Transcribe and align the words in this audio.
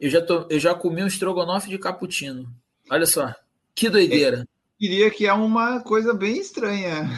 eu 0.00 0.10
já, 0.10 0.20
tô, 0.20 0.46
eu 0.50 0.58
já 0.58 0.74
comi 0.74 1.02
um 1.02 1.06
estrogonofe 1.06 1.68
de 1.68 1.78
cappuccino. 1.78 2.46
Olha 2.90 3.06
só, 3.06 3.34
que 3.74 3.88
doideira. 3.88 4.40
É, 4.40 4.44
diria 4.78 5.10
que 5.10 5.26
é 5.26 5.32
uma 5.32 5.80
coisa 5.80 6.12
bem 6.14 6.38
estranha. 6.38 7.08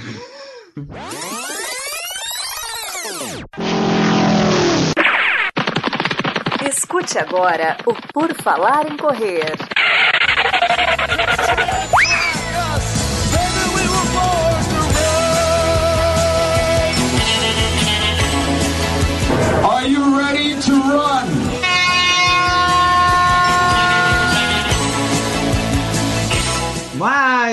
Escute 6.68 7.18
agora 7.18 7.76
o 7.86 7.94
Por 8.12 8.34
Falar 8.34 8.90
em 8.90 8.96
Correr. 8.96 9.56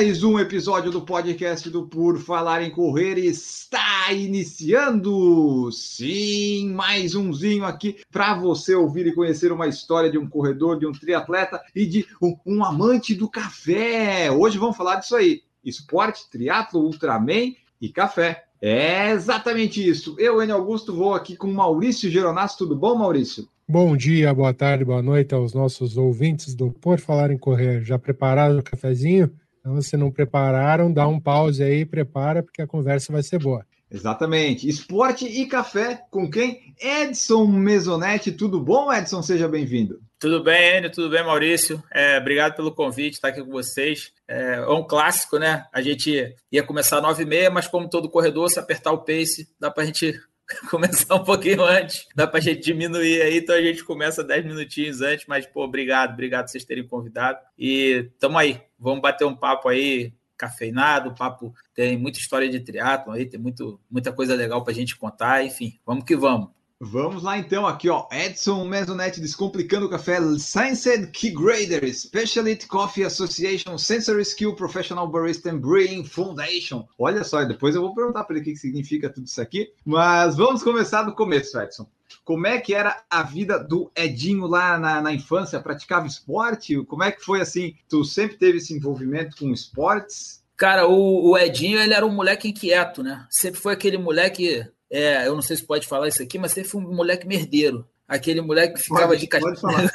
Mais 0.05 0.21
um 0.21 0.37
episódio 0.37 0.91
do 0.91 1.01
podcast 1.01 1.67
do 1.67 1.87
Por 1.87 2.19
Falar 2.19 2.61
em 2.61 2.69
Correr 2.69 3.17
está 3.17 4.13
iniciando. 4.13 5.71
Sim, 5.71 6.69
mais 6.75 7.15
umzinho 7.15 7.65
aqui 7.65 7.97
para 8.11 8.35
você 8.35 8.75
ouvir 8.75 9.07
e 9.07 9.15
conhecer 9.15 9.51
uma 9.51 9.67
história 9.67 10.11
de 10.11 10.19
um 10.19 10.29
corredor, 10.29 10.77
de 10.77 10.85
um 10.85 10.91
triatleta 10.91 11.59
e 11.75 11.87
de 11.87 12.05
um, 12.21 12.37
um 12.45 12.63
amante 12.63 13.15
do 13.15 13.27
café. 13.27 14.29
Hoje 14.29 14.59
vamos 14.59 14.77
falar 14.77 14.97
disso 14.97 15.15
aí: 15.15 15.41
esporte, 15.63 16.29
triatlo, 16.29 16.81
Ultraman 16.81 17.55
e 17.81 17.89
café. 17.89 18.45
É 18.61 19.09
exatamente 19.09 19.85
isso. 19.85 20.15
Eu, 20.19 20.39
Enio 20.39 20.55
Augusto, 20.55 20.95
vou 20.95 21.15
aqui 21.15 21.35
com 21.35 21.47
Maurício 21.47 22.11
Geronasso. 22.11 22.59
Tudo 22.59 22.75
bom, 22.75 22.95
Maurício? 22.95 23.49
Bom 23.67 23.97
dia, 23.97 24.31
boa 24.31 24.53
tarde, 24.53 24.85
boa 24.85 25.01
noite 25.01 25.33
aos 25.33 25.55
nossos 25.55 25.97
ouvintes 25.97 26.53
do 26.53 26.71
Por 26.71 26.99
Falar 26.99 27.31
em 27.31 27.39
Correr. 27.39 27.83
Já 27.83 27.97
prepararam 27.97 28.59
o 28.59 28.63
cafezinho? 28.63 29.31
Então, 29.65 29.81
se 29.81 29.97
não 29.97 30.11
prepararam, 30.11 30.93
dá 30.93 31.07
um 31.07 31.19
pause 31.19 31.63
aí, 31.63 31.83
prepara, 31.83 32.43
porque 32.43 32.61
a 32.61 32.67
conversa 32.67 33.11
vai 33.11 33.23
ser 33.23 33.39
boa. 33.39 33.65
Exatamente. 33.89 34.69
Esporte 34.69 35.25
e 35.25 35.47
café 35.47 36.03
com 36.11 36.29
quem? 36.29 36.75
Edson 36.79 37.47
Mesonetti. 37.47 38.31
Tudo 38.31 38.59
bom, 38.59 38.93
Edson? 38.93 39.23
Seja 39.23 39.47
bem-vindo. 39.47 39.99
Tudo 40.19 40.43
bem, 40.43 40.77
Enio? 40.77 40.91
Tudo 40.91 41.09
bem, 41.09 41.23
Maurício? 41.23 41.81
É, 41.91 42.19
obrigado 42.19 42.55
pelo 42.55 42.75
convite, 42.75 43.13
estar 43.13 43.29
aqui 43.29 43.43
com 43.43 43.49
vocês. 43.49 44.11
É, 44.27 44.57
é 44.57 44.69
um 44.69 44.83
clássico, 44.83 45.39
né? 45.39 45.65
A 45.73 45.81
gente 45.81 46.35
ia 46.51 46.61
começar 46.61 46.99
às 46.99 47.17
9h30, 47.17 47.49
mas 47.49 47.67
como 47.67 47.89
todo 47.89 48.09
corredor, 48.09 48.49
se 48.49 48.59
apertar 48.59 48.91
o 48.91 49.03
pace, 49.03 49.47
dá 49.59 49.71
para 49.71 49.81
a 49.81 49.85
gente 49.87 50.13
começar 50.69 51.15
um 51.15 51.23
pouquinho 51.23 51.63
antes, 51.63 52.07
dá 52.15 52.27
para 52.27 52.39
a 52.39 52.41
gente 52.41 52.61
diminuir 52.61 53.21
aí, 53.21 53.37
então 53.37 53.55
a 53.55 53.61
gente 53.61 53.83
começa 53.83 54.23
10 54.23 54.45
minutinhos 54.45 55.01
antes, 55.01 55.25
mas, 55.27 55.45
pô, 55.45 55.63
obrigado, 55.63 56.13
obrigado 56.13 56.47
vocês 56.47 56.63
terem 56.63 56.87
convidado. 56.87 57.39
E 57.57 58.11
tamo 58.19 58.37
aí, 58.37 58.61
vamos 58.77 59.01
bater 59.01 59.25
um 59.25 59.35
papo 59.35 59.67
aí, 59.67 60.13
cafeinado, 60.37 61.09
o 61.09 61.15
papo 61.15 61.53
tem 61.73 61.97
muita 61.97 62.19
história 62.19 62.49
de 62.49 62.59
triatlo 62.59 63.13
aí, 63.13 63.25
tem 63.25 63.39
muito, 63.39 63.79
muita 63.89 64.11
coisa 64.11 64.35
legal 64.35 64.63
para 64.63 64.71
a 64.71 64.75
gente 64.75 64.95
contar, 64.95 65.43
enfim, 65.43 65.79
vamos 65.85 66.03
que 66.03 66.15
vamos. 66.15 66.54
Vamos 66.81 67.23
lá 67.23 67.37
então, 67.37 67.65
aqui 67.65 67.89
ó, 67.89 68.05
Edson 68.11 68.65
Mesonetti 68.65 69.21
Descomplicando 69.21 69.85
o 69.85 69.89
Café, 69.89 70.19
Science 70.37 71.07
Key 71.07 71.31
Grader, 71.31 71.89
Specialty 71.93 72.67
Coffee 72.67 73.05
Association, 73.05 73.77
Sensory 73.77 74.23
Skill 74.23 74.55
Professional 74.55 75.07
Barista 75.07 75.49
and 75.49 75.59
Brewing 75.59 76.03
Foundation. 76.03 76.85
Olha 76.99 77.23
só, 77.23 77.45
depois 77.45 77.75
eu 77.75 77.81
vou 77.81 77.95
perguntar 77.95 78.25
para 78.25 78.35
ele 78.35 78.41
o 78.41 78.53
que 78.53 78.59
significa 78.59 79.09
tudo 79.09 79.25
isso 79.25 79.41
aqui, 79.41 79.71
mas 79.85 80.35
vamos 80.35 80.63
começar 80.63 81.03
do 81.03 81.15
começo, 81.15 81.57
Edson. 81.57 81.87
Como 82.25 82.45
é 82.45 82.59
que 82.59 82.73
era 82.73 83.03
a 83.09 83.23
vida 83.23 83.57
do 83.57 83.89
Edinho 83.95 84.45
lá 84.45 84.77
na, 84.77 85.01
na 85.01 85.13
infância? 85.13 85.61
Praticava 85.61 86.07
esporte? 86.07 86.83
Como 86.83 87.03
é 87.03 87.11
que 87.11 87.23
foi 87.23 87.39
assim? 87.39 87.73
Tu 87.87 88.03
sempre 88.03 88.35
teve 88.35 88.57
esse 88.57 88.73
envolvimento 88.73 89.37
com 89.37 89.49
esportes? 89.49 90.43
Cara, 90.57 90.87
o, 90.87 91.31
o 91.31 91.37
Edinho, 91.37 91.79
ele 91.79 91.93
era 91.93 92.05
um 92.05 92.13
moleque 92.13 92.49
inquieto, 92.49 93.01
né? 93.01 93.25
Sempre 93.29 93.59
foi 93.59 93.73
aquele 93.73 93.97
moleque 93.97 94.65
é, 94.91 95.27
eu 95.27 95.35
não 95.35 95.41
sei 95.41 95.57
se 95.57 95.65
pode 95.65 95.87
falar 95.87 96.07
isso 96.07 96.21
aqui, 96.21 96.37
mas 96.37 96.51
sempre 96.51 96.69
foi 96.69 96.81
um 96.81 96.93
moleque 96.93 97.27
merdeiro. 97.27 97.87
Aquele 98.07 98.39
moleque 98.39 98.75
que 98.75 98.83
ficava 98.83 99.07
pode, 99.07 99.21
de 99.21 99.27
cachorro. 99.27 99.55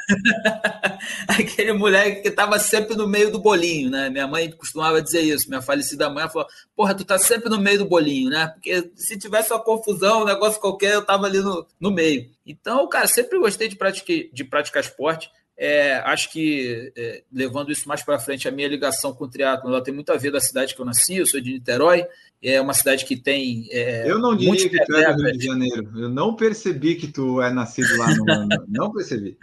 Aquele 1.29 1.71
moleque 1.71 2.21
que 2.21 2.27
estava 2.27 2.59
sempre 2.59 2.93
no 2.93 3.07
meio 3.07 3.31
do 3.31 3.39
bolinho, 3.39 3.89
né? 3.89 4.09
Minha 4.09 4.27
mãe 4.27 4.51
costumava 4.51 5.01
dizer 5.01 5.21
isso. 5.21 5.47
Minha 5.47 5.61
falecida 5.61 6.09
mãe 6.09 6.27
falou: 6.27 6.45
Porra, 6.75 6.93
tu 6.93 7.05
tá 7.05 7.17
sempre 7.17 7.49
no 7.49 7.57
meio 7.57 7.77
do 7.79 7.85
bolinho, 7.85 8.29
né? 8.29 8.47
Porque 8.47 8.91
se 8.95 9.17
tivesse 9.17 9.53
uma 9.53 9.63
confusão, 9.63 10.23
um 10.23 10.25
negócio 10.25 10.59
qualquer, 10.59 10.93
eu 10.93 11.05
tava 11.05 11.25
ali 11.25 11.39
no, 11.39 11.65
no 11.79 11.89
meio. 11.89 12.29
Então, 12.45 12.85
cara, 12.89 13.07
sempre 13.07 13.39
gostei 13.39 13.69
de 13.69 13.77
praticar, 13.77 14.17
de 14.33 14.43
praticar 14.43 14.83
esporte. 14.83 15.29
É, 15.57 15.95
acho 16.05 16.31
que 16.31 16.91
é, 16.95 17.23
levando 17.31 17.71
isso 17.71 17.87
mais 17.87 18.03
para 18.03 18.19
frente, 18.19 18.47
a 18.47 18.51
minha 18.51 18.67
ligação 18.67 19.13
com 19.13 19.25
o 19.25 19.29
triatlo, 19.29 19.69
ela 19.69 19.83
tem 19.83 19.93
muito 19.93 20.11
a 20.11 20.17
ver 20.17 20.31
da 20.31 20.39
cidade 20.39 20.73
que 20.73 20.81
eu 20.81 20.85
nasci, 20.85 21.17
eu 21.17 21.25
sou 21.25 21.39
de 21.39 21.51
Niterói, 21.51 22.05
é 22.41 22.59
uma 22.59 22.73
cidade 22.73 23.05
que 23.05 23.15
tem. 23.15 23.67
É, 23.71 24.09
eu 24.09 24.17
não 24.17 24.35
diria 24.35 24.69
que 24.69 24.85
tu 24.85 24.95
é 24.95 25.13
do 25.13 25.23
Rio 25.23 25.37
de 25.37 25.45
Janeiro, 25.45 25.91
eu 25.95 26.09
não 26.09 26.35
percebi 26.35 26.95
que 26.95 27.07
tu 27.07 27.41
é 27.41 27.51
nascido 27.51 27.95
lá 27.97 28.15
no 28.15 28.31
ano, 28.31 28.49
não 28.67 28.91
percebi. 28.91 29.37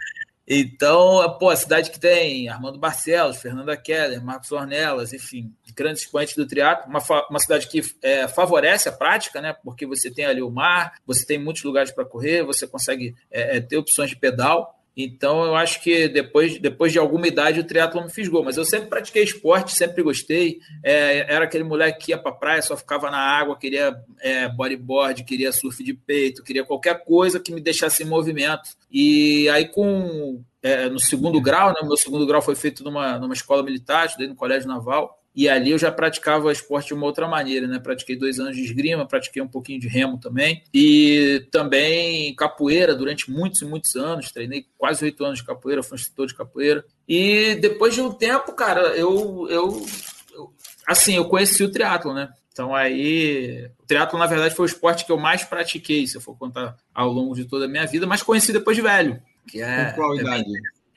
Então, 0.51 1.37
pô, 1.37 1.51
a 1.51 1.55
cidade 1.55 1.91
que 1.91 1.99
tem 1.99 2.49
Armando 2.49 2.79
Barcelos, 2.79 3.37
Fernanda 3.37 3.77
Keller, 3.77 4.25
Marcos 4.25 4.51
Ornelas, 4.51 5.13
enfim, 5.13 5.53
grandes 5.75 6.01
expoentes 6.01 6.35
do 6.35 6.47
triatlo, 6.47 6.89
uma, 6.89 6.99
uma 7.29 7.39
cidade 7.39 7.67
que 7.67 7.81
é, 8.01 8.27
favorece 8.27 8.89
a 8.89 8.91
prática, 8.91 9.39
né? 9.39 9.55
Porque 9.63 9.85
você 9.85 10.09
tem 10.09 10.25
ali 10.25 10.41
o 10.41 10.49
mar, 10.49 10.95
você 11.05 11.23
tem 11.23 11.37
muitos 11.37 11.61
lugares 11.61 11.91
para 11.91 12.03
correr, 12.03 12.43
você 12.43 12.65
consegue 12.65 13.15
é, 13.29 13.57
é 13.57 13.61
ter 13.61 13.77
opções 13.77 14.09
de 14.09 14.15
pedal. 14.15 14.75
Então, 15.01 15.45
eu 15.45 15.55
acho 15.55 15.81
que 15.81 16.09
depois, 16.09 16.59
depois 16.59 16.91
de 16.91 16.99
alguma 16.99 17.25
idade 17.25 17.61
o 17.61 17.63
triatlo 17.63 18.03
me 18.03 18.09
fisgou. 18.09 18.43
Mas 18.43 18.57
eu 18.57 18.65
sempre 18.65 18.89
pratiquei 18.89 19.23
esporte, 19.23 19.71
sempre 19.71 20.03
gostei. 20.03 20.59
É, 20.83 21.33
era 21.33 21.45
aquele 21.45 21.63
moleque 21.63 22.05
que 22.05 22.11
ia 22.11 22.17
para 22.17 22.33
praia, 22.33 22.61
só 22.61 22.75
ficava 22.75 23.09
na 23.09 23.17
água, 23.17 23.57
queria 23.57 23.95
é, 24.19 24.49
bodyboard, 24.49 25.23
queria 25.23 25.53
surf 25.53 25.81
de 25.81 25.93
peito, 25.93 26.43
queria 26.43 26.65
qualquer 26.65 27.05
coisa 27.05 27.39
que 27.39 27.53
me 27.53 27.61
deixasse 27.61 28.03
em 28.03 28.07
movimento. 28.07 28.71
E 28.91 29.47
aí, 29.47 29.69
com 29.69 30.43
é, 30.61 30.89
no 30.89 30.99
segundo 30.99 31.39
grau, 31.39 31.69
né, 31.69 31.75
meu 31.83 31.95
segundo 31.95 32.27
grau 32.27 32.41
foi 32.41 32.55
feito 32.55 32.83
numa, 32.83 33.17
numa 33.17 33.33
escola 33.33 33.63
militar, 33.63 34.05
estudei 34.05 34.27
no 34.27 34.35
colégio 34.35 34.67
naval. 34.67 35.18
E 35.39 35.47
ali 35.47 35.71
eu 35.71 35.77
já 35.77 35.89
praticava 35.89 36.51
esporte 36.51 36.87
de 36.87 36.95
uma 36.95 37.05
outra 37.05 37.25
maneira, 37.25 37.65
né? 37.65 37.79
Pratiquei 37.79 38.17
dois 38.17 38.41
anos 38.41 38.57
de 38.57 38.61
esgrima, 38.61 39.07
pratiquei 39.07 39.41
um 39.41 39.47
pouquinho 39.47 39.79
de 39.79 39.87
remo 39.87 40.19
também. 40.19 40.61
E 40.73 41.47
também 41.49 42.35
capoeira 42.35 42.93
durante 42.93 43.31
muitos 43.31 43.61
e 43.61 43.65
muitos 43.65 43.95
anos. 43.95 44.33
Treinei 44.33 44.65
quase 44.77 45.05
oito 45.05 45.23
anos 45.23 45.39
de 45.39 45.45
capoeira, 45.45 45.81
fui 45.81 45.95
instrutor 45.95 46.27
de 46.27 46.35
capoeira. 46.35 46.83
E 47.07 47.55
depois 47.55 47.95
de 47.95 48.01
um 48.01 48.11
tempo, 48.11 48.51
cara, 48.51 48.81
eu, 48.97 49.47
eu, 49.49 49.87
eu 50.33 50.53
assim, 50.85 51.15
eu 51.15 51.23
conheci 51.23 51.63
o 51.63 51.71
triatlo, 51.71 52.13
né? 52.13 52.27
Então 52.51 52.75
aí, 52.75 53.71
o 53.81 53.85
triatlo 53.85 54.19
na 54.19 54.27
verdade 54.27 54.53
foi 54.53 54.65
o 54.65 54.67
esporte 54.67 55.05
que 55.05 55.11
eu 55.13 55.17
mais 55.17 55.45
pratiquei, 55.45 56.05
se 56.05 56.17
eu 56.17 56.21
for 56.21 56.37
contar 56.37 56.75
ao 56.93 57.09
longo 57.09 57.33
de 57.33 57.45
toda 57.45 57.63
a 57.63 57.69
minha 57.69 57.85
vida, 57.85 58.05
mas 58.05 58.21
conheci 58.21 58.51
depois 58.51 58.75
de 58.75 58.83
velho, 58.83 59.21
que 59.47 59.61
é 59.61 59.85
Com 59.85 60.01
qual 60.01 60.17
é 60.17 60.19
idade? 60.19 60.51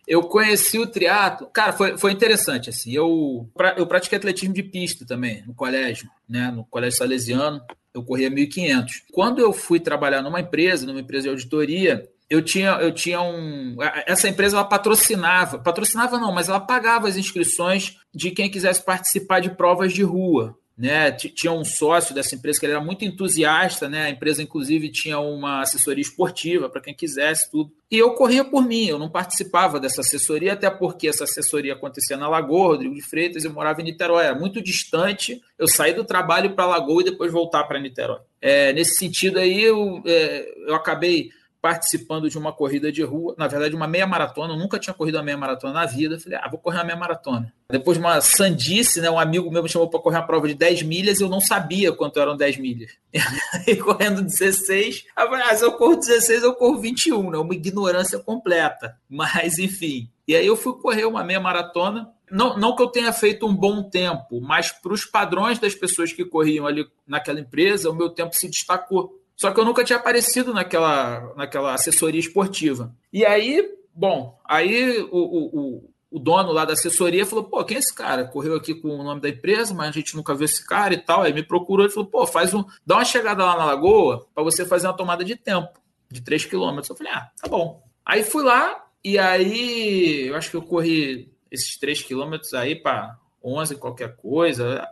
Eu 0.07 0.23
conheci 0.23 0.79
o 0.79 0.87
triatlo. 0.87 1.49
Cara, 1.53 1.73
foi, 1.73 1.97
foi 1.97 2.13
interessante, 2.13 2.71
assim. 2.71 2.93
Eu, 2.93 3.49
eu 3.77 3.87
pratiquei 3.87 4.19
atletismo 4.19 4.55
de 4.55 4.63
pista 4.63 5.07
também, 5.07 5.45
no 5.47 5.55
colégio, 5.55 6.09
né? 6.29 6.51
No 6.51 6.65
colégio 6.65 6.99
salesiano. 6.99 7.61
Eu 7.95 8.03
corria 8.03 8.31
1.500. 8.31 8.87
Quando 9.13 9.41
eu 9.41 9.53
fui 9.53 9.79
trabalhar 9.79 10.23
numa 10.23 10.41
empresa, 10.41 10.87
numa 10.87 11.01
empresa 11.01 11.25
de 11.25 11.29
auditoria, 11.29 12.09
eu 12.29 12.41
tinha, 12.41 12.71
eu 12.81 12.91
tinha 12.91 13.21
um. 13.21 13.77
Essa 14.07 14.29
empresa 14.29 14.57
ela 14.57 14.65
patrocinava, 14.65 15.59
patrocinava 15.59 16.19
não, 16.19 16.33
mas 16.33 16.49
ela 16.49 16.61
pagava 16.61 17.07
as 17.07 17.19
inscrições 17.19 17.99
de 18.15 18.31
quem 18.31 18.51
quisesse 18.51 18.83
participar 18.83 19.41
de 19.41 19.51
provas 19.51 19.93
de 19.93 20.03
rua 20.03 20.57
né? 20.77 21.13
Tinha 21.13 21.53
um 21.53 21.65
sócio 21.65 22.15
dessa 22.15 22.35
empresa 22.35 22.59
que 22.59 22.67
ele 22.67 22.73
era 22.73 22.83
muito 22.83 23.05
entusiasta, 23.05 23.89
né? 23.89 24.05
A 24.05 24.11
empresa, 24.11 24.43
inclusive, 24.43 24.91
tinha 24.91 25.19
uma 25.19 25.61
assessoria 25.61 26.03
esportiva 26.03 26.69
para 26.69 26.81
quem 26.81 26.95
quisesse 26.95 27.51
tudo. 27.51 27.71
E 27.91 27.99
eu 27.99 28.15
corria 28.15 28.45
por 28.45 28.67
mim, 28.67 28.87
eu 28.87 28.99
não 28.99 29.11
participava 29.11 29.79
dessa 29.79 30.01
assessoria, 30.01 30.55
até 30.55 30.71
porque 30.71 31.09
essa 31.09 31.25
assessoria 31.25 31.75
acontecia 31.75 32.17
na 32.17 32.29
Lagoa, 32.29 32.69
Rodrigo 32.69 32.95
de 32.95 33.03
Freitas, 33.03 33.45
eu 33.45 33.53
morava 33.53 33.81
em 33.81 33.85
Niterói, 33.85 34.25
era 34.25 34.39
muito 34.39 34.63
distante. 34.63 35.41
Eu 35.59 35.69
saí 35.69 35.93
do 35.93 36.05
trabalho 36.05 36.55
para 36.55 36.67
Lagoa 36.67 37.03
e 37.03 37.07
depois 37.07 37.31
voltar 37.31 37.65
para 37.65 37.79
Niterói. 37.79 38.21
É, 38.41 38.73
nesse 38.73 38.95
sentido 38.95 39.39
aí, 39.39 39.63
eu, 39.63 40.03
é, 40.07 40.55
eu 40.67 40.75
acabei 40.75 41.31
participando 41.63 42.29
de 42.29 42.37
uma 42.37 42.53
corrida 42.53 42.91
de 42.91 43.05
rua, 43.05 43.37
na 43.39 43.47
verdade, 43.47 43.77
uma 43.77 43.87
meia 43.87 44.05
maratona. 44.05 44.53
Eu 44.53 44.59
nunca 44.59 44.81
tinha 44.81 44.93
corrido 44.93 45.15
uma 45.15 45.23
meia 45.23 45.39
maratona 45.39 45.73
na 45.73 45.87
vida. 45.87 46.19
falei, 46.19 46.37
ah, 46.43 46.49
vou 46.51 46.59
correr 46.59 46.79
uma 46.79 46.85
meia 46.85 46.99
maratona. 46.99 47.55
Depois 47.71 47.97
de 47.97 48.03
uma 48.05 48.21
sandice, 48.21 49.01
né, 49.01 49.09
um 49.09 49.19
amigo 49.19 49.49
meu 49.49 49.63
me 49.63 49.69
chamou 49.69 49.89
para 49.89 50.01
correr 50.01 50.17
uma 50.17 50.27
prova 50.27 50.49
de 50.49 50.55
10 50.55 50.83
milhas 50.83 51.21
e 51.21 51.23
eu 51.23 51.29
não 51.29 51.41
sabia 51.41 51.93
quanto 51.93 52.19
eram 52.19 52.37
10 52.37 52.59
milhas. 52.59 52.91
E 53.65 53.77
correndo 53.77 54.23
16, 54.23 55.05
eu 55.17 55.29
falei, 55.29 55.45
ah, 55.49 55.55
se 55.55 55.65
eu 55.65 55.73
corro 55.73 55.95
16, 55.95 56.43
eu 56.43 56.55
corro 56.55 56.81
21, 56.81 57.31
né? 57.31 57.39
Uma 57.39 57.55
ignorância 57.55 58.19
completa. 58.19 58.97
Mas, 59.09 59.57
enfim. 59.59 60.11
E 60.27 60.35
aí 60.35 60.47
eu 60.47 60.57
fui 60.57 60.73
correr 60.73 61.05
uma 61.05 61.23
meia 61.23 61.39
maratona. 61.39 62.11
Não, 62.29 62.59
não 62.59 62.75
que 62.75 62.83
eu 62.83 62.89
tenha 62.89 63.13
feito 63.13 63.47
um 63.47 63.55
bom 63.55 63.83
tempo, 63.89 64.41
mas 64.41 64.73
para 64.73 64.93
os 64.93 65.05
padrões 65.05 65.61
das 65.61 65.75
pessoas 65.75 66.13
que 66.13 66.25
corriam 66.25 66.67
ali 66.67 66.85
naquela 67.07 67.39
empresa, 67.39 67.91
o 67.91 67.95
meu 67.95 68.11
tempo 68.11 68.35
se 68.35 68.49
destacou. 68.49 69.22
Só 69.37 69.51
que 69.51 69.59
eu 69.59 69.65
nunca 69.65 69.85
tinha 69.85 69.99
aparecido 69.99 70.53
naquela, 70.53 71.33
naquela 71.37 71.75
assessoria 71.75 72.21
esportiva. 72.21 72.95
E 73.13 73.25
aí, 73.25 73.69
bom, 73.95 74.39
aí 74.45 75.01
o, 75.11 75.19
o, 75.19 75.91
o, 76.11 76.19
dono 76.19 76.53
lá 76.53 76.65
da 76.65 76.75
assessoria 76.75 77.27
falou: 77.27 77.45
pô, 77.45 77.65
quem 77.65 77.77
é 77.77 77.81
esse 77.81 77.95
cara? 77.95 78.25
Correu 78.25 78.55
aqui 78.55 78.75
com 78.75 78.89
o 78.89 79.03
nome 79.03 79.21
da 79.21 79.29
empresa, 79.29 79.75
mas 79.75 79.89
a 79.89 79.93
gente 79.93 80.15
nunca 80.15 80.35
viu 80.35 80.45
esse 80.45 80.67
cara 80.67 80.95
e 80.95 80.99
tal. 80.99 81.23
Aí 81.23 81.33
me 81.33 81.43
procurou 81.43 81.87
e 81.87 81.91
falou: 81.91 82.09
pô, 82.09 82.27
faz 82.27 82.55
um, 82.55 82.65
dá 82.87 82.97
uma 82.97 83.05
chegada 83.05 83.45
lá 83.45 83.57
na 83.57 83.65
lagoa 83.65 84.27
para 84.35 84.45
você 84.45 84.65
fazer 84.65 84.87
uma 84.87 84.97
tomada 84.97 85.25
de 85.25 85.37
tempo 85.37 85.81
de 86.11 86.21
3 86.21 86.45
quilômetros. 86.45 86.91
Eu 86.91 86.97
falei: 86.97 87.13
ah, 87.13 87.31
tá 87.41 87.49
bom. 87.49 87.83
Aí 88.05 88.23
fui 88.23 88.43
lá 88.43 88.85
e 89.05 89.19
aí 89.19 90.27
eu 90.29 90.37
acho 90.37 90.51
que 90.51 90.57
eu 90.57 90.63
corri 90.63 91.33
esses 91.51 91.77
3 91.77 92.03
quilômetros 92.03 92.55
aí 92.55 92.77
para 92.77 93.17
11 93.43 93.77
qualquer 93.77 94.17
coisa. 94.17 94.87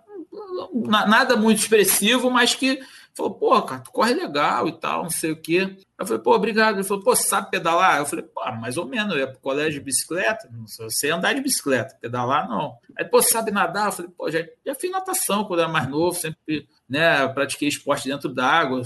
Nada 0.85 1.37
muito 1.37 1.59
expressivo, 1.59 2.31
mas 2.31 2.55
que 2.55 2.81
falou, 3.15 3.35
pô, 3.35 3.63
cara, 3.63 3.81
tu 3.81 3.91
corre 3.91 4.15
legal 4.15 4.69
e 4.69 4.73
tal, 4.73 5.03
não 5.03 5.11
sei 5.11 5.33
o 5.33 5.41
quê. 5.41 5.77
Eu 5.99 6.07
falei, 6.07 6.23
pô, 6.23 6.35
obrigado. 6.35 6.77
Ele 6.77 6.85
falou, 6.85 7.03
pô, 7.03 7.15
sabe 7.15 7.51
pedalar? 7.51 7.99
Eu 7.99 8.07
falei, 8.07 8.25
pô, 8.25 8.41
mais 8.53 8.77
ou 8.77 8.87
menos, 8.87 9.13
eu 9.13 9.21
ia 9.21 9.27
pro 9.27 9.41
colégio 9.41 9.81
de 9.81 9.85
bicicleta, 9.85 10.49
não 10.51 10.67
sei 10.67 11.11
andar 11.11 11.35
de 11.35 11.41
bicicleta, 11.41 11.97
pedalar 12.01 12.49
não. 12.49 12.77
Aí, 12.97 13.05
pô, 13.05 13.21
sabe 13.23 13.51
nadar? 13.51 13.87
Eu 13.87 13.93
falei, 13.93 14.11
pô, 14.17 14.31
já, 14.31 14.45
já 14.65 14.75
fiz 14.75 14.91
natação 14.91 15.45
quando 15.45 15.61
era 15.61 15.69
mais 15.69 15.89
novo, 15.89 16.17
sempre, 16.17 16.69
né, 16.89 17.27
pratiquei 17.29 17.69
esporte 17.69 18.09
dentro 18.09 18.29
d'água, 18.29 18.83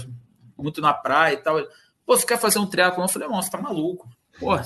muito 0.57 0.81
na 0.81 0.93
praia 0.93 1.33
e 1.33 1.37
tal. 1.37 1.57
Pô, 2.05 2.17
você 2.17 2.25
quer 2.25 2.37
fazer 2.37 2.59
um 2.59 2.67
triatlo? 2.67 3.03
Eu 3.03 3.07
falei, 3.07 3.27
nossa, 3.27 3.49
você 3.49 3.57
tá 3.57 3.61
maluco. 3.61 4.09
Pô, 4.39 4.55
é 4.55 4.63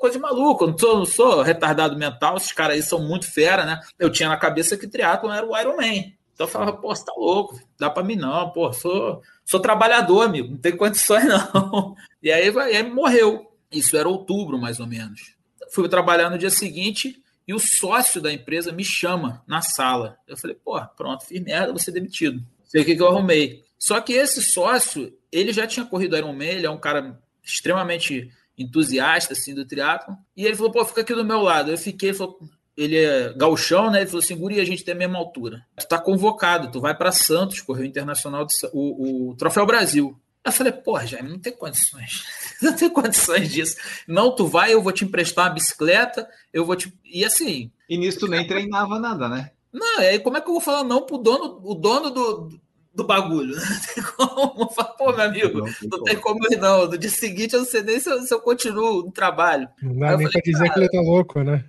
coisa 0.00 0.16
de 0.16 0.22
maluco, 0.22 0.64
eu 0.64 0.68
não 0.68 0.78
sou, 0.78 0.98
não 0.98 1.04
sou 1.04 1.42
retardado 1.42 1.96
mental, 1.96 2.36
esses 2.36 2.52
caras 2.52 2.76
aí 2.76 2.82
são 2.82 3.00
muito 3.00 3.30
fera, 3.30 3.64
né? 3.64 3.80
Eu 3.98 4.10
tinha 4.10 4.28
na 4.28 4.36
cabeça 4.36 4.76
que 4.76 4.88
triatlo 4.88 5.30
era 5.30 5.46
o 5.46 5.56
Iron 5.58 5.76
Man. 5.76 6.12
Então 6.40 6.48
eu 6.48 6.52
falava, 6.52 6.72
pô, 6.72 6.88
você 6.88 7.04
tá 7.04 7.12
louco, 7.14 7.60
dá 7.78 7.90
para 7.90 8.02
mim 8.02 8.16
não, 8.16 8.48
pô, 8.48 8.72
sou, 8.72 9.20
sou 9.44 9.60
trabalhador, 9.60 10.22
amigo, 10.22 10.52
não 10.52 10.56
tem 10.56 10.74
condições 10.74 11.26
não. 11.26 11.94
E 12.22 12.32
aí, 12.32 12.50
aí 12.58 12.82
morreu. 12.82 13.46
Isso 13.70 13.94
era 13.94 14.08
outubro, 14.08 14.58
mais 14.58 14.80
ou 14.80 14.86
menos. 14.86 15.34
Fui 15.70 15.86
trabalhar 15.86 16.30
no 16.30 16.38
dia 16.38 16.48
seguinte 16.48 17.22
e 17.46 17.52
o 17.52 17.58
sócio 17.58 18.22
da 18.22 18.32
empresa 18.32 18.72
me 18.72 18.82
chama 18.82 19.42
na 19.46 19.60
sala. 19.60 20.16
Eu 20.26 20.36
falei, 20.36 20.56
pô, 20.56 20.80
pronto, 20.96 21.26
fiz 21.26 21.42
merda, 21.42 21.72
vou 21.72 21.78
ser 21.78 21.92
demitido. 21.92 22.42
Sei 22.64 22.80
o 22.80 22.84
que, 22.86 22.96
que 22.96 23.02
eu 23.02 23.08
arrumei. 23.08 23.62
Só 23.78 24.00
que 24.00 24.14
esse 24.14 24.42
sócio, 24.42 25.12
ele 25.30 25.52
já 25.52 25.66
tinha 25.66 25.84
corrido 25.84 26.16
Ironman, 26.16 26.48
ele 26.48 26.66
é 26.66 26.70
um 26.70 26.80
cara 26.80 27.20
extremamente 27.42 28.30
entusiasta 28.56 29.34
assim 29.34 29.54
do 29.54 29.66
triatlo. 29.66 30.16
E 30.34 30.46
ele 30.46 30.56
falou: 30.56 30.72
"Pô, 30.72 30.84
fica 30.86 31.02
aqui 31.02 31.14
do 31.14 31.24
meu 31.24 31.42
lado". 31.42 31.70
Eu 31.70 31.78
fiquei, 31.78 32.10
ele 32.10 32.18
falou: 32.18 32.38
ele 32.76 32.96
é 32.96 33.32
gauchão, 33.34 33.90
né? 33.90 34.00
Ele 34.00 34.06
falou 34.06 34.22
assim: 34.22 34.36
Guri, 34.36 34.60
a 34.60 34.64
gente 34.64 34.84
tem 34.84 34.94
a 34.94 34.98
mesma 34.98 35.18
altura. 35.18 35.64
Tu 35.78 35.88
tá 35.88 35.98
convocado, 35.98 36.70
tu 36.70 36.80
vai 36.80 36.96
para 36.96 37.12
Santos, 37.12 37.60
correu 37.60 37.84
internacional, 37.84 38.44
do, 38.44 38.50
o, 38.72 39.30
o 39.30 39.36
Troféu 39.36 39.66
Brasil. 39.66 40.18
Eu 40.42 40.52
falei, 40.52 40.72
pô, 40.72 40.98
Jaime, 41.00 41.28
não 41.28 41.38
tem 41.38 41.52
condições. 41.52 42.24
Não 42.62 42.74
tem 42.74 42.90
condições 42.90 43.50
disso. 43.50 43.76
Não, 44.06 44.34
tu 44.34 44.46
vai, 44.46 44.74
eu 44.74 44.82
vou 44.82 44.92
te 44.92 45.02
emprestar 45.02 45.46
uma 45.46 45.54
bicicleta, 45.54 46.28
eu 46.52 46.64
vou 46.64 46.76
te. 46.76 46.92
E 47.04 47.24
assim. 47.24 47.70
E 47.88 47.96
nisso 47.96 48.20
tu 48.20 48.28
nem 48.28 48.46
treinava 48.46 48.98
nada, 48.98 49.30
né? 49.30 49.50
Não, 49.72 49.98
aí 49.98 50.18
como 50.18 50.36
é 50.36 50.42
que 50.42 50.48
eu 50.48 50.52
vou 50.52 50.60
falar 50.60 50.84
não 50.84 51.06
pro 51.06 51.16
dono, 51.16 51.58
o 51.62 51.74
dono 51.74 52.10
do, 52.10 52.60
do 52.94 53.04
bagulho? 53.04 53.54
Não 53.56 53.94
tem 53.94 54.04
como. 54.14 54.66
Pô, 54.98 55.12
meu 55.12 55.24
amigo, 55.24 55.58
não, 55.58 55.72
tem, 55.72 55.88
não 55.88 56.04
tem 56.04 56.16
como 56.16 56.52
ir, 56.52 56.58
não. 56.58 56.86
No 56.86 56.98
dia 56.98 57.08
seguinte 57.08 57.54
eu 57.54 57.60
não 57.60 57.66
sei 57.66 57.82
nem 57.82 57.98
se 57.98 58.10
eu, 58.10 58.20
se 58.20 58.34
eu 58.34 58.40
continuo 58.40 59.04
no 59.04 59.12
trabalho. 59.12 59.68
Não 59.82 59.98
dá 59.98 60.16
nem 60.16 60.28
pra 60.28 60.40
dizer 60.42 60.70
que 60.70 60.78
ele 60.78 60.88
tá 60.90 61.00
louco, 61.00 61.42
né? 61.42 61.64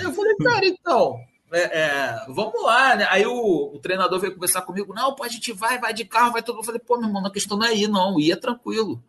Eu 0.00 0.12
falei, 0.12 0.34
cara, 0.36 0.66
então, 0.66 1.20
é, 1.52 1.80
é, 1.80 2.24
vamos 2.28 2.62
lá, 2.62 2.96
né? 2.96 3.06
Aí 3.10 3.26
o, 3.26 3.74
o, 3.74 3.78
treinador 3.78 4.18
veio 4.18 4.34
conversar 4.34 4.62
comigo, 4.62 4.94
não, 4.94 5.14
pô, 5.14 5.22
a 5.22 5.28
gente 5.28 5.52
vai, 5.52 5.78
vai 5.78 5.92
de 5.92 6.04
carro, 6.04 6.32
vai 6.32 6.42
tudo. 6.42 6.60
Eu 6.60 6.64
falei, 6.64 6.80
pô, 6.80 6.96
meu 6.96 7.08
irmão, 7.08 7.24
a 7.26 7.32
questão 7.32 7.58
não 7.58 7.66
é 7.66 7.74
ir, 7.74 7.88
não, 7.88 8.18
ia 8.18 8.36
tranquilo. 8.36 9.02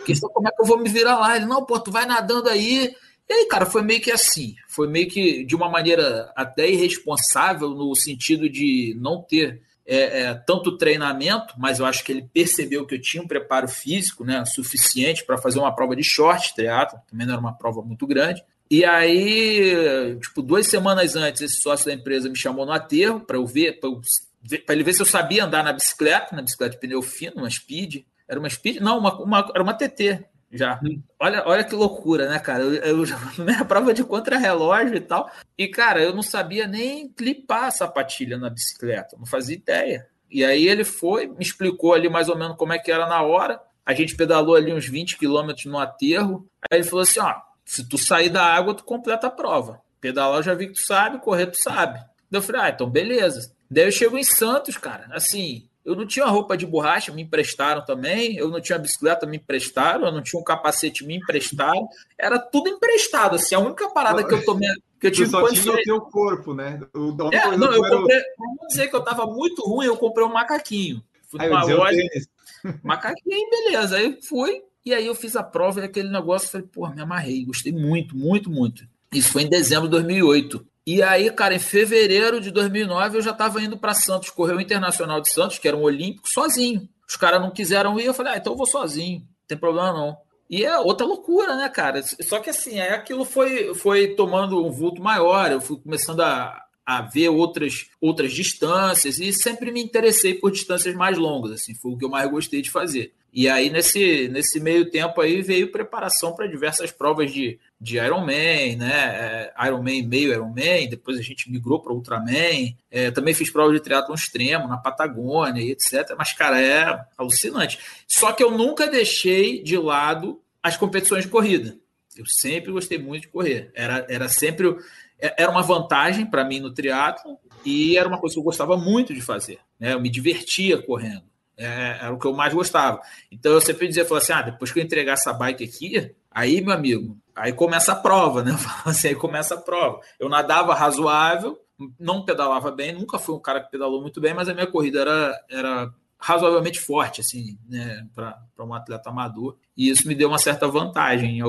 A 0.00 0.04
questão 0.04 0.28
é 0.28 0.32
como 0.32 0.48
é 0.48 0.50
que 0.50 0.60
eu 0.60 0.66
vou 0.66 0.78
me 0.78 0.88
virar 0.88 1.18
lá. 1.18 1.36
Ele, 1.36 1.46
não, 1.46 1.64
pô, 1.64 1.78
tu 1.78 1.92
vai 1.92 2.04
nadando 2.04 2.48
aí. 2.48 2.94
E 3.28 3.32
aí, 3.32 3.46
cara, 3.46 3.66
foi 3.66 3.82
meio 3.82 4.00
que 4.00 4.10
assim, 4.10 4.54
foi 4.68 4.88
meio 4.88 5.08
que 5.08 5.44
de 5.44 5.54
uma 5.54 5.68
maneira 5.68 6.32
até 6.36 6.68
irresponsável, 6.70 7.70
no 7.70 7.94
sentido 7.94 8.48
de 8.48 8.96
não 9.00 9.20
ter 9.20 9.62
é, 9.86 10.22
é, 10.22 10.34
tanto 10.34 10.76
treinamento, 10.76 11.54
mas 11.56 11.78
eu 11.78 11.86
acho 11.86 12.04
que 12.04 12.10
ele 12.10 12.28
percebeu 12.32 12.84
que 12.86 12.94
eu 12.94 13.00
tinha 13.00 13.22
um 13.22 13.26
preparo 13.26 13.68
físico 13.68 14.24
né, 14.24 14.44
suficiente 14.44 15.24
para 15.24 15.38
fazer 15.38 15.58
uma 15.58 15.74
prova 15.74 15.94
de 15.94 16.02
short 16.02 16.54
triatlo, 16.54 17.00
também 17.08 17.26
não 17.26 17.34
era 17.34 17.40
uma 17.40 17.56
prova 17.56 17.82
muito 17.82 18.06
grande. 18.06 18.42
E 18.70 18.84
aí, 18.84 20.18
tipo, 20.20 20.42
duas 20.42 20.66
semanas 20.66 21.14
antes, 21.14 21.42
esse 21.42 21.60
sócio 21.60 21.86
da 21.86 21.92
empresa 21.92 22.28
me 22.28 22.36
chamou 22.36 22.66
no 22.66 22.72
aterro 22.72 23.20
para 23.20 23.36
eu 23.36 23.46
ver, 23.46 23.78
para 23.78 24.74
ele 24.74 24.84
ver 24.84 24.92
se 24.92 25.02
eu 25.02 25.06
sabia 25.06 25.44
andar 25.44 25.62
na 25.62 25.72
bicicleta, 25.72 26.34
na 26.34 26.42
bicicleta 26.42 26.74
de 26.74 26.80
pneu 26.80 27.02
fino, 27.02 27.36
uma 27.36 27.50
speed. 27.50 28.04
Era 28.28 28.40
uma 28.40 28.50
speed? 28.50 28.80
Não, 28.80 28.98
uma, 28.98 29.14
uma 29.22 29.50
era 29.54 29.62
uma 29.62 29.74
TT 29.74 30.24
já. 30.50 30.80
Olha, 31.18 31.42
olha 31.46 31.64
que 31.64 31.74
loucura, 31.74 32.28
né, 32.28 32.38
cara? 32.38 32.64
Eu, 32.64 32.74
eu 32.74 33.04
minha 33.38 33.64
prova 33.66 33.92
de 33.94 34.02
contra-relógio 34.02 34.96
e 34.96 35.00
tal. 35.00 35.30
E, 35.56 35.68
cara, 35.68 36.02
eu 36.02 36.14
não 36.14 36.22
sabia 36.22 36.66
nem 36.66 37.08
clipar 37.08 37.64
a 37.64 37.70
sapatilha 37.70 38.36
na 38.36 38.50
bicicleta, 38.50 39.16
não 39.16 39.26
fazia 39.26 39.56
ideia. 39.56 40.08
E 40.30 40.44
aí 40.44 40.66
ele 40.66 40.84
foi, 40.84 41.28
me 41.28 41.42
explicou 41.42 41.94
ali 41.94 42.08
mais 42.08 42.28
ou 42.28 42.36
menos 42.36 42.56
como 42.56 42.72
é 42.72 42.78
que 42.78 42.90
era 42.90 43.06
na 43.06 43.22
hora. 43.22 43.60
A 43.84 43.94
gente 43.94 44.16
pedalou 44.16 44.56
ali 44.56 44.72
uns 44.72 44.88
20 44.88 45.16
quilômetros 45.16 45.66
no 45.66 45.78
aterro. 45.78 46.48
Aí 46.68 46.78
ele 46.78 46.88
falou 46.88 47.02
assim: 47.02 47.20
ó, 47.20 47.34
se 47.66 47.86
tu 47.86 47.98
sair 47.98 48.30
da 48.30 48.42
água, 48.42 48.72
tu 48.72 48.84
completa 48.84 49.26
a 49.26 49.30
prova. 49.30 49.82
Pedalar 50.00 50.38
eu 50.38 50.42
já 50.42 50.54
vi 50.54 50.68
que 50.68 50.74
tu 50.74 50.86
sabe, 50.86 51.18
correr 51.18 51.46
tu 51.46 51.60
sabe. 51.60 51.98
Daí 52.30 52.38
eu 52.38 52.42
falei, 52.42 52.62
ah, 52.62 52.68
então 52.70 52.88
beleza. 52.88 53.52
Daí 53.70 53.84
eu 53.84 53.92
chego 53.92 54.16
em 54.16 54.24
Santos, 54.24 54.78
cara, 54.78 55.08
assim, 55.10 55.68
eu 55.86 55.94
não 55.94 56.04
tinha 56.04 56.26
roupa 56.26 56.56
de 56.56 56.66
borracha, 56.66 57.12
me 57.12 57.22
emprestaram 57.22 57.84
também. 57.84 58.36
Eu 58.36 58.48
não 58.48 58.60
tinha 58.60 58.76
bicicleta, 58.76 59.24
me 59.24 59.36
emprestaram. 59.36 60.06
Eu 60.06 60.12
não 60.12 60.20
tinha 60.20 60.40
um 60.40 60.44
capacete, 60.44 61.06
me 61.06 61.16
emprestaram. 61.16 61.88
Era 62.18 62.40
tudo 62.40 62.68
emprestado. 62.68 63.36
Assim, 63.36 63.54
a 63.54 63.60
única 63.60 63.88
parada 63.90 64.24
que 64.24 64.34
eu 64.34 64.44
tomei. 64.44 64.68
Que 65.00 65.06
eu 65.06 65.10
tive 65.12 65.30
só 65.30 65.48
tinha 65.48 65.72
o 65.72 65.82
teu 65.82 66.00
corpo, 66.00 66.52
né? 66.54 66.80
O, 66.92 67.10
é, 67.32 67.56
não, 67.56 67.72
eu 67.72 67.82
comprei. 67.82 68.20
Vamos 68.36 68.66
dizer 68.68 68.88
que 68.88 68.96
eu 68.96 69.04
tava 69.04 69.26
muito 69.26 69.62
ruim, 69.62 69.86
eu 69.86 69.96
comprei 69.96 70.26
um 70.26 70.32
macaquinho. 70.32 71.00
Fui 71.28 71.40
Aí, 71.40 71.48
numa 71.48 71.62
loja. 71.62 72.02
Macaquinho, 72.82 73.48
beleza. 73.50 73.96
Aí 73.98 74.18
fui, 74.22 74.62
e 74.86 74.94
aí 74.94 75.04
eu 75.04 75.16
fiz 75.16 75.34
a 75.34 75.42
prova 75.42 75.80
e 75.80 75.84
aquele 75.84 76.08
negócio, 76.08 76.48
falei, 76.48 76.66
pô, 76.72 76.88
me 76.88 77.02
amarrei, 77.02 77.44
gostei 77.44 77.72
muito, 77.72 78.16
muito, 78.16 78.48
muito. 78.48 78.86
Isso 79.12 79.32
foi 79.32 79.42
em 79.42 79.48
dezembro 79.48 79.88
de 79.88 79.90
2008. 79.90 80.64
E 80.86 81.02
aí, 81.02 81.28
cara, 81.32 81.56
em 81.56 81.58
fevereiro 81.58 82.40
de 82.40 82.52
2009 82.52 83.18
eu 83.18 83.22
já 83.22 83.32
estava 83.32 83.60
indo 83.60 83.76
para 83.76 83.92
Santos, 83.94 84.30
correr 84.30 84.54
o 84.54 84.60
Internacional 84.60 85.20
de 85.20 85.28
Santos, 85.28 85.58
que 85.58 85.66
era 85.66 85.76
um 85.76 85.82
olímpico, 85.82 86.28
sozinho. 86.32 86.88
Os 87.08 87.16
caras 87.16 87.40
não 87.40 87.50
quiseram 87.50 87.98
ir, 87.98 88.04
eu 88.04 88.14
falei, 88.14 88.34
ah, 88.34 88.36
então 88.36 88.52
eu 88.52 88.56
vou 88.56 88.66
sozinho, 88.66 89.18
não 89.18 89.26
tem 89.48 89.58
problema 89.58 89.92
não. 89.92 90.16
E 90.48 90.64
é 90.64 90.78
outra 90.78 91.04
loucura, 91.04 91.56
né, 91.56 91.68
cara? 91.68 92.00
Só 92.22 92.38
que 92.38 92.50
assim, 92.50 92.78
aí 92.78 92.90
aquilo 92.90 93.24
foi, 93.24 93.74
foi 93.74 94.14
tomando 94.14 94.64
um 94.64 94.70
vulto 94.70 95.02
maior, 95.02 95.50
eu 95.50 95.60
fui 95.60 95.78
começando 95.78 96.20
a, 96.20 96.64
a 96.86 97.02
ver 97.02 97.30
outras, 97.30 97.90
outras 98.00 98.32
distâncias 98.32 99.18
e 99.18 99.32
sempre 99.32 99.72
me 99.72 99.82
interessei 99.82 100.34
por 100.34 100.52
distâncias 100.52 100.94
mais 100.94 101.18
longas, 101.18 101.50
assim, 101.50 101.74
foi 101.74 101.90
o 101.90 101.98
que 101.98 102.04
eu 102.04 102.08
mais 102.08 102.30
gostei 102.30 102.62
de 102.62 102.70
fazer. 102.70 103.12
E 103.32 103.50
aí, 103.50 103.68
nesse, 103.68 104.28
nesse 104.28 104.58
meio 104.58 104.88
tempo 104.88 105.20
aí, 105.20 105.42
veio 105.42 105.70
preparação 105.70 106.34
para 106.34 106.46
diversas 106.46 106.90
provas 106.90 107.30
de, 107.30 107.58
de 107.78 107.98
Ironman, 107.98 108.76
né? 108.76 109.52
É, 109.58 109.66
Ironman 109.66 110.06
meio 110.06 110.32
Ironman, 110.32 110.88
depois 110.88 111.18
a 111.18 111.22
gente 111.22 111.50
migrou 111.50 111.82
para 111.82 111.92
Ultraman. 111.92 112.74
É, 112.90 113.10
também 113.10 113.34
fiz 113.34 113.50
prova 113.50 113.74
de 113.74 113.80
triatlon 113.80 114.14
extremo 114.14 114.66
na 114.66 114.78
Patagônia 114.78 115.60
e 115.60 115.70
etc. 115.70 116.14
Mas, 116.16 116.32
cara, 116.32 116.58
é 116.62 117.04
alucinante. 117.18 117.78
Só 118.08 118.32
que 118.32 118.42
eu 118.42 118.50
nunca 118.50 118.86
deixei 118.86 119.62
de 119.62 119.76
lado 119.76 120.40
as 120.62 120.78
competições 120.78 121.24
de 121.24 121.30
corrida. 121.30 121.76
Eu 122.16 122.24
sempre 122.24 122.72
gostei 122.72 122.96
muito 122.96 123.24
de 123.24 123.28
correr. 123.28 123.70
Era, 123.74 124.06
era 124.08 124.28
sempre 124.30 124.78
era 125.18 125.50
uma 125.50 125.62
vantagem 125.62 126.26
para 126.26 126.44
mim 126.44 126.60
no 126.60 126.72
triatlo 126.72 127.38
e 127.64 127.96
era 127.96 128.08
uma 128.08 128.18
coisa 128.18 128.34
que 128.34 128.40
eu 128.40 128.44
gostava 128.44 128.76
muito 128.76 129.14
de 129.14 129.20
fazer. 129.20 129.58
Né? 129.78 129.94
Eu 129.94 130.00
me 130.00 130.10
divertia 130.10 130.80
correndo. 130.80 131.24
É, 131.58 131.98
era 132.02 132.12
o 132.12 132.18
que 132.18 132.26
eu 132.26 132.34
mais 132.34 132.52
gostava. 132.52 133.00
Então 133.32 133.52
eu 133.52 133.60
sempre 133.60 133.88
dizia, 133.88 134.04
falava 134.04 134.22
assim, 134.22 134.32
ah, 134.32 134.42
depois 134.42 134.70
que 134.70 134.78
eu 134.78 134.84
entregar 134.84 135.14
essa 135.14 135.32
bike 135.32 135.64
aqui, 135.64 136.14
aí, 136.30 136.60
meu 136.60 136.74
amigo, 136.74 137.18
aí 137.34 137.52
começa 137.52 137.92
a 137.92 137.96
prova, 137.96 138.42
né? 138.42 138.52
Assim, 138.84 139.08
aí 139.08 139.14
começa 139.14 139.54
a 139.54 139.60
prova. 139.60 140.00
Eu 140.20 140.28
nadava 140.28 140.74
razoável, 140.74 141.58
não 141.98 142.24
pedalava 142.24 142.70
bem, 142.70 142.92
nunca 142.92 143.18
fui 143.18 143.34
um 143.34 143.40
cara 143.40 143.60
que 143.60 143.70
pedalou 143.70 144.02
muito 144.02 144.20
bem, 144.20 144.34
mas 144.34 144.48
a 144.48 144.54
minha 144.54 144.66
corrida 144.66 145.00
era, 145.00 145.44
era 145.48 145.94
razoavelmente 146.18 146.80
forte, 146.80 147.20
assim, 147.20 147.58
né, 147.68 148.06
para 148.14 148.64
um 148.64 148.74
atleta 148.74 149.10
amador. 149.10 149.56
E 149.76 149.88
isso 149.88 150.06
me 150.06 150.14
deu 150.14 150.28
uma 150.28 150.38
certa 150.38 150.66
vantagem 150.68 151.38
em, 151.38 151.42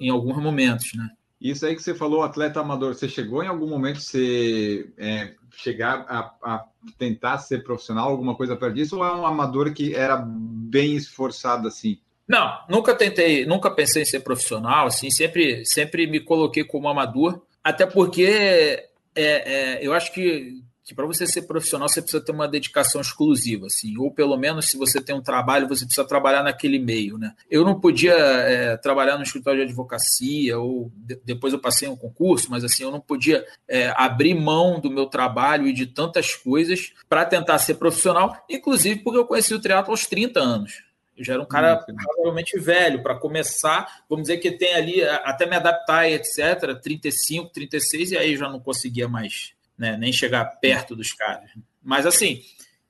em 0.00 0.10
alguns 0.10 0.42
momentos, 0.42 0.92
né? 0.94 1.08
Isso 1.44 1.66
aí 1.66 1.76
que 1.76 1.82
você 1.82 1.94
falou, 1.94 2.22
atleta 2.22 2.58
amador, 2.58 2.94
você 2.94 3.06
chegou 3.06 3.44
em 3.44 3.46
algum 3.46 3.66
momento 3.66 4.00
você 4.00 4.88
é, 4.96 5.34
chegar 5.54 6.06
a, 6.08 6.32
a, 6.42 6.64
tentar 6.98 7.36
ser 7.36 7.62
profissional, 7.62 8.08
alguma 8.08 8.34
coisa 8.34 8.56
perto 8.56 8.76
disso, 8.76 8.96
ou 8.96 9.04
é 9.04 9.14
um 9.14 9.26
amador 9.26 9.70
que 9.74 9.94
era 9.94 10.16
bem 10.16 10.96
esforçado 10.96 11.68
assim? 11.68 12.00
Não, 12.26 12.64
nunca 12.66 12.94
tentei, 12.94 13.44
nunca 13.44 13.70
pensei 13.70 14.00
em 14.00 14.06
ser 14.06 14.20
profissional, 14.20 14.86
assim, 14.86 15.10
sempre, 15.10 15.66
sempre 15.66 16.06
me 16.06 16.18
coloquei 16.18 16.64
como 16.64 16.88
amador, 16.88 17.42
até 17.62 17.84
porque 17.84 18.24
é, 18.24 18.88
é, 19.14 19.86
eu 19.86 19.92
acho 19.92 20.14
que 20.14 20.62
que 20.84 20.94
para 20.94 21.06
você 21.06 21.26
ser 21.26 21.42
profissional 21.42 21.88
você 21.88 22.02
precisa 22.02 22.22
ter 22.22 22.32
uma 22.32 22.46
dedicação 22.46 23.00
exclusiva, 23.00 23.66
assim, 23.66 23.96
ou 23.96 24.10
pelo 24.10 24.36
menos 24.36 24.66
se 24.66 24.76
você 24.76 25.00
tem 25.00 25.14
um 25.14 25.22
trabalho, 25.22 25.66
você 25.66 25.86
precisa 25.86 26.06
trabalhar 26.06 26.42
naquele 26.42 26.78
meio, 26.78 27.16
né? 27.16 27.34
Eu 27.50 27.64
não 27.64 27.80
podia 27.80 28.14
é, 28.14 28.76
trabalhar 28.76 29.16
no 29.16 29.22
escritório 29.22 29.60
de 29.60 29.66
advocacia, 29.66 30.58
ou 30.58 30.92
de, 30.94 31.18
depois 31.24 31.54
eu 31.54 31.58
passei 31.58 31.88
um 31.88 31.96
concurso, 31.96 32.50
mas 32.50 32.62
assim, 32.62 32.82
eu 32.82 32.90
não 32.90 33.00
podia 33.00 33.44
é, 33.66 33.92
abrir 33.96 34.34
mão 34.34 34.78
do 34.78 34.90
meu 34.90 35.06
trabalho 35.06 35.66
e 35.66 35.72
de 35.72 35.86
tantas 35.86 36.34
coisas 36.34 36.92
para 37.08 37.24
tentar 37.24 37.58
ser 37.58 37.74
profissional, 37.74 38.36
inclusive 38.48 39.00
porque 39.00 39.18
eu 39.18 39.26
conheci 39.26 39.54
o 39.54 39.60
teatro 39.60 39.90
aos 39.90 40.06
30 40.06 40.38
anos. 40.38 40.82
Eu 41.16 41.24
já 41.24 41.34
era 41.34 41.42
um 41.42 41.46
cara 41.46 41.76
provavelmente 41.76 42.58
velho 42.58 43.02
para 43.02 43.14
começar, 43.14 44.02
vamos 44.08 44.24
dizer 44.24 44.38
que 44.38 44.50
tem 44.50 44.74
ali 44.74 45.02
até 45.02 45.46
me 45.46 45.54
adaptar 45.54 46.08
e 46.08 46.14
etc, 46.14 46.78
35, 46.82 47.52
36 47.52 48.12
e 48.12 48.16
aí 48.18 48.36
já 48.36 48.48
não 48.48 48.58
conseguia 48.58 49.08
mais, 49.08 49.54
né, 49.76 49.96
nem 49.96 50.12
chegar 50.12 50.44
perto 50.60 50.94
dos 50.94 51.12
caras. 51.12 51.50
Mas 51.82 52.06
assim, 52.06 52.42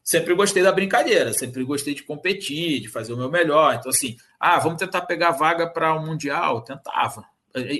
sempre 0.02 0.34
gostei 0.34 0.62
da 0.62 0.72
brincadeira, 0.72 1.32
sempre 1.32 1.64
gostei 1.64 1.94
de 1.94 2.02
competir, 2.02 2.80
de 2.80 2.88
fazer 2.88 3.12
o 3.12 3.16
meu 3.16 3.30
melhor. 3.30 3.74
Então 3.74 3.90
assim, 3.90 4.16
ah, 4.38 4.58
vamos 4.58 4.78
tentar 4.78 5.02
pegar 5.02 5.32
vaga 5.32 5.66
para 5.66 5.94
o 5.94 5.98
um 5.98 6.06
mundial, 6.06 6.62
tentava. 6.62 7.24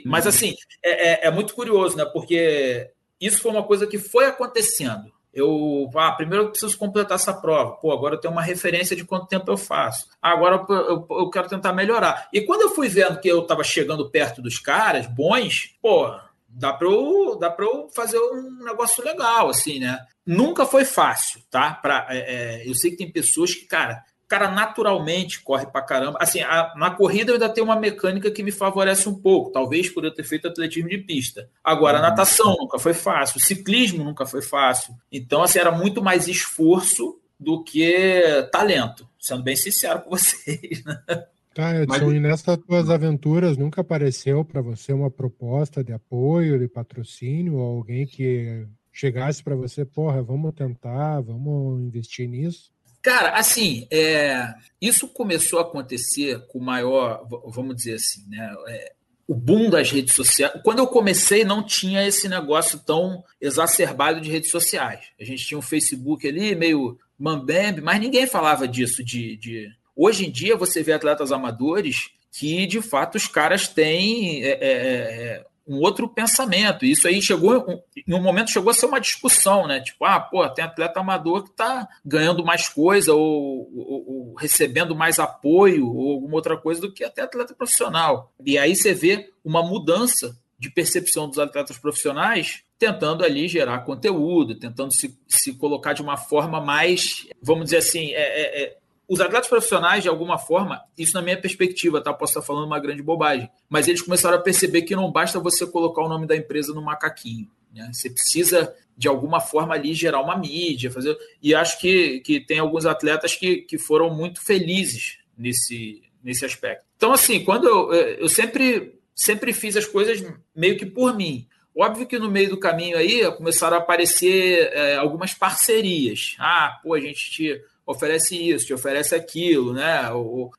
Mas 0.04 0.26
assim, 0.26 0.54
é, 0.82 1.26
é, 1.26 1.26
é 1.26 1.30
muito 1.30 1.54
curioso, 1.54 1.96
né? 1.96 2.04
Porque 2.04 2.90
isso 3.20 3.40
foi 3.40 3.50
uma 3.50 3.64
coisa 3.64 3.86
que 3.86 3.98
foi 3.98 4.26
acontecendo 4.26 5.14
eu, 5.34 5.90
ah, 5.96 6.12
primeiro 6.12 6.44
eu 6.44 6.50
preciso 6.50 6.78
completar 6.78 7.16
essa 7.16 7.34
prova. 7.34 7.72
Pô, 7.72 7.92
agora 7.92 8.14
eu 8.14 8.20
tenho 8.20 8.32
uma 8.32 8.42
referência 8.42 8.94
de 8.94 9.04
quanto 9.04 9.26
tempo 9.26 9.50
eu 9.50 9.56
faço. 9.56 10.06
Ah, 10.22 10.30
agora 10.30 10.64
eu, 10.68 10.76
eu, 10.76 11.06
eu, 11.10 11.30
quero 11.30 11.48
tentar 11.48 11.72
melhorar. 11.72 12.28
E 12.32 12.40
quando 12.42 12.62
eu 12.62 12.70
fui 12.70 12.88
vendo 12.88 13.20
que 13.20 13.28
eu 13.28 13.40
estava 13.40 13.64
chegando 13.64 14.08
perto 14.08 14.40
dos 14.40 14.58
caras 14.60 15.06
bons, 15.08 15.76
pô, 15.82 16.08
dá 16.54 16.72
para 16.72 16.88
eu, 16.88 17.36
dá 17.38 17.50
pra 17.50 17.64
eu 17.64 17.88
fazer 17.94 18.18
um 18.18 18.64
negócio 18.64 19.04
legal, 19.04 19.48
assim, 19.48 19.80
né? 19.80 19.98
Nunca 20.24 20.64
foi 20.64 20.84
fácil, 20.84 21.42
tá? 21.50 21.74
Pra, 21.74 22.06
é, 22.10 22.18
é, 22.18 22.68
eu 22.68 22.74
sei 22.74 22.92
que 22.92 22.96
tem 22.96 23.10
pessoas 23.10 23.54
que, 23.54 23.66
cara, 23.66 24.02
cara 24.26 24.50
naturalmente 24.50 25.42
corre 25.42 25.66
pra 25.66 25.82
caramba. 25.82 26.18
Assim, 26.20 26.40
a, 26.40 26.72
na 26.76 26.90
corrida 26.90 27.30
eu 27.30 27.34
ainda 27.34 27.48
tenho 27.48 27.66
uma 27.66 27.76
mecânica 27.76 28.30
que 28.30 28.42
me 28.42 28.52
favorece 28.52 29.08
um 29.08 29.14
pouco, 29.14 29.50
talvez 29.50 29.88
por 29.88 30.04
eu 30.04 30.14
ter 30.14 30.24
feito 30.24 30.48
atletismo 30.48 30.88
de 30.88 30.98
pista. 30.98 31.48
Agora, 31.62 31.98
a 31.98 32.00
uhum. 32.00 32.08
natação 32.08 32.56
nunca 32.58 32.78
foi 32.78 32.94
fácil, 32.94 33.38
o 33.38 33.40
ciclismo 33.40 34.04
nunca 34.04 34.24
foi 34.24 34.42
fácil. 34.42 34.94
Então, 35.10 35.42
assim, 35.42 35.58
era 35.58 35.70
muito 35.70 36.02
mais 36.02 36.28
esforço 36.28 37.18
do 37.38 37.62
que 37.62 38.48
talento, 38.50 39.08
sendo 39.20 39.42
bem 39.42 39.56
sincero 39.56 40.00
com 40.02 40.10
vocês. 40.16 40.84
Né? 40.84 41.26
Tá, 41.54 41.74
Edson, 41.80 42.06
Mas... 42.06 42.16
e 42.16 42.20
nessas 42.20 42.56
tuas 42.58 42.90
aventuras 42.90 43.56
nunca 43.56 43.80
apareceu 43.80 44.44
para 44.44 44.60
você 44.60 44.92
uma 44.92 45.10
proposta 45.10 45.84
de 45.84 45.92
apoio, 45.92 46.58
de 46.58 46.66
patrocínio, 46.66 47.54
ou 47.54 47.76
alguém 47.76 48.06
que 48.06 48.66
chegasse 48.92 49.42
para 49.42 49.54
você, 49.54 49.84
porra, 49.84 50.22
vamos 50.22 50.52
tentar, 50.52 51.20
vamos 51.20 51.80
investir 51.80 52.28
nisso? 52.28 52.72
Cara, 53.00 53.30
assim, 53.30 53.86
é, 53.90 54.52
isso 54.80 55.06
começou 55.06 55.58
a 55.58 55.62
acontecer 55.62 56.44
com 56.48 56.58
maior, 56.58 57.26
vamos 57.46 57.76
dizer 57.76 57.94
assim, 57.94 58.24
né? 58.28 58.54
É, 58.68 58.92
o 59.26 59.34
boom 59.34 59.70
das 59.70 59.90
redes 59.90 60.14
sociais. 60.14 60.60
Quando 60.62 60.78
eu 60.78 60.86
comecei, 60.86 61.44
não 61.44 61.62
tinha 61.62 62.06
esse 62.06 62.28
negócio 62.28 62.78
tão 62.78 63.24
exacerbado 63.40 64.20
de 64.20 64.30
redes 64.30 64.50
sociais. 64.50 65.00
A 65.20 65.24
gente 65.24 65.46
tinha 65.46 65.58
um 65.58 65.62
Facebook 65.62 66.26
ali, 66.26 66.54
meio 66.54 66.98
mambembe, 67.18 67.80
mas 67.80 68.00
ninguém 68.00 68.26
falava 68.26 68.68
disso. 68.68 69.02
De, 69.04 69.36
de... 69.36 69.68
Hoje 69.96 70.26
em 70.26 70.30
dia, 70.30 70.56
você 70.56 70.82
vê 70.82 70.92
atletas 70.92 71.32
amadores 71.32 72.10
que, 72.32 72.66
de 72.66 72.80
fato, 72.80 73.16
os 73.16 73.26
caras 73.26 73.68
têm 73.68 74.42
é, 74.42 74.50
é, 74.50 74.58
é 74.60 75.44
um 75.66 75.80
outro 75.80 76.08
pensamento. 76.08 76.84
Isso 76.84 77.08
aí 77.08 77.22
chegou, 77.22 77.82
em 78.06 78.14
um 78.14 78.22
momento 78.22 78.50
chegou 78.50 78.70
a 78.70 78.74
ser 78.74 78.86
uma 78.86 79.00
discussão, 79.00 79.66
né? 79.66 79.80
Tipo, 79.80 80.04
ah, 80.04 80.20
pô, 80.20 80.46
tem 80.48 80.64
atleta 80.64 81.00
amador 81.00 81.44
que 81.44 81.50
está 81.50 81.88
ganhando 82.04 82.44
mais 82.44 82.68
coisa 82.68 83.14
ou, 83.14 83.70
ou, 83.74 84.04
ou, 84.06 84.34
recebendo 84.34 84.94
mais 84.94 85.18
apoio 85.18 85.88
ou 85.88 86.12
alguma 86.12 86.34
outra 86.34 86.56
coisa 86.56 86.80
do 86.80 86.92
que 86.92 87.04
até 87.04 87.22
atleta 87.22 87.54
profissional. 87.54 88.32
E 88.44 88.58
aí 88.58 88.76
você 88.76 88.92
vê 88.92 89.30
uma 89.44 89.62
mudança 89.62 90.36
de 90.58 90.70
percepção 90.70 91.28
dos 91.28 91.38
atletas 91.38 91.78
profissionais 91.78 92.62
tentando 92.78 93.24
ali 93.24 93.48
gerar 93.48 93.78
conteúdo, 93.80 94.58
tentando 94.58 94.92
se, 94.92 95.18
se 95.26 95.54
colocar 95.54 95.92
de 95.92 96.02
uma 96.02 96.16
forma 96.16 96.60
mais, 96.60 97.26
vamos 97.40 97.66
dizer 97.66 97.78
assim, 97.78 98.12
é, 98.12 98.22
é, 98.22 98.64
é 98.64 98.76
os 99.08 99.20
atletas 99.20 99.48
profissionais, 99.48 100.02
de 100.02 100.08
alguma 100.08 100.38
forma, 100.38 100.82
isso 100.96 101.14
na 101.14 101.22
minha 101.22 101.40
perspectiva, 101.40 102.00
tá? 102.00 102.12
Posso 102.12 102.32
estar 102.32 102.42
falando 102.42 102.66
uma 102.66 102.80
grande 102.80 103.02
bobagem, 103.02 103.50
mas 103.68 103.86
eles 103.86 104.00
começaram 104.00 104.38
a 104.38 104.40
perceber 104.40 104.82
que 104.82 104.96
não 104.96 105.12
basta 105.12 105.38
você 105.38 105.66
colocar 105.66 106.02
o 106.02 106.08
nome 106.08 106.26
da 106.26 106.36
empresa 106.36 106.72
no 106.72 106.82
macaquinho. 106.82 107.50
Né? 107.74 107.90
Você 107.92 108.08
precisa, 108.08 108.74
de 108.96 109.06
alguma 109.06 109.40
forma, 109.40 109.74
ali 109.74 109.92
gerar 109.92 110.20
uma 110.20 110.36
mídia, 110.38 110.90
fazer. 110.90 111.16
E 111.42 111.54
acho 111.54 111.78
que, 111.80 112.20
que 112.20 112.40
tem 112.40 112.58
alguns 112.58 112.86
atletas 112.86 113.34
que, 113.34 113.58
que 113.58 113.76
foram 113.76 114.14
muito 114.14 114.40
felizes 114.40 115.18
nesse, 115.36 116.02
nesse 116.22 116.44
aspecto. 116.44 116.84
Então, 116.96 117.12
assim, 117.12 117.44
quando 117.44 117.68
eu, 117.68 117.92
eu 117.92 118.28
sempre, 118.28 118.98
sempre 119.14 119.52
fiz 119.52 119.76
as 119.76 119.86
coisas 119.86 120.24
meio 120.56 120.78
que 120.78 120.86
por 120.86 121.14
mim. 121.14 121.46
Óbvio 121.76 122.06
que 122.06 122.18
no 122.18 122.30
meio 122.30 122.50
do 122.50 122.56
caminho 122.56 122.96
aí 122.96 123.28
começaram 123.32 123.76
a 123.76 123.80
aparecer 123.80 124.70
é, 124.72 124.94
algumas 124.94 125.34
parcerias. 125.34 126.36
Ah, 126.38 126.78
pô, 126.82 126.94
a 126.94 127.00
gente 127.00 127.30
te 127.32 127.60
oferece 127.86 128.36
isso, 128.36 128.66
te 128.66 128.74
oferece 128.74 129.14
aquilo, 129.14 129.72
né? 129.72 130.02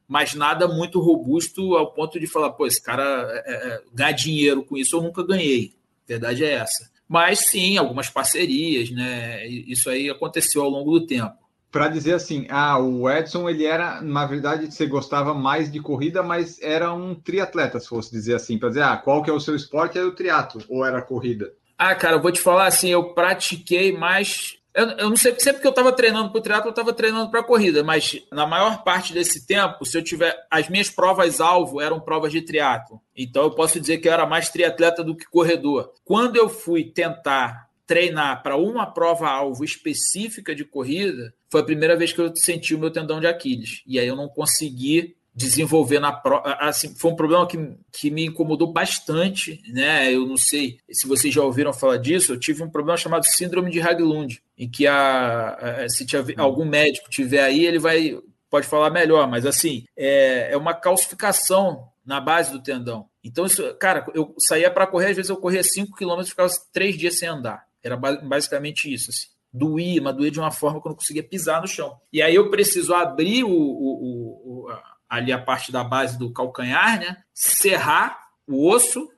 mas 0.08 0.34
nada 0.36 0.68
muito 0.68 1.00
robusto 1.00 1.76
ao 1.76 1.92
ponto 1.92 2.20
de 2.20 2.28
falar, 2.28 2.52
pô, 2.52 2.68
esse 2.68 2.82
cara 2.82 3.04
é, 3.46 3.54
é, 3.54 3.82
ganhar 3.94 4.12
dinheiro 4.12 4.64
com 4.64 4.78
isso 4.78 4.96
eu 4.96 5.02
nunca 5.02 5.26
ganhei. 5.26 5.74
A 6.06 6.08
verdade 6.08 6.46
é 6.46 6.54
essa. 6.54 6.90
Mas 7.08 7.48
sim, 7.48 7.78
algumas 7.78 8.10
parcerias, 8.10 8.90
né? 8.90 9.46
Isso 9.48 9.90
aí 9.90 10.10
aconteceu 10.10 10.64
ao 10.64 10.70
longo 10.70 11.00
do 11.00 11.06
tempo. 11.06 11.36
Para 11.72 11.88
dizer 11.90 12.14
assim, 12.14 12.48
ah, 12.50 12.80
o 12.80 13.10
Edson 13.10 13.50
ele 13.50 13.66
era, 13.66 14.02
na 14.02 14.26
verdade, 14.26 14.72
você 14.72 14.86
gostava 14.86 15.34
mais 15.34 15.72
de 15.72 15.80
corrida, 15.82 16.24
mas 16.24 16.60
era 16.62 16.94
um 16.94 17.14
triatleta, 17.14 17.80
se 17.80 17.88
fosse 17.88 18.12
dizer 18.12 18.36
assim, 18.36 18.58
para 18.58 18.70
dizer, 18.70 18.84
ah, 18.84 18.98
qual 18.98 19.22
que 19.22 19.30
é 19.30 19.34
o 19.34 19.40
seu 19.40 19.56
esporte? 19.56 19.98
É 19.98 20.04
o 20.04 20.16
triatlo 20.16 20.64
ou 20.70 20.86
era 20.86 21.02
corrida? 21.02 21.52
Ah, 21.78 21.94
cara, 21.94 22.16
eu 22.16 22.22
vou 22.22 22.32
te 22.32 22.40
falar 22.40 22.68
assim, 22.68 22.90
eu 22.90 23.14
pratiquei 23.14 23.92
mais 23.92 24.58
eu, 24.76 24.90
eu 24.90 25.10
não 25.10 25.16
sei, 25.16 25.34
sempre 25.40 25.62
que 25.62 25.68
eu 25.68 25.72
estava 25.72 25.94
treinando 25.94 26.30
para 26.30 26.40
o 26.40 26.42
triatlo, 26.42 26.68
eu 26.68 26.72
estava 26.72 26.92
treinando 26.92 27.32
para 27.32 27.40
a 27.40 27.44
corrida, 27.44 27.82
mas 27.82 28.22
na 28.30 28.46
maior 28.46 28.84
parte 28.84 29.14
desse 29.14 29.48
tempo, 29.48 29.86
se 29.86 29.98
eu 29.98 30.04
tiver. 30.04 30.36
As 30.52 30.68
minhas 30.68 30.90
provas-alvo 30.90 31.80
eram 31.80 32.00
provas 32.00 32.32
de 32.32 32.42
triatlo. 32.42 33.02
Então 33.16 33.44
eu 33.44 33.52
posso 33.52 33.80
dizer 33.80 34.00
que 34.00 34.08
eu 34.10 34.12
era 34.12 34.26
mais 34.26 34.50
triatleta 34.50 35.02
do 35.02 35.16
que 35.16 35.26
corredor. 35.26 35.94
Quando 36.04 36.36
eu 36.36 36.50
fui 36.50 36.84
tentar 36.84 37.70
treinar 37.88 38.44
para 38.44 38.58
uma 38.58 38.86
prova-alvo 38.86 39.64
específica 39.64 40.54
de 40.54 40.66
corrida, 40.66 41.34
foi 41.50 41.62
a 41.62 41.66
primeira 41.66 41.96
vez 41.96 42.12
que 42.12 42.20
eu 42.20 42.36
senti 42.36 42.76
o 42.76 42.80
meu 42.80 42.92
tendão 42.92 43.22
de 43.22 43.28
Aquiles. 43.28 43.82
E 43.88 43.98
aí 43.98 44.08
eu 44.08 44.16
não 44.16 44.28
consegui 44.28 45.16
desenvolver 45.36 46.00
na 46.00 46.14
prova. 46.14 46.54
Assim, 46.62 46.96
foi 46.96 47.12
um 47.12 47.16
problema 47.16 47.46
que, 47.46 47.58
que 47.92 48.10
me 48.10 48.26
incomodou 48.26 48.72
bastante, 48.72 49.62
né? 49.68 50.14
Eu 50.14 50.26
não 50.26 50.38
sei 50.38 50.80
se 50.90 51.08
vocês 51.08 51.34
já 51.34 51.44
ouviram 51.44 51.74
falar 51.74 51.98
disso. 51.98 52.32
Eu 52.32 52.40
tive 52.40 52.64
um 52.64 52.70
problema 52.70 52.98
chamado 52.98 53.26
síndrome 53.26 53.70
de 53.70 53.82
Haglund, 53.82 54.42
em 54.58 54.70
que 54.70 54.88
a, 54.88 55.84
a 55.84 55.90
se 55.90 56.06
tiver, 56.06 56.40
algum 56.40 56.66
médico 56.66 57.10
tiver 57.10 57.44
aí, 57.44 57.66
ele 57.66 57.80
vai 57.80 58.18
pode 58.50 58.68
falar 58.68 58.90
melhor, 58.90 59.28
mas 59.28 59.46
assim 59.46 59.84
é, 59.98 60.54
é 60.54 60.58
uma 60.58 60.74
calcificação 60.74 61.90
na 62.06 62.22
base 62.22 62.52
do 62.52 62.62
tendão. 62.62 63.10
Então, 63.24 63.46
isso, 63.46 63.74
cara, 63.76 64.06
eu 64.14 64.36
saía 64.38 64.70
para 64.70 64.86
correr, 64.86 65.10
às 65.10 65.16
vezes 65.16 65.30
eu 65.30 65.38
corria 65.38 65.64
5 65.64 65.98
km 65.98 66.22
e 66.22 66.30
ficava 66.30 66.50
três 66.72 66.96
dias 66.96 67.18
sem 67.18 67.28
andar. 67.28 67.66
Era 67.84 67.98
basicamente 67.98 68.94
isso. 68.94 69.10
Assim. 69.10 69.28
Doía, 69.52 70.02
mas 70.02 70.16
doía 70.16 70.30
de 70.30 70.40
uma 70.40 70.52
forma 70.52 70.80
que 70.80 70.88
eu 70.88 70.92
não 70.92 70.98
conseguia 70.98 71.24
pisar 71.24 71.62
no 71.62 71.68
chão. 71.68 72.00
E 72.14 72.22
aí 72.22 72.36
eu 72.36 72.52
preciso 72.52 72.94
abrir 72.94 73.44
o, 73.44 73.50
o, 73.50 74.68
o, 74.68 74.72
ali 75.16 75.32
a 75.32 75.40
parte 75.40 75.72
da 75.72 75.84
base 75.84 76.18
do 76.18 76.32
calcanhar, 76.32 77.00
né? 77.00 77.18
Serrar 77.34 78.26
o 78.48 78.70
osso, 78.70 79.10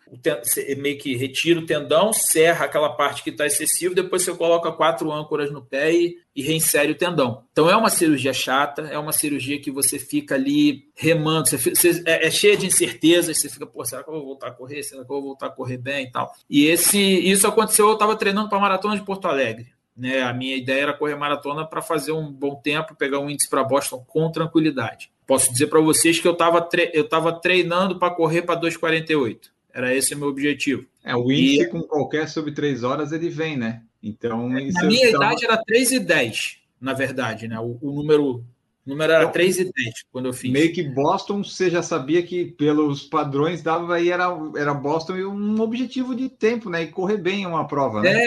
meio 0.77 0.97
que 0.97 1.15
retira 1.15 1.59
o 1.59 1.65
tendão, 1.65 2.13
serra 2.13 2.65
aquela 2.65 2.89
parte 2.89 3.21
que 3.21 3.29
está 3.29 3.45
excessiva, 3.45 3.93
depois 3.93 4.23
você 4.23 4.33
coloca 4.33 4.71
quatro 4.71 5.11
âncoras 5.11 5.51
no 5.51 5.61
pé 5.61 5.93
e, 5.93 6.17
e, 6.33 6.41
reinsere 6.41 6.93
o 6.93 6.97
tendão. 6.97 7.43
Então 7.51 7.69
é 7.69 7.75
uma 7.75 7.89
cirurgia 7.89 8.31
chata, 8.31 8.83
é 8.83 8.97
uma 8.97 9.11
cirurgia 9.11 9.59
que 9.59 9.69
você 9.69 9.99
fica 9.99 10.35
ali 10.35 10.89
remando, 10.95 11.49
você, 11.49 12.03
é, 12.05 12.27
é 12.27 12.31
cheia 12.31 12.55
de 12.55 12.65
incertezas, 12.65 13.37
você 13.37 13.49
fica, 13.49 13.67
pô, 13.67 13.83
será 13.83 14.01
que 14.01 14.09
eu 14.09 14.13
vou 14.13 14.25
voltar 14.25 14.47
a 14.47 14.51
correr? 14.51 14.81
Será 14.81 15.03
que 15.03 15.11
eu 15.11 15.15
vou 15.15 15.23
voltar 15.23 15.47
a 15.47 15.51
correr 15.51 15.77
bem 15.77 16.05
e 16.05 16.11
tal? 16.11 16.31
E 16.49 16.65
esse, 16.65 16.97
isso 16.97 17.45
aconteceu, 17.45 17.87
eu 17.87 17.93
estava 17.93 18.15
treinando 18.15 18.47
para 18.47 18.57
a 18.57 18.61
maratona 18.61 18.95
de 18.95 19.03
Porto 19.03 19.27
Alegre. 19.27 19.73
Né? 19.95 20.21
A 20.21 20.31
minha 20.31 20.55
ideia 20.55 20.83
era 20.83 20.93
correr 20.93 21.15
maratona 21.15 21.65
para 21.65 21.81
fazer 21.81 22.13
um 22.13 22.31
bom 22.31 22.55
tempo, 22.55 22.95
pegar 22.95 23.19
um 23.19 23.29
índice 23.29 23.49
para 23.49 23.63
Boston 23.63 24.05
com 24.07 24.31
tranquilidade. 24.31 25.11
Posso 25.27 25.51
dizer 25.51 25.67
para 25.67 25.81
vocês 25.81 26.19
que 26.19 26.27
eu 26.27 26.31
estava 26.31 26.61
tre 26.61 26.89
eu 26.93 27.07
tava 27.07 27.33
treinando 27.33 27.99
para 27.99 28.15
correr 28.15 28.43
para 28.43 28.59
2,48. 28.59 29.49
Era 29.73 29.93
esse 29.93 30.15
o 30.15 30.17
meu 30.17 30.29
objetivo. 30.29 30.85
É, 31.03 31.15
o 31.15 31.31
índice 31.31 31.63
e... 31.63 31.67
com 31.67 31.83
qualquer 31.83 32.27
sobre 32.29 32.53
3 32.53 32.83
horas 32.83 33.11
ele 33.11 33.29
vem, 33.29 33.57
né? 33.57 33.83
Então, 34.01 34.47
na 34.47 34.83
minha 34.85 35.09
idade 35.09 35.45
era 35.45 35.57
3 35.57 35.91
e 35.91 35.99
10, 35.99 36.59
na 36.79 36.93
verdade, 36.93 37.47
né? 37.47 37.59
O, 37.59 37.77
o 37.81 37.91
número 37.91 38.43
O 38.87 38.91
número 38.91 39.11
era 39.11 39.23
então, 39.23 39.33
3 39.33 39.59
e 39.59 39.63
10 39.65 39.73
quando 40.09 40.27
eu 40.27 40.33
fiz. 40.33 40.49
Meio 40.49 40.71
que 40.71 40.81
Boston, 40.81 41.43
você 41.43 41.69
já 41.69 41.83
sabia 41.83 42.23
que 42.23 42.45
pelos 42.45 43.03
padrões 43.03 43.61
dava 43.61 43.95
aí 43.95 44.09
era, 44.09 44.29
era 44.55 44.73
Boston 44.73 45.17
e 45.17 45.25
um 45.25 45.59
objetivo 45.59 46.15
de 46.15 46.29
tempo, 46.29 46.69
né? 46.69 46.83
E 46.83 46.87
correr 46.87 47.17
bem 47.17 47.45
uma 47.45 47.67
prova, 47.67 48.01
né? 48.01 48.17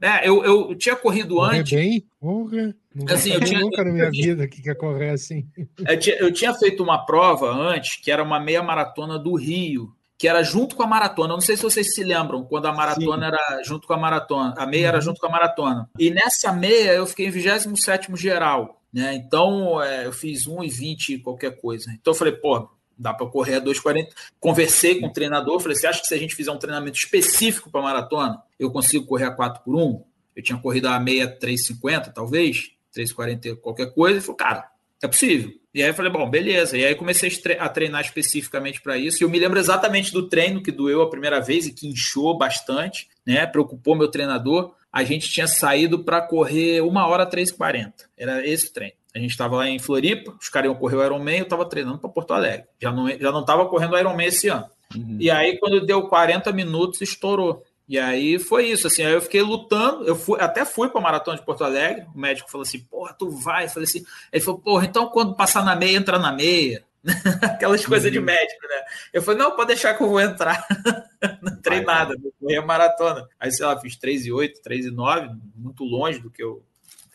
É, 0.00 0.08
é 0.08 0.28
eu, 0.28 0.42
eu 0.42 0.74
tinha 0.74 0.96
corrido 0.96 1.34
correr 1.34 1.58
antes. 1.58 1.70
bem? 1.70 2.02
Porra, 2.18 2.74
nunca, 2.94 3.12
assim, 3.14 3.32
eu 3.32 3.40
tinha, 3.42 3.60
nunca 3.60 3.84
na 3.84 3.92
minha 3.92 4.10
vida 4.10 4.48
que 4.48 4.62
quer 4.62 4.74
correr 4.74 5.10
assim. 5.10 5.46
Eu 5.86 5.98
tinha, 5.98 6.16
eu 6.16 6.32
tinha 6.32 6.54
feito 6.54 6.82
uma 6.82 7.04
prova 7.04 7.52
antes, 7.52 7.96
que 7.96 8.10
era 8.10 8.22
uma 8.22 8.40
meia 8.40 8.62
maratona 8.62 9.18
do 9.18 9.34
Rio, 9.34 9.92
que 10.18 10.26
era 10.26 10.42
junto 10.42 10.74
com 10.74 10.82
a 10.82 10.86
maratona. 10.86 11.34
Eu 11.34 11.36
não 11.36 11.42
sei 11.42 11.58
se 11.58 11.62
vocês 11.62 11.94
se 11.94 12.02
lembram, 12.02 12.42
quando 12.42 12.64
a 12.64 12.72
maratona 12.72 13.28
Sim. 13.28 13.34
era 13.34 13.62
junto 13.62 13.86
com 13.86 13.92
a 13.92 13.98
maratona, 13.98 14.54
a 14.56 14.64
meia 14.64 14.84
uhum. 14.84 14.88
era 14.88 15.00
junto 15.02 15.20
com 15.20 15.26
a 15.26 15.30
maratona. 15.30 15.90
E 15.98 16.10
nessa 16.10 16.54
meia 16.54 16.92
eu 16.92 17.06
fiquei 17.06 17.26
em 17.26 17.30
27 17.30 18.16
geral. 18.16 18.80
Né? 18.96 19.14
Então 19.14 19.82
é, 19.82 20.06
eu 20.06 20.12
fiz 20.12 20.46
1,20 20.46 21.20
qualquer 21.20 21.60
coisa. 21.60 21.92
Então 21.92 22.14
eu 22.14 22.16
falei, 22.16 22.32
pô, 22.32 22.66
dá 22.96 23.12
para 23.12 23.26
correr 23.26 23.56
a 23.56 23.60
2,40. 23.60 24.08
Conversei 24.40 24.98
com 24.98 25.08
o 25.08 25.12
treinador, 25.12 25.60
falei, 25.60 25.76
você 25.76 25.86
acha 25.86 26.00
que 26.00 26.06
se 26.06 26.14
a 26.14 26.18
gente 26.18 26.34
fizer 26.34 26.50
um 26.50 26.58
treinamento 26.58 26.96
específico 26.96 27.70
para 27.70 27.82
maratona, 27.82 28.42
eu 28.58 28.70
consigo 28.70 29.04
correr 29.04 29.26
a 29.26 29.30
4 29.30 29.62
por 29.62 29.76
1? 29.76 30.02
Eu 30.34 30.42
tinha 30.42 30.58
corrido 30.58 30.86
a 30.86 30.98
meia 30.98 31.28
3,50, 31.38 32.10
talvez, 32.10 32.70
3,40 32.96 33.56
qualquer 33.56 33.92
coisa. 33.92 34.16
Ele 34.16 34.22
falou, 34.22 34.36
cara, 34.36 34.66
é 35.02 35.06
possível. 35.06 35.52
E 35.74 35.82
aí 35.82 35.90
eu 35.90 35.94
falei, 35.94 36.10
bom, 36.10 36.30
beleza. 36.30 36.78
E 36.78 36.82
aí 36.86 36.94
comecei 36.94 37.30
a 37.58 37.68
treinar 37.68 38.00
especificamente 38.00 38.80
para 38.80 38.96
isso. 38.96 39.22
E 39.22 39.24
eu 39.24 39.28
me 39.28 39.38
lembro 39.38 39.58
exatamente 39.58 40.10
do 40.10 40.26
treino 40.26 40.62
que 40.62 40.72
doeu 40.72 41.02
a 41.02 41.10
primeira 41.10 41.38
vez 41.38 41.66
e 41.66 41.72
que 41.74 41.86
inchou 41.86 42.38
bastante, 42.38 43.08
né? 43.26 43.46
Preocupou 43.46 43.94
meu 43.94 44.08
treinador. 44.08 44.74
A 44.96 45.04
gente 45.04 45.28
tinha 45.28 45.46
saído 45.46 46.02
para 46.02 46.22
correr 46.22 46.80
uma 46.80 47.06
hora 47.06 47.28
3,40. 47.28 47.92
Era 48.16 48.46
esse 48.46 48.68
o 48.68 48.72
treino. 48.72 48.94
A 49.14 49.18
gente 49.18 49.32
estava 49.32 49.56
lá 49.56 49.68
em 49.68 49.78
Floripa, 49.78 50.34
os 50.40 50.48
caras 50.48 50.70
iam 50.70 50.74
correr 50.74 50.96
o 50.96 51.04
Ironman, 51.04 51.36
eu 51.36 51.42
estava 51.42 51.66
treinando 51.66 51.98
para 51.98 52.08
Porto 52.08 52.32
Alegre. 52.32 52.64
Já 52.80 52.90
não 52.90 53.06
já 53.06 53.30
não 53.30 53.40
estava 53.40 53.66
correndo 53.66 53.92
o 53.92 53.98
Ironman 53.98 54.26
esse 54.26 54.48
ano. 54.48 54.64
Uhum. 54.94 55.18
E 55.20 55.30
aí, 55.30 55.58
quando 55.58 55.84
deu 55.84 56.08
40 56.08 56.50
minutos, 56.50 57.02
estourou. 57.02 57.62
E 57.86 57.98
aí 57.98 58.38
foi 58.38 58.68
isso, 58.68 58.86
assim, 58.86 59.04
aí 59.04 59.12
eu 59.12 59.20
fiquei 59.20 59.42
lutando, 59.42 60.04
eu 60.04 60.16
fui, 60.16 60.40
até 60.40 60.64
fui 60.64 60.88
para 60.88 60.98
a 60.98 61.04
maratona 61.04 61.36
de 61.36 61.44
Porto 61.44 61.62
Alegre, 61.62 62.06
o 62.14 62.18
médico 62.18 62.50
falou 62.50 62.62
assim, 62.62 62.80
porra, 62.80 63.12
tu 63.12 63.28
vai, 63.28 63.66
eu 63.66 63.68
falei 63.68 63.84
assim, 63.84 64.02
ele 64.32 64.42
falou, 64.42 64.60
porra, 64.60 64.86
então 64.86 65.06
quando 65.08 65.36
passar 65.36 65.62
na 65.62 65.76
meia, 65.76 65.98
entra 65.98 66.18
na 66.18 66.32
meia, 66.32 66.82
aquelas 67.42 67.82
uhum. 67.82 67.88
coisas 67.88 68.10
de 68.10 68.20
médico, 68.20 68.66
né? 68.68 68.82
Eu 69.12 69.22
falei, 69.22 69.40
não, 69.40 69.54
pode 69.54 69.68
deixar 69.68 69.94
que 69.94 70.02
eu 70.02 70.08
vou 70.08 70.20
entrar, 70.20 70.66
não 71.42 71.56
treinei 71.60 71.86
nada, 71.86 72.16
vou 72.20 72.32
correr 72.40 72.58
a 72.58 72.66
maratona, 72.66 73.26
aí 73.38 73.50
sei 73.52 73.64
lá, 73.64 73.78
fiz 73.80 73.96
3 73.96 74.26
e 74.26 74.32
8, 74.32 74.60
3 74.62 74.86
e 74.86 74.90
9, 74.90 75.28
muito 75.54 75.84
longe 75.84 76.18
do 76.18 76.30
que 76.30 76.42
eu 76.42 76.62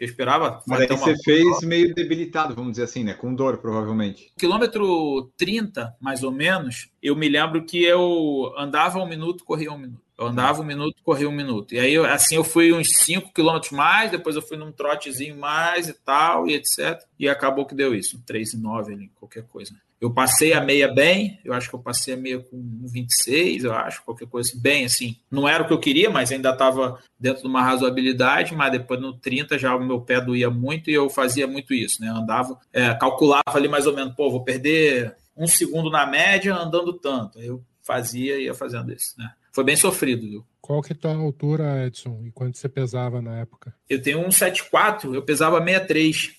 eu 0.02 0.08
esperava. 0.08 0.64
Mas 0.66 0.82
aí 0.82 0.88
você 0.88 1.16
fez 1.24 1.44
prova. 1.44 1.66
meio 1.68 1.94
debilitado, 1.94 2.56
vamos 2.56 2.72
dizer 2.72 2.86
assim, 2.86 3.04
né? 3.04 3.14
Com 3.14 3.36
dor, 3.36 3.60
provavelmente. 3.60 4.34
Quilômetro 4.36 5.32
30, 5.38 5.96
mais 6.02 6.24
ou 6.24 6.32
menos, 6.32 6.90
eu 7.02 7.16
me 7.16 7.28
lembro 7.28 7.64
que 7.66 7.84
eu 7.84 8.54
andava 8.58 9.00
um 9.00 9.08
minuto, 9.08 9.44
corria 9.44 9.72
um 9.72 9.78
minuto. 9.78 10.02
Eu 10.18 10.28
andava 10.28 10.62
um 10.62 10.66
minuto, 10.66 11.02
corria 11.04 11.28
um 11.28 11.32
minuto. 11.32 11.74
E 11.74 11.80
aí, 11.80 11.98
assim, 11.98 12.36
eu 12.36 12.44
fui 12.44 12.72
uns 12.72 12.90
5 12.98 13.34
quilômetros 13.34 13.72
mais, 13.72 14.12
depois 14.12 14.36
eu 14.36 14.42
fui 14.42 14.56
num 14.56 14.72
trotezinho 14.72 15.36
mais 15.36 15.88
e 15.88 15.94
tal, 15.94 16.48
e 16.48 16.54
etc. 16.54 17.02
E 17.18 17.28
acabou 17.28 17.66
que 17.66 17.74
deu 17.74 17.96
isso, 17.96 18.22
3 18.24 18.54
e 18.54 18.58
9 18.58 18.94
ali, 18.94 19.12
qualquer 19.16 19.44
coisa. 19.48 19.74
Eu 20.00 20.12
passei 20.12 20.52
a 20.52 20.62
meia 20.62 20.92
bem, 20.92 21.40
eu 21.46 21.54
acho 21.54 21.70
que 21.70 21.76
eu 21.76 21.80
passei 21.80 22.16
a 22.16 22.18
meia 22.18 22.40
com 22.40 22.88
26, 22.88 23.64
eu 23.64 23.74
acho, 23.74 24.04
qualquer 24.04 24.28
coisa 24.28 24.52
bem 24.56 24.86
assim. 24.86 25.16
Não 25.30 25.48
era 25.48 25.62
o 25.62 25.68
que 25.68 25.74
eu 25.74 25.80
queria, 25.80 26.10
mas 26.10 26.32
ainda 26.32 26.50
estava 26.50 27.00
dentro 27.20 27.44
de 27.44 27.48
uma 27.48 27.62
razoabilidade, 27.62 28.56
mas 28.56 28.72
depois 28.72 29.00
no 29.00 29.14
30 29.14 29.60
já 29.60 29.76
o 29.76 29.84
meu 29.84 30.02
pé 30.02 30.20
doía 30.20 30.50
muito 30.50 30.90
e 30.90 30.94
eu 30.94 31.08
fazia 31.08 31.46
muito 31.46 31.72
isso, 31.72 32.02
né? 32.02 32.10
andava, 32.10 32.60
é, 32.74 32.92
calculava 32.96 33.44
ali 33.54 33.68
mais 33.68 33.86
ou 33.86 33.94
menos, 33.94 34.16
pô, 34.16 34.32
vou 34.32 34.44
perder 34.44 35.16
um 35.36 35.48
segundo 35.48 35.90
na 35.90 36.06
média 36.06 36.56
andando 36.56 36.94
tanto. 36.94 37.40
Eu 37.40 37.64
fazia 37.82 38.38
e 38.38 38.46
ia 38.46 38.54
fazendo 38.54 38.92
isso, 38.92 39.14
né? 39.18 39.32
Foi 39.52 39.64
bem 39.64 39.76
sofrido, 39.76 40.22
viu? 40.22 40.46
Qual 40.62 40.82
que 40.82 40.94
é 40.94 40.96
a 40.96 41.00
tua 41.00 41.16
altura, 41.16 41.86
Edson? 41.86 42.22
E 42.24 42.32
quanto 42.32 42.58
você 42.58 42.70
pesava 42.70 43.22
na 43.22 43.40
época? 43.40 43.74
Eu 43.90 44.02
tenho 44.02 44.20
1,74, 44.20 45.14
eu 45.14 45.22
pesava 45.22 45.60
63. 45.60 46.32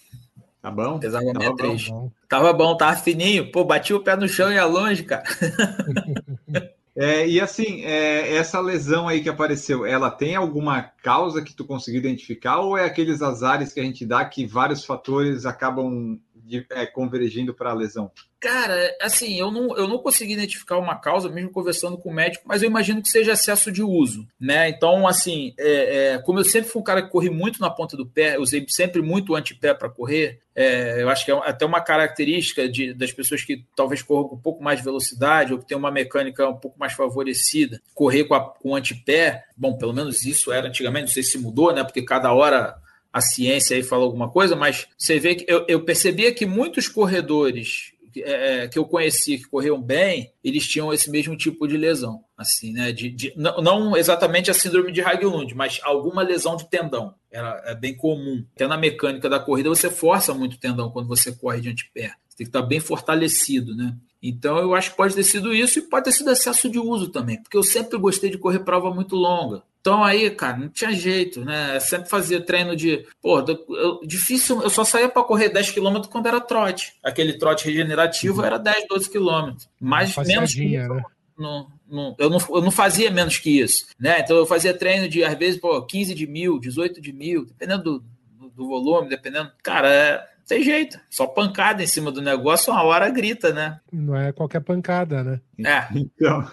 Tá 0.63 0.71
bom? 0.71 0.99
Pesava 0.99 1.25
63. 1.25 1.85
Tava 1.85 2.01
bom. 2.01 2.13
tava 2.29 2.53
bom, 2.53 2.77
tava 2.77 2.97
fininho. 2.97 3.51
Pô, 3.51 3.65
bati 3.65 3.93
o 3.93 4.01
pé 4.01 4.17
no 4.17 4.29
chão 4.29 4.51
e 4.51 4.55
ia 4.55 4.65
longe, 4.65 5.03
cara. 5.03 5.25
É, 6.95 7.27
e 7.27 7.41
assim, 7.41 7.83
é, 7.85 8.37
essa 8.37 8.61
lesão 8.61 9.09
aí 9.09 9.23
que 9.23 9.29
apareceu, 9.29 9.87
ela 9.87 10.11
tem 10.11 10.37
alguma 10.37 10.83
causa 10.83 11.41
que 11.41 11.55
tu 11.55 11.65
conseguiu 11.65 12.01
identificar 12.01 12.61
ou 12.61 12.77
é 12.77 12.85
aqueles 12.85 13.23
azares 13.23 13.73
que 13.73 13.81
a 13.81 13.83
gente 13.83 14.05
dá 14.05 14.23
que 14.27 14.47
vários 14.47 14.85
fatores 14.85 15.47
acabam 15.47 16.21
de, 16.53 16.67
é, 16.71 16.85
convergindo 16.85 17.55
para 17.55 17.71
a 17.71 17.75
lesão? 17.75 18.11
Cara, 18.39 18.95
assim, 19.01 19.39
eu 19.39 19.51
não, 19.51 19.77
eu 19.77 19.89
não 19.89 19.99
consegui 19.99 20.35
identificar 20.35 20.77
uma 20.77 20.97
causa, 20.97 21.29
mesmo 21.29 21.51
conversando 21.51 21.97
com 21.97 22.11
o 22.11 22.15
médico, 22.15 22.45
mas 22.47 22.63
eu 22.63 22.69
imagino 22.69 23.01
que 23.01 23.09
seja 23.09 23.33
excesso 23.33 23.71
de 23.71 23.83
uso, 23.83 24.27
né? 24.39 24.69
Então, 24.69 25.07
assim, 25.07 25.55
é, 25.59 26.15
é, 26.15 26.19
como 26.19 26.41
eu 26.41 26.45
sempre 26.45 26.69
fui 26.69 26.83
um 26.83 26.85
cara 26.85 27.03
que 27.03 27.11
corri 27.11 27.31
muito 27.31 27.61
na 27.61 27.71
ponta 27.71 27.97
do 27.97 28.05
pé, 28.05 28.39
usei 28.39 28.67
sempre 28.69 29.01
muito 29.01 29.35
antepé 29.35 29.73
para 29.73 29.89
correr, 29.89 30.41
é, 30.55 31.03
eu 31.03 31.09
acho 31.09 31.25
que 31.25 31.31
é 31.31 31.35
até 31.35 31.65
uma 31.65 31.81
característica 31.81 32.69
de, 32.69 32.93
das 32.93 33.13
pessoas 33.13 33.43
que 33.43 33.65
talvez 33.75 34.03
corram 34.03 34.29
com 34.29 34.35
um 34.35 34.43
pouco 34.43 34.63
mais 34.63 34.81
de 34.81 34.85
velocidade 34.85 35.53
ou 35.53 35.59
que 35.59 35.67
tem 35.67 35.79
uma 35.79 35.91
mecânica 35.91 36.47
um 36.49 36.59
pouco 36.59 36.79
mais 36.79 36.93
favorecida, 36.93 37.81
correr 37.95 38.25
com, 38.25 38.35
a, 38.35 38.41
com 38.41 38.71
o 38.71 38.77
antepé, 38.77 39.45
bom, 39.57 39.79
pelo 39.79 39.95
menos 39.95 40.27
isso 40.27 40.53
era 40.53 40.67
antigamente, 40.67 41.07
não 41.07 41.13
sei 41.13 41.23
se 41.23 41.39
mudou, 41.39 41.73
né? 41.73 41.85
Porque 41.85 42.03
cada 42.03 42.33
hora 42.33 42.77
a 43.13 43.21
ciência 43.21 43.77
aí 43.77 43.83
fala 43.83 44.05
alguma 44.05 44.31
coisa, 44.31 44.57
mas 44.57 44.87
você 44.97 45.19
vê 45.19 45.35
que 45.35 45.45
eu, 45.47 45.65
eu 45.69 45.85
percebia 45.85 46.33
que 46.33 46.47
muitos 46.47 46.89
corredores 46.89 47.93
é, 48.21 48.69
que 48.69 48.79
eu 48.79 48.85
conheci 48.85 49.39
que 49.39 49.45
corriam 49.45 49.81
bem, 49.81 50.33
eles 50.45 50.67
tinham 50.67 50.93
esse 50.93 51.11
mesmo 51.11 51.37
tipo 51.37 51.67
de 51.67 51.77
lesão, 51.77 52.25
assim, 52.37 52.73
né? 52.73 52.93
De, 52.93 53.09
de 53.09 53.33
não, 53.37 53.63
não, 53.63 53.97
exatamente 53.97 54.51
a 54.51 54.55
síndrome 54.55 54.93
de 54.93 55.01
Haglund, 55.01 55.55
mas 55.55 55.81
alguma 55.83 56.23
lesão 56.23 56.57
de 56.57 56.69
tendão. 56.69 57.15
Era, 57.31 57.63
é 57.65 57.75
bem 57.75 57.97
comum. 57.97 58.45
Até 58.55 58.67
na 58.67 58.77
mecânica 58.77 59.29
da 59.29 59.41
corrida 59.41 59.69
você 59.69 59.89
força 59.89 60.35
muito 60.35 60.55
o 60.55 60.59
tendão 60.59 60.91
quando 60.91 61.09
você 61.09 61.33
corre 61.33 61.61
de 61.61 61.71
antepé. 61.71 62.13
Você 62.29 62.37
tem 62.37 62.47
que 62.47 62.51
estar 62.51 62.63
bem 62.63 62.81
fortalecido, 62.81 63.75
né? 63.75 63.97
Então 64.23 64.59
eu 64.59 64.75
acho 64.75 64.91
que 64.91 64.97
pode 64.97 65.15
ter 65.15 65.25
sido 65.25 65.53
isso 65.53 65.79
e 65.79 65.83
pode 65.83 66.05
ter 66.05 66.13
sido 66.13 66.31
excesso 66.31 66.71
de 66.71 66.79
uso 66.79 67.09
também, 67.09 67.43
porque 67.43 67.57
eu 67.57 67.63
sempre 67.63 67.99
gostei 67.99 68.31
de 68.31 68.39
correr 68.39 68.61
prova 68.61 68.95
muito 68.95 69.17
longa. 69.17 69.63
Então 69.81 70.05
aí, 70.05 70.31
cara, 70.31 70.57
não 70.57 70.69
tinha 70.69 70.93
jeito, 70.93 71.45
né? 71.45 71.75
Eu 71.75 71.81
sempre 71.81 72.09
fazia 72.09 72.41
treino 72.41 72.77
de. 72.77 73.05
Pô, 73.21 73.41
eu, 73.41 74.01
difícil. 74.07 74.63
Eu 74.63 74.71
só 74.71 74.85
saía 74.85 75.09
para 75.09 75.25
correr 75.25 75.49
10 75.49 75.73
km 75.73 76.03
quando 76.09 76.29
era 76.29 76.41
trote. 76.41 76.95
Aquele 77.03 77.33
trote 77.33 77.65
regenerativo 77.65 78.39
uhum. 78.39 78.47
era 78.47 78.59
10, 78.59 78.87
12 78.89 79.11
km. 79.11 79.57
Mais 79.81 80.17
menos. 80.19 80.55
Que, 80.55 80.79
né? 80.79 81.03
não, 81.37 81.67
não, 81.91 82.15
eu, 82.17 82.31
não, 82.31 82.39
eu 82.39 82.63
não 82.63 82.71
fazia 82.71 83.11
menos 83.11 83.39
que 83.39 83.61
isso. 83.61 83.87
Né? 83.99 84.21
Então 84.21 84.37
eu 84.37 84.47
fazia 84.47 84.73
treino 84.73 85.09
de, 85.09 85.25
às 85.25 85.37
vezes, 85.37 85.61
pô, 85.61 85.83
15 85.83 86.15
de 86.15 86.29
mil, 86.29 86.61
18 86.61 87.01
de 87.01 87.13
mil, 87.13 87.45
dependendo 87.45 87.83
do, 87.83 88.05
do, 88.39 88.51
do 88.51 88.69
volume, 88.69 89.09
dependendo. 89.09 89.51
Cara, 89.65 89.89
é, 89.93 90.29
tem 90.47 90.63
jeito. 90.63 90.99
Só 91.11 91.27
pancada 91.27 91.83
em 91.83 91.87
cima 91.87 92.11
do 92.11 92.23
negócio, 92.23 92.73
uma 92.73 92.83
hora 92.83 93.09
grita, 93.11 93.53
né? 93.53 93.81
Não 93.93 94.17
é 94.17 94.33
qualquer 94.33 94.61
pancada, 94.61 95.23
né? 95.23 95.41
É. 95.65 95.87
Então. 95.95 96.47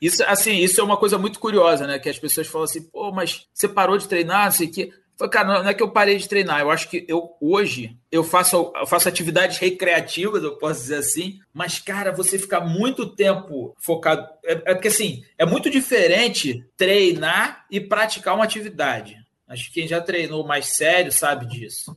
Isso, 0.00 0.22
assim, 0.24 0.56
isso 0.56 0.80
é 0.80 0.84
uma 0.84 0.96
coisa 0.96 1.16
muito 1.16 1.38
curiosa, 1.38 1.86
né? 1.86 1.98
Que 1.98 2.08
as 2.08 2.18
pessoas 2.18 2.46
falam 2.46 2.64
assim, 2.64 2.82
pô, 2.82 3.12
mas 3.12 3.46
você 3.52 3.68
parou 3.68 3.96
de 3.96 4.08
treinar, 4.08 4.46
não 4.46 4.52
sei 4.52 4.66
o 4.66 4.72
quê. 4.72 4.92
Cara, 5.30 5.62
não 5.62 5.68
é 5.68 5.74
que 5.74 5.82
eu 5.82 5.90
parei 5.90 6.16
de 6.16 6.28
treinar. 6.28 6.60
Eu 6.60 6.70
acho 6.70 6.88
que 6.88 7.04
eu 7.08 7.36
hoje 7.40 7.96
eu 8.10 8.24
faço, 8.24 8.72
eu 8.74 8.86
faço 8.86 9.08
atividades 9.08 9.58
recreativas, 9.58 10.42
eu 10.42 10.56
posso 10.56 10.80
dizer 10.80 10.96
assim. 10.96 11.38
Mas, 11.52 11.78
cara, 11.78 12.10
você 12.10 12.38
ficar 12.38 12.60
muito 12.60 13.06
tempo 13.06 13.74
focado. 13.78 14.26
É, 14.44 14.52
é 14.52 14.74
porque 14.74 14.88
assim, 14.88 15.22
é 15.38 15.46
muito 15.46 15.70
diferente 15.70 16.64
treinar 16.76 17.64
e 17.70 17.80
praticar 17.80 18.34
uma 18.34 18.44
atividade. 18.44 19.16
Acho 19.46 19.66
que 19.66 19.74
quem 19.74 19.86
já 19.86 20.00
treinou 20.00 20.46
mais 20.46 20.76
sério 20.76 21.12
sabe 21.12 21.46
disso. 21.46 21.96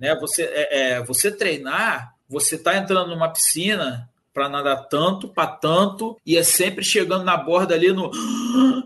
Né? 0.00 0.16
Você, 0.16 0.42
é, 0.44 0.92
é 0.92 1.02
você 1.02 1.30
treinar, 1.30 2.14
você 2.26 2.56
está 2.56 2.76
entrando 2.76 3.10
numa 3.10 3.28
piscina 3.28 4.08
para 4.32 4.48
nadar 4.48 4.88
tanto, 4.88 5.28
para 5.28 5.46
tanto, 5.46 6.16
e 6.24 6.36
é 6.36 6.42
sempre 6.42 6.84
chegando 6.84 7.24
na 7.24 7.36
borda 7.36 7.74
ali 7.74 7.92
no. 7.92 8.10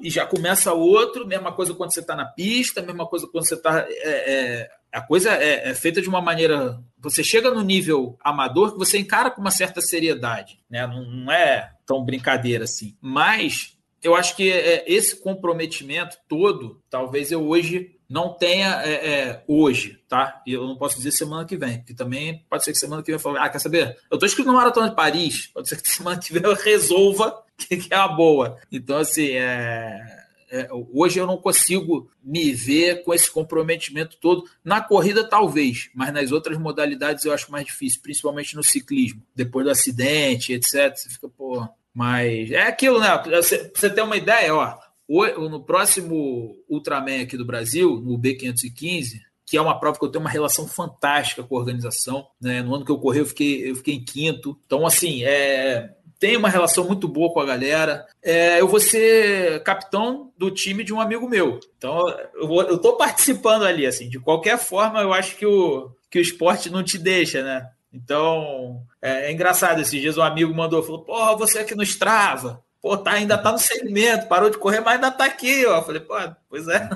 E 0.03 0.11
já 0.11 0.27
começa 0.27 0.73
outro, 0.73 1.27
mesma 1.27 1.53
coisa 1.53 1.75
quando 1.75 1.93
você 1.93 2.01
está 2.01 2.17
na 2.17 2.25
pista, 2.25 2.83
mesma 2.83 3.07
coisa 3.07 3.27
quando 3.27 3.47
você 3.47 3.55
está. 3.55 3.87
É, 3.89 4.33
é, 4.33 4.71
a 4.93 5.01
coisa 5.01 5.33
é, 5.33 5.71
é, 5.71 5.75
feita 5.75 6.01
de 6.01 6.09
uma 6.09 6.21
maneira. 6.21 6.81
Você 6.99 7.23
chega 7.23 7.51
no 7.51 7.63
nível 7.63 8.17
amador 8.21 8.73
que 8.73 8.79
você 8.79 8.99
encara 8.99 9.31
com 9.31 9.41
uma 9.41 9.51
certa 9.51 9.81
seriedade, 9.81 10.59
né? 10.69 10.87
não, 10.87 11.05
não 11.05 11.33
é 11.33 11.73
tão 11.87 12.05
brincadeira 12.05 12.65
assim. 12.65 12.97
Mas 13.01 13.77
eu 14.03 14.15
acho 14.15 14.37
que 14.37 14.51
é, 14.51 14.85
esse 14.87 15.21
comprometimento 15.21 16.17
todo, 16.29 16.81
talvez 16.89 17.33
eu 17.33 17.47
hoje 17.47 17.94
não 18.09 18.33
tenha 18.33 18.83
é, 18.85 18.93
é, 18.93 19.45
hoje, 19.47 20.01
tá? 20.09 20.43
E 20.47 20.53
eu 20.53 20.67
não 20.67 20.77
posso 20.77 20.97
dizer 20.97 21.13
semana 21.13 21.45
que 21.45 21.57
vem, 21.57 21.79
porque 21.79 21.95
também 21.95 22.45
pode 22.49 22.65
ser 22.65 22.73
que 22.73 22.79
semana 22.79 23.03
que 23.03 23.07
vem 23.07 23.15
eu 23.15 23.21
fale, 23.21 23.39
ah, 23.39 23.49
quer 23.49 23.59
saber? 23.59 23.97
Eu 24.11 24.19
tô 24.19 24.27
escrito 24.27 24.47
no 24.47 24.55
Maratona 24.55 24.91
de 24.91 24.97
Paris, 24.97 25.49
pode 25.49 25.69
ser 25.69 25.81
que 25.81 25.89
semana 25.91 26.19
que 26.19 26.33
vem 26.33 26.43
eu 26.43 26.55
resolva 26.55 27.43
que, 27.57 27.87
é 27.91 27.97
a 27.97 28.09
boa. 28.09 28.59
Então, 28.71 28.99
assim, 28.99 29.31
é, 29.31 30.25
é, 30.51 30.69
hoje 30.93 31.19
eu 31.19 31.27
não 31.27 31.37
consigo 31.37 32.11
me 32.23 32.53
ver 32.53 33.03
com 33.03 33.15
esse 33.15 33.31
comprometimento 33.31 34.17
todo. 34.21 34.45
Na 34.63 34.81
corrida, 34.81 35.29
talvez, 35.29 35.91
mas 35.95 36.13
nas 36.13 36.31
outras 36.31 36.59
modalidades 36.59 37.25
eu 37.25 37.33
acho 37.33 37.51
mais 37.51 37.67
difícil, 37.67 38.01
principalmente 38.03 38.55
no 38.55 38.63
ciclismo. 38.63 39.23
Depois 39.35 39.65
do 39.65 39.71
acidente, 39.71 40.53
etc. 40.53 40.95
Você 40.95 41.09
fica, 41.09 41.29
pô. 41.29 41.67
Mas 41.93 42.51
é 42.51 42.63
aquilo, 42.63 42.99
né? 42.99 43.23
Você, 43.37 43.71
você 43.75 43.89
ter 43.89 44.03
uma 44.03 44.17
ideia, 44.17 44.55
ó. 44.55 44.77
No 45.09 45.61
próximo 45.61 46.57
Ultraman 46.69 47.23
aqui 47.23 47.37
do 47.37 47.45
Brasil, 47.45 48.01
no 48.01 48.19
B515, 48.19 49.21
que 49.47 49.57
é 49.57 49.61
uma 49.61 49.79
prova 49.79 49.99
que 49.99 50.05
eu 50.05 50.09
tenho 50.09 50.25
uma 50.25 50.31
relação 50.31 50.67
fantástica 50.67 51.43
com 51.43 51.57
a 51.57 51.59
organização. 51.59 52.27
Né? 52.41 52.63
No 52.63 52.75
ano 52.75 52.85
que 52.85 52.91
eu 52.91 52.99
corri, 52.99 53.19
eu 53.19 53.27
fiquei, 53.27 53.71
eu 53.71 53.77
fiquei 53.77 53.95
em 53.95 54.05
quinto. 54.05 54.59
Então, 54.65 54.87
assim, 54.87 55.23
é, 55.25 55.91
tem 56.19 56.37
uma 56.37 56.49
relação 56.49 56.85
muito 56.85 57.07
boa 57.07 57.33
com 57.33 57.41
a 57.41 57.45
galera. 57.45 58.07
É, 58.23 58.61
eu 58.61 58.67
vou 58.67 58.81
ser 58.81 59.63
capitão 59.63 60.33
do 60.39 60.51
time 60.51 60.83
de 60.83 60.95
um 60.95 61.01
amigo 61.01 61.29
meu. 61.29 61.61
Então, 61.77 62.09
eu 62.35 62.77
estou 62.77 62.97
participando 62.97 63.65
ali, 63.65 63.87
assim. 63.87 64.09
De 64.09 64.19
qualquer 64.19 64.59
forma, 64.59 65.03
eu 65.03 65.13
acho 65.13 65.37
que 65.37 65.45
o, 65.45 65.91
que 66.11 66.19
o 66.19 66.23
esporte 66.23 66.71
não 66.71 66.83
te 66.83 66.97
deixa, 66.97 67.43
né? 67.43 67.69
Então, 67.93 68.83
é, 69.03 69.27
é 69.27 69.33
engraçado. 69.33 69.83
Esses 69.83 70.01
dias 70.01 70.17
um 70.17 70.23
amigo 70.23 70.55
mandou, 70.55 70.83
falou, 70.83 71.05
porra, 71.05 71.37
você 71.37 71.59
aqui 71.59 71.75
no 71.75 71.83
Strava. 71.83 72.64
Pô, 72.85 72.99
tá, 72.99 73.13
ainda 73.13 73.39
tá 73.39 73.51
no 73.51 73.57
segmento, 73.59 74.29
parou 74.29 74.51
de 74.51 74.59
correr, 74.59 74.81
mas 74.81 74.97
ainda 74.97 75.11
tá 75.11 75.25
aqui, 75.25 75.65
ó. 75.65 75.81
Falei, 75.81 76.03
pô, 76.03 76.17
pois 76.51 76.69
é. 76.69 76.87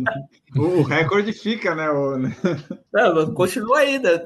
o 0.56 0.80
recorde 0.80 1.34
fica, 1.34 1.74
né? 1.74 1.90
O... 1.90 2.16
Não, 2.90 3.34
continua 3.34 3.80
ainda. 3.80 4.24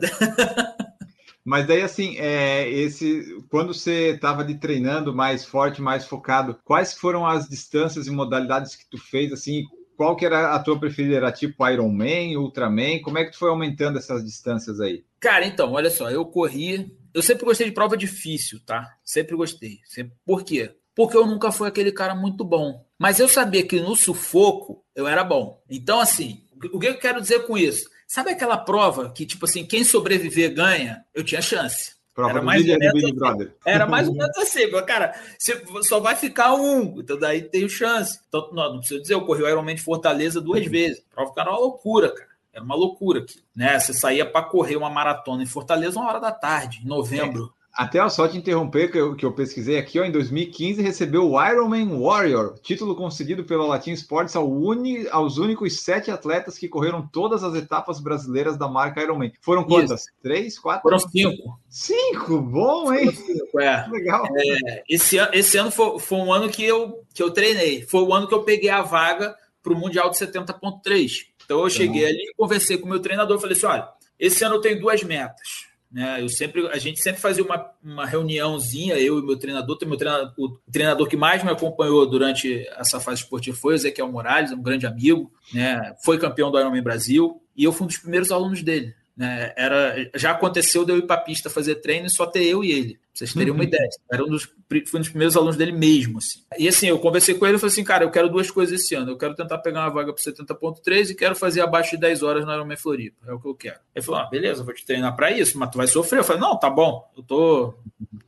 Mas 1.45 1.67
daí, 1.67 1.83
assim, 1.83 2.17
é, 2.19 2.71
esse, 2.71 3.43
quando 3.51 3.75
você 3.75 4.11
estava 4.11 4.45
de 4.45 4.61
treinando 4.61 5.13
mais 5.13 5.45
forte, 5.45 5.83
mais 5.83 6.07
focado, 6.07 6.57
quais 6.63 6.95
foram 6.95 7.27
as 7.27 7.49
distâncias 7.49 8.07
e 8.07 8.13
modalidades 8.13 8.77
que 8.77 8.89
tu 8.89 8.97
fez, 8.97 9.33
assim, 9.33 9.65
qual 9.97 10.15
que 10.15 10.25
era 10.25 10.55
a 10.55 10.59
tua 10.61 10.79
preferida? 10.79 11.17
Era 11.17 11.33
tipo 11.33 11.69
Ironman, 11.69 12.37
Ultraman? 12.37 13.01
Como 13.03 13.19
é 13.19 13.25
que 13.25 13.33
tu 13.33 13.39
foi 13.39 13.51
aumentando 13.51 13.99
essas 13.99 14.25
distâncias 14.25 14.81
aí? 14.81 15.03
Cara, 15.19 15.45
então, 15.45 15.73
olha 15.73 15.91
só, 15.91 16.09
eu 16.09 16.25
corri... 16.27 16.97
Eu 17.13 17.23
sempre 17.23 17.45
gostei 17.45 17.67
de 17.67 17.73
prova 17.73 17.97
difícil, 17.97 18.61
tá? 18.65 18.95
Sempre 19.03 19.35
gostei. 19.35 19.81
Sempre... 19.85 20.15
Por 20.25 20.45
quê? 20.45 20.77
Porque 20.99 21.17
eu 21.17 21.25
nunca 21.25 21.53
fui 21.53 21.69
aquele 21.69 21.93
cara 21.93 22.13
muito 22.13 22.43
bom. 22.43 22.85
Mas 22.99 23.21
eu 23.21 23.29
sabia 23.29 23.65
que 23.65 23.81
no 23.81 23.95
sufoco 23.95 24.85
eu 24.97 25.07
era 25.07 25.23
bom. 25.23 25.63
Então, 25.71 26.01
assim, 26.01 26.43
o 26.73 26.81
que 26.81 26.89
eu 26.89 26.99
quero 26.99 27.21
dizer 27.21 27.47
com 27.47 27.57
isso? 27.57 27.89
Sabe 28.05 28.33
aquela 28.33 28.57
prova 28.57 29.09
que, 29.11 29.25
tipo 29.25 29.45
assim, 29.45 29.65
quem 29.65 29.85
sobreviver 29.85 30.53
ganha? 30.53 31.05
Eu 31.15 31.23
tinha 31.23 31.41
chance. 31.41 31.93
Prova 32.13 32.31
era 32.33 32.43
mais, 32.43 32.69
ou 32.69 32.77
menos, 32.77 33.05
assim. 33.05 33.49
era 33.65 33.87
mais 33.87 34.09
ou 34.09 34.15
menos 34.19 34.37
assim, 34.39 34.69
cara, 34.85 35.15
você 35.39 35.63
só 35.85 36.01
vai 36.01 36.17
ficar 36.17 36.55
um, 36.55 36.99
então 36.99 37.17
daí 37.17 37.43
tem 37.43 37.69
chance. 37.69 38.19
Então, 38.27 38.51
não, 38.53 38.73
não 38.73 38.79
preciso 38.81 39.01
dizer, 39.01 39.15
eu 39.15 39.25
corri 39.25 39.45
o 39.45 39.49
Ironman 39.49 39.77
de 39.77 39.83
Fortaleza 39.83 40.41
duas 40.41 40.65
uhum. 40.65 40.71
vezes. 40.73 40.99
A 41.13 41.15
prova 41.15 41.33
era 41.37 41.51
uma 41.51 41.61
loucura, 41.61 42.11
cara. 42.13 42.29
Era 42.53 42.65
uma 42.65 42.75
loucura 42.75 43.21
aqui, 43.21 43.41
né? 43.55 43.79
Você 43.79 43.95
saía 43.95 44.27
para 44.29 44.47
correr 44.47 44.75
uma 44.75 44.91
maratona 44.91 45.45
em 45.45 45.47
Fortaleza 45.47 45.97
uma 45.97 46.09
hora 46.09 46.19
da 46.19 46.33
tarde, 46.33 46.81
em 46.85 46.89
novembro. 46.89 47.55
Até 47.79 48.07
só 48.09 48.27
te 48.27 48.37
interromper, 48.37 48.91
que 48.91 48.99
eu, 48.99 49.15
que 49.15 49.25
eu 49.25 49.33
pesquisei 49.33 49.79
aqui, 49.79 50.01
ó, 50.01 50.05
em 50.05 50.11
2015 50.11 50.83
recebeu 50.83 51.31
o 51.31 51.41
Ironman 51.41 51.97
Warrior, 51.97 52.59
título 52.61 52.97
concedido 52.97 53.45
pela 53.45 53.65
Latin 53.65 53.93
Sports 53.93 54.35
ao 54.35 54.51
uni, 54.51 55.07
aos 55.13 55.39
únicos 55.39 55.81
sete 55.81 56.11
atletas 56.11 56.59
que 56.59 56.67
correram 56.67 57.07
todas 57.07 57.45
as 57.45 57.55
etapas 57.55 58.01
brasileiras 58.01 58.59
da 58.59 58.67
marca 58.67 59.01
Ironman. 59.01 59.33
Foram 59.41 59.63
quantas? 59.63 60.01
Isso. 60.01 60.11
Três, 60.21 60.59
quatro? 60.59 60.83
Foram 60.83 60.99
cinco. 60.99 61.61
Cinco? 61.69 62.41
Bom, 62.41 62.93
hein? 62.93 63.13
Cinco, 63.13 63.61
é. 63.61 63.87
Legal. 63.89 64.27
É, 64.35 64.83
esse, 64.89 65.17
esse 65.33 65.57
ano 65.57 65.71
foi, 65.71 66.01
foi 66.01 66.19
um 66.19 66.33
ano 66.33 66.49
que 66.49 66.65
eu, 66.65 67.05
que 67.15 67.23
eu 67.23 67.31
treinei. 67.31 67.83
Foi 67.83 68.03
o 68.03 68.13
ano 68.13 68.27
que 68.27 68.35
eu 68.35 68.43
peguei 68.43 68.71
a 68.71 68.83
vaga 68.83 69.37
para 69.63 69.73
o 69.73 69.77
Mundial 69.77 70.11
de 70.11 70.17
70.3. 70.17 71.13
Então 71.45 71.61
eu 71.61 71.71
cheguei 71.71 72.03
uhum. 72.03 72.09
ali, 72.09 72.33
conversei 72.37 72.77
com 72.77 72.87
o 72.87 72.91
meu 72.91 72.99
treinador, 72.99 73.39
falei 73.39 73.57
assim, 73.57 73.67
olha, 73.67 73.89
esse 74.19 74.43
ano 74.43 74.57
eu 74.57 74.61
tenho 74.61 74.81
duas 74.81 75.01
metas 75.05 75.68
né? 75.91 76.21
Eu 76.21 76.29
sempre, 76.29 76.67
a 76.69 76.79
gente 76.79 77.01
sempre 77.01 77.21
fazia 77.21 77.43
uma, 77.43 77.71
uma 77.83 78.07
reuniãozinha, 78.07 78.99
eu 78.99 79.19
e 79.19 79.23
meu 79.25 79.39
treinador, 79.39 79.79
meu 79.87 79.97
treinador, 79.97 80.33
o 80.37 80.59
treinador 80.71 81.09
que 81.09 81.17
mais 81.17 81.43
me 81.43 81.51
acompanhou 81.51 82.09
durante 82.09 82.67
essa 82.77 83.01
fase 83.01 83.23
esportiva 83.23 83.57
foi 83.57 83.75
o 83.75 83.77
Ezequiel 83.77 84.13
Morales, 84.13 84.53
um 84.53 84.63
grande 84.63 84.87
amigo, 84.87 85.33
né? 85.53 85.95
foi 86.05 86.19
campeão 86.19 86.51
do 86.51 86.59
Ironman 86.59 86.83
Brasil, 86.83 87.41
e 87.57 87.65
eu 87.65 87.73
fui 87.73 87.85
um 87.85 87.89
dos 87.89 87.99
primeiros 87.99 88.31
alunos 88.31 88.63
dele. 88.63 88.95
Né? 89.19 89.53
Era, 89.57 90.09
já 90.15 90.31
aconteceu 90.31 90.85
de 90.85 90.93
eu 90.93 90.99
ir 90.99 91.03
para 91.03 91.17
a 91.17 91.25
pista 91.25 91.51
fazer 91.51 91.75
treino 91.77 92.07
e 92.07 92.11
só 92.11 92.25
ter 92.25 92.45
eu 92.45 92.63
e 92.63 92.71
ele. 92.71 92.95
Pra 92.95 93.03
vocês 93.13 93.35
terem 93.35 93.51
uma 93.51 93.63
uhum. 93.63 93.67
ideia. 93.67 93.89
Era 94.13 94.23
um 94.23 94.29
dos, 94.29 94.45
fui 94.45 94.83
um 94.95 95.01
dos 95.01 95.09
primeiros 95.09 95.37
alunos 95.37 95.57
dele 95.57 95.73
mesmo. 95.73 96.19
Assim. 96.19 96.45
E 96.57 96.69
assim, 96.69 96.87
eu 96.87 97.01
conversei 97.01 97.35
com 97.35 97.45
ele 97.45 97.57
e 97.57 97.59
falei 97.59 97.73
assim: 97.73 97.83
cara, 97.83 98.05
eu 98.05 98.13
quero 98.13 98.29
duas 98.29 98.49
coisas 98.49 98.81
esse 98.81 98.95
ano. 98.95 99.11
Eu 99.11 99.19
quero 99.19 99.35
tentar 99.35 99.59
pegar 99.59 99.81
uma 99.81 99.91
vaga 99.91 100.13
para 100.13 100.23
70,3 100.23 101.11
e 101.11 101.15
quero 101.17 101.35
fazer 101.35 101.63
abaixo 101.63 101.97
de 101.97 101.97
10 101.97 102.23
horas 102.23 102.47
no 102.47 102.53
Ironman 102.53 102.77
Floripa. 102.77 103.17
É 103.27 103.33
o 103.33 103.41
que 103.41 103.49
eu 103.49 103.57
quero. 103.57 103.81
Ele 103.93 104.05
falou: 104.05 104.21
ah, 104.21 104.27
beleza, 104.31 104.63
vou 104.63 104.73
te 104.73 104.87
treinar 104.87 105.17
para 105.17 105.33
isso, 105.33 105.59
mas 105.59 105.69
tu 105.69 105.79
vai 105.79 105.89
sofrer. 105.89 106.21
Eu 106.21 106.25
falei: 106.25 106.41
não, 106.41 106.57
tá 106.57 106.71
bom, 106.71 107.11
eu 107.17 107.23
tô, 107.25 107.75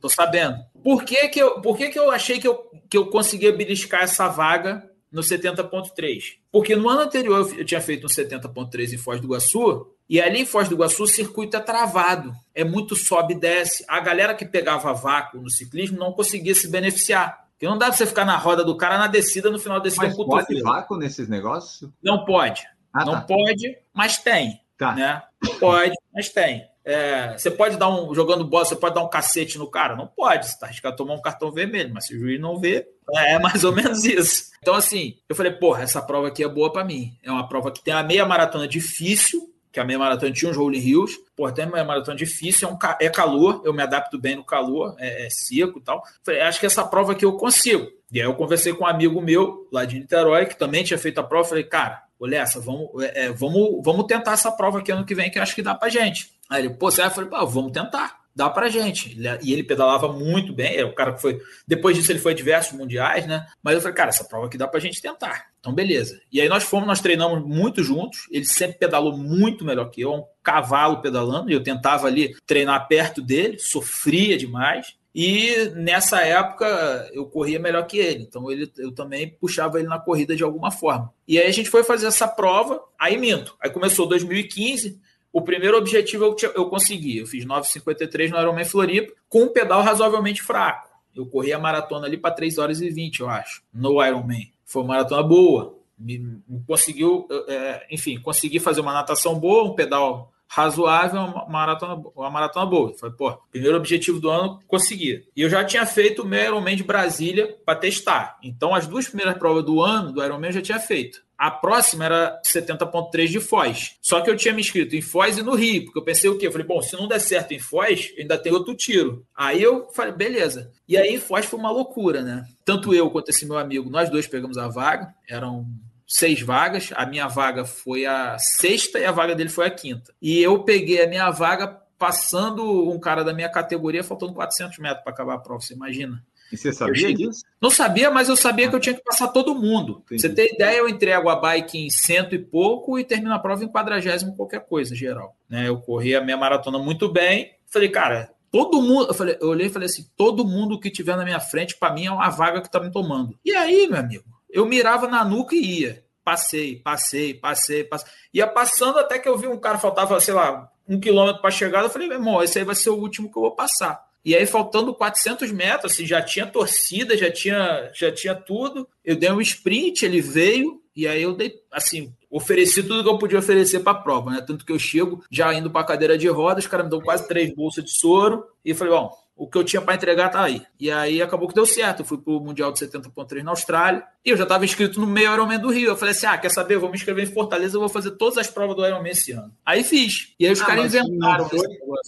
tô 0.01 0.09
sabendo. 0.09 0.57
Por 0.83 1.05
que, 1.05 1.29
que, 1.29 1.41
eu, 1.41 1.61
por 1.61 1.77
que, 1.77 1.87
que 1.87 1.97
eu 1.97 2.11
achei 2.11 2.37
que 2.37 2.47
eu, 2.49 2.69
que 2.89 2.97
eu 2.97 3.05
conseguia 3.05 3.53
beliscar 3.53 4.01
essa 4.01 4.27
vaga 4.27 4.91
no 5.11 5.21
70.3. 5.21 6.37
Porque 6.51 6.75
no 6.75 6.89
ano 6.89 7.01
anterior 7.01 7.53
eu 7.57 7.65
tinha 7.65 7.81
feito 7.81 8.05
um 8.05 8.09
70.3 8.09 8.93
em 8.93 8.97
Foz 8.97 9.19
do 9.19 9.27
Iguaçu, 9.27 9.87
e 10.11 10.19
ali 10.19 10.41
em 10.41 10.45
Foz 10.45 10.67
do 10.67 10.75
Iguaçu 10.75 11.03
o 11.03 11.07
circuito 11.07 11.55
é 11.55 11.61
travado, 11.61 12.33
é 12.53 12.65
muito 12.65 12.97
sobe 12.97 13.33
e 13.33 13.39
desce. 13.39 13.85
A 13.87 13.97
galera 14.01 14.35
que 14.35 14.43
pegava 14.43 14.93
vácuo 14.93 15.39
no 15.39 15.49
ciclismo 15.49 15.97
não 15.97 16.11
conseguia 16.11 16.53
se 16.53 16.69
beneficiar. 16.69 17.47
Porque 17.53 17.65
não 17.65 17.77
dá 17.77 17.85
pra 17.85 17.95
você 17.95 18.05
ficar 18.05 18.25
na 18.25 18.35
roda 18.35 18.61
do 18.61 18.75
cara 18.75 18.97
na 18.97 19.07
descida, 19.07 19.49
no 19.49 19.57
final 19.57 19.79
desse 19.79 19.95
Mas 19.95 20.13
pode 20.13 20.61
vácuo 20.61 20.97
nesses 20.97 21.29
negócios? 21.29 21.89
Não 22.03 22.25
pode. 22.25 22.61
Ah, 22.91 23.05
não 23.05 23.13
tá. 23.13 23.21
pode, 23.21 23.77
mas 23.93 24.17
tem. 24.17 24.59
Tá. 24.77 24.93
Né? 24.93 25.21
Pode, 25.61 25.95
mas 26.13 26.27
tem. 26.27 26.61
É, 26.83 27.37
você 27.37 27.49
pode 27.49 27.77
dar 27.77 27.87
um. 27.87 28.13
Jogando 28.13 28.43
bola, 28.43 28.65
você 28.65 28.75
pode 28.75 28.95
dar 28.95 29.03
um 29.03 29.09
cacete 29.09 29.57
no 29.57 29.71
cara? 29.71 29.95
Não 29.95 30.07
pode, 30.07 30.47
você 30.47 30.59
tá 30.59 30.65
arriscado 30.65 30.97
tomar 30.97 31.13
um 31.13 31.21
cartão 31.21 31.53
vermelho, 31.53 31.93
mas 31.93 32.07
se 32.07 32.17
o 32.17 32.19
juiz 32.19 32.37
não 32.37 32.59
vê, 32.59 32.85
é 33.15 33.39
mais 33.39 33.63
ou 33.63 33.71
menos 33.71 34.03
isso. 34.03 34.51
Então, 34.59 34.73
assim, 34.73 35.15
eu 35.29 35.35
falei, 35.37 35.53
porra, 35.53 35.83
essa 35.83 36.01
prova 36.01 36.27
aqui 36.27 36.43
é 36.43 36.49
boa 36.49 36.69
para 36.73 36.83
mim. 36.83 37.15
É 37.23 37.31
uma 37.31 37.47
prova 37.47 37.71
que 37.71 37.81
tem 37.81 37.93
a 37.93 38.03
meia 38.03 38.25
maratona 38.25 38.67
difícil, 38.67 39.50
que 39.71 39.79
a 39.79 39.85
meia 39.85 39.97
maratona 39.97 40.31
tinha 40.31 40.51
uns 40.51 40.57
rolling 40.57 40.79
hills. 40.79 41.17
Pô, 41.35 41.51
tem 41.51 41.65
uma 41.65 41.83
maratona 41.83 42.17
difícil, 42.17 42.67
é, 42.67 42.71
um, 42.71 42.77
é 42.99 43.09
calor, 43.09 43.61
eu 43.63 43.73
me 43.73 43.81
adapto 43.81 44.19
bem 44.19 44.35
no 44.35 44.43
calor, 44.43 44.95
é, 44.99 45.25
é 45.25 45.29
seco 45.29 45.79
e 45.79 45.81
tal. 45.81 46.03
Falei, 46.23 46.41
acho 46.41 46.59
que 46.59 46.65
essa 46.65 46.83
prova 46.83 47.13
aqui 47.13 47.25
eu 47.25 47.33
consigo. 47.37 47.87
E 48.11 48.19
aí 48.19 48.27
eu 48.27 48.35
conversei 48.35 48.73
com 48.73 48.83
um 48.83 48.87
amigo 48.87 49.21
meu 49.21 49.67
lá 49.71 49.85
de 49.85 49.97
Niterói, 49.97 50.45
que 50.45 50.57
também 50.57 50.83
tinha 50.83 50.97
feito 50.97 51.19
a 51.19 51.23
prova. 51.23 51.47
Falei, 51.47 51.63
cara, 51.63 52.03
olha 52.19 52.37
essa, 52.37 52.59
vamos, 52.59 52.89
é, 53.01 53.25
é, 53.25 53.31
vamos, 53.31 53.81
vamos 53.83 54.05
tentar 54.05 54.33
essa 54.33 54.51
prova 54.51 54.79
aqui 54.79 54.91
ano 54.91 55.05
que 55.05 55.15
vem, 55.15 55.31
que 55.31 55.39
acho 55.39 55.55
que 55.55 55.61
dá 55.61 55.73
pra 55.73 55.89
gente. 55.89 56.31
Aí 56.49 56.63
ele, 56.65 56.73
pô, 56.73 56.91
você? 56.91 57.01
Eu 57.01 57.11
falei, 57.11 57.29
vamos 57.29 57.71
tentar 57.71 58.21
dá 58.35 58.49
pra 58.49 58.69
gente. 58.69 59.17
E 59.41 59.53
ele 59.53 59.63
pedalava 59.63 60.11
muito 60.11 60.53
bem, 60.53 60.77
é 60.77 60.85
o 60.85 60.95
cara 60.95 61.13
que 61.13 61.21
foi. 61.21 61.39
Depois 61.67 61.95
disso, 61.97 62.11
ele 62.11 62.19
foi 62.19 62.31
a 62.31 62.35
diversos 62.35 62.77
mundiais, 62.77 63.27
né? 63.27 63.45
Mas 63.61 63.75
eu 63.75 63.81
falei, 63.81 63.95
cara, 63.95 64.09
essa 64.09 64.23
prova 64.23 64.47
aqui 64.47 64.57
dá 64.57 64.67
pra 64.67 64.79
gente 64.79 65.01
tentar. 65.01 65.50
Então, 65.61 65.73
beleza. 65.73 66.19
E 66.31 66.41
aí 66.41 66.49
nós 66.49 66.63
fomos, 66.63 66.87
nós 66.87 67.01
treinamos 67.01 67.45
muito 67.45 67.83
juntos. 67.83 68.27
Ele 68.31 68.45
sempre 68.45 68.79
pedalou 68.79 69.15
muito 69.15 69.63
melhor 69.63 69.89
que 69.91 70.01
eu, 70.01 70.11
um 70.11 70.25
cavalo 70.41 71.01
pedalando, 71.01 71.51
e 71.51 71.53
eu 71.53 71.61
tentava 71.61 72.07
ali 72.07 72.35
treinar 72.47 72.87
perto 72.87 73.21
dele, 73.21 73.59
sofria 73.59 74.35
demais. 74.37 74.95
E 75.13 75.69
nessa 75.75 76.21
época 76.21 77.09
eu 77.13 77.25
corria 77.27 77.59
melhor 77.59 77.85
que 77.85 77.97
ele, 77.97 78.23
então 78.23 78.49
ele, 78.49 78.71
eu 78.77 78.93
também 78.93 79.29
puxava 79.29 79.77
ele 79.77 79.87
na 79.87 79.99
corrida 79.99 80.35
de 80.35 80.43
alguma 80.43 80.71
forma. 80.71 81.13
E 81.27 81.37
aí 81.37 81.47
a 81.47 81.51
gente 81.51 81.69
foi 81.69 81.83
fazer 81.83 82.07
essa 82.07 82.27
prova, 82.27 82.81
aí 82.97 83.17
minto. 83.17 83.55
Aí 83.61 83.69
começou 83.69 84.07
2015, 84.07 84.99
o 85.33 85.41
primeiro 85.41 85.77
objetivo 85.77 86.23
eu, 86.23 86.35
eu 86.55 86.69
consegui. 86.69 87.17
Eu 87.17 87.27
fiz 87.27 87.45
9,53 87.45 88.29
no 88.29 88.39
Ironman 88.39 88.65
Floripa, 88.65 89.13
com 89.27 89.43
um 89.43 89.53
pedal 89.53 89.81
razoavelmente 89.81 90.41
fraco. 90.41 90.89
Eu 91.13 91.25
corri 91.25 91.51
a 91.51 91.59
maratona 91.59 92.07
ali 92.07 92.17
para 92.17 92.33
3 92.33 92.57
horas 92.57 92.81
e 92.81 92.89
20, 92.89 93.19
eu 93.19 93.29
acho, 93.29 93.61
no 93.73 94.03
Ironman. 94.03 94.49
Foi 94.71 94.81
uma 94.81 94.93
maratona 94.93 95.21
boa. 95.21 95.77
Me, 95.99 96.41
conseguiu, 96.65 97.27
é, 97.47 97.85
enfim, 97.91 98.17
consegui 98.19 98.59
fazer 98.59 98.79
uma 98.79 98.93
natação 98.93 99.37
boa, 99.37 99.69
um 99.69 99.75
pedal 99.75 100.31
razoável, 100.47 101.21
uma 101.21 101.45
maratona, 101.47 102.01
uma 102.15 102.29
maratona 102.29 102.65
boa. 102.65 102.93
Foi, 102.97 103.11
pô, 103.11 103.33
primeiro 103.51 103.77
objetivo 103.77 104.19
do 104.19 104.29
ano, 104.29 104.59
consegui. 104.67 105.27
E 105.35 105.41
eu 105.41 105.49
já 105.49 105.63
tinha 105.63 105.85
feito 105.85 106.23
o 106.23 106.35
Ironman 106.35 106.75
de 106.75 106.83
Brasília 106.83 107.55
para 107.65 107.79
testar. 107.79 108.37
Então, 108.41 108.73
as 108.73 108.87
duas 108.87 109.07
primeiras 109.07 109.37
provas 109.37 109.63
do 109.65 109.81
ano 109.81 110.11
do 110.11 110.23
Ironman 110.23 110.49
eu 110.49 110.53
já 110.53 110.61
tinha 110.61 110.79
feito. 110.79 111.21
A 111.41 111.49
próxima 111.49 112.05
era 112.05 112.39
70.3 112.45 113.25
de 113.25 113.39
Foz. 113.39 113.95
Só 113.99 114.21
que 114.21 114.29
eu 114.29 114.37
tinha 114.37 114.53
me 114.53 114.61
inscrito 114.61 114.95
em 114.95 115.01
Foz 115.01 115.39
e 115.39 115.41
no 115.41 115.55
Rio, 115.55 115.85
porque 115.85 115.97
eu 115.97 116.03
pensei 116.03 116.29
o 116.29 116.37
quê? 116.37 116.45
Eu 116.45 116.51
falei, 116.51 116.67
bom, 116.67 116.79
se 116.83 116.95
não 116.95 117.07
der 117.07 117.17
certo 117.17 117.51
em 117.51 117.57
Foz, 117.57 118.13
ainda 118.15 118.37
tem 118.37 118.53
outro 118.53 118.75
tiro. 118.75 119.25
Aí 119.35 119.59
eu 119.59 119.89
falei, 119.91 120.13
beleza. 120.13 120.71
E 120.87 120.95
aí 120.95 121.19
Foz 121.19 121.47
foi 121.47 121.57
uma 121.57 121.71
loucura, 121.71 122.21
né? 122.21 122.45
Tanto 122.63 122.93
eu 122.93 123.09
quanto 123.09 123.29
esse 123.29 123.43
meu 123.43 123.57
amigo, 123.57 123.89
nós 123.89 124.07
dois 124.07 124.27
pegamos 124.27 124.55
a 124.55 124.67
vaga, 124.67 125.15
eram 125.27 125.65
seis 126.07 126.43
vagas. 126.43 126.91
A 126.93 127.07
minha 127.07 127.27
vaga 127.27 127.65
foi 127.65 128.05
a 128.05 128.37
sexta 128.37 128.99
e 128.99 129.05
a 129.05 129.11
vaga 129.11 129.33
dele 129.33 129.49
foi 129.49 129.65
a 129.65 129.71
quinta. 129.71 130.13
E 130.21 130.39
eu 130.39 130.63
peguei 130.63 131.03
a 131.03 131.09
minha 131.09 131.31
vaga 131.31 131.81
passando 131.97 132.87
um 132.87 132.99
cara 132.99 133.23
da 133.23 133.33
minha 133.33 133.49
categoria, 133.49 134.03
faltando 134.03 134.33
400 134.33 134.77
metros 134.77 135.03
para 135.03 135.11
acabar 135.13 135.35
a 135.35 135.39
prova, 135.39 135.61
você 135.61 135.73
imagina? 135.73 136.23
E 136.51 136.57
você 136.57 136.73
sabia 136.73 137.13
disso? 137.13 137.43
Não 137.61 137.69
sabia, 137.69 138.11
mas 138.11 138.27
eu 138.27 138.35
sabia 138.35 138.69
que 138.69 138.75
eu 138.75 138.79
tinha 138.79 138.95
que 138.95 139.03
passar 139.03 139.29
todo 139.29 139.55
mundo. 139.55 140.01
Entendi. 140.05 140.21
Você 140.21 140.29
ter 140.29 140.53
ideia, 140.53 140.77
eu 140.77 140.89
entrego 140.89 141.29
a 141.29 141.35
bike 141.35 141.77
em 141.77 141.89
cento 141.89 142.35
e 142.35 142.39
pouco 142.39 142.99
e 142.99 143.03
termino 143.03 143.33
a 143.33 143.39
prova 143.39 143.63
em 143.63 143.67
quadragésimo 143.69 144.35
qualquer 144.35 144.65
coisa, 144.65 144.95
geral. 144.95 145.35
Né? 145.49 145.67
Eu 145.67 145.79
corri 145.79 146.15
a 146.15 146.21
minha 146.21 146.37
maratona 146.37 146.77
muito 146.77 147.07
bem. 147.07 147.53
Falei, 147.67 147.89
cara, 147.89 148.33
todo 148.51 148.81
mundo. 148.81 149.07
Eu, 149.07 149.13
falei, 149.13 149.37
eu 149.39 149.47
olhei 149.47 149.67
e 149.67 149.69
falei 149.69 149.87
assim: 149.87 150.05
todo 150.17 150.45
mundo 150.45 150.79
que 150.79 150.91
tiver 150.91 151.15
na 151.15 151.23
minha 151.23 151.39
frente, 151.39 151.77
para 151.77 151.93
mim, 151.93 152.05
é 152.05 152.11
uma 152.11 152.29
vaga 152.29 152.61
que 152.61 152.69
tá 152.69 152.79
me 152.79 152.91
tomando. 152.91 153.37
E 153.43 153.53
aí, 153.53 153.87
meu 153.87 153.99
amigo, 153.99 154.25
eu 154.49 154.65
mirava 154.65 155.07
na 155.07 155.23
nuca 155.23 155.55
e 155.55 155.81
ia. 155.81 156.03
Passei, 156.23 156.75
passei, 156.75 157.33
passei, 157.33 157.83
passei. 157.83 158.11
Ia 158.33 158.45
passando 158.45 158.99
até 158.99 159.17
que 159.17 159.27
eu 159.27 159.37
vi 159.37 159.47
um 159.47 159.57
cara, 159.57 159.79
faltava, 159.79 160.19
sei 160.19 160.33
lá, 160.33 160.69
um 160.87 160.99
quilômetro 160.99 161.41
para 161.41 161.49
chegar. 161.49 161.83
Eu 161.83 161.89
falei, 161.89 162.07
meu 162.07 162.17
irmão, 162.17 162.43
esse 162.43 162.59
aí 162.59 162.65
vai 162.65 162.75
ser 162.75 162.91
o 162.91 162.97
último 162.97 163.31
que 163.31 163.37
eu 163.37 163.41
vou 163.41 163.55
passar. 163.55 164.10
E 164.23 164.35
aí, 164.35 164.45
faltando 164.45 164.93
400 164.93 165.51
metros, 165.51 165.93
assim, 165.93 166.05
já 166.05 166.21
tinha 166.21 166.45
torcida, 166.45 167.17
já 167.17 167.31
tinha, 167.31 167.91
já 167.93 168.11
tinha 168.11 168.35
tudo. 168.35 168.87
Eu 169.03 169.15
dei 169.15 169.31
um 169.31 169.41
sprint, 169.41 170.05
ele 170.05 170.21
veio, 170.21 170.81
e 170.95 171.07
aí 171.07 171.23
eu 171.23 171.33
dei, 171.33 171.55
assim, 171.71 172.13
ofereci 172.29 172.83
tudo 172.83 173.03
que 173.03 173.09
eu 173.09 173.17
podia 173.17 173.39
oferecer 173.39 173.79
para 173.79 173.93
a 173.93 174.01
prova, 174.01 174.31
né? 174.31 174.43
Tanto 174.45 174.65
que 174.65 174.71
eu 174.71 174.79
chego 174.79 175.23
já 175.29 175.53
indo 175.53 175.71
para 175.71 175.81
a 175.81 175.85
cadeira 175.85 176.17
de 176.17 176.27
rodas, 176.27 176.63
os 176.63 176.69
caras 176.69 176.85
me 176.85 176.91
dão 176.91 177.01
quase 177.01 177.27
três 177.27 177.53
bolsas 177.53 177.83
de 177.83 177.91
soro, 177.91 178.45
e 178.63 178.73
falei, 178.73 178.93
bom, 178.93 179.11
o 179.35 179.47
que 179.47 179.57
eu 179.57 179.63
tinha 179.63 179.81
para 179.81 179.95
entregar 179.95 180.29
tá 180.29 180.43
aí. 180.43 180.61
E 180.79 180.91
aí 180.91 181.21
acabou 181.21 181.47
que 181.47 181.55
deu 181.55 181.65
certo. 181.65 182.01
Eu 182.01 182.05
fui 182.05 182.17
pro 182.17 182.39
Mundial 182.39 182.71
de 182.71 182.79
70.3 182.79 183.41
na 183.41 183.51
Austrália. 183.51 184.03
E 184.23 184.29
eu 184.29 184.37
já 184.37 184.43
estava 184.43 184.63
inscrito 184.63 184.99
no 184.99 185.07
meio 185.07 185.33
Ironman 185.33 185.59
do 185.59 185.71
Rio. 185.71 185.89
Eu 185.89 185.97
falei 185.97 186.11
assim: 186.11 186.27
ah, 186.27 186.37
quer 186.37 186.49
saber? 186.49 186.75
Eu 186.75 186.79
vou 186.79 186.89
me 186.89 186.95
inscrever 186.95 187.23
em 187.23 187.33
Fortaleza, 187.33 187.75
eu 187.75 187.79
vou 187.79 187.89
fazer 187.89 188.11
todas 188.11 188.37
as 188.37 188.47
provas 188.47 188.75
do 188.75 188.85
Ironman 188.85 189.11
esse 189.11 189.31
ano. 189.31 189.51
Aí 189.65 189.83
fiz. 189.83 190.33
E 190.39 190.45
aí 190.45 190.51
os 190.51 190.61
ah, 190.61 190.65
caras 190.65 190.93
inventaram. 190.93 191.49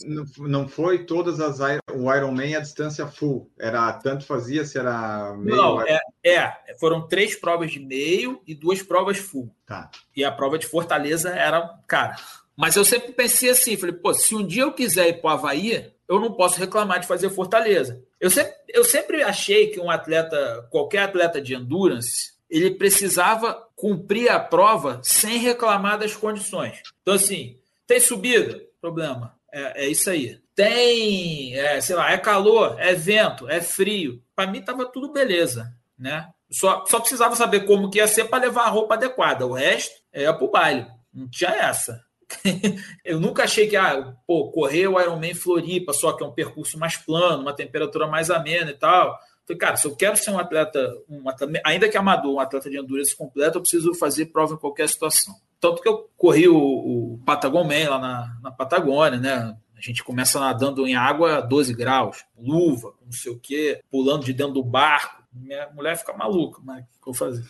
Não 0.05 0.25
foi, 0.27 0.47
não, 0.47 0.67
foi, 0.67 1.05
todas 1.05 1.39
as 1.39 1.59
o 1.91 2.13
Ironman 2.13 2.55
a 2.55 2.59
distância 2.59 3.07
full. 3.07 3.49
Era 3.59 3.91
tanto 3.93 4.25
fazia 4.25 4.63
se 4.65 4.77
era 4.77 5.33
meio. 5.35 5.57
Não, 5.57 5.81
é, 5.81 5.99
é, 6.23 6.53
foram 6.79 7.07
três 7.07 7.35
provas 7.35 7.71
de 7.71 7.79
meio 7.79 8.41
e 8.45 8.53
duas 8.53 8.81
provas 8.81 9.17
full. 9.17 9.49
Tá. 9.65 9.89
E 10.15 10.23
a 10.23 10.31
prova 10.31 10.59
de 10.59 10.67
Fortaleza 10.67 11.29
era, 11.29 11.79
cara. 11.87 12.15
Mas 12.55 12.75
eu 12.75 12.85
sempre 12.85 13.11
pensei 13.13 13.49
assim, 13.49 13.75
falei, 13.75 13.95
pô, 13.95 14.13
se 14.13 14.35
um 14.35 14.45
dia 14.45 14.63
eu 14.63 14.71
quiser 14.71 15.09
ir 15.09 15.21
para 15.21 15.31
o 15.31 15.33
Havaí, 15.33 15.91
eu 16.07 16.19
não 16.19 16.33
posso 16.33 16.59
reclamar 16.59 16.99
de 16.99 17.07
fazer 17.07 17.29
Fortaleza. 17.29 18.03
Eu 18.19 18.29
sempre, 18.29 18.53
eu 18.69 18.83
sempre 18.83 19.23
achei 19.23 19.67
que 19.67 19.79
um 19.79 19.89
atleta, 19.89 20.67
qualquer 20.69 21.03
atleta 21.03 21.41
de 21.41 21.55
endurance, 21.55 22.33
ele 22.49 22.71
precisava 22.71 23.67
cumprir 23.75 24.29
a 24.29 24.39
prova 24.39 24.99
sem 25.03 25.37
reclamar 25.37 25.97
das 25.97 26.15
condições. 26.15 26.81
Então, 27.01 27.15
assim, 27.15 27.57
tem 27.87 27.99
subida? 27.99 28.61
Problema. 28.79 29.35
É, 29.51 29.85
é 29.85 29.87
isso 29.87 30.09
aí. 30.09 30.39
Tem, 30.55 31.57
é, 31.57 31.81
sei 31.81 31.95
lá, 31.95 32.11
é 32.11 32.17
calor, 32.17 32.75
é 32.79 32.93
vento, 32.93 33.49
é 33.49 33.59
frio. 33.59 34.21
Para 34.35 34.49
mim 34.49 34.59
estava 34.59 34.85
tudo 34.85 35.11
beleza, 35.11 35.73
né? 35.97 36.29
Só, 36.51 36.85
só 36.85 36.99
precisava 36.99 37.35
saber 37.35 37.61
como 37.61 37.89
que 37.89 37.97
ia 37.97 38.07
ser 38.07 38.25
para 38.25 38.43
levar 38.43 38.65
a 38.65 38.69
roupa 38.69 38.93
adequada. 38.93 39.47
O 39.47 39.53
resto 39.53 39.95
é 40.11 40.31
para 40.31 40.43
o 40.43 40.51
baile. 40.51 40.85
Não 41.11 41.27
tinha 41.27 41.49
essa. 41.49 41.99
eu 43.03 43.19
nunca 43.19 43.43
achei 43.43 43.67
que, 43.67 43.75
ah, 43.75 44.13
pô, 44.25 44.51
correr 44.51 44.87
o 44.87 44.99
Ironman 44.99 45.33
Floripa, 45.33 45.93
só 45.93 46.13
que 46.13 46.23
é 46.23 46.27
um 46.27 46.31
percurso 46.31 46.77
mais 46.77 46.97
plano, 46.97 47.41
uma 47.41 47.53
temperatura 47.53 48.07
mais 48.07 48.29
amena 48.29 48.71
e 48.71 48.77
tal. 48.77 49.17
Falei, 49.45 49.57
cara, 49.57 49.75
se 49.75 49.85
eu 49.85 49.95
quero 49.95 50.15
ser 50.15 50.31
um 50.31 50.39
atleta, 50.39 50.93
um 51.09 51.27
atleta, 51.27 51.61
ainda 51.65 51.89
que 51.89 51.97
amador, 51.97 52.35
um 52.35 52.39
atleta 52.39 52.69
de 52.69 52.77
endurance 52.77 53.15
completo, 53.15 53.57
eu 53.57 53.61
preciso 53.61 53.93
fazer 53.93 54.27
prova 54.27 54.53
em 54.53 54.57
qualquer 54.57 54.87
situação. 54.87 55.35
Tanto 55.59 55.81
que 55.81 55.87
eu 55.87 56.09
corri 56.17 56.47
o, 56.47 56.57
o 56.57 57.21
Patagon 57.25 57.63
Man 57.63 57.89
lá 57.89 57.99
na, 57.99 58.37
na 58.41 58.51
Patagônia, 58.51 59.19
né? 59.19 59.57
A 59.75 59.81
gente 59.81 60.03
começa 60.03 60.39
nadando 60.39 60.87
em 60.87 60.95
água 60.95 61.37
a 61.37 61.41
12 61.41 61.73
graus, 61.73 62.23
luva, 62.37 62.93
não 63.03 63.11
sei 63.11 63.31
o 63.33 63.39
quê, 63.39 63.81
pulando 63.91 64.23
de 64.23 64.33
dentro 64.33 64.53
do 64.53 64.63
barco. 64.63 65.23
Minha 65.33 65.69
mulher 65.71 65.97
fica 65.97 66.13
maluca, 66.13 66.61
mas 66.63 66.83
o 66.83 67.03
que 67.03 67.09
eu 67.09 67.13
vou 67.13 67.13
fazer? 67.13 67.43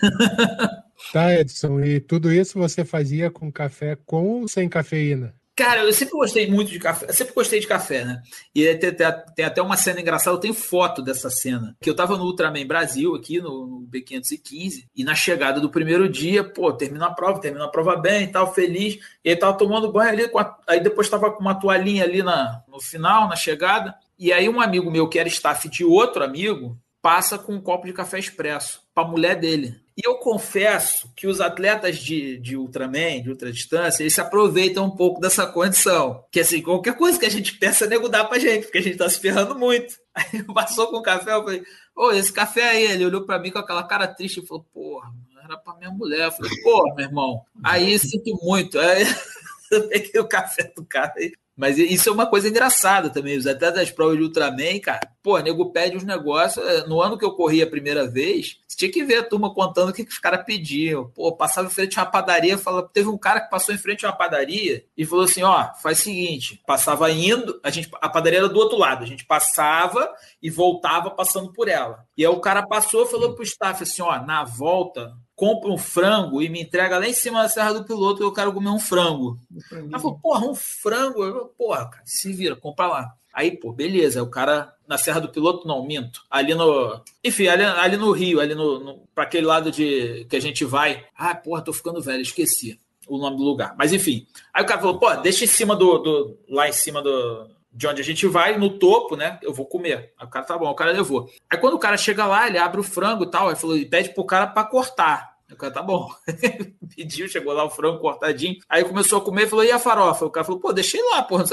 Tá, 1.12 1.34
Edson, 1.34 1.80
e 1.80 2.00
tudo 2.00 2.32
isso 2.32 2.58
você 2.58 2.84
fazia 2.84 3.30
com 3.30 3.50
café 3.50 3.96
com 4.06 4.40
ou 4.40 4.48
sem 4.48 4.68
cafeína? 4.68 5.34
Cara, 5.60 5.82
eu 5.84 5.92
sempre 5.92 6.14
gostei 6.14 6.50
muito 6.50 6.70
de 6.70 6.78
café, 6.78 7.04
eu 7.06 7.12
sempre 7.12 7.34
gostei 7.34 7.60
de 7.60 7.66
café, 7.66 8.02
né? 8.02 8.22
E 8.54 8.74
tem, 8.76 8.94
tem, 9.34 9.44
até 9.44 9.60
uma 9.60 9.76
cena 9.76 10.00
engraçada, 10.00 10.34
eu 10.34 10.40
tenho 10.40 10.54
foto 10.54 11.02
dessa 11.02 11.28
cena. 11.28 11.76
Que 11.82 11.90
eu 11.90 11.94
tava 11.94 12.16
no 12.16 12.24
Ultraman 12.24 12.66
Brasil, 12.66 13.14
aqui 13.14 13.42
no, 13.42 13.66
no 13.66 13.86
B515, 13.86 14.86
e 14.96 15.04
na 15.04 15.14
chegada 15.14 15.60
do 15.60 15.68
primeiro 15.68 16.08
dia, 16.08 16.42
pô, 16.42 16.72
terminou 16.72 17.06
a 17.06 17.10
prova, 17.10 17.42
terminou 17.42 17.66
a 17.66 17.70
prova 17.70 17.94
bem 17.94 18.22
e 18.22 18.28
tal, 18.28 18.54
feliz. 18.54 19.00
E 19.22 19.28
aí 19.28 19.36
tava 19.36 19.58
tomando 19.58 19.92
banho 19.92 20.08
ali, 20.08 20.30
a, 20.34 20.56
aí 20.66 20.80
depois 20.80 21.10
tava 21.10 21.30
com 21.30 21.42
uma 21.42 21.54
toalhinha 21.54 22.04
ali 22.04 22.22
na, 22.22 22.62
no 22.66 22.80
final, 22.80 23.28
na 23.28 23.36
chegada. 23.36 23.94
E 24.18 24.32
aí 24.32 24.48
um 24.48 24.62
amigo 24.62 24.90
meu, 24.90 25.10
que 25.10 25.18
era 25.18 25.28
staff 25.28 25.68
de 25.68 25.84
outro 25.84 26.24
amigo, 26.24 26.78
passa 27.02 27.38
com 27.38 27.52
um 27.52 27.60
copo 27.60 27.86
de 27.86 27.92
café 27.92 28.18
expresso 28.18 28.80
para 28.94 29.04
a 29.04 29.08
mulher 29.08 29.36
dele. 29.36 29.78
E 30.00 30.08
eu 30.08 30.14
confesso 30.14 31.12
que 31.14 31.26
os 31.26 31.42
atletas 31.42 31.98
de, 31.98 32.38
de 32.38 32.56
Ultraman, 32.56 33.20
de 33.22 33.28
ultradistância, 33.28 34.02
eles 34.02 34.14
se 34.14 34.20
aproveitam 34.20 34.86
um 34.86 34.96
pouco 34.96 35.20
dessa 35.20 35.46
condição. 35.46 36.24
Que 36.32 36.40
assim, 36.40 36.62
qualquer 36.62 36.96
coisa 36.96 37.18
que 37.18 37.26
a 37.26 37.30
gente 37.30 37.58
peça, 37.58 37.86
nego 37.86 38.08
dá 38.08 38.24
pra 38.24 38.38
gente, 38.38 38.62
porque 38.62 38.78
a 38.78 38.82
gente 38.82 38.96
tá 38.96 39.06
se 39.10 39.20
ferrando 39.20 39.58
muito. 39.58 39.94
Aí 40.16 40.42
passou 40.54 40.86
com 40.86 40.96
o 40.96 41.02
café, 41.02 41.34
eu 41.34 41.44
falei, 41.44 41.62
ô, 41.94 42.12
esse 42.12 42.32
café 42.32 42.70
aí, 42.70 42.84
ele 42.84 43.04
olhou 43.04 43.26
para 43.26 43.38
mim 43.38 43.50
com 43.50 43.58
aquela 43.58 43.82
cara 43.82 44.08
triste 44.08 44.40
e 44.40 44.46
falou, 44.46 44.64
porra, 44.72 45.12
era 45.44 45.58
pra 45.58 45.76
minha 45.76 45.90
mulher. 45.90 46.24
Eu 46.24 46.32
falei, 46.32 46.50
porra, 46.62 46.94
meu 46.94 47.04
irmão, 47.06 47.44
aí 47.62 47.98
sinto 47.98 48.38
muito. 48.42 48.78
Aí 48.78 49.04
eu 49.70 49.86
peguei 49.86 50.18
o 50.18 50.26
café 50.26 50.72
do 50.74 50.84
cara 50.84 51.12
e 51.18 51.32
mas 51.60 51.76
isso 51.76 52.08
é 52.08 52.12
uma 52.12 52.26
coisa 52.26 52.48
engraçada 52.48 53.10
também. 53.10 53.36
Os 53.36 53.46
atletas 53.46 53.80
das 53.80 53.90
provas 53.90 54.16
de 54.16 54.22
Ultraman, 54.22 54.80
cara, 54.80 55.12
pô, 55.22 55.38
nego 55.40 55.70
pede 55.70 55.94
uns 55.94 56.04
negócios. 56.04 56.64
É, 56.64 56.86
no 56.86 57.02
ano 57.02 57.18
que 57.18 57.24
eu 57.24 57.32
corri 57.32 57.60
a 57.60 57.66
primeira 57.66 58.08
vez, 58.08 58.56
você 58.66 58.78
tinha 58.78 58.90
que 58.90 59.04
ver 59.04 59.16
a 59.16 59.22
turma 59.22 59.52
contando 59.52 59.90
o 59.90 59.92
que, 59.92 60.02
que 60.02 60.10
os 60.10 60.18
caras 60.18 60.42
pediam. 60.42 61.10
Pô, 61.14 61.36
passava 61.36 61.68
em 61.68 61.70
frente 61.70 62.00
a 62.00 62.02
uma 62.02 62.10
padaria, 62.10 62.56
falava, 62.56 62.88
teve 62.90 63.10
um 63.10 63.18
cara 63.18 63.42
que 63.42 63.50
passou 63.50 63.74
em 63.74 63.78
frente 63.78 64.06
a 64.06 64.08
uma 64.08 64.16
padaria 64.16 64.86
e 64.96 65.04
falou 65.04 65.26
assim: 65.26 65.42
ó, 65.42 65.70
faz 65.82 66.00
o 66.00 66.02
seguinte, 66.04 66.62
passava 66.66 67.10
indo, 67.10 67.60
a 67.62 67.68
gente, 67.68 67.90
a 68.00 68.08
padaria 68.08 68.38
era 68.38 68.48
do 68.48 68.58
outro 68.58 68.78
lado, 68.78 69.04
a 69.04 69.06
gente 69.06 69.26
passava 69.26 70.10
e 70.42 70.48
voltava 70.48 71.10
passando 71.10 71.52
por 71.52 71.68
ela. 71.68 72.06
E 72.16 72.24
aí 72.24 72.32
o 72.32 72.40
cara 72.40 72.66
passou 72.66 73.04
e 73.04 73.10
falou 73.10 73.34
pro 73.34 73.44
staff 73.44 73.82
assim: 73.82 74.00
ó, 74.00 74.18
na 74.24 74.44
volta, 74.44 75.12
compra 75.40 75.70
um 75.70 75.78
frango 75.78 76.42
e 76.42 76.50
me 76.50 76.60
entrega 76.60 76.98
lá 76.98 77.08
em 77.08 77.14
cima 77.14 77.40
da 77.42 77.48
Serra 77.48 77.72
do 77.72 77.84
Piloto, 77.84 78.22
eu 78.22 78.30
quero 78.30 78.52
comer 78.52 78.68
um 78.68 78.78
frango. 78.78 79.38
Ela 79.72 79.98
falou, 79.98 80.18
porra, 80.18 80.46
um 80.46 80.54
frango? 80.54 81.24
Eu, 81.24 81.46
porra, 81.56 81.88
cara, 81.88 82.02
se 82.04 82.30
vira, 82.30 82.54
compra 82.54 82.86
lá. 82.86 83.14
Aí, 83.32 83.56
pô, 83.56 83.72
beleza, 83.72 84.22
o 84.22 84.28
cara 84.28 84.74
na 84.86 84.98
Serra 84.98 85.18
do 85.18 85.30
Piloto, 85.30 85.66
não, 85.66 85.82
minto. 85.82 86.20
Ali 86.30 86.52
no. 86.54 87.00
Enfim, 87.24 87.46
ali, 87.46 87.64
ali 87.64 87.96
no 87.96 88.12
Rio, 88.12 88.38
ali 88.38 88.54
no, 88.54 88.80
no. 88.80 89.02
para 89.14 89.24
aquele 89.24 89.46
lado 89.46 89.70
de 89.70 90.26
que 90.28 90.36
a 90.36 90.40
gente 90.40 90.62
vai. 90.62 91.06
Ah, 91.16 91.34
porra, 91.34 91.62
tô 91.62 91.72
ficando 91.72 92.02
velho, 92.02 92.20
esqueci 92.20 92.78
o 93.08 93.16
nome 93.16 93.38
do 93.38 93.42
lugar. 93.42 93.74
Mas 93.78 93.94
enfim. 93.94 94.26
Aí 94.52 94.62
o 94.62 94.66
cara 94.66 94.78
falou, 94.78 94.98
pô, 94.98 95.10
deixa 95.16 95.44
em 95.44 95.48
cima 95.48 95.74
do. 95.74 95.98
do 95.98 96.38
lá 96.50 96.68
em 96.68 96.72
cima 96.72 97.00
do. 97.00 97.48
De 97.72 97.86
onde 97.86 98.02
a 98.02 98.04
gente 98.04 98.26
vai, 98.26 98.58
no 98.58 98.78
topo, 98.78 99.16
né? 99.16 99.38
Eu 99.40 99.54
vou 99.54 99.64
comer. 99.64 100.12
Aí 100.18 100.26
o 100.26 100.30
cara 100.30 100.44
tá 100.44 100.58
bom, 100.58 100.68
o 100.68 100.74
cara 100.74 100.90
levou. 100.90 101.30
Aí 101.48 101.56
quando 101.56 101.74
o 101.74 101.78
cara 101.78 101.96
chega 101.96 102.26
lá, 102.26 102.46
ele 102.46 102.58
abre 102.58 102.80
o 102.80 102.84
frango 102.84 103.24
e 103.24 103.30
tal, 103.30 103.48
aí 103.48 103.56
falou, 103.56 103.78
e 103.78 103.86
pede 103.86 104.10
pro 104.10 104.24
cara 104.24 104.48
para 104.48 104.66
cortar. 104.66 105.29
O 105.52 105.56
cara, 105.56 105.72
tá 105.72 105.82
bom. 105.82 106.08
Pediu, 106.94 107.28
chegou 107.28 107.52
lá 107.52 107.64
o 107.64 107.70
frango 107.70 108.00
cortadinho. 108.00 108.56
Aí 108.68 108.84
começou 108.84 109.18
a 109.18 109.24
comer 109.24 109.48
falou: 109.48 109.64
e 109.64 109.72
a 109.72 109.78
farofa? 109.78 110.24
O 110.24 110.30
cara 110.30 110.44
falou: 110.44 110.60
pô, 110.60 110.72
deixei 110.72 111.02
lá, 111.10 111.22
porra. 111.22 111.44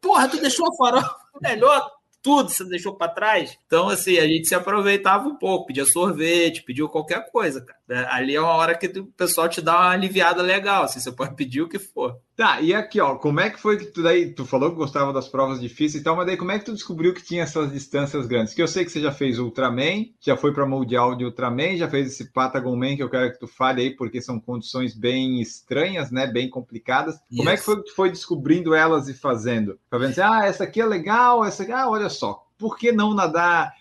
Porra, 0.00 0.28
tu 0.28 0.40
deixou 0.40 0.66
a 0.66 0.76
farofa 0.76 1.16
melhor 1.40 1.90
tudo 2.22 2.50
você 2.50 2.64
deixou 2.64 2.94
para 2.94 3.12
trás. 3.12 3.58
Então, 3.66 3.88
assim, 3.88 4.18
a 4.18 4.26
gente 4.26 4.46
se 4.46 4.54
aproveitava 4.54 5.26
um 5.26 5.36
pouco, 5.36 5.66
pedia 5.66 5.84
sorvete, 5.84 6.62
pediu 6.62 6.88
qualquer 6.88 7.30
coisa, 7.30 7.60
cara. 7.60 7.78
É, 7.92 8.06
ali 8.08 8.34
é 8.34 8.40
uma 8.40 8.54
hora 8.54 8.74
que 8.74 8.86
o 8.86 9.04
pessoal 9.04 9.50
te 9.50 9.60
dá 9.60 9.78
uma 9.78 9.90
aliviada 9.90 10.40
legal, 10.40 10.84
assim, 10.84 10.98
você 10.98 11.12
pode 11.12 11.34
pedir 11.36 11.60
o 11.60 11.68
que 11.68 11.78
for. 11.78 12.16
Tá, 12.34 12.58
e 12.62 12.72
aqui, 12.72 12.98
ó, 12.98 13.16
como 13.16 13.38
é 13.38 13.50
que 13.50 13.60
foi 13.60 13.76
que 13.76 13.84
tu 13.84 14.02
daí, 14.02 14.32
tu 14.32 14.46
falou 14.46 14.70
que 14.70 14.76
gostava 14.76 15.12
das 15.12 15.28
provas 15.28 15.60
difíceis 15.60 16.00
e 16.00 16.02
tal, 16.02 16.16
mas 16.16 16.26
daí 16.26 16.38
como 16.38 16.50
é 16.50 16.58
que 16.58 16.64
tu 16.64 16.72
descobriu 16.72 17.12
que 17.12 17.22
tinha 17.22 17.42
essas 17.42 17.70
distâncias 17.70 18.26
grandes? 18.26 18.54
Que 18.54 18.62
eu 18.62 18.66
sei 18.66 18.86
que 18.86 18.90
você 18.90 19.00
já 19.02 19.12
fez 19.12 19.38
Ultraman, 19.38 20.06
já 20.18 20.38
foi 20.38 20.54
para 20.54 20.64
Mundial 20.64 21.14
de 21.14 21.26
Ultraman, 21.26 21.76
já 21.76 21.86
fez 21.86 22.06
esse 22.06 22.32
Patagon 22.32 22.74
Man 22.74 22.96
que 22.96 23.02
eu 23.02 23.10
quero 23.10 23.30
que 23.30 23.38
tu 23.38 23.46
fale 23.46 23.82
aí, 23.82 23.90
porque 23.94 24.22
são 24.22 24.40
condições 24.40 24.94
bem 24.94 25.42
estranhas, 25.42 26.10
né, 26.10 26.26
bem 26.26 26.48
complicadas. 26.48 27.16
Como 27.36 27.50
é 27.50 27.56
que 27.56 27.62
foi 27.62 27.76
que 27.76 27.90
tu 27.90 27.94
foi 27.94 28.08
descobrindo 28.08 28.74
elas 28.74 29.06
e 29.08 29.14
fazendo? 29.14 29.78
Pra 29.90 29.98
ver 29.98 30.06
assim, 30.06 30.22
ah, 30.22 30.46
essa 30.46 30.64
aqui 30.64 30.80
é 30.80 30.86
legal, 30.86 31.44
essa 31.44 31.62
aqui, 31.62 31.72
ah, 31.72 31.90
olha 31.90 32.08
só, 32.08 32.42
por 32.56 32.78
que 32.78 32.92
não 32.92 33.12
nadar 33.12 33.74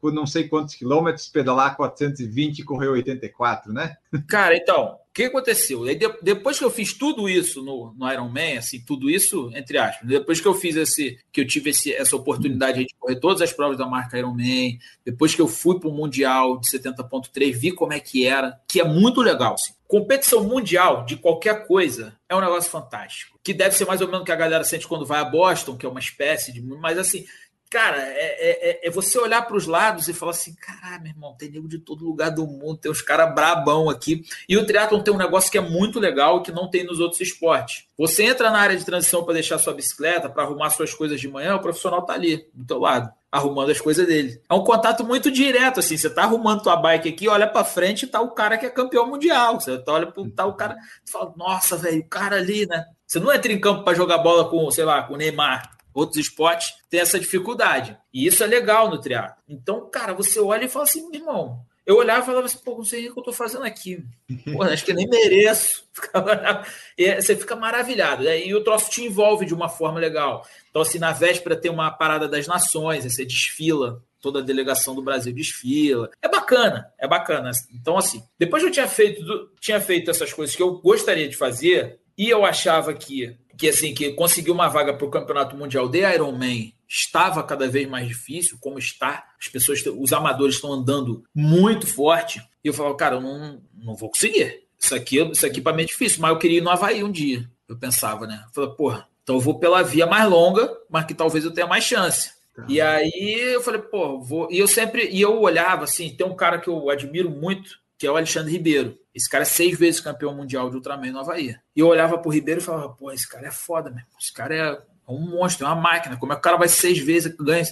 por 0.00 0.12
não 0.12 0.26
sei 0.26 0.48
quantos 0.48 0.74
quilômetros, 0.74 1.28
pedalar 1.28 1.76
420 1.76 2.58
e 2.58 2.64
correr 2.64 2.88
84, 2.88 3.72
né? 3.72 3.96
Cara, 4.26 4.56
então, 4.56 4.98
o 5.12 5.12
que 5.12 5.24
aconteceu? 5.24 5.82
Depois 6.22 6.58
que 6.58 6.64
eu 6.64 6.70
fiz 6.70 6.94
tudo 6.94 7.28
isso 7.28 7.62
no, 7.62 7.94
no 7.96 8.10
Ironman, 8.10 8.56
assim, 8.56 8.80
tudo 8.80 9.10
isso, 9.10 9.50
entre 9.54 9.76
aspas, 9.76 10.08
depois 10.08 10.40
que 10.40 10.48
eu 10.48 10.54
fiz 10.54 10.74
esse, 10.74 11.18
que 11.30 11.42
eu 11.42 11.46
tive 11.46 11.70
esse, 11.70 11.92
essa 11.92 12.16
oportunidade 12.16 12.84
de 12.84 12.94
correr 12.98 13.16
todas 13.16 13.42
as 13.42 13.52
provas 13.52 13.76
da 13.76 13.86
marca 13.86 14.18
Ironman, 14.18 14.78
depois 15.04 15.34
que 15.34 15.42
eu 15.42 15.48
fui 15.48 15.78
para 15.78 15.88
o 15.88 15.92
Mundial 15.92 16.58
de 16.58 16.66
70.3, 16.66 17.52
vi 17.52 17.72
como 17.72 17.92
é 17.92 18.00
que 18.00 18.26
era, 18.26 18.58
que 18.66 18.80
é 18.80 18.84
muito 18.84 19.20
legal, 19.20 19.54
assim. 19.54 19.72
Competição 19.92 20.42
mundial 20.44 21.04
de 21.04 21.16
qualquer 21.16 21.66
coisa 21.66 22.18
é 22.26 22.34
um 22.34 22.40
negócio 22.40 22.70
fantástico. 22.70 23.38
Que 23.44 23.52
deve 23.52 23.76
ser 23.76 23.84
mais 23.84 24.00
ou 24.00 24.06
menos 24.06 24.22
o 24.22 24.24
que 24.24 24.32
a 24.32 24.36
galera 24.36 24.64
sente 24.64 24.88
quando 24.88 25.04
vai 25.04 25.20
a 25.20 25.24
Boston, 25.26 25.76
que 25.76 25.84
é 25.84 25.88
uma 25.88 26.00
espécie 26.00 26.50
de. 26.50 26.62
Mas 26.62 26.96
assim, 26.96 27.26
cara, 27.72 27.96
é, 27.96 28.84
é, 28.84 28.88
é 28.88 28.90
você 28.90 29.18
olhar 29.18 29.40
para 29.46 29.56
os 29.56 29.66
lados 29.66 30.06
e 30.06 30.12
falar 30.12 30.32
assim: 30.32 30.54
caralho, 30.54 31.02
meu 31.02 31.12
irmão, 31.12 31.34
tem 31.34 31.50
nego 31.50 31.66
de 31.66 31.78
todo 31.78 32.04
lugar 32.04 32.30
do 32.30 32.46
mundo, 32.46 32.76
tem 32.76 32.92
uns 32.92 33.00
caras 33.00 33.34
brabão 33.34 33.88
aqui. 33.88 34.22
E 34.46 34.58
o 34.58 34.66
triatlon 34.66 35.00
tem 35.00 35.14
um 35.14 35.18
negócio 35.18 35.50
que 35.50 35.56
é 35.56 35.60
muito 35.62 35.98
legal 35.98 36.42
que 36.42 36.52
não 36.52 36.68
tem 36.68 36.84
nos 36.84 37.00
outros 37.00 37.20
esportes. 37.22 37.86
Você 37.96 38.24
entra 38.24 38.50
na 38.50 38.58
área 38.58 38.76
de 38.76 38.84
transição 38.84 39.24
para 39.24 39.34
deixar 39.34 39.58
sua 39.58 39.72
bicicleta, 39.72 40.28
para 40.28 40.42
arrumar 40.42 40.68
suas 40.68 40.92
coisas 40.92 41.18
de 41.18 41.28
manhã, 41.28 41.56
o 41.56 41.62
profissional 41.62 42.02
tá 42.02 42.12
ali, 42.12 42.46
do 42.52 42.66
teu 42.66 42.78
lado 42.78 43.10
arrumando 43.32 43.70
as 43.70 43.80
coisas 43.80 44.06
dele. 44.06 44.38
É 44.46 44.52
um 44.52 44.62
contato 44.62 45.02
muito 45.02 45.30
direto, 45.30 45.80
assim. 45.80 45.96
Você 45.96 46.10
tá 46.10 46.24
arrumando 46.24 46.62
tua 46.62 46.76
bike 46.76 47.08
aqui, 47.08 47.26
olha 47.28 47.46
para 47.46 47.64
frente 47.64 48.06
tá 48.06 48.20
o 48.20 48.32
cara 48.32 48.58
que 48.58 48.66
é 48.66 48.70
campeão 48.70 49.06
mundial. 49.06 49.58
Você 49.58 49.78
tá, 49.78 49.92
olha 49.94 50.06
pro, 50.06 50.30
tá 50.30 50.44
o 50.44 50.52
cara, 50.52 50.76
você 51.02 51.12
fala, 51.12 51.32
nossa, 51.34 51.78
velho, 51.78 52.02
o 52.02 52.08
cara 52.08 52.36
ali, 52.36 52.66
né? 52.66 52.84
Você 53.06 53.18
não 53.18 53.32
entra 53.32 53.50
em 53.50 53.58
campo 53.58 53.84
para 53.84 53.96
jogar 53.96 54.18
bola 54.18 54.50
com, 54.50 54.70
sei 54.70 54.84
lá, 54.84 55.02
com 55.04 55.14
o 55.14 55.16
Neymar. 55.16 55.81
Outros 55.94 56.18
esportes 56.18 56.72
têm 56.88 57.00
essa 57.00 57.18
dificuldade. 57.18 57.96
E 58.12 58.26
isso 58.26 58.42
é 58.42 58.46
legal 58.46 58.88
no 58.90 59.00
triatlo. 59.00 59.42
Então, 59.48 59.88
cara, 59.90 60.14
você 60.14 60.40
olha 60.40 60.64
e 60.64 60.68
fala 60.68 60.84
assim, 60.84 61.08
meu 61.10 61.20
irmão, 61.20 61.64
eu 61.84 61.96
olhava 61.96 62.22
e 62.22 62.26
falava 62.26 62.46
assim, 62.46 62.58
pô, 62.58 62.76
não 62.76 62.84
sei 62.84 63.08
o 63.08 63.12
que 63.12 63.18
eu 63.18 63.24
tô 63.24 63.32
fazendo 63.32 63.64
aqui. 63.64 64.04
Pô, 64.52 64.62
acho 64.62 64.84
que 64.84 64.92
nem 64.92 65.08
mereço. 65.08 65.84
Você 67.20 67.34
fica 67.34 67.56
maravilhado. 67.56 68.22
Né? 68.22 68.46
E 68.46 68.54
o 68.54 68.62
troço 68.62 68.90
te 68.90 69.02
envolve 69.02 69.44
de 69.44 69.52
uma 69.52 69.68
forma 69.68 69.98
legal. 69.98 70.46
Então, 70.70 70.82
assim, 70.82 70.98
na 70.98 71.12
véspera 71.12 71.56
tem 71.56 71.70
uma 71.70 71.90
parada 71.90 72.28
das 72.28 72.46
nações, 72.46 73.04
você 73.04 73.24
desfila, 73.24 74.02
toda 74.20 74.38
a 74.38 74.42
delegação 74.42 74.94
do 74.94 75.02
Brasil 75.02 75.34
desfila. 75.34 76.08
É 76.22 76.28
bacana, 76.28 76.88
é 76.98 77.08
bacana. 77.08 77.50
Então, 77.74 77.98
assim, 77.98 78.22
depois 78.38 78.62
eu 78.62 78.70
tinha 78.70 78.86
feito, 78.86 79.50
tinha 79.60 79.80
feito 79.80 80.10
essas 80.10 80.32
coisas 80.32 80.54
que 80.54 80.62
eu 80.62 80.78
gostaria 80.80 81.28
de 81.28 81.36
fazer, 81.36 81.98
e 82.16 82.28
eu 82.28 82.44
achava 82.44 82.92
que, 82.94 83.36
que 83.56 83.68
assim, 83.68 83.94
que 83.94 84.12
conseguir 84.12 84.50
uma 84.50 84.68
vaga 84.68 84.94
para 84.94 85.06
o 85.06 85.10
Campeonato 85.10 85.56
Mundial 85.56 85.88
de 85.88 86.00
Ironman 86.00 86.72
estava 86.88 87.42
cada 87.42 87.68
vez 87.68 87.88
mais 87.88 88.06
difícil, 88.06 88.58
como 88.60 88.78
está. 88.78 89.24
As 89.40 89.48
pessoas, 89.48 89.82
os 89.98 90.12
amadores 90.12 90.56
estão 90.56 90.72
andando 90.72 91.24
muito 91.34 91.86
forte. 91.86 92.40
E 92.62 92.68
eu 92.68 92.74
falava, 92.74 92.94
cara, 92.96 93.16
eu 93.16 93.20
não, 93.20 93.62
não 93.74 93.94
vou 93.94 94.10
conseguir. 94.10 94.62
Isso 94.78 94.94
aqui, 94.94 95.22
isso 95.30 95.46
aqui 95.46 95.60
para 95.60 95.74
mim 95.74 95.82
é 95.82 95.86
difícil, 95.86 96.20
mas 96.20 96.30
eu 96.30 96.38
queria 96.38 96.58
ir 96.58 96.62
no 96.62 96.70
Havaí 96.70 97.02
um 97.02 97.10
dia. 97.10 97.48
Eu 97.68 97.78
pensava, 97.78 98.26
né? 98.26 98.42
Eu 98.46 98.52
falei, 98.52 98.70
porra, 98.70 99.08
então 99.22 99.36
eu 99.36 99.40
vou 99.40 99.58
pela 99.58 99.82
via 99.82 100.06
mais 100.06 100.28
longa, 100.28 100.70
mas 100.90 101.06
que 101.06 101.14
talvez 101.14 101.44
eu 101.44 101.52
tenha 101.52 101.66
mais 101.66 101.84
chance. 101.84 102.32
Tá. 102.54 102.66
E 102.68 102.80
aí 102.80 103.54
eu 103.54 103.62
falei, 103.62 103.80
pô, 103.80 104.20
vou. 104.20 104.48
E 104.50 104.58
eu 104.58 104.66
sempre, 104.66 105.08
e 105.08 105.20
eu 105.20 105.40
olhava 105.40 105.84
assim, 105.84 106.10
tem 106.10 106.26
um 106.26 106.36
cara 106.36 106.58
que 106.58 106.68
eu 106.68 106.90
admiro 106.90 107.30
muito, 107.30 107.78
que 108.02 108.06
é 108.08 108.10
o 108.10 108.16
Alexandre 108.16 108.50
Ribeiro. 108.50 108.98
Esse 109.14 109.30
cara 109.30 109.42
é 109.42 109.44
seis 109.44 109.78
vezes 109.78 110.00
campeão 110.00 110.34
mundial 110.34 110.68
de 110.68 110.74
Ultraman 110.74 111.12
no 111.12 111.20
Havaí. 111.20 111.54
E 111.76 111.78
eu 111.78 111.86
olhava 111.86 112.18
pro 112.18 112.32
Ribeiro 112.32 112.60
e 112.60 112.64
falava, 112.64 112.88
pô, 112.88 113.12
esse 113.12 113.28
cara 113.28 113.46
é 113.46 113.50
foda, 113.52 113.90
mesmo. 113.90 114.08
Esse 114.20 114.32
cara 114.32 114.56
é 114.56 114.82
um 115.06 115.20
monstro, 115.20 115.64
é 115.64 115.68
uma 115.68 115.80
máquina. 115.80 116.16
Como 116.16 116.32
é 116.32 116.34
que 116.34 116.40
o 116.40 116.42
cara 116.42 116.56
vai 116.56 116.66
seis 116.66 116.98
vezes 116.98 117.32
ganha? 117.36 117.62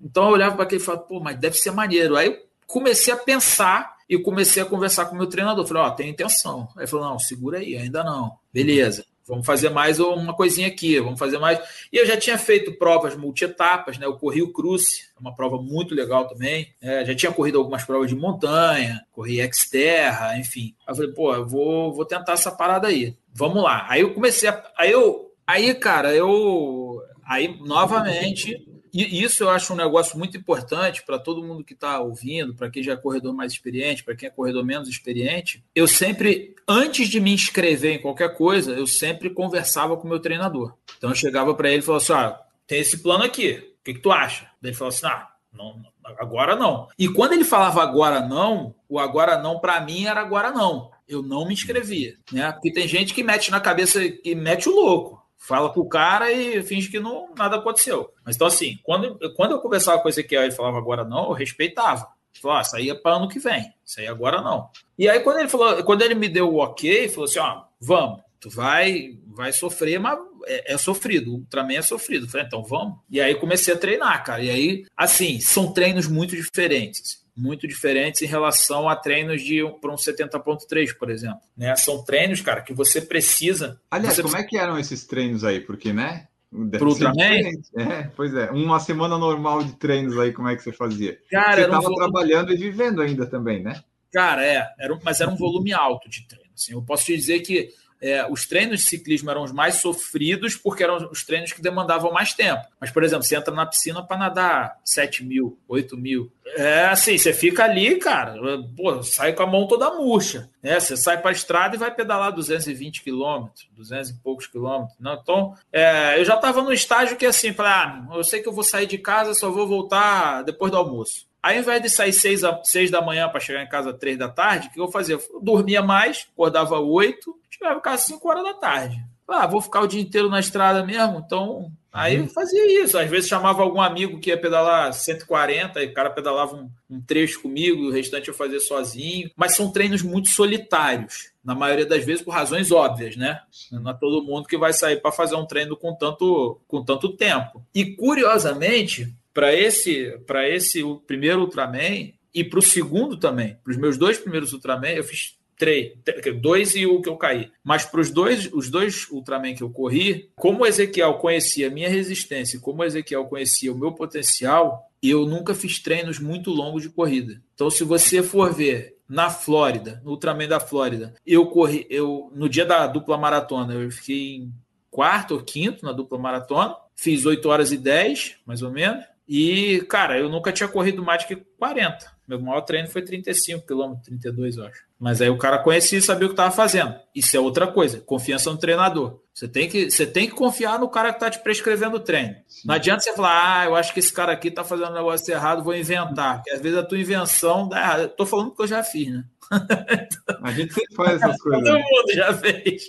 Então 0.00 0.26
eu 0.26 0.30
olhava 0.30 0.54
para 0.54 0.62
aquele 0.62 0.80
e 0.80 0.84
falava, 0.84 1.02
pô, 1.02 1.18
mas 1.18 1.36
deve 1.40 1.56
ser 1.56 1.72
maneiro. 1.72 2.16
Aí 2.16 2.28
eu 2.28 2.38
comecei 2.68 3.12
a 3.12 3.16
pensar 3.16 3.96
e 4.08 4.16
comecei 4.16 4.62
a 4.62 4.66
conversar 4.66 5.06
com 5.06 5.16
o 5.16 5.18
meu 5.18 5.26
treinador. 5.26 5.66
Falei, 5.66 5.82
ó, 5.82 5.88
oh, 5.88 5.90
tem 5.90 6.08
intenção. 6.08 6.68
Aí 6.76 6.82
ele 6.82 6.86
falou, 6.86 7.10
não, 7.10 7.18
segura 7.18 7.58
aí, 7.58 7.76
ainda 7.76 8.04
não. 8.04 8.38
Beleza. 8.52 9.04
Vamos 9.30 9.46
fazer 9.46 9.70
mais 9.70 10.00
uma 10.00 10.34
coisinha 10.34 10.66
aqui, 10.66 10.98
vamos 10.98 11.16
fazer 11.16 11.38
mais. 11.38 11.60
E 11.92 11.96
eu 11.96 12.04
já 12.04 12.16
tinha 12.16 12.36
feito 12.36 12.72
provas 12.72 13.16
multietapas, 13.16 13.96
né? 13.96 14.04
Eu 14.04 14.18
corri 14.18 14.42
o 14.42 14.52
Cruze, 14.52 15.04
é 15.16 15.20
uma 15.20 15.32
prova 15.32 15.56
muito 15.62 15.94
legal 15.94 16.26
também. 16.26 16.74
É, 16.82 17.04
já 17.04 17.14
tinha 17.14 17.30
corrido 17.30 17.58
algumas 17.58 17.84
provas 17.84 18.10
de 18.10 18.16
montanha, 18.16 19.00
corri 19.12 19.38
Xterra, 19.52 20.36
enfim. 20.36 20.74
Aí 20.84 20.90
eu 20.90 20.96
falei, 20.96 21.12
pô, 21.12 21.32
eu 21.32 21.46
vou, 21.46 21.94
vou 21.94 22.04
tentar 22.04 22.32
essa 22.32 22.50
parada 22.50 22.88
aí. 22.88 23.16
Vamos 23.32 23.62
lá. 23.62 23.86
Aí 23.88 24.00
eu 24.00 24.12
comecei 24.12 24.48
a. 24.48 24.64
Aí 24.76 24.90
eu. 24.90 25.32
Aí, 25.46 25.72
cara, 25.76 26.12
eu. 26.12 27.00
Aí, 27.24 27.56
novamente, 27.60 28.56
e 28.92 29.22
isso 29.22 29.44
eu 29.44 29.50
acho 29.50 29.72
um 29.72 29.76
negócio 29.76 30.18
muito 30.18 30.36
importante 30.36 31.04
para 31.04 31.18
todo 31.18 31.42
mundo 31.42 31.62
que 31.62 31.74
está 31.74 32.00
ouvindo, 32.00 32.54
para 32.54 32.68
quem 32.68 32.82
já 32.82 32.94
é 32.94 32.96
corredor 32.96 33.32
mais 33.32 33.52
experiente, 33.52 34.02
para 34.02 34.16
quem 34.16 34.26
é 34.26 34.32
corredor 34.32 34.64
menos 34.64 34.88
experiente. 34.88 35.64
Eu 35.74 35.86
sempre, 35.86 36.56
antes 36.70 37.08
de 37.08 37.20
me 37.20 37.32
inscrever 37.32 37.96
em 37.96 38.00
qualquer 38.00 38.36
coisa, 38.36 38.70
eu 38.70 38.86
sempre 38.86 39.28
conversava 39.28 39.96
com 39.96 40.06
o 40.06 40.10
meu 40.10 40.20
treinador. 40.20 40.74
Então 40.96 41.10
eu 41.10 41.16
chegava 41.16 41.52
para 41.54 41.68
ele 41.68 41.80
e 41.80 41.82
falava 41.82 42.02
assim: 42.02 42.12
ah, 42.12 42.40
tem 42.66 42.78
esse 42.78 43.02
plano 43.02 43.24
aqui, 43.24 43.74
o 43.80 43.84
que, 43.84 43.94
que 43.94 44.00
tu 44.00 44.12
acha? 44.12 44.48
Ele 44.62 44.72
falou 44.72 44.90
assim: 44.90 45.06
ah, 45.06 45.28
não, 45.52 45.82
agora 46.18 46.54
não. 46.54 46.86
E 46.96 47.08
quando 47.08 47.32
ele 47.32 47.44
falava 47.44 47.82
agora 47.82 48.20
não, 48.20 48.74
o 48.88 48.98
agora 48.98 49.36
não 49.42 49.58
para 49.58 49.80
mim 49.80 50.06
era 50.06 50.20
agora 50.20 50.52
não. 50.52 50.90
Eu 51.08 51.22
não 51.22 51.44
me 51.44 51.54
inscrevia, 51.54 52.16
né? 52.30 52.52
Porque 52.52 52.72
tem 52.72 52.86
gente 52.86 53.12
que 53.12 53.24
mete 53.24 53.50
na 53.50 53.58
cabeça, 53.58 54.08
que 54.08 54.32
mete 54.34 54.68
o 54.68 54.74
louco 54.74 55.20
fala 55.40 55.72
pro 55.72 55.88
cara 55.88 56.30
e 56.30 56.62
finge 56.62 56.90
que 56.90 57.00
não, 57.00 57.34
nada 57.34 57.56
aconteceu. 57.56 58.12
Mas 58.24 58.36
então, 58.36 58.46
assim, 58.46 58.78
quando, 58.82 59.18
quando 59.34 59.52
eu 59.52 59.58
conversava 59.58 59.98
com 59.98 60.06
o 60.06 60.10
Ezequiel 60.10 60.42
e 60.42 60.44
ele 60.44 60.54
falava 60.54 60.76
agora 60.76 61.02
não, 61.02 61.28
eu 61.28 61.32
respeitava. 61.32 62.06
Falou, 62.40 62.56
ah, 62.56 62.60
isso 62.62 62.76
aí 62.76 62.90
é 62.90 62.94
para 62.94 63.16
ano 63.16 63.28
que 63.28 63.38
vem, 63.38 63.72
isso 63.84 64.00
aí 64.00 64.06
agora 64.06 64.40
não. 64.40 64.68
E 64.98 65.08
aí, 65.08 65.20
quando 65.20 65.38
ele 65.40 65.48
falou, 65.48 65.82
quando 65.84 66.02
ele 66.02 66.14
me 66.14 66.28
deu 66.28 66.48
o 66.48 66.58
ok, 66.58 67.08
falou 67.08 67.24
assim: 67.24 67.38
ó, 67.38 67.62
vamos, 67.80 68.20
tu 68.40 68.48
vai, 68.48 69.18
vai 69.26 69.52
sofrer, 69.52 69.98
mas 69.98 70.18
é, 70.46 70.74
é 70.74 70.78
sofrido, 70.78 71.32
o 71.32 71.34
Ultraman 71.36 71.74
é 71.74 71.82
sofrido. 71.82 72.26
Eu 72.26 72.30
falei, 72.30 72.46
então 72.46 72.62
vamos. 72.62 72.98
E 73.10 73.20
aí 73.20 73.34
comecei 73.34 73.74
a 73.74 73.78
treinar, 73.78 74.24
cara. 74.24 74.42
E 74.42 74.50
aí, 74.50 74.86
assim, 74.96 75.40
são 75.40 75.72
treinos 75.72 76.06
muito 76.06 76.34
diferentes 76.34 77.20
muito 77.36 77.66
diferentes 77.66 78.20
em 78.20 78.26
relação 78.26 78.88
a 78.88 78.94
treinos 78.94 79.42
de 79.42 79.62
para 79.80 79.90
um 79.90 79.96
70.3, 79.96 80.96
por 80.98 81.10
exemplo. 81.10 81.40
Né? 81.56 81.74
São 81.76 82.04
treinos, 82.04 82.40
cara, 82.40 82.60
que 82.60 82.74
você 82.74 83.00
precisa. 83.00 83.80
Aliás, 83.90 84.16
você 84.16 84.22
como 84.22 84.36
é 84.36 84.44
que 84.44 84.58
eram 84.58 84.78
esses 84.78 85.06
treinos 85.06 85.42
aí? 85.42 85.60
Porque, 85.60 85.92
né? 85.92 86.26
Pro 86.50 86.88
Ultraman? 86.88 87.52
É, 87.76 88.10
pois 88.16 88.34
é. 88.34 88.50
Uma 88.50 88.80
semana 88.80 89.16
normal 89.16 89.62
de 89.62 89.76
treinos 89.76 90.18
aí, 90.18 90.32
como 90.32 90.48
é 90.48 90.56
que 90.56 90.62
você 90.62 90.72
fazia? 90.72 91.18
Cara, 91.30 91.54
você 91.54 91.60
estava 91.62 91.78
um 91.78 91.82
volume... 91.82 91.98
trabalhando 91.98 92.52
e 92.52 92.56
vivendo 92.56 93.00
ainda 93.00 93.24
também, 93.24 93.62
né? 93.62 93.80
Cara, 94.12 94.44
é, 94.44 94.66
era, 94.78 94.98
mas 95.04 95.20
era 95.20 95.30
um 95.30 95.36
volume 95.36 95.72
alto 95.72 96.10
de 96.10 96.26
treino. 96.26 96.50
Assim, 96.52 96.72
eu 96.72 96.82
posso 96.82 97.04
te 97.04 97.16
dizer 97.16 97.40
que 97.40 97.68
é, 98.00 98.26
os 98.30 98.46
treinos 98.46 98.80
de 98.80 98.86
ciclismo 98.86 99.30
eram 99.30 99.42
os 99.42 99.52
mais 99.52 99.76
sofridos 99.76 100.56
porque 100.56 100.82
eram 100.82 101.08
os 101.10 101.24
treinos 101.24 101.52
que 101.52 101.60
demandavam 101.60 102.12
mais 102.12 102.32
tempo. 102.32 102.62
Mas, 102.80 102.90
por 102.90 103.04
exemplo, 103.04 103.24
você 103.24 103.36
entra 103.36 103.54
na 103.54 103.66
piscina 103.66 104.02
para 104.02 104.16
nadar 104.16 104.76
7 104.84 105.24
mil, 105.24 105.58
8 105.68 105.96
mil. 105.96 106.32
É 106.56 106.86
assim, 106.86 107.16
você 107.16 107.32
fica 107.32 107.64
ali, 107.64 107.96
cara, 107.96 108.34
pô, 108.76 109.02
sai 109.02 109.32
com 109.32 109.42
a 109.42 109.46
mão 109.46 109.68
toda 109.68 109.94
murcha. 109.94 110.48
Né? 110.62 110.80
Você 110.80 110.96
sai 110.96 111.20
para 111.20 111.30
a 111.30 111.32
estrada 111.32 111.76
e 111.76 111.78
vai 111.78 111.94
pedalar 111.94 112.32
220 112.32 113.02
quilômetros, 113.02 113.68
200 113.76 114.10
e 114.10 114.14
poucos 114.14 114.46
quilômetros. 114.46 114.96
Não, 114.98 115.14
então, 115.14 115.54
é, 115.72 116.18
eu 116.18 116.24
já 116.24 116.34
estava 116.34 116.62
no 116.62 116.72
estágio 116.72 117.16
que 117.16 117.26
assim, 117.26 117.52
para 117.52 117.70
ah, 117.70 118.16
eu 118.16 118.24
sei 118.24 118.42
que 118.42 118.48
eu 118.48 118.52
vou 118.52 118.64
sair 118.64 118.86
de 118.86 118.98
casa, 118.98 119.34
só 119.34 119.50
vou 119.50 119.68
voltar 119.68 120.42
depois 120.42 120.72
do 120.72 120.78
almoço. 120.78 121.30
Aí, 121.42 121.56
ao 121.56 121.62
invés 121.62 121.82
de 121.82 121.88
sair 121.88 122.12
6, 122.12 122.44
a, 122.44 122.60
da 122.90 123.00
manhã 123.00 123.28
para 123.28 123.40
chegar 123.40 123.62
em 123.62 123.68
casa 123.68 123.94
3 123.94 124.18
da 124.18 124.28
tarde, 124.28 124.68
o 124.68 124.70
que 124.72 124.80
eu 124.80 124.90
fazia? 124.90 125.14
Eu 125.14 125.40
dormia 125.40 125.80
mais, 125.80 126.26
acordava 126.32 126.78
8, 126.78 127.34
vai 127.60 127.74
ficar 127.76 127.92
às 127.92 128.02
5 128.02 128.28
horas 128.28 128.44
da 128.44 128.54
tarde. 128.54 129.04
Ah, 129.28 129.46
vou 129.46 129.60
ficar 129.60 129.80
o 129.80 129.86
dia 129.86 130.00
inteiro 130.00 130.28
na 130.28 130.40
estrada 130.40 130.84
mesmo, 130.84 131.22
então. 131.24 131.70
Aí 131.92 132.16
eu 132.16 132.26
fazia 132.28 132.82
isso. 132.82 132.98
Às 132.98 133.08
vezes 133.08 133.28
chamava 133.28 133.62
algum 133.62 133.80
amigo 133.80 134.18
que 134.18 134.30
ia 134.30 134.40
pedalar 134.40 134.92
140, 134.92 135.82
e 135.82 135.86
o 135.86 135.94
cara 135.94 136.10
pedalava 136.10 136.56
um, 136.56 136.70
um 136.88 137.00
trecho 137.00 137.42
comigo, 137.42 137.84
o 137.84 137.90
restante 137.90 138.28
eu 138.28 138.34
fazia 138.34 138.60
sozinho. 138.60 139.30
Mas 139.36 139.54
são 139.54 139.70
treinos 139.70 140.02
muito 140.02 140.28
solitários, 140.28 141.32
na 141.44 141.54
maioria 141.54 141.86
das 141.86 142.04
vezes 142.04 142.22
por 142.22 142.32
razões 142.32 142.70
óbvias, 142.70 143.16
né? 143.16 143.40
Não 143.70 143.90
é 143.90 143.94
todo 143.94 144.24
mundo 144.24 144.48
que 144.48 144.58
vai 144.58 144.72
sair 144.72 145.00
para 145.00 145.12
fazer 145.12 145.36
um 145.36 145.46
treino 145.46 145.76
com 145.76 145.94
tanto, 145.94 146.60
com 146.66 146.84
tanto 146.84 147.16
tempo. 147.16 147.64
E 147.74 147.96
curiosamente, 147.96 149.14
para 149.32 149.54
esse, 149.54 150.18
para 150.26 150.48
esse 150.48 150.82
primeiro 151.06 151.40
Ultraman, 151.40 152.12
e 152.32 152.44
para 152.44 152.60
o 152.60 152.62
segundo 152.62 153.16
também, 153.16 153.56
para 153.64 153.72
os 153.72 153.76
meus 153.76 153.98
dois 153.98 154.16
primeiros 154.18 154.52
Ultraman, 154.52 154.90
eu 154.90 155.04
fiz 155.04 155.36
três, 155.60 155.92
dois 156.40 156.74
e 156.74 156.86
o 156.86 157.02
que 157.02 157.08
eu 157.08 157.16
caí. 157.16 157.52
Mas 157.62 157.84
para 157.84 158.00
os 158.00 158.10
dois, 158.10 158.50
os 158.52 158.70
dois 158.70 159.08
Ultraman 159.10 159.54
que 159.54 159.62
eu 159.62 159.68
corri, 159.68 160.30
como 160.34 160.62
o 160.62 160.66
Ezequiel 160.66 161.14
conhecia 161.14 161.68
a 161.68 161.70
minha 161.70 161.88
resistência, 161.88 162.58
como 162.58 162.80
o 162.80 162.84
Ezequiel 162.84 163.26
conhecia 163.26 163.70
o 163.70 163.78
meu 163.78 163.92
potencial, 163.92 164.90
eu 165.02 165.26
nunca 165.26 165.54
fiz 165.54 165.78
treinos 165.78 166.18
muito 166.18 166.50
longos 166.50 166.82
de 166.82 166.88
corrida. 166.88 167.42
Então, 167.54 167.70
se 167.70 167.84
você 167.84 168.22
for 168.22 168.54
ver 168.54 168.96
na 169.06 169.28
Flórida, 169.28 170.00
no 170.02 170.12
Ultraman 170.12 170.48
da 170.48 170.58
Flórida, 170.58 171.14
eu 171.26 171.46
corri, 171.46 171.86
eu 171.90 172.32
no 172.34 172.48
dia 172.48 172.64
da 172.64 172.86
dupla 172.86 173.18
maratona, 173.18 173.74
eu 173.74 173.90
fiquei 173.90 174.36
em 174.36 174.52
quarto 174.90 175.34
ou 175.34 175.42
quinto 175.42 175.84
na 175.84 175.92
dupla 175.92 176.18
maratona, 176.18 176.74
fiz 176.96 177.26
8 177.26 177.46
horas 177.48 177.70
e 177.70 177.76
10, 177.76 178.36
mais 178.46 178.62
ou 178.62 178.70
menos. 178.70 179.04
E, 179.28 179.82
cara, 179.88 180.18
eu 180.18 180.28
nunca 180.28 180.52
tinha 180.52 180.68
corrido 180.68 181.04
mais 181.04 181.24
que 181.24 181.36
40. 181.36 182.10
Meu 182.26 182.40
maior 182.40 182.62
treino 182.62 182.88
foi 182.88 183.02
35 183.02 183.66
km, 183.66 183.94
32, 184.02 184.56
eu 184.56 184.66
acho. 184.66 184.89
Mas 185.00 185.22
aí 185.22 185.30
o 185.30 185.38
cara 185.38 185.58
conhecia 185.58 185.98
e 185.98 186.02
sabia 186.02 186.26
o 186.26 186.28
que 186.28 186.34
estava 186.34 186.54
fazendo. 186.54 186.94
Isso 187.14 187.34
é 187.34 187.40
outra 187.40 187.66
coisa, 187.66 188.00
confiança 188.00 188.50
no 188.50 188.58
treinador. 188.58 189.18
Você 189.32 189.48
tem 189.48 189.66
que, 189.66 189.90
você 189.90 190.06
tem 190.06 190.28
que 190.28 190.34
confiar 190.34 190.78
no 190.78 190.90
cara 190.90 191.08
que 191.08 191.16
está 191.16 191.30
te 191.30 191.42
prescrevendo 191.42 191.96
o 191.96 192.00
treino. 192.00 192.36
Não 192.66 192.74
adianta 192.74 193.00
você 193.00 193.14
falar, 193.14 193.60
ah, 193.60 193.64
eu 193.64 193.74
acho 193.74 193.94
que 193.94 194.00
esse 194.00 194.12
cara 194.12 194.32
aqui 194.32 194.48
está 194.48 194.62
fazendo 194.62 194.90
um 194.90 194.94
negócio 194.94 195.32
errado, 195.32 195.64
vou 195.64 195.74
inventar. 195.74 196.36
Porque 196.36 196.50
às 196.50 196.60
vezes 196.60 196.76
a 196.76 196.82
tua 196.82 196.98
invenção 196.98 197.66
dá 197.66 197.78
errado. 197.78 198.04
Estou 198.04 198.26
falando 198.26 198.54
que 198.54 198.60
eu 198.60 198.66
já 198.66 198.82
fiz, 198.82 199.10
né? 199.10 199.24
A 200.42 200.52
gente 200.52 200.74
sempre 200.74 200.94
faz 200.94 201.22
essas 201.22 201.40
coisas. 201.40 201.64
Todo 201.64 201.78
mundo 201.78 202.12
já 202.12 202.34
fez. 202.34 202.82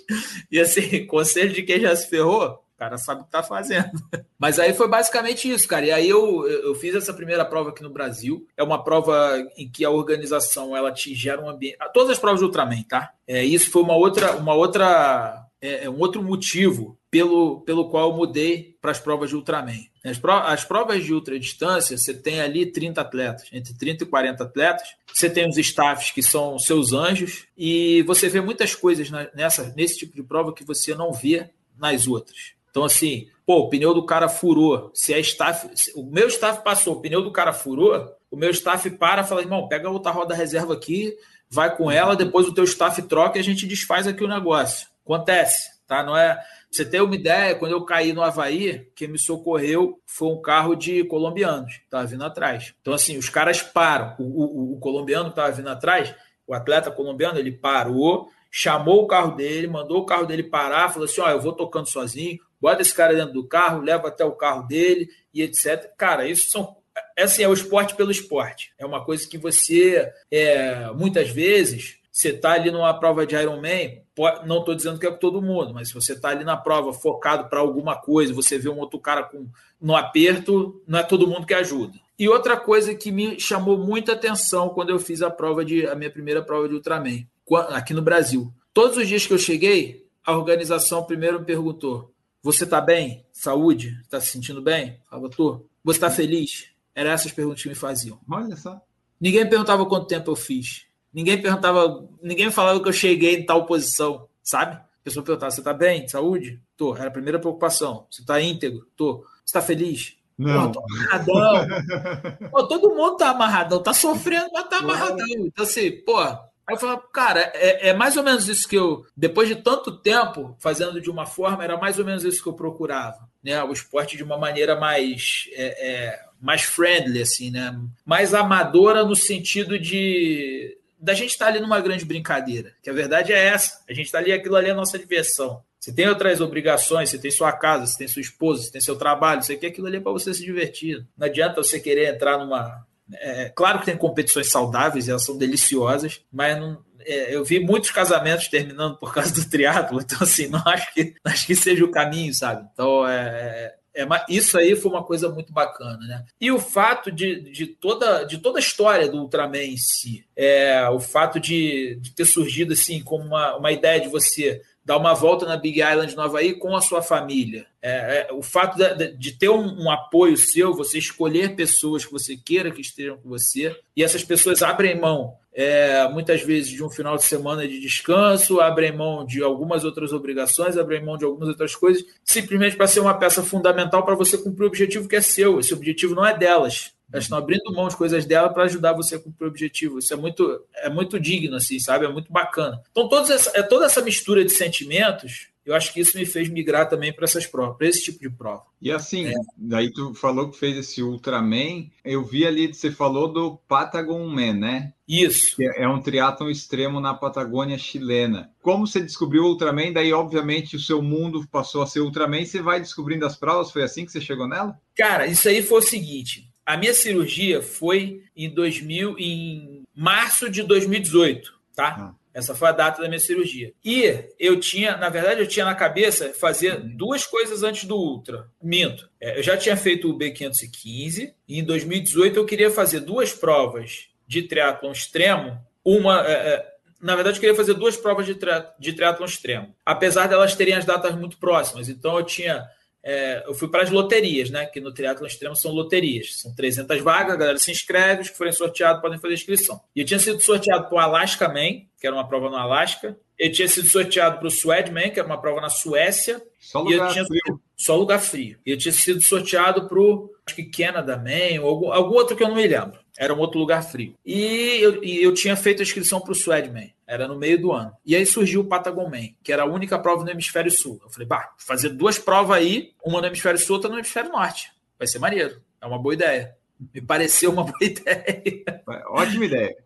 E 0.50 0.60
assim, 0.60 1.06
conselho 1.08 1.52
de 1.54 1.62
quem 1.62 1.80
já 1.80 1.96
se 1.96 2.08
ferrou, 2.08 2.62
cara 2.82 2.98
sabe 2.98 3.20
o 3.20 3.24
que 3.24 3.30
tá 3.30 3.44
fazendo. 3.44 3.90
Mas 4.36 4.58
aí 4.58 4.74
foi 4.74 4.88
basicamente 4.88 5.48
isso, 5.48 5.68
cara. 5.68 5.86
E 5.86 5.92
aí 5.92 6.08
eu, 6.08 6.44
eu 6.48 6.74
fiz 6.74 6.94
essa 6.96 7.14
primeira 7.14 7.44
prova 7.44 7.70
aqui 7.70 7.82
no 7.82 7.90
Brasil. 7.90 8.44
É 8.56 8.62
uma 8.62 8.82
prova 8.82 9.40
em 9.56 9.70
que 9.70 9.84
a 9.84 9.90
organização 9.90 10.76
ela 10.76 10.90
te 10.90 11.14
gera 11.14 11.40
um 11.40 11.48
ambiente. 11.48 11.76
Todas 11.94 12.10
as 12.10 12.18
provas 12.18 12.40
do 12.40 12.46
Ultraman, 12.46 12.82
tá? 12.82 13.12
É, 13.26 13.44
isso 13.44 13.70
foi 13.70 13.82
uma 13.82 13.94
outra, 13.94 14.36
uma 14.36 14.54
outra 14.54 15.46
é, 15.60 15.84
é 15.84 15.90
um 15.90 15.98
outro 16.00 16.20
motivo 16.20 16.98
pelo, 17.08 17.60
pelo 17.60 17.88
qual 17.88 18.10
eu 18.10 18.16
mudei 18.16 18.76
para 18.80 18.90
as 18.90 18.98
provas 18.98 19.30
de 19.30 19.36
Ultraman. 19.36 19.84
As, 20.04 20.18
pro, 20.18 20.32
as 20.32 20.64
provas 20.64 21.04
de 21.04 21.14
ultradistância, 21.14 21.96
você 21.96 22.12
tem 22.12 22.40
ali 22.40 22.66
30 22.66 23.00
atletas, 23.00 23.48
entre 23.52 23.72
30 23.74 24.02
e 24.02 24.06
40 24.08 24.42
atletas. 24.42 24.88
Você 25.12 25.30
tem 25.30 25.48
os 25.48 25.56
staffs 25.56 26.10
que 26.10 26.22
são 26.22 26.58
seus 26.58 26.92
anjos, 26.92 27.46
e 27.56 28.02
você 28.02 28.28
vê 28.28 28.40
muitas 28.40 28.74
coisas 28.74 29.08
nessa, 29.32 29.72
nesse 29.76 29.98
tipo 29.98 30.16
de 30.16 30.22
prova 30.24 30.52
que 30.52 30.64
você 30.64 30.96
não 30.96 31.12
vê 31.12 31.50
nas 31.78 32.06
outras. 32.06 32.51
Então, 32.72 32.84
assim, 32.84 33.28
pô, 33.46 33.58
o 33.58 33.68
pneu 33.68 33.92
do 33.92 34.04
cara 34.04 34.30
furou. 34.30 34.90
Se 34.94 35.12
a 35.12 35.18
staff. 35.18 35.68
Se 35.74 35.92
o 35.94 36.02
meu 36.04 36.26
staff 36.26 36.64
passou, 36.64 36.94
o 36.94 37.00
pneu 37.00 37.22
do 37.22 37.30
cara 37.30 37.52
furou, 37.52 38.10
o 38.30 38.36
meu 38.36 38.50
staff 38.50 38.88
para 38.90 39.20
e 39.20 39.26
fala, 39.26 39.42
irmão, 39.42 39.68
pega 39.68 39.90
outra 39.90 40.10
roda 40.10 40.34
reserva 40.34 40.72
aqui, 40.72 41.14
vai 41.50 41.76
com 41.76 41.90
ela, 41.90 42.16
depois 42.16 42.48
o 42.48 42.54
teu 42.54 42.64
staff 42.64 43.00
troca 43.02 43.38
e 43.38 43.40
a 43.40 43.44
gente 43.44 43.66
desfaz 43.66 44.06
aqui 44.06 44.24
o 44.24 44.28
negócio. 44.28 44.88
Acontece, 45.04 45.70
tá? 45.86 46.02
Não 46.02 46.16
é. 46.16 46.42
você 46.70 46.82
ter 46.82 47.02
uma 47.02 47.14
ideia, 47.14 47.54
quando 47.54 47.72
eu 47.72 47.84
caí 47.84 48.14
no 48.14 48.22
Havaí, 48.22 48.88
quem 48.96 49.08
me 49.08 49.18
socorreu 49.18 50.00
foi 50.06 50.28
um 50.28 50.40
carro 50.40 50.74
de 50.74 51.04
colombianos, 51.04 51.74
estava 51.84 52.06
vindo 52.06 52.24
atrás. 52.24 52.72
Então, 52.80 52.94
assim, 52.94 53.18
os 53.18 53.28
caras 53.28 53.60
param. 53.60 54.16
O, 54.18 54.22
o, 54.22 54.72
o 54.72 54.80
colombiano 54.80 55.28
estava 55.28 55.52
vindo 55.52 55.68
atrás, 55.68 56.14
o 56.46 56.54
atleta 56.54 56.90
colombiano, 56.90 57.38
ele 57.38 57.52
parou, 57.52 58.30
chamou 58.50 59.02
o 59.02 59.06
carro 59.06 59.36
dele, 59.36 59.66
mandou 59.66 59.98
o 59.98 60.06
carro 60.06 60.24
dele 60.24 60.42
parar, 60.42 60.88
falou 60.88 61.04
assim: 61.04 61.20
ó, 61.20 61.28
eu 61.28 61.40
vou 61.40 61.52
tocando 61.52 61.86
sozinho, 61.86 62.38
bota 62.62 62.80
esse 62.80 62.94
cara 62.94 63.12
dentro 63.12 63.34
do 63.34 63.44
carro, 63.44 63.82
leva 63.82 64.06
até 64.06 64.24
o 64.24 64.36
carro 64.36 64.68
dele 64.68 65.10
e 65.34 65.42
etc. 65.42 65.90
Cara, 65.96 66.28
isso 66.28 66.48
são. 66.48 66.76
Assim, 67.18 67.42
é 67.42 67.48
o 67.48 67.52
esporte 67.52 67.96
pelo 67.96 68.12
esporte. 68.12 68.72
É 68.78 68.86
uma 68.86 69.04
coisa 69.04 69.26
que 69.28 69.36
você, 69.36 70.08
é, 70.30 70.90
muitas 70.92 71.30
vezes, 71.30 71.98
você 72.10 72.28
está 72.28 72.52
ali 72.52 72.70
numa 72.70 72.92
prova 73.00 73.26
de 73.26 73.34
Ironman, 73.34 74.02
não 74.44 74.58
estou 74.58 74.74
dizendo 74.74 74.98
que 74.98 75.06
é 75.06 75.10
para 75.10 75.18
todo 75.18 75.42
mundo, 75.42 75.72
mas 75.74 75.88
se 75.88 75.94
você 75.94 76.12
está 76.12 76.28
ali 76.28 76.44
na 76.44 76.56
prova 76.56 76.92
focado 76.92 77.48
para 77.48 77.58
alguma 77.58 77.96
coisa, 77.96 78.34
você 78.34 78.58
vê 78.58 78.68
um 78.68 78.78
outro 78.78 79.00
cara 79.00 79.24
com, 79.24 79.48
no 79.80 79.96
aperto, 79.96 80.80
não 80.86 80.98
é 80.98 81.02
todo 81.02 81.26
mundo 81.26 81.46
que 81.46 81.54
ajuda. 81.54 81.98
E 82.18 82.28
outra 82.28 82.56
coisa 82.56 82.94
que 82.94 83.10
me 83.10 83.40
chamou 83.40 83.78
muita 83.78 84.12
atenção 84.12 84.68
quando 84.68 84.90
eu 84.90 84.98
fiz 84.98 85.22
a 85.22 85.30
prova 85.30 85.64
de 85.64 85.86
a 85.86 85.94
minha 85.94 86.10
primeira 86.10 86.42
prova 86.42 86.68
de 86.68 86.74
Ultraman, 86.74 87.26
aqui 87.70 87.94
no 87.94 88.02
Brasil. 88.02 88.52
Todos 88.74 88.98
os 88.98 89.08
dias 89.08 89.26
que 89.26 89.32
eu 89.32 89.38
cheguei, 89.38 90.06
a 90.24 90.36
organização 90.36 91.04
primeiro 91.04 91.40
me 91.40 91.46
perguntou: 91.46 92.11
Você 92.42 92.64
está 92.64 92.80
bem? 92.80 93.24
Saúde? 93.32 93.96
Está 94.02 94.20
se 94.20 94.28
sentindo 94.28 94.60
bem? 94.60 94.98
Tô. 95.36 95.64
Você 95.84 95.96
está 95.96 96.10
feliz? 96.10 96.70
Eram 96.92 97.12
essas 97.12 97.30
perguntas 97.30 97.62
que 97.62 97.68
me 97.68 97.74
faziam. 97.74 98.18
Olha 98.28 98.56
só. 98.56 98.80
Ninguém 99.20 99.48
perguntava 99.48 99.86
quanto 99.86 100.08
tempo 100.08 100.30
eu 100.30 100.36
fiz. 100.36 100.86
Ninguém 101.14 101.40
perguntava, 101.40 102.08
ninguém 102.20 102.50
falava 102.50 102.82
que 102.82 102.88
eu 102.88 102.92
cheguei 102.92 103.36
em 103.36 103.46
tal 103.46 103.64
posição, 103.64 104.26
sabe? 104.42 104.74
A 104.74 105.04
pessoa 105.04 105.24
perguntava: 105.24 105.52
Você 105.52 105.60
está 105.60 105.72
bem? 105.72 106.08
Saúde? 106.08 106.60
Tô. 106.76 106.96
Era 106.96 107.06
a 107.08 107.12
primeira 107.12 107.38
preocupação. 107.38 108.06
Você 108.10 108.22
está 108.22 108.40
íntegro? 108.40 108.88
Tô. 108.96 109.18
Você 109.18 109.26
está 109.46 109.62
feliz? 109.62 110.16
Não. 110.36 110.72
Pô, 110.72 110.80
tô 110.80 110.84
amarradão. 110.84 111.66
pô, 112.50 112.66
todo 112.66 112.94
mundo 112.94 113.16
tá 113.16 113.30
amarradão, 113.30 113.82
tá 113.82 113.92
sofrendo, 113.92 114.48
mas 114.52 114.68
tá 114.68 114.78
amarradão. 114.78 115.26
Então, 115.28 115.64
assim, 115.64 115.92
pô. 116.04 116.18
Aí 116.66 116.74
eu 116.74 116.80
falava, 116.80 117.02
cara, 117.12 117.50
é, 117.54 117.88
é, 117.88 117.92
mais 117.92 118.16
ou 118.16 118.22
menos 118.22 118.48
isso 118.48 118.68
que 118.68 118.76
eu, 118.76 119.04
depois 119.16 119.48
de 119.48 119.56
tanto 119.56 119.98
tempo 119.98 120.56
fazendo 120.60 121.00
de 121.00 121.10
uma 121.10 121.26
forma, 121.26 121.64
era 121.64 121.76
mais 121.76 121.98
ou 121.98 122.04
menos 122.04 122.24
isso 122.24 122.42
que 122.42 122.48
eu 122.48 122.54
procurava, 122.54 123.28
né? 123.42 123.62
O 123.64 123.72
esporte 123.72 124.16
de 124.16 124.22
uma 124.22 124.38
maneira 124.38 124.78
mais, 124.78 125.48
é, 125.52 125.90
é, 125.90 126.20
mais 126.40 126.62
friendly, 126.62 127.20
assim, 127.20 127.50
né? 127.50 127.76
Mais 128.04 128.32
amadora 128.32 129.04
no 129.04 129.16
sentido 129.16 129.78
de 129.78 130.78
da 131.02 131.14
gente 131.14 131.30
estar 131.30 131.46
tá 131.46 131.50
ali 131.50 131.60
numa 131.60 131.80
grande 131.80 132.04
brincadeira, 132.04 132.74
que 132.80 132.88
a 132.88 132.92
verdade 132.92 133.32
é 133.32 133.46
essa. 133.46 133.82
A 133.88 133.92
gente 133.92 134.06
está 134.06 134.18
ali, 134.18 134.32
aquilo 134.32 134.54
ali 134.54 134.70
é 134.70 134.74
nossa 134.74 134.96
diversão. 134.96 135.60
Você 135.80 135.92
tem 135.92 136.08
outras 136.08 136.40
obrigações, 136.40 137.10
você 137.10 137.18
tem 137.18 137.28
sua 137.32 137.50
casa, 137.50 137.88
você 137.88 137.98
tem 137.98 138.06
sua 138.06 138.22
esposa, 138.22 138.62
você 138.62 138.70
tem 138.70 138.80
seu 138.80 138.94
trabalho, 138.94 139.42
você 139.42 139.56
quer 139.56 139.66
aquilo 139.66 139.88
ali 139.88 139.96
é 139.96 140.00
para 140.00 140.12
você 140.12 140.32
se 140.32 140.44
divertir. 140.44 141.04
Não 141.18 141.26
adianta 141.26 141.60
você 141.60 141.80
querer 141.80 142.14
entrar 142.14 142.38
numa. 142.38 142.86
É, 143.14 143.48
claro 143.50 143.80
que 143.80 143.86
tem 143.86 143.96
competições 143.96 144.48
saudáveis, 144.48 145.08
elas 145.08 145.24
são 145.24 145.36
deliciosas, 145.36 146.20
mas 146.32 146.58
não, 146.58 146.82
é, 147.00 147.34
eu 147.34 147.44
vi 147.44 147.60
muitos 147.60 147.90
casamentos 147.90 148.48
terminando 148.48 148.98
por 148.98 149.12
causa 149.12 149.32
do 149.32 149.48
triatlo, 149.48 150.00
então 150.00 150.18
assim, 150.22 150.48
não 150.48 150.62
acho 150.66 150.92
que, 150.94 151.14
acho 151.24 151.46
que 151.46 151.54
seja 151.54 151.84
o 151.84 151.90
caminho, 151.90 152.32
sabe? 152.34 152.66
Então 152.72 153.06
é, 153.06 153.74
é, 153.94 154.06
isso 154.28 154.56
aí 154.56 154.74
foi 154.74 154.90
uma 154.90 155.04
coisa 155.04 155.28
muito 155.28 155.52
bacana, 155.52 155.98
né? 155.98 156.24
E 156.40 156.50
o 156.50 156.58
fato 156.58 157.12
de, 157.12 157.40
de, 157.50 157.66
toda, 157.66 158.24
de 158.24 158.38
toda 158.38 158.58
a 158.58 158.60
história 158.60 159.08
do 159.08 159.18
Ultraman 159.18 159.58
em 159.58 159.76
si, 159.76 160.24
é, 160.34 160.88
o 160.88 160.98
fato 160.98 161.38
de, 161.38 161.98
de 162.00 162.14
ter 162.14 162.24
surgido 162.24 162.72
assim 162.72 163.02
como 163.02 163.24
uma, 163.24 163.56
uma 163.56 163.70
ideia 163.72 164.00
de 164.00 164.08
você 164.08 164.62
dar 164.84 164.96
uma 164.96 165.14
volta 165.14 165.46
na 165.46 165.56
Big 165.56 165.80
Island 165.80 166.14
no 166.16 166.22
Havaí 166.22 166.54
com 166.54 166.74
a 166.74 166.80
sua 166.80 167.02
família. 167.02 167.66
É, 167.80 168.28
é, 168.28 168.32
o 168.32 168.42
fato 168.42 168.76
de, 168.76 169.16
de 169.16 169.32
ter 169.32 169.48
um, 169.48 169.84
um, 169.84 169.90
apoio 169.90 170.36
seu, 170.36 170.74
você 170.74 170.98
escolher 170.98 171.54
pessoas 171.54 172.04
que 172.04 172.12
você 172.12 172.36
queira 172.36 172.70
que 172.70 172.80
estejam 172.80 173.16
com 173.16 173.28
você, 173.28 173.76
e 173.96 174.02
essas 174.02 174.24
pessoas 174.24 174.62
abrem 174.62 175.00
mão, 175.00 175.34
é, 175.54 176.08
muitas 176.08 176.42
vezes, 176.42 176.70
de 176.70 176.82
um 176.82 176.88
final 176.88 177.16
de 177.16 177.24
semana 177.24 177.68
de 177.68 177.78
descanso, 177.78 178.60
abrem 178.60 178.96
mão 178.96 179.24
de 179.24 179.42
algumas 179.42 179.84
outras 179.84 180.12
obrigações, 180.12 180.78
abrem 180.78 181.04
mão 181.04 181.18
de 181.18 181.24
algumas 181.24 181.48
outras 181.48 181.76
coisas, 181.76 182.04
simplesmente 182.24 182.76
para 182.76 182.86
ser 182.86 183.00
uma 183.00 183.14
peça 183.14 183.42
fundamental 183.42 184.04
para 184.04 184.14
você 184.14 184.38
cumprir 184.38 184.64
o 184.64 184.68
objetivo 184.68 185.08
que 185.08 185.16
é 185.16 185.20
seu. 185.20 185.60
Esse 185.60 185.74
objetivo 185.74 186.14
não 186.14 186.24
é 186.24 186.36
delas. 186.36 186.92
Elas 187.12 187.24
estão 187.24 187.38
abrindo 187.38 187.72
mão 187.72 187.88
de 187.88 187.96
coisas 187.96 188.24
dela 188.24 188.48
para 188.48 188.64
ajudar 188.64 188.94
você 188.94 189.16
a 189.16 189.18
cumprir 189.18 189.46
o 189.46 189.50
objetivo. 189.50 189.98
Isso 189.98 190.12
é 190.12 190.16
muito, 190.16 190.64
é 190.76 190.88
muito 190.88 191.20
digno, 191.20 191.56
assim, 191.56 191.78
sabe? 191.78 192.06
É 192.06 192.08
muito 192.08 192.32
bacana. 192.32 192.80
Então, 192.90 193.08
todos 193.08 193.30
essa, 193.30 193.52
é 193.54 193.62
toda 193.62 193.86
essa 193.86 194.00
mistura 194.00 194.44
de 194.44 194.50
sentimentos, 194.50 195.52
eu 195.64 195.74
acho 195.76 195.92
que 195.92 196.00
isso 196.00 196.18
me 196.18 196.26
fez 196.26 196.48
migrar 196.48 196.88
também 196.88 197.12
para 197.12 197.24
essas 197.24 197.46
provas, 197.46 197.76
para 197.76 197.86
esse 197.86 198.02
tipo 198.02 198.18
de 198.18 198.28
prova. 198.28 198.64
E 198.80 198.90
assim, 198.90 199.28
é. 199.28 199.34
daí 199.56 199.92
tu 199.92 200.12
falou 200.12 200.50
que 200.50 200.58
fez 200.58 200.76
esse 200.76 201.02
Ultraman, 201.02 201.88
eu 202.04 202.24
vi 202.24 202.44
ali, 202.44 202.66
você 202.66 202.90
falou 202.90 203.32
do 203.32 203.56
Patagon 203.68 204.26
Man, 204.26 204.54
né? 204.54 204.92
Isso. 205.06 205.56
Que 205.56 205.64
é 205.76 205.86
um 205.86 206.00
triatlon 206.00 206.50
extremo 206.50 206.98
na 206.98 207.14
Patagônia 207.14 207.78
chilena. 207.78 208.50
Como 208.60 208.86
você 208.86 209.00
descobriu 209.00 209.44
o 209.44 209.48
Ultraman, 209.50 209.92
daí 209.92 210.12
obviamente 210.12 210.74
o 210.74 210.80
seu 210.80 211.00
mundo 211.00 211.46
passou 211.48 211.82
a 211.82 211.86
ser 211.86 212.00
Ultraman, 212.00 212.44
você 212.44 212.60
vai 212.60 212.80
descobrindo 212.80 213.24
as 213.24 213.36
provas, 213.36 213.70
foi 213.70 213.84
assim 213.84 214.04
que 214.04 214.10
você 214.10 214.20
chegou 214.20 214.48
nela? 214.48 214.76
Cara, 214.96 215.26
isso 215.26 215.48
aí 215.48 215.62
foi 215.62 215.78
o 215.78 215.82
seguinte, 215.82 216.48
a 216.64 216.76
minha 216.76 216.94
cirurgia 216.94 217.60
foi 217.60 218.22
em 218.36 218.48
2000, 218.48 219.16
em 219.18 219.82
março 219.94 220.48
de 220.48 220.62
2018, 220.62 221.52
tá? 221.74 221.96
Ah. 221.98 222.22
Essa 222.34 222.54
foi 222.54 222.68
a 222.68 222.72
data 222.72 223.02
da 223.02 223.08
minha 223.08 223.20
cirurgia. 223.20 223.74
E 223.84 224.24
eu 224.38 224.58
tinha, 224.58 224.96
na 224.96 225.10
verdade, 225.10 225.40
eu 225.40 225.46
tinha 225.46 225.66
na 225.66 225.74
cabeça 225.74 226.32
fazer 226.32 226.80
duas 226.80 227.26
coisas 227.26 227.62
antes 227.62 227.84
do 227.84 227.94
Ultra. 227.94 228.48
Minto. 228.62 229.08
É, 229.20 229.38
eu 229.38 229.42
já 229.42 229.56
tinha 229.56 229.76
feito 229.76 230.10
o 230.10 230.18
B515 230.18 231.34
e 231.46 231.58
em 231.58 231.64
2018 231.64 232.38
eu 232.38 232.46
queria 232.46 232.70
fazer 232.70 233.00
duas 233.00 233.34
provas 233.34 234.06
de 234.26 234.42
triatlon 234.42 234.92
extremo. 234.92 235.60
Uma, 235.84 236.26
é, 236.26 236.32
é, 236.32 236.72
na 237.02 237.14
verdade, 237.14 237.36
eu 237.36 237.40
queria 237.40 237.56
fazer 237.56 237.74
duas 237.74 237.98
provas 237.98 238.24
de, 238.24 238.34
tri, 238.34 238.50
de 238.78 238.94
triatlon 238.94 239.26
extremo. 239.26 239.74
Apesar 239.84 240.26
delas 240.26 240.56
terem 240.56 240.74
as 240.74 240.86
datas 240.86 241.14
muito 241.14 241.36
próximas. 241.36 241.90
Então 241.90 242.16
eu 242.16 242.24
tinha 242.24 242.66
é, 243.04 243.42
eu 243.46 243.54
fui 243.54 243.68
para 243.68 243.82
as 243.82 243.90
loterias, 243.90 244.50
né? 244.50 244.66
Que 244.66 244.80
no 244.80 244.92
Triatlo 244.92 245.26
Extremo 245.26 245.56
são 245.56 245.72
loterias. 245.72 246.40
São 246.40 246.54
300 246.54 247.00
vagas, 247.00 247.34
a 247.34 247.36
galera 247.36 247.58
se 247.58 247.70
inscreve, 247.70 248.22
os 248.22 248.30
que 248.30 248.36
forem 248.36 248.52
sorteados 248.52 249.02
podem 249.02 249.18
fazer 249.18 249.34
inscrição. 249.34 249.80
E 249.94 250.00
eu 250.00 250.06
tinha 250.06 250.20
sido 250.20 250.40
sorteado 250.40 250.88
para 250.88 250.94
o 250.94 250.98
Alaska 250.98 251.48
Man, 251.48 251.82
que 251.98 252.06
era 252.06 252.14
uma 252.14 252.28
prova 252.28 252.48
no 252.48 252.56
Alasca. 252.56 253.16
Eu 253.42 253.50
tinha 253.50 253.66
sido 253.66 253.88
sorteado 253.88 254.38
para 254.38 254.46
o 254.46 254.50
Swedman, 254.52 255.10
que 255.10 255.18
era 255.18 255.26
uma 255.26 255.40
prova 255.40 255.60
na 255.60 255.68
Suécia. 255.68 256.40
Só 256.60 256.80
lugar 256.80 257.12
tinha, 257.12 257.26
frio. 257.26 257.60
Só 257.76 257.96
lugar 257.96 258.20
frio. 258.20 258.56
E 258.64 258.70
eu 258.70 258.78
tinha 258.78 258.92
sido 258.92 259.20
sorteado 259.20 259.88
para 259.88 259.98
o, 259.98 260.30
acho 260.46 260.54
que 260.54 260.62
Canada 260.62 261.16
Man, 261.16 261.60
ou 261.60 261.68
algum, 261.68 261.92
algum 261.92 262.14
outro 262.14 262.36
que 262.36 262.44
eu 262.44 262.48
não 262.48 262.54
me 262.54 262.68
lembro. 262.68 263.00
Era 263.18 263.34
um 263.34 263.40
outro 263.40 263.58
lugar 263.58 263.82
frio. 263.82 264.14
E 264.24 264.78
eu, 264.80 265.02
e 265.02 265.20
eu 265.20 265.34
tinha 265.34 265.56
feito 265.56 265.80
a 265.80 265.82
inscrição 265.82 266.20
para 266.20 266.30
o 266.30 266.36
Swedman. 266.36 266.94
Era 267.04 267.26
no 267.26 267.36
meio 267.36 267.60
do 267.60 267.72
ano. 267.72 267.92
E 268.06 268.14
aí 268.14 268.24
surgiu 268.24 268.60
o 268.60 268.64
Patagon 268.64 269.10
Man, 269.10 269.30
que 269.42 269.52
era 269.52 269.64
a 269.64 269.66
única 269.66 269.98
prova 269.98 270.22
no 270.22 270.30
hemisfério 270.30 270.70
sul. 270.70 271.00
Eu 271.02 271.10
falei, 271.10 271.26
bah, 271.26 271.52
fazer 271.58 271.88
duas 271.88 272.20
provas 272.20 272.58
aí, 272.58 272.92
uma 273.04 273.20
no 273.20 273.26
hemisfério 273.26 273.58
sul, 273.58 273.74
outra 273.74 273.90
no 273.90 273.98
hemisfério 273.98 274.30
norte. 274.30 274.70
Vai 274.96 275.08
ser 275.08 275.18
maneiro. 275.18 275.60
É 275.80 275.86
uma 275.86 275.98
boa 275.98 276.14
ideia. 276.14 276.54
Me 276.94 277.00
pareceu 277.00 277.50
uma 277.50 277.64
boa 277.64 277.76
ideia. 277.82 278.64
Ótima 279.08 279.44
ideia. 279.44 279.76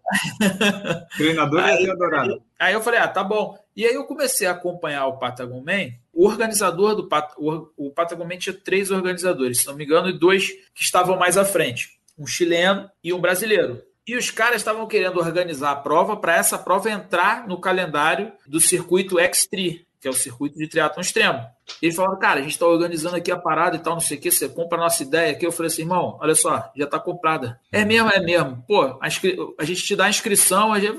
Treinador 1.17 1.61
ia 1.61 1.77
ter 1.77 1.91
adorado. 1.91 2.43
Aí 2.59 2.73
eu 2.73 2.81
falei, 2.81 3.01
ah, 3.01 3.09
tá 3.09 3.23
bom. 3.23 3.59
E 3.75 3.85
aí 3.85 3.95
eu 3.95 4.05
comecei 4.05 4.47
a 4.47 4.53
acompanhar 4.53 5.07
o 5.07 5.19
Patagon 5.19 5.61
Man. 5.61 5.93
O 6.13 6.27
organizador 6.27 6.95
do 6.95 7.09
Pat... 7.09 7.33
o 7.37 7.91
Patagon 7.91 8.25
Man 8.25 8.39
tinha 8.39 8.55
três 8.55 8.91
organizadores, 8.91 9.61
se 9.61 9.67
não 9.67 9.75
me 9.75 9.85
engano, 9.85 10.09
e 10.09 10.19
dois 10.19 10.51
que 10.75 10.83
estavam 10.83 11.19
mais 11.19 11.37
à 11.37 11.45
frente. 11.45 11.91
Um 12.19 12.27
chileno 12.27 12.91
e 13.05 13.13
um 13.13 13.21
brasileiro. 13.21 13.83
E 14.07 14.17
os 14.17 14.31
caras 14.31 14.57
estavam 14.57 14.87
querendo 14.87 15.19
organizar 15.19 15.73
a 15.73 15.77
prova 15.77 16.17
para 16.17 16.37
essa 16.37 16.57
prova 16.57 16.91
entrar 16.91 17.47
no 17.47 17.61
calendário 17.61 18.33
do 18.47 18.61
circuito 18.61 19.17
X3, 19.17 19.81
que 20.01 20.07
que 20.07 20.09
é 20.09 20.11
o 20.11 20.15
circuito 20.15 20.57
de 20.57 20.69
triatlon 20.69 21.01
extremo. 21.01 21.45
E 21.83 21.87
eles 21.87 21.97
falaram, 21.97 22.19
cara, 22.19 22.41
a 22.41 22.43
gente 22.43 22.53
está 22.53 22.67
organizando 22.67 23.17
aqui 23.17 23.31
a 23.31 23.39
parada 23.39 23.77
e 23.77 23.79
tal, 23.79 23.95
não 23.95 24.01
sei 24.01 24.17
o 24.17 24.21
que, 24.21 24.31
você 24.31 24.49
compra 24.49 24.79
a 24.79 24.83
nossa 24.83 25.03
ideia 25.03 25.33
aqui. 25.33 25.47
Eu 25.47 25.53
falei 25.53 25.69
assim, 25.69 25.83
irmão, 25.83 26.19
olha 26.21 26.35
só, 26.35 26.71
já 26.77 26.85
está 26.85 26.99
comprada. 26.99 27.61
É 27.71 27.85
mesmo, 27.85 28.09
é 28.11 28.21
mesmo. 28.21 28.65
Pô, 28.67 28.99
a, 29.01 29.07
inscri... 29.07 29.37
a 29.59 29.65
gente 29.65 29.83
te 29.83 29.97
dá 29.97 30.07
a 30.07 30.11
inscrição, 30.11 30.73
a 30.73 30.81
gente... 30.81 30.97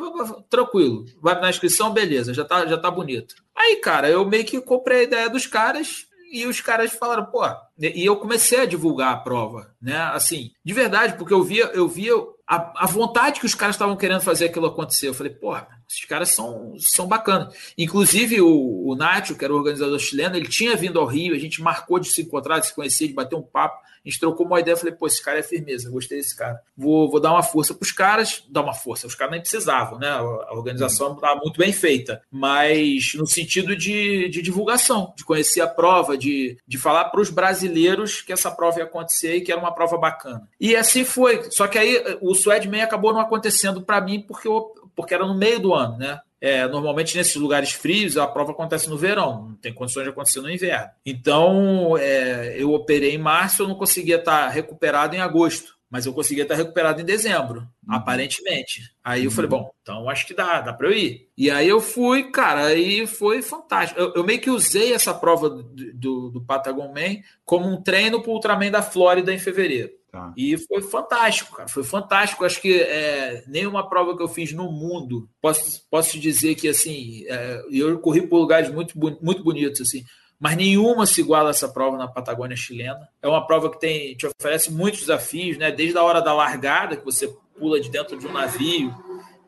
tranquilo. 0.50 1.06
Vai 1.22 1.40
na 1.40 1.50
inscrição, 1.50 1.92
beleza, 1.92 2.34
já 2.34 2.44
tá, 2.44 2.66
já 2.66 2.78
tá 2.78 2.92
bonito. 2.92 3.36
Aí, 3.56 3.78
cara, 3.78 4.10
eu 4.10 4.26
meio 4.26 4.46
que 4.46 4.62
comprei 4.62 5.02
a 5.02 5.04
ideia 5.04 5.30
dos 5.30 5.48
caras 5.48 6.08
e 6.32 6.46
os 6.46 6.60
caras 6.62 6.92
falaram, 6.92 7.26
pô, 7.26 7.44
e 7.80 8.06
eu 8.06 8.18
comecei 8.18 8.60
a 8.60 8.66
divulgar 8.66 9.14
a 9.14 9.18
prova, 9.18 9.74
né? 9.82 9.98
Assim, 9.98 10.52
de 10.64 10.74
verdade, 10.74 11.18
porque 11.18 11.34
eu 11.34 11.44
via, 11.44 11.66
eu 11.74 11.88
via 11.88 12.14
a, 12.48 12.84
a 12.84 12.86
vontade 12.86 13.40
que 13.40 13.46
os 13.46 13.56
caras 13.56 13.76
estavam 13.76 13.96
querendo 13.96 14.22
fazer 14.22 14.46
aquilo 14.46 14.68
acontecer. 14.68 15.08
Eu 15.08 15.14
falei, 15.14 15.34
pô, 15.34 15.56
esses 15.90 16.04
caras 16.06 16.30
são, 16.30 16.76
são 16.80 17.08
bacanas. 17.08 17.56
Inclusive, 17.78 18.42
o, 18.42 18.90
o 18.90 18.96
Nacho, 18.96 19.36
que 19.36 19.46
era 19.46 19.54
o 19.54 19.58
organizador 19.58 19.98
chileno, 20.00 20.36
ele 20.36 20.50
tinha 20.50 20.76
vindo 20.76 21.00
ao 21.00 21.06
Rio, 21.06 21.34
a 21.34 21.40
gente 21.40 21.62
marcou 21.62 21.98
de 21.98 22.10
se 22.10 22.22
encontrar, 22.22 22.60
de 22.60 22.68
se 22.68 22.76
conhecer, 22.76 23.08
de 23.08 23.14
bater 23.14 23.36
um 23.36 23.42
papo. 23.42 23.88
A 24.06 24.10
gente 24.10 24.20
trocou 24.20 24.46
uma 24.46 24.60
ideia, 24.60 24.78
falei, 24.78 24.94
pô, 24.94 25.08
esse 25.08 25.22
cara 25.22 25.40
é 25.40 25.44
firmeza, 25.44 25.90
gostei 25.90 26.18
desse 26.18 26.36
cara. 26.36 26.62
Vou, 26.78 27.10
vou 27.10 27.20
dar 27.20 27.32
uma 27.32 27.44
força 27.44 27.74
para 27.74 27.86
os 27.86 27.92
caras, 27.92 28.44
dar 28.50 28.62
uma 28.62 28.74
força. 28.74 29.08
Os 29.08 29.16
caras 29.16 29.32
nem 29.32 29.42
precisavam, 29.42 30.00
né? 30.00 30.08
A 30.10 30.54
organização 30.54 31.14
estava 31.14 31.40
muito 31.42 31.58
bem 31.58 31.74
feita, 31.74 32.22
mas 32.32 33.14
no 33.16 33.28
sentido 33.28 33.76
de, 33.76 34.30
de 34.30 34.42
divulgação, 34.42 35.14
de 35.16 35.26
conhecer 35.26 35.62
a 35.62 35.68
prova, 35.68 36.18
de, 36.18 36.58
de 36.66 36.78
falar 36.78 37.06
para 37.06 37.20
os 37.20 37.30
brasileiros 37.30 38.22
que 38.22 38.32
essa 38.32 38.52
prova 38.52 38.80
ia 38.80 38.86
acontecer 38.86 39.36
e 39.36 39.42
que 39.42 39.52
era 39.52 39.60
uma 39.60 39.74
prova 39.74 39.98
bacana. 39.98 40.48
E 40.60 40.76
assim 40.76 41.04
foi. 41.04 41.50
Só 41.52 41.68
que 41.68 41.78
aí 41.78 42.02
o 42.22 42.34
Swedman 42.34 42.82
acabou 42.82 43.12
não 43.14 43.20
acontecendo 43.20 43.82
para 43.82 44.00
mim 44.00 44.22
porque, 44.22 44.48
eu, 44.48 44.74
porque 44.98 45.14
era 45.14 45.28
no 45.28 45.38
meio 45.38 45.60
do 45.60 45.76
ano, 45.76 45.96
né? 45.98 46.20
É, 46.42 46.68
normalmente 46.68 47.16
nesses 47.16 47.36
lugares 47.36 47.72
frios 47.72 48.18
a 48.18 48.28
prova 48.28 48.52
acontece 48.52 48.90
no 48.90 48.98
verão, 48.98 49.50
não 49.50 49.56
tem 49.56 49.74
condições 49.74 50.04
de 50.04 50.10
acontecer 50.10 50.42
no 50.42 50.50
inverno. 50.50 50.90
Então 51.06 51.98
é, 51.98 52.56
eu 52.58 52.74
operei 52.74 53.16
em 53.16 53.20
março, 53.20 53.62
eu 53.62 53.68
não 53.68 53.76
conseguia 53.76 54.18
estar 54.18 54.48
recuperado 54.50 55.16
em 55.16 55.20
agosto, 55.20 55.78
mas 55.90 56.06
eu 56.06 56.14
conseguia 56.14 56.44
estar 56.44 56.56
recuperado 56.56 57.02
em 57.02 57.06
dezembro, 57.06 57.62
uhum. 57.62 57.96
aparentemente. 57.96 58.82
Aí 59.04 59.26
eu 59.26 59.32
falei, 59.32 59.50
uhum. 59.50 59.58
bom, 59.58 59.72
então 59.82 60.10
acho 60.10 60.28
que 60.28 60.34
dá, 60.34 60.62
dá 60.62 60.74
para 60.74 60.88
eu 60.88 60.94
ir. 60.94 61.28
E 61.38 61.50
aí 61.50 61.68
eu 61.68 61.80
fui, 61.80 62.30
cara, 62.32 62.66
aí 62.66 63.08
foi 63.08 63.42
fantástico. 63.42 64.00
Eu, 64.00 64.14
eu 64.16 64.24
meio 64.24 64.40
que 64.40 64.50
usei 64.50 64.94
essa 64.94 65.14
prova 65.14 65.50
do, 65.50 65.64
do, 65.94 66.30
do 66.30 66.42
Patagon 66.42 66.92
Man 66.94 67.22
como 67.46 67.68
um 67.68 67.82
treino 67.82 68.22
para 68.22 68.30
o 68.30 68.34
Ultraman 68.34 68.70
da 68.70 68.82
Flórida 68.82 69.34
em 69.34 69.40
fevereiro. 69.40 69.92
Tá. 70.18 70.34
E 70.36 70.58
foi 70.58 70.82
fantástico, 70.82 71.56
cara. 71.56 71.70
Foi 71.70 71.84
fantástico. 71.84 72.44
Acho 72.44 72.60
que 72.60 72.82
é, 72.82 73.44
nenhuma 73.48 73.88
prova 73.88 74.18
que 74.18 74.24
eu 74.24 74.28
fiz 74.28 74.52
no 74.52 74.72
mundo 74.72 75.30
posso, 75.40 75.82
posso 75.90 76.20
dizer 76.20 76.56
que 76.56 76.68
assim 76.68 77.24
é, 77.28 77.64
eu 77.72 78.00
corri 78.00 78.26
por 78.26 78.40
lugares 78.40 78.70
muito, 78.72 78.98
muito 78.98 79.44
bonitos 79.44 79.82
assim, 79.82 80.04
mas 80.40 80.58
nenhuma 80.58 81.06
se 81.06 81.22
iguala 81.22 81.50
a 81.50 81.52
essa 81.52 81.70
prova 81.70 81.98
na 81.98 82.08
Patagônia 82.08 82.58
chilena. 82.58 83.08
É 83.22 83.28
uma 83.28 83.46
prova 83.46 83.70
que 83.70 83.80
tem 83.80 84.16
te 84.16 84.26
oferece 84.26 84.72
muitos 84.72 85.02
desafios, 85.02 85.58
né? 85.58 85.72
Desde 85.72 85.98
a 85.98 86.04
hora 86.04 86.22
da 86.22 86.34
largada 86.34 86.98
que 86.98 87.06
você 87.06 87.28
pula 87.58 87.80
de 87.80 87.90
dentro 87.90 88.18
de 88.18 88.28
um 88.28 88.32
navio 88.32 88.94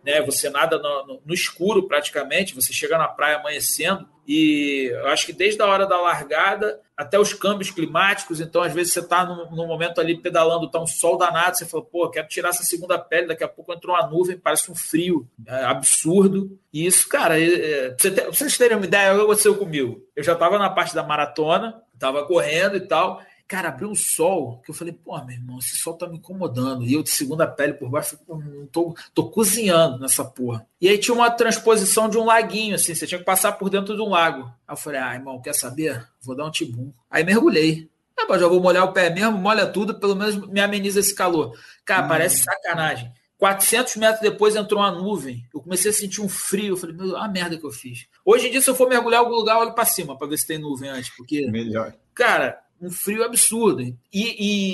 né? 0.10 0.24
Você 0.24 0.50
nada 0.50 0.80
no, 0.80 1.06
no, 1.06 1.22
no, 1.24 1.34
escuro 1.34 1.88
praticamente, 1.88 2.56
você 2.56 2.74
chega 2.74 2.98
na 2.98 3.08
praia 3.08 3.38
amanhecendo 3.38 4.08
e 4.28 4.90
eu 4.92 5.08
acho 5.10 5.24
que 5.28 5.32
desde 5.32 5.62
a 5.62 5.68
hora 5.68 5.86
da 5.86 6.02
largada 6.02 6.80
até 6.98 7.20
os 7.20 7.32
câmbios 7.32 7.70
climáticos, 7.70 8.42
então 8.42 8.64
às 8.64 8.74
vezes 8.74 8.92
você 8.92 9.02
está 9.02 9.24
no, 9.24 9.68
momento 9.68 10.02
ali 10.02 10.20
pedalando, 10.20 10.66
está 10.66 10.82
um 10.82 10.88
sol 10.88 11.16
danado, 11.16 11.58
você 11.58 11.66
fala, 11.66 11.86
pô, 11.86 12.10
quero 12.10 12.28
tirar 12.28 12.50
essa 12.50 12.64
segunda 12.64 12.98
pele, 12.98 13.28
daqui 13.28 13.44
a 13.44 13.48
pouco 13.48 13.72
entrou 13.72 13.96
uma 13.96 14.08
nuvem, 14.08 14.38
parece 14.38 14.72
um 14.72 14.76
frio 14.76 15.30
é 15.46 15.64
absurdo. 15.66 16.60
E 16.74 16.88
isso, 16.88 17.08
cara, 17.08 17.40
é, 17.40 17.46
é, 17.46 17.96
vocês 18.32 18.58
terem 18.58 18.78
uma 18.78 18.86
ideia, 18.86 19.14
o 19.14 19.18
que 19.18 19.24
aconteceu 19.24 19.56
comigo? 19.56 20.02
Eu 20.16 20.24
já 20.24 20.34
estava 20.34 20.58
na 20.58 20.70
parte 20.70 20.96
da 20.96 21.04
maratona, 21.04 21.82
estava 21.94 22.26
correndo 22.26 22.78
e 22.78 22.82
tal, 22.82 23.22
Cara, 23.50 23.70
abriu 23.70 23.90
um 23.90 23.96
sol 23.96 24.62
que 24.64 24.70
eu 24.70 24.76
falei, 24.76 24.94
pô, 24.94 25.20
meu 25.26 25.36
irmão, 25.36 25.58
esse 25.58 25.76
sol 25.78 25.96
tá 25.96 26.06
me 26.06 26.18
incomodando. 26.18 26.86
E 26.86 26.94
eu 26.94 27.02
de 27.02 27.10
segunda 27.10 27.48
pele 27.48 27.74
por 27.74 27.90
baixo, 27.90 28.16
não 28.28 28.68
tô, 28.68 28.96
tô 29.12 29.28
cozinhando 29.28 29.98
nessa 29.98 30.24
porra. 30.24 30.68
E 30.80 30.88
aí 30.88 31.00
tinha 31.00 31.16
uma 31.16 31.32
transposição 31.32 32.08
de 32.08 32.16
um 32.16 32.26
laguinho, 32.26 32.76
assim, 32.76 32.94
você 32.94 33.08
tinha 33.08 33.18
que 33.18 33.26
passar 33.26 33.54
por 33.54 33.68
dentro 33.68 33.96
de 33.96 34.02
um 34.04 34.10
lago. 34.10 34.44
Aí 34.68 34.74
eu 34.74 34.78
falei, 34.78 35.02
ah, 35.02 35.16
irmão, 35.16 35.42
quer 35.42 35.56
saber? 35.56 36.08
Vou 36.22 36.36
dar 36.36 36.46
um 36.46 36.52
tibum. 36.52 36.94
Aí 37.10 37.24
mergulhei. 37.24 37.90
Ah, 38.16 38.38
já 38.38 38.48
vou 38.48 38.62
molhar 38.62 38.84
o 38.84 38.94
pé 38.94 39.10
mesmo, 39.10 39.40
molha 39.40 39.66
tudo, 39.66 40.00
pelo 40.00 40.16
menos 40.16 40.36
me 40.36 40.62
ameniza 40.62 41.00
esse 41.00 41.16
calor. 41.16 41.58
Cara, 41.84 42.06
hum. 42.06 42.08
parece 42.08 42.44
sacanagem. 42.44 43.12
400 43.40 43.96
metros 43.96 44.22
depois 44.22 44.56
entrou 44.56 44.80
uma 44.80 44.92
nuvem. 44.92 45.44
Eu 45.52 45.60
comecei 45.60 45.90
a 45.90 45.94
sentir 45.94 46.22
um 46.22 46.30
frio. 46.30 46.74
Eu 46.74 46.78
falei, 46.78 46.96
meu, 46.96 47.18
a 47.18 47.28
merda 47.28 47.58
que 47.58 47.66
eu 47.66 47.72
fiz. 47.72 48.06
Hoje 48.24 48.48
em 48.48 48.52
dia, 48.52 48.62
se 48.62 48.70
eu 48.70 48.76
for 48.76 48.88
mergulhar 48.88 49.22
em 49.22 49.26
algum 49.26 49.36
lugar, 49.36 49.56
eu 49.56 49.62
olho 49.62 49.74
para 49.74 49.86
cima 49.86 50.16
para 50.16 50.28
ver 50.28 50.38
se 50.38 50.46
tem 50.46 50.60
nuvem 50.60 50.90
antes. 50.90 51.10
Porque. 51.16 51.50
Melhor. 51.50 51.96
Cara, 52.14 52.62
um 52.82 52.90
frio 52.90 53.24
absurdo. 53.24 53.82
E, 53.82 53.98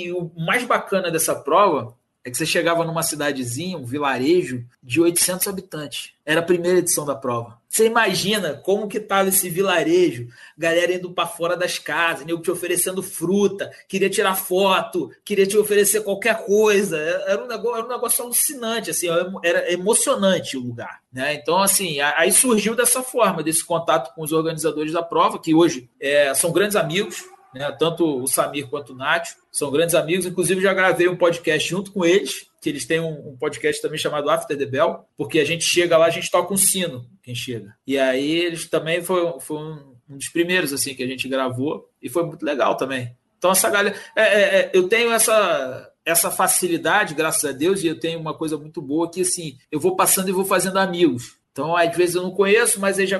e 0.08 0.12
o 0.12 0.30
mais 0.36 0.64
bacana 0.64 1.10
dessa 1.10 1.34
prova 1.34 1.94
é 2.26 2.30
que 2.30 2.36
você 2.36 2.44
chegava 2.44 2.84
numa 2.84 3.04
cidadezinha, 3.04 3.78
um 3.78 3.84
vilarejo 3.84 4.64
de 4.82 5.00
800 5.00 5.46
habitantes. 5.46 6.10
Era 6.24 6.40
a 6.40 6.42
primeira 6.42 6.80
edição 6.80 7.06
da 7.06 7.14
prova. 7.14 7.56
Você 7.68 7.86
imagina 7.86 8.54
como 8.54 8.88
que 8.88 8.98
estava 8.98 9.28
esse 9.28 9.48
vilarejo, 9.48 10.26
galera 10.58 10.92
indo 10.92 11.12
para 11.12 11.28
fora 11.28 11.56
das 11.56 11.78
casas, 11.78 12.26
nego 12.26 12.42
te 12.42 12.50
oferecendo 12.50 13.00
fruta, 13.00 13.70
queria 13.86 14.10
tirar 14.10 14.34
foto, 14.34 15.12
queria 15.24 15.46
te 15.46 15.56
oferecer 15.56 16.02
qualquer 16.02 16.44
coisa. 16.44 16.96
Era 16.98 17.44
um 17.44 17.46
negócio, 17.46 17.76
era 17.76 17.86
um 17.86 17.90
negócio 17.90 18.24
alucinante, 18.24 18.90
assim, 18.90 19.06
era 19.44 19.72
emocionante 19.72 20.56
o 20.56 20.62
lugar. 20.62 21.02
Né? 21.12 21.34
Então, 21.34 21.58
assim, 21.58 22.00
aí 22.00 22.32
surgiu 22.32 22.74
dessa 22.74 23.04
forma, 23.04 23.40
desse 23.40 23.64
contato 23.64 24.12
com 24.16 24.24
os 24.24 24.32
organizadores 24.32 24.92
da 24.92 25.02
prova, 25.02 25.38
que 25.38 25.54
hoje 25.54 25.88
é, 26.00 26.34
são 26.34 26.50
grandes 26.50 26.74
amigos, 26.74 27.22
né? 27.56 27.70
Tanto 27.78 28.22
o 28.22 28.26
Samir 28.26 28.68
quanto 28.68 28.92
o 28.92 28.96
Nath 28.96 29.28
são 29.50 29.70
grandes 29.70 29.94
amigos. 29.94 30.26
Inclusive, 30.26 30.60
já 30.60 30.72
gravei 30.72 31.08
um 31.08 31.16
podcast 31.16 31.68
junto 31.68 31.92
com 31.92 32.04
eles, 32.04 32.46
que 32.60 32.68
eles 32.68 32.86
têm 32.86 33.00
um, 33.00 33.30
um, 33.30 33.36
podcast 33.36 33.80
também 33.80 33.98
chamado 33.98 34.30
After 34.30 34.56
the 34.56 34.66
Bell, 34.66 35.04
porque 35.16 35.38
a 35.38 35.44
gente 35.44 35.64
chega 35.64 35.96
lá, 35.96 36.06
a 36.06 36.10
gente 36.10 36.30
toca 36.30 36.52
um 36.52 36.56
sino, 36.56 37.06
quem 37.22 37.34
chega. 37.34 37.74
E 37.86 37.98
aí 37.98 38.30
eles 38.30 38.68
também 38.68 39.02
foi, 39.02 39.40
foi 39.40 39.56
um, 39.56 39.96
um 40.08 40.16
dos 40.16 40.28
primeiros 40.28 40.72
assim 40.72 40.94
que 40.94 41.02
a 41.02 41.06
gente 41.06 41.28
gravou 41.28 41.88
e 42.00 42.08
foi 42.08 42.24
muito 42.24 42.44
legal 42.44 42.76
também. 42.76 43.16
Então 43.38 43.50
essa 43.50 43.70
galera, 43.70 43.96
é, 44.14 44.22
é, 44.22 44.42
é, 44.42 44.70
eu 44.72 44.88
tenho 44.88 45.12
essa 45.12 45.92
essa 46.06 46.30
facilidade, 46.30 47.16
graças 47.16 47.44
a 47.44 47.52
Deus, 47.52 47.82
e 47.82 47.88
eu 47.88 47.98
tenho 47.98 48.20
uma 48.20 48.32
coisa 48.32 48.56
muito 48.56 48.80
boa 48.80 49.10
que 49.10 49.22
assim, 49.22 49.58
eu 49.72 49.80
vou 49.80 49.96
passando 49.96 50.28
e 50.28 50.32
vou 50.32 50.44
fazendo 50.44 50.78
amigos. 50.78 51.35
Então, 51.56 51.74
às 51.74 51.96
vezes 51.96 52.14
eu 52.14 52.22
não 52.22 52.32
conheço, 52.32 52.78
mas 52.78 52.98
aí 52.98 53.06
já 53.06 53.18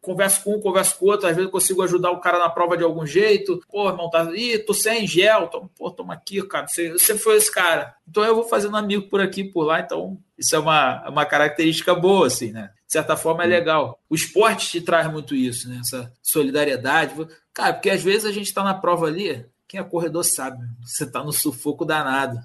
converso 0.00 0.44
com 0.44 0.54
um, 0.54 0.60
converso 0.60 0.96
com 0.96 1.06
outro, 1.06 1.26
às 1.26 1.34
vezes 1.34 1.46
eu 1.46 1.50
consigo 1.50 1.82
ajudar 1.82 2.12
o 2.12 2.20
cara 2.20 2.38
na 2.38 2.48
prova 2.48 2.76
de 2.76 2.84
algum 2.84 3.04
jeito. 3.04 3.60
Pô, 3.68 3.88
irmão, 3.88 4.08
tá. 4.08 4.30
Ih, 4.36 4.60
tô 4.60 4.72
sem 4.72 5.04
gel, 5.04 5.48
toma, 5.48 5.68
pô, 5.76 5.90
toma 5.90 6.14
aqui, 6.14 6.40
cara. 6.46 6.68
Você, 6.68 6.92
você 6.92 7.18
foi 7.18 7.38
esse 7.38 7.50
cara. 7.50 7.96
Então 8.08 8.22
eu 8.22 8.36
vou 8.36 8.44
fazendo 8.44 8.76
amigo 8.76 9.08
por 9.08 9.20
aqui, 9.20 9.42
por 9.42 9.64
lá. 9.64 9.80
Então, 9.80 10.16
isso 10.38 10.54
é 10.54 10.60
uma, 10.60 11.08
uma 11.08 11.26
característica 11.26 11.92
boa, 11.92 12.28
assim, 12.28 12.52
né? 12.52 12.70
De 12.86 12.92
certa 12.92 13.16
forma 13.16 13.42
é 13.42 13.48
legal. 13.48 13.98
O 14.08 14.14
esporte 14.14 14.70
te 14.70 14.80
traz 14.80 15.10
muito 15.10 15.34
isso, 15.34 15.68
né? 15.68 15.80
Essa 15.80 16.12
solidariedade. 16.22 17.16
Cara, 17.52 17.72
porque 17.72 17.90
às 17.90 18.00
vezes 18.00 18.26
a 18.26 18.30
gente 18.30 18.54
tá 18.54 18.62
na 18.62 18.74
prova 18.74 19.06
ali, 19.06 19.44
quem 19.66 19.80
é 19.80 19.82
corredor 19.82 20.22
sabe, 20.22 20.64
você 20.84 21.04
tá 21.04 21.24
no 21.24 21.32
sufoco 21.32 21.84
danado 21.84 22.38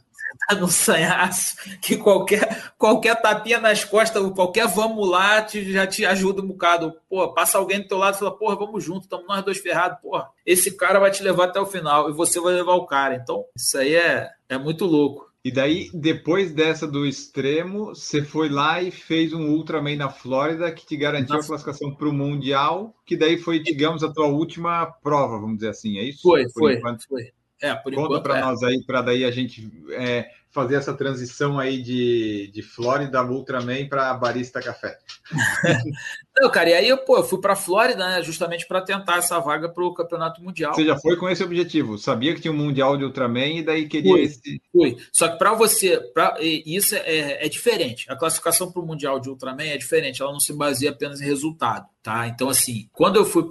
tá 0.48 0.56
no 0.56 0.68
sanhaço, 0.68 1.56
que 1.82 1.98
qualquer, 1.98 2.74
qualquer 2.78 3.22
tapinha 3.22 3.60
nas 3.60 3.84
costas, 3.84 4.32
qualquer 4.32 4.68
vamos 4.68 5.10
lá 5.10 5.42
te, 5.42 5.72
já 5.72 5.86
te 5.86 6.06
ajuda 6.06 6.42
um 6.42 6.48
bocado. 6.48 6.94
Pô, 7.10 7.34
passa 7.34 7.58
alguém 7.58 7.82
do 7.82 7.88
teu 7.88 7.98
lado 7.98 8.16
e 8.16 8.20
fala, 8.20 8.38
porra, 8.38 8.56
vamos 8.56 8.84
junto, 8.84 9.04
estamos 9.04 9.28
nós 9.28 9.44
dois 9.44 9.58
ferrados. 9.58 10.00
Porra, 10.02 10.30
esse 10.46 10.76
cara 10.76 11.00
vai 11.00 11.12
te 11.12 11.24
levar 11.24 11.46
até 11.46 11.60
o 11.60 11.66
final 11.66 12.10
e 12.10 12.14
você 12.14 12.40
vai 12.40 12.54
levar 12.54 12.76
o 12.76 12.86
cara. 12.86 13.16
Então, 13.16 13.46
isso 13.56 13.78
aí 13.78 13.96
é, 13.96 14.30
é 14.50 14.58
muito 14.58 14.86
louco. 14.86 15.28
E 15.48 15.52
daí, 15.52 15.90
depois 15.94 16.52
dessa 16.52 16.86
do 16.86 17.06
extremo, 17.06 17.96
você 17.96 18.22
foi 18.22 18.50
lá 18.50 18.82
e 18.82 18.92
fez 18.92 19.32
um 19.32 19.48
Ultraman 19.48 19.96
na 19.96 20.10
Flórida 20.10 20.70
que 20.74 20.86
te 20.86 20.98
garantiu 20.98 21.36
Nossa. 21.36 21.46
a 21.46 21.48
classificação 21.48 21.96
para 21.96 22.10
o 22.10 22.14
Mundial, 22.14 22.94
que 23.06 23.16
daí 23.16 23.38
foi, 23.38 23.60
digamos, 23.60 24.04
a 24.04 24.12
tua 24.12 24.26
última 24.26 24.86
prova, 25.02 25.40
vamos 25.40 25.60
dizer 25.60 25.70
assim, 25.70 26.00
é 26.00 26.04
isso? 26.04 26.22
Foi, 26.22 26.44
Por 26.46 26.52
foi, 26.60 26.74
enquanto. 26.74 27.08
foi. 27.08 27.32
É, 27.62 27.74
por 27.74 27.93
Conta 27.93 28.22
para 28.22 28.38
é. 28.38 28.41
nós 28.41 28.62
aí, 28.62 28.84
para 28.84 29.01
daí 29.01 29.26
a 29.26 29.32
gente 29.32 29.72
é, 29.91 30.30
fazer 30.51 30.76
essa 30.76 30.93
transição 30.93 31.60
aí 31.60 31.82
de, 31.82 32.51
de 32.53 32.62
Flórida 32.62 33.24
Ultraman 33.24 33.88
para 33.88 34.14
Barista 34.14 34.62
Café. 34.62 34.97
Não, 36.39 36.51
cara, 36.51 36.70
e 36.70 36.74
aí 36.74 36.97
pô, 36.97 37.18
eu 37.18 37.24
fui 37.24 37.41
para 37.41 37.55
Flórida, 37.55 38.08
né, 38.08 38.24
justamente 38.24 38.68
para 38.68 38.82
tentar 38.82 39.18
essa 39.18 39.39
vaga 39.39 39.70
para 39.70 39.84
o 39.84 39.93
Campeonato 39.93 40.41
Mundial. 40.41 40.74
Você 40.74 40.86
já 40.86 40.97
foi 40.97 41.18
com 41.18 41.28
esse 41.28 41.43
objetivo? 41.43 41.97
Sabia 41.97 42.34
que 42.36 42.41
tinha 42.41 42.51
um 42.51 42.58
Mundial 42.58 42.95
de 42.95 43.03
Ultraman 43.03 43.58
e 43.58 43.64
daí 43.64 43.88
queria 43.88 44.12
fui, 44.12 44.22
esse. 44.22 44.62
Fui. 44.72 44.97
Só 45.12 45.28
que 45.28 45.38
para 45.38 45.53
você, 45.53 45.99
pra, 46.14 46.38
isso 46.39 46.95
é, 46.95 47.45
é 47.45 47.49
diferente. 47.49 48.05
A 48.10 48.16
classificação 48.16 48.72
para 48.72 48.82
o 48.82 48.86
Mundial 48.86 49.20
de 49.20 49.30
Ultraman 49.30 49.64
é 49.64 49.78
diferente, 49.78 50.22
ela 50.22 50.32
não 50.32 50.39
se 50.39 50.53
baseia 50.53 50.91
apenas 50.91 51.22
em 51.22 51.26
resultado, 51.26 51.88
tá? 52.03 52.28
Então, 52.28 52.49
assim, 52.49 52.88
quando 52.93 53.16
eu 53.16 53.26
fui 53.26 53.43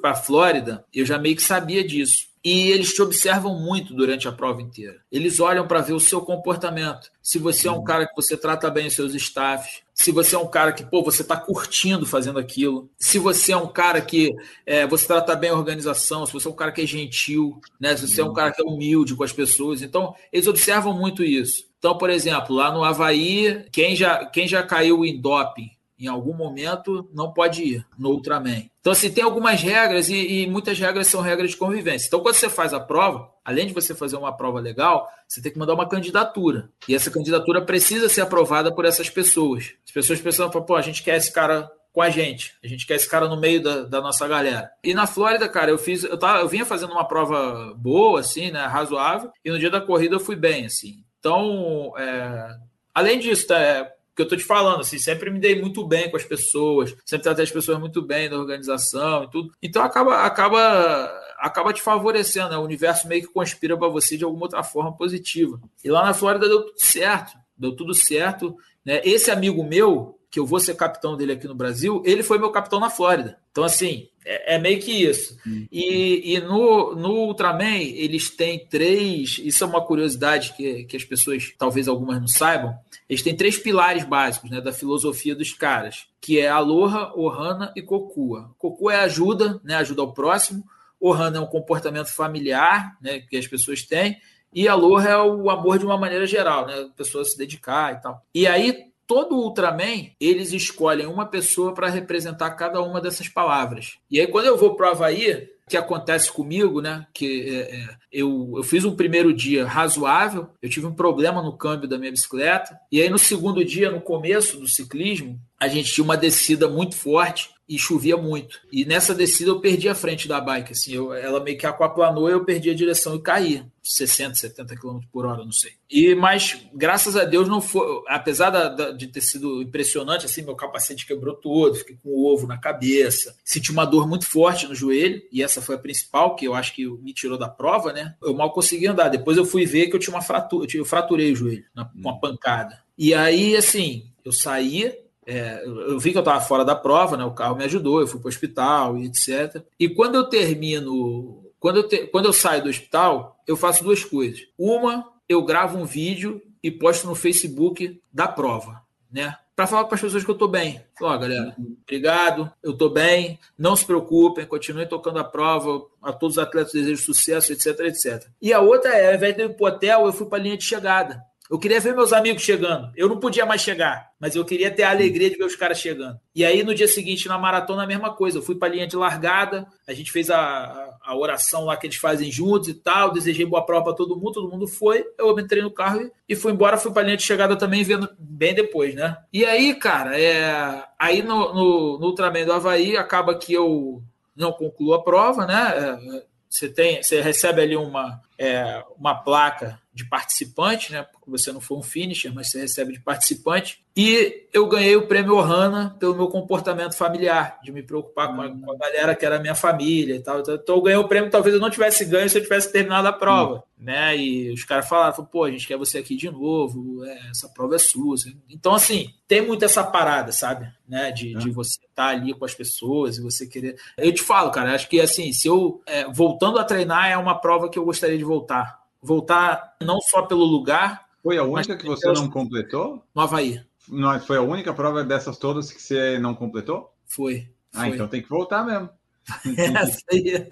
para 0.00 0.14
Flórida, 0.14 0.84
eu 0.92 1.06
já 1.06 1.16
meio 1.16 1.36
que 1.36 1.42
sabia 1.42 1.86
disso 1.86 2.35
e 2.46 2.70
eles 2.70 2.94
te 2.94 3.02
observam 3.02 3.58
muito 3.58 3.92
durante 3.92 4.28
a 4.28 4.32
prova 4.32 4.62
inteira. 4.62 4.98
Eles 5.10 5.40
olham 5.40 5.66
para 5.66 5.80
ver 5.80 5.94
o 5.94 5.98
seu 5.98 6.20
comportamento. 6.20 7.10
se 7.20 7.40
você 7.40 7.66
é 7.66 7.72
um 7.72 7.82
cara 7.82 8.06
que 8.06 8.14
você 8.14 8.36
trata 8.36 8.70
bem 8.70 8.86
os 8.86 8.94
seus 8.94 9.12
staffs, 9.16 9.82
se 9.92 10.12
você 10.12 10.36
é 10.36 10.38
um 10.38 10.46
cara 10.46 10.72
que, 10.72 10.84
pô, 10.84 11.02
você 11.02 11.22
está 11.22 11.36
curtindo 11.36 12.06
fazendo 12.06 12.38
aquilo, 12.38 12.88
se 12.96 13.18
você 13.18 13.50
é 13.50 13.56
um 13.56 13.66
cara 13.66 14.00
que 14.00 14.32
é, 14.64 14.86
você 14.86 15.08
trata 15.08 15.34
bem 15.34 15.50
a 15.50 15.54
organização, 15.54 16.24
se 16.24 16.32
você 16.32 16.46
é 16.46 16.50
um 16.52 16.54
cara 16.54 16.70
que 16.70 16.82
é 16.82 16.86
gentil, 16.86 17.60
né? 17.80 17.96
Se 17.96 18.06
você 18.06 18.20
é 18.20 18.24
um 18.24 18.32
cara 18.32 18.52
que 18.52 18.62
é 18.62 18.64
humilde 18.64 19.16
com 19.16 19.24
as 19.24 19.32
pessoas. 19.32 19.82
Então, 19.82 20.14
eles 20.32 20.46
observam 20.46 20.96
muito 20.96 21.24
isso. 21.24 21.64
Então, 21.80 21.98
por 21.98 22.10
exemplo, 22.10 22.54
lá 22.54 22.70
no 22.70 22.84
Havaí, 22.84 23.66
quem 23.72 23.96
já, 23.96 24.24
quem 24.24 24.46
já 24.46 24.62
caiu 24.62 25.04
em 25.04 25.20
doping 25.20 25.75
em 25.98 26.06
algum 26.06 26.34
momento 26.34 27.08
não 27.12 27.32
pode 27.32 27.62
ir 27.62 27.86
no 27.98 28.10
Ultraman. 28.10 28.64
Então, 28.80 28.92
assim, 28.92 29.10
tem 29.10 29.24
algumas 29.24 29.60
regras 29.60 30.08
e, 30.08 30.14
e, 30.14 30.46
muitas 30.46 30.78
regras 30.78 31.06
são 31.06 31.20
regras 31.20 31.50
de 31.50 31.56
convivência. 31.56 32.06
Então, 32.06 32.20
quando 32.20 32.34
você 32.34 32.48
faz 32.48 32.72
a 32.72 32.80
prova, 32.80 33.30
além 33.44 33.66
de 33.66 33.72
você 33.72 33.94
fazer 33.94 34.16
uma 34.16 34.36
prova 34.36 34.60
legal, 34.60 35.08
você 35.26 35.42
tem 35.42 35.50
que 35.50 35.58
mandar 35.58 35.74
uma 35.74 35.88
candidatura. 35.88 36.70
E 36.88 36.94
essa 36.94 37.10
candidatura 37.10 37.62
precisa 37.62 38.08
ser 38.08 38.20
aprovada 38.20 38.72
por 38.72 38.84
essas 38.84 39.10
pessoas. 39.10 39.72
As 39.84 39.92
pessoas 39.92 40.20
pensam, 40.20 40.48
pô, 40.50 40.76
a 40.76 40.82
gente 40.82 41.02
quer 41.02 41.16
esse 41.16 41.32
cara 41.32 41.70
com 41.96 42.02
a 42.02 42.10
gente. 42.10 42.54
A 42.62 42.68
gente 42.68 42.86
quer 42.86 42.96
esse 42.96 43.08
cara 43.08 43.26
no 43.26 43.40
meio 43.40 43.62
da, 43.62 43.82
da 43.84 44.02
nossa 44.02 44.28
galera. 44.28 44.70
E 44.84 44.92
na 44.92 45.06
Flórida, 45.06 45.48
cara, 45.48 45.70
eu 45.70 45.78
fiz, 45.78 46.04
eu, 46.04 46.18
tava, 46.18 46.40
eu 46.40 46.48
vinha 46.48 46.66
fazendo 46.66 46.92
uma 46.92 47.08
prova 47.08 47.72
boa, 47.74 48.20
assim, 48.20 48.50
né, 48.50 48.66
razoável, 48.66 49.30
e 49.42 49.50
no 49.50 49.58
dia 49.58 49.70
da 49.70 49.80
corrida 49.80 50.14
eu 50.14 50.20
fui 50.20 50.36
bem, 50.36 50.66
assim. 50.66 51.02
Então, 51.18 51.94
é, 51.96 52.54
além 52.94 53.18
disso, 53.18 53.46
tá, 53.46 53.58
é, 53.58 53.95
que 54.16 54.22
eu 54.22 54.28
tô 54.28 54.34
te 54.34 54.42
falando, 54.42 54.80
assim, 54.80 54.98
sempre 54.98 55.30
me 55.30 55.38
dei 55.38 55.60
muito 55.60 55.86
bem 55.86 56.10
com 56.10 56.16
as 56.16 56.24
pessoas, 56.24 56.96
sempre 57.04 57.24
tratei 57.24 57.44
as 57.44 57.50
pessoas 57.50 57.78
muito 57.78 58.00
bem 58.00 58.30
da 58.30 58.38
organização 58.38 59.24
e 59.24 59.30
tudo. 59.30 59.52
Então 59.62 59.82
acaba 59.82 60.22
acaba 60.22 61.22
acaba 61.38 61.72
te 61.72 61.82
favorecendo, 61.82 62.48
né? 62.48 62.56
O 62.56 62.62
universo 62.62 63.06
meio 63.06 63.22
que 63.22 63.32
conspira 63.32 63.76
para 63.76 63.88
você 63.88 64.16
de 64.16 64.24
alguma 64.24 64.44
outra 64.44 64.62
forma 64.62 64.96
positiva. 64.96 65.60
E 65.84 65.90
lá 65.90 66.02
na 66.02 66.14
Flórida 66.14 66.48
deu 66.48 66.62
tudo 66.64 66.80
certo, 66.80 67.36
deu 67.56 67.76
tudo 67.76 67.92
certo, 67.92 68.56
né? 68.82 69.02
Esse 69.04 69.30
amigo 69.30 69.62
meu, 69.62 70.18
que 70.36 70.40
eu 70.40 70.44
vou 70.44 70.60
ser 70.60 70.76
capitão 70.76 71.16
dele 71.16 71.32
aqui 71.32 71.48
no 71.48 71.54
Brasil, 71.54 72.02
ele 72.04 72.22
foi 72.22 72.38
meu 72.38 72.50
capitão 72.50 72.78
na 72.78 72.90
Flórida. 72.90 73.38
Então 73.50 73.64
assim, 73.64 74.06
é, 74.22 74.56
é, 74.56 74.58
meio 74.58 74.78
que 74.78 74.90
isso. 74.90 75.34
Uhum. 75.46 75.66
E, 75.72 76.34
e 76.34 76.40
no, 76.40 76.94
no 76.94 77.08
Ultraman, 77.28 77.78
eles 77.78 78.28
têm 78.28 78.66
três. 78.66 79.40
Isso 79.42 79.64
é 79.64 79.66
uma 79.66 79.80
curiosidade 79.80 80.52
que, 80.52 80.84
que 80.84 80.94
as 80.94 81.04
pessoas, 81.04 81.54
talvez 81.56 81.88
algumas 81.88 82.20
não 82.20 82.28
saibam. 82.28 82.74
Eles 83.08 83.22
têm 83.22 83.34
três 83.34 83.56
pilares 83.56 84.04
básicos 84.04 84.50
né, 84.50 84.60
da 84.60 84.74
filosofia 84.74 85.34
dos 85.34 85.54
caras, 85.54 86.06
que 86.20 86.38
é 86.38 86.48
Aloha, 86.48 87.14
Ohana 87.16 87.72
e 87.74 87.80
Kokua. 87.80 88.54
Kokua 88.58 88.92
é 88.92 88.96
ajuda, 88.96 89.58
né, 89.64 89.76
ajuda 89.76 90.02
ao 90.02 90.12
próximo. 90.12 90.62
Ohana 91.00 91.38
é 91.38 91.40
um 91.40 91.46
comportamento 91.46 92.12
familiar 92.12 92.94
né, 93.00 93.20
que 93.20 93.38
as 93.38 93.46
pessoas 93.46 93.80
têm. 93.80 94.20
E 94.52 94.68
Aloha 94.68 95.08
é 95.08 95.16
o 95.16 95.48
amor 95.48 95.78
de 95.78 95.86
uma 95.86 95.96
maneira 95.96 96.26
geral, 96.26 96.66
né? 96.66 96.74
A 96.74 96.94
pessoa 96.94 97.24
se 97.24 97.38
dedicar 97.38 97.94
e 97.94 98.02
tal. 98.02 98.22
E 98.34 98.46
aí, 98.46 98.86
todo 99.06 99.36
Ultraman, 99.36 100.10
eles 100.20 100.52
escolhem 100.52 101.06
uma 101.06 101.26
pessoa 101.26 101.72
para 101.72 101.88
representar 101.88 102.50
cada 102.52 102.80
uma 102.82 103.00
dessas 103.00 103.28
palavras. 103.28 103.98
E 104.10 104.20
aí, 104.20 104.26
quando 104.26 104.46
eu 104.46 104.56
vou 104.56 104.74
para 104.74 104.88
o 104.88 104.90
Havaí, 104.90 105.48
que 105.68 105.76
acontece 105.76 106.30
comigo, 106.30 106.80
né? 106.80 107.06
Que 107.12 107.48
é, 107.48 107.76
é, 107.76 107.88
eu, 108.12 108.52
eu 108.56 108.62
fiz 108.62 108.84
um 108.84 108.94
primeiro 108.94 109.32
dia 109.32 109.66
razoável, 109.66 110.48
eu 110.62 110.70
tive 110.70 110.86
um 110.86 110.94
problema 110.94 111.42
no 111.42 111.56
câmbio 111.56 111.88
da 111.88 111.98
minha 111.98 112.12
bicicleta, 112.12 112.78
e 112.90 113.02
aí 113.02 113.10
no 113.10 113.18
segundo 113.18 113.64
dia, 113.64 113.90
no 113.90 114.00
começo 114.00 114.58
do 114.58 114.68
ciclismo, 114.68 115.40
a 115.60 115.66
gente 115.66 115.92
tinha 115.92 116.04
uma 116.04 116.16
descida 116.16 116.68
muito 116.68 116.94
forte 116.94 117.50
e 117.68 117.78
chovia 117.78 118.16
muito. 118.16 118.60
E 118.70 118.84
nessa 118.84 119.14
descida 119.14 119.50
eu 119.50 119.60
perdi 119.60 119.88
a 119.88 119.94
frente 119.94 120.28
da 120.28 120.40
bike, 120.40 120.72
assim, 120.72 120.94
eu, 120.94 121.12
ela 121.12 121.42
meio 121.42 121.58
que 121.58 121.66
aquaplanou 121.66 122.28
e 122.28 122.32
eu 122.32 122.44
perdi 122.44 122.70
a 122.70 122.74
direção 122.74 123.14
e 123.16 123.20
caí. 123.20 123.64
60, 123.82 124.34
70 124.34 124.76
km 124.76 124.98
por 125.12 125.26
hora, 125.26 125.44
não 125.44 125.52
sei. 125.52 125.72
E 125.88 126.14
mas 126.14 126.58
graças 126.74 127.16
a 127.16 127.24
Deus 127.24 127.48
não 127.48 127.60
foi, 127.60 128.02
apesar 128.08 128.50
da, 128.50 128.68
da, 128.68 128.90
de 128.90 129.06
ter 129.06 129.20
sido 129.20 129.62
impressionante, 129.62 130.26
assim, 130.26 130.42
meu 130.42 130.56
capacete 130.56 131.06
quebrou 131.06 131.34
todo, 131.34 131.76
fiquei 131.76 131.96
com 132.02 132.08
o 132.10 132.26
ovo 132.26 132.48
na 132.48 132.58
cabeça, 132.58 133.36
senti 133.44 133.70
uma 133.70 133.84
dor 133.84 134.08
muito 134.08 134.26
forte 134.26 134.66
no 134.66 134.74
joelho 134.74 135.22
e 135.30 135.40
essa 135.40 135.62
foi 135.62 135.76
a 135.76 135.78
principal 135.78 136.34
que 136.34 136.46
eu 136.46 136.54
acho 136.54 136.74
que 136.74 136.84
me 136.84 137.14
tirou 137.14 137.38
da 137.38 137.48
prova, 137.48 137.92
né? 137.92 138.16
Eu 138.20 138.34
mal 138.34 138.52
consegui 138.52 138.88
andar. 138.88 139.08
Depois 139.08 139.36
eu 139.36 139.44
fui 139.44 139.64
ver 139.64 139.86
que 139.86 139.94
eu 139.94 140.00
tinha 140.00 140.14
uma 140.14 140.22
fratura, 140.22 140.66
eu 140.74 140.84
fraturei 140.84 141.32
o 141.32 141.36
joelho 141.36 141.64
com 141.74 142.00
uma 142.00 142.18
pancada. 142.18 142.82
E 142.98 143.14
aí, 143.14 143.56
assim, 143.56 144.10
eu 144.24 144.32
saí 144.32 145.05
é, 145.26 145.60
eu 145.64 145.98
vi 145.98 146.12
que 146.12 146.18
eu 146.18 146.20
estava 146.20 146.40
fora 146.40 146.64
da 146.64 146.76
prova, 146.76 147.16
né? 147.16 147.24
O 147.24 147.34
carro 147.34 147.56
me 147.56 147.64
ajudou, 147.64 148.00
eu 148.00 148.06
fui 148.06 148.20
para 148.20 148.28
o 148.28 148.30
hospital 148.30 148.96
e 148.96 149.06
etc. 149.06 149.62
E 149.78 149.88
quando 149.88 150.14
eu 150.14 150.24
termino, 150.24 151.44
quando 151.58 151.78
eu, 151.78 151.88
te, 151.88 152.06
quando 152.06 152.26
eu 152.26 152.32
saio 152.32 152.62
do 152.62 152.68
hospital, 152.68 153.36
eu 153.46 153.56
faço 153.56 153.82
duas 153.82 154.04
coisas. 154.04 154.42
Uma, 154.56 155.04
eu 155.28 155.42
gravo 155.42 155.76
um 155.78 155.84
vídeo 155.84 156.40
e 156.62 156.70
posto 156.70 157.08
no 157.08 157.16
Facebook 157.16 158.00
da 158.12 158.28
prova, 158.28 158.82
né? 159.10 159.36
Para 159.56 159.66
falar 159.66 159.84
para 159.84 159.94
as 159.94 160.00
pessoas 160.00 160.22
que 160.22 160.30
eu 160.30 160.34
estou 160.34 160.48
bem. 160.48 160.80
Ó, 161.00 161.16
galera, 161.16 161.56
obrigado, 161.82 162.52
eu 162.62 162.72
estou 162.72 162.90
bem, 162.90 163.38
não 163.58 163.74
se 163.74 163.86
preocupem, 163.86 164.44
continuem 164.44 164.86
tocando 164.86 165.18
a 165.18 165.24
prova, 165.24 165.82
a 166.02 166.12
todos 166.12 166.36
os 166.36 166.42
atletas 166.42 166.72
desejo 166.72 167.02
sucesso, 167.02 167.52
etc, 167.52 167.80
etc. 167.80 168.28
E 168.40 168.52
a 168.52 168.60
outra 168.60 168.90
é, 168.94 169.08
ao 169.08 169.14
invés 169.14 169.34
de 169.34 169.42
ir 169.42 169.56
para 169.56 169.64
o 169.64 169.68
hotel, 169.68 170.06
eu 170.06 170.12
fui 170.12 170.26
para 170.26 170.38
a 170.38 170.42
linha 170.42 170.58
de 170.58 170.64
chegada. 170.64 171.22
Eu 171.50 171.58
queria 171.58 171.80
ver 171.80 171.94
meus 171.94 172.12
amigos 172.12 172.42
chegando. 172.42 172.90
Eu 172.96 173.08
não 173.08 173.20
podia 173.20 173.46
mais 173.46 173.60
chegar, 173.60 174.10
mas 174.18 174.34
eu 174.34 174.44
queria 174.44 174.70
ter 174.70 174.82
a 174.82 174.90
alegria 174.90 175.30
de 175.30 175.36
ver 175.36 175.44
os 175.44 175.54
caras 175.54 175.78
chegando. 175.78 176.18
E 176.34 176.44
aí, 176.44 176.64
no 176.64 176.74
dia 176.74 176.88
seguinte, 176.88 177.28
na 177.28 177.38
maratona, 177.38 177.84
a 177.84 177.86
mesma 177.86 178.12
coisa. 178.12 178.38
Eu 178.38 178.42
fui 178.42 178.56
para 178.56 178.68
a 178.68 178.70
linha 178.70 178.86
de 178.86 178.96
largada, 178.96 179.66
a 179.86 179.92
gente 179.92 180.10
fez 180.10 180.28
a, 180.28 180.96
a, 181.04 181.16
oração 181.16 181.64
lá 181.64 181.76
que 181.76 181.86
eles 181.86 181.96
fazem 181.96 182.30
juntos 182.30 182.68
e 182.68 182.74
tal. 182.74 183.12
Desejei 183.12 183.46
boa 183.46 183.64
prova 183.64 183.84
para 183.84 183.94
todo 183.94 184.16
mundo, 184.16 184.32
todo 184.32 184.50
mundo 184.50 184.66
foi. 184.66 185.04
Eu 185.16 185.38
entrei 185.38 185.62
no 185.62 185.70
carro 185.70 186.10
e 186.28 186.34
fui 186.34 186.52
embora. 186.52 186.76
Fui 186.76 186.92
para 186.92 187.02
a 187.02 187.04
linha 187.04 187.16
de 187.16 187.22
chegada 187.22 187.56
também, 187.56 187.84
vendo 187.84 188.08
bem 188.18 188.54
depois, 188.54 188.94
né? 188.94 189.16
E 189.32 189.44
aí, 189.44 189.74
cara, 189.74 190.18
é... 190.18 190.84
aí 190.98 191.22
no, 191.22 191.54
no, 191.54 191.98
no 191.98 192.06
Ultraman 192.06 192.44
do 192.44 192.52
Havaí, 192.52 192.96
acaba 192.96 193.34
que 193.36 193.52
eu 193.52 194.02
não 194.36 194.52
concluo 194.52 194.94
a 194.94 195.02
prova, 195.02 195.46
né? 195.46 195.72
É, 195.76 196.22
você, 196.48 196.68
tem, 196.68 197.02
você 197.02 197.20
recebe 197.20 197.62
ali 197.62 197.76
uma, 197.76 198.20
é, 198.38 198.84
uma 198.98 199.14
placa 199.14 199.80
de 199.96 200.04
participante, 200.04 200.92
né? 200.92 201.02
Porque 201.02 201.30
você 201.30 201.50
não 201.50 201.60
foi 201.60 201.78
um 201.78 201.82
finisher, 201.82 202.30
mas 202.32 202.50
você 202.50 202.60
recebe 202.60 202.92
de 202.92 203.00
participante. 203.00 203.82
E 203.96 204.46
eu 204.52 204.68
ganhei 204.68 204.94
o 204.94 205.06
prêmio 205.06 205.36
Ohana 205.36 205.96
pelo 205.98 206.14
meu 206.14 206.28
comportamento 206.28 206.94
familiar, 206.94 207.58
de 207.64 207.72
me 207.72 207.82
preocupar 207.82 208.28
com 208.28 208.42
a, 208.42 208.50
com 208.50 208.72
a 208.72 208.76
galera 208.76 209.14
que 209.14 209.24
era 209.24 209.40
minha 209.40 209.54
família 209.54 210.16
e 210.16 210.20
tal. 210.20 210.40
Então 210.40 210.76
eu 210.76 210.82
ganhei 210.82 210.98
o 210.98 211.08
prêmio, 211.08 211.30
talvez 211.30 211.54
eu 211.54 211.60
não 211.62 211.70
tivesse 211.70 212.04
ganho 212.04 212.28
se 212.28 212.36
eu 212.36 212.42
tivesse 212.42 212.70
terminado 212.70 213.08
a 213.08 213.12
prova, 213.12 213.64
né? 213.78 214.14
E 214.14 214.52
os 214.52 214.64
caras 214.64 214.86
falaram, 214.86 215.24
pô, 215.24 215.44
a 215.44 215.50
gente 215.50 215.66
quer 215.66 215.78
você 215.78 215.96
aqui 215.96 216.14
de 216.14 216.30
novo, 216.30 217.02
é, 217.02 217.30
essa 217.30 217.48
prova 217.48 217.76
é 217.76 217.78
sua. 217.78 218.16
Então, 218.50 218.74
assim, 218.74 219.14
tem 219.26 219.40
muito 219.40 219.64
essa 219.64 219.82
parada, 219.82 220.30
sabe? 220.30 220.70
Né? 220.86 221.10
De, 221.10 221.34
é. 221.34 221.38
de 221.38 221.50
você 221.50 221.78
estar 221.80 221.88
tá 221.94 222.08
ali 222.08 222.34
com 222.34 222.44
as 222.44 222.54
pessoas 222.54 223.16
e 223.16 223.22
você 223.22 223.46
querer. 223.46 223.76
Eu 223.96 224.12
te 224.12 224.20
falo, 224.20 224.50
cara, 224.50 224.74
acho 224.74 224.90
que 224.90 225.00
assim, 225.00 225.32
se 225.32 225.48
eu 225.48 225.80
é, 225.86 226.04
voltando 226.12 226.58
a 226.58 226.64
treinar 226.64 227.10
é 227.10 227.16
uma 227.16 227.40
prova 227.40 227.70
que 227.70 227.78
eu 227.78 227.84
gostaria 227.86 228.18
de 228.18 228.24
voltar 228.24 228.75
voltar 229.02 229.76
não 229.82 230.00
só 230.00 230.22
pelo 230.22 230.44
lugar. 230.44 231.06
Foi 231.22 231.38
a 231.38 231.44
única 231.44 231.76
que 231.76 231.86
você 231.86 232.10
não 232.12 232.30
completou? 232.30 233.02
No 233.14 233.22
Havaí. 233.22 233.60
Não, 233.88 234.18
foi 234.20 234.36
a 234.36 234.42
única 234.42 234.72
prova 234.72 235.04
dessas 235.04 235.38
todas 235.38 235.72
que 235.72 235.80
você 235.80 236.18
não 236.18 236.34
completou? 236.34 236.92
Foi. 237.06 237.48
Ah, 237.72 237.80
foi. 237.80 237.88
então 237.90 238.08
tem 238.08 238.22
que 238.22 238.28
voltar 238.28 238.64
mesmo. 238.64 238.88
Essa 239.58 240.00
aí. 240.10 240.46